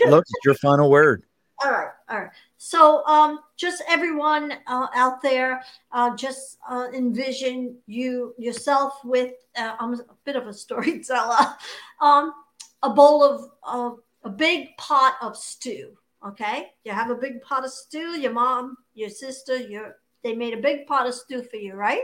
Look, 0.06 0.26
it's 0.30 0.46
your 0.46 0.56
final 0.56 0.90
word. 0.90 1.24
all 1.64 1.72
right, 1.72 1.90
all 2.10 2.20
right. 2.20 2.30
So 2.58 3.06
um 3.06 3.40
just 3.58 3.82
everyone 3.90 4.54
uh, 4.68 4.88
out 4.94 5.22
there, 5.22 5.64
uh 5.92 6.16
just 6.16 6.58
uh 6.70 6.88
envision 6.94 7.78
you 7.88 8.34
yourself 8.38 9.00
with 9.04 9.34
uh, 9.58 9.76
I'm 9.80 9.94
a 9.94 10.00
bit 10.26 10.36
of 10.36 10.48
a 10.48 10.54
storyteller. 10.54 11.56
Um 12.02 12.34
a 12.82 12.90
bowl 12.90 13.24
of 13.24 13.52
uh, 13.64 13.96
a 14.24 14.30
big 14.30 14.78
pot 14.78 15.16
of 15.22 15.36
stew, 15.36 15.98
okay? 16.26 16.72
You 16.84 16.92
have 16.92 17.10
a 17.10 17.16
big 17.16 17.42
pot 17.42 17.66
of 17.66 17.72
stew, 17.72 18.20
your 18.20 18.34
mom, 18.34 18.78
your 18.94 19.10
sister, 19.10 19.58
your 19.58 19.98
they 20.24 20.36
made 20.36 20.54
a 20.54 20.62
big 20.62 20.86
pot 20.86 21.08
of 21.08 21.14
stew 21.14 21.44
for 21.44 21.56
you, 21.56 21.74
right? 21.74 22.04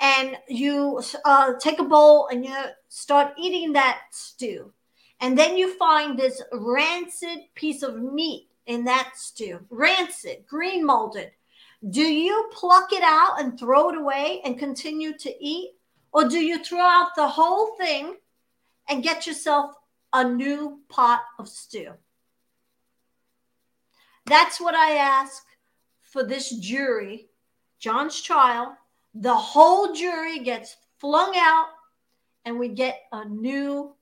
And 0.00 0.36
you 0.48 1.02
uh, 1.24 1.54
take 1.60 1.78
a 1.78 1.84
bowl 1.84 2.28
and 2.28 2.44
you 2.44 2.54
start 2.88 3.34
eating 3.36 3.72
that 3.72 4.00
stew. 4.12 4.72
And 5.20 5.36
then 5.36 5.56
you 5.56 5.76
find 5.76 6.18
this 6.18 6.40
rancid 6.52 7.40
piece 7.54 7.82
of 7.82 8.00
meat 8.00 8.48
in 8.66 8.84
that 8.84 9.12
stew, 9.16 9.60
rancid, 9.68 10.46
green 10.46 10.86
molded. 10.86 11.32
Do 11.90 12.02
you 12.02 12.48
pluck 12.52 12.92
it 12.92 13.02
out 13.02 13.40
and 13.40 13.58
throw 13.58 13.90
it 13.90 13.96
away 13.96 14.40
and 14.44 14.58
continue 14.58 15.16
to 15.18 15.44
eat? 15.44 15.72
Or 16.12 16.28
do 16.28 16.38
you 16.38 16.62
throw 16.62 16.80
out 16.80 17.14
the 17.16 17.28
whole 17.28 17.76
thing 17.76 18.16
and 18.88 19.02
get 19.02 19.26
yourself 19.26 19.74
a 20.12 20.24
new 20.24 20.80
pot 20.88 21.20
of 21.38 21.48
stew? 21.48 21.92
That's 24.26 24.60
what 24.60 24.74
I 24.74 24.96
ask 24.96 25.44
for 26.00 26.24
this 26.24 26.50
jury, 26.56 27.28
John's 27.78 28.20
trial. 28.20 28.76
The 29.14 29.34
whole 29.34 29.92
jury 29.92 30.40
gets 30.40 30.76
flung 30.98 31.32
out 31.36 31.68
and 32.44 32.58
we 32.58 32.68
get 32.68 33.02
a 33.12 33.24
new 33.24 33.94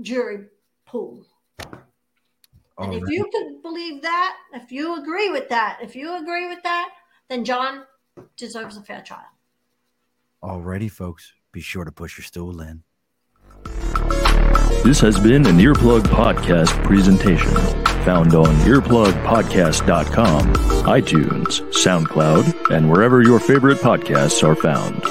jury 0.00 0.46
pool. 0.86 1.26
And 2.78 2.92
All 2.92 2.94
if 2.94 3.08
you 3.08 3.28
can 3.32 3.62
believe 3.62 4.02
that, 4.02 4.36
if 4.52 4.70
you 4.70 5.00
agree 5.00 5.30
with 5.30 5.48
that, 5.48 5.78
if 5.82 5.96
you 5.96 6.16
agree 6.16 6.46
with 6.46 6.62
that, 6.62 6.90
then 7.28 7.44
John 7.44 7.84
deserves 8.36 8.76
a 8.76 8.82
fair 8.82 9.02
trial. 9.02 9.24
Alrighty, 10.42 10.90
folks. 10.90 11.32
Be 11.52 11.60
sure 11.60 11.84
to 11.84 11.92
push 11.92 12.18
your 12.18 12.24
stool 12.24 12.60
in. 12.60 12.82
This 14.84 15.00
has 15.00 15.18
been 15.18 15.46
an 15.46 15.58
Earplug 15.58 16.02
Podcast 16.02 16.82
presentation. 16.84 17.54
Found 18.04 18.34
on 18.34 18.54
earplugpodcast.com, 18.66 20.54
iTunes, 20.84 21.60
SoundCloud, 21.72 22.70
and 22.70 22.90
wherever 22.90 23.22
your 23.22 23.40
favorite 23.40 23.78
podcasts 23.78 24.42
are 24.42 24.54
found. 24.54 25.02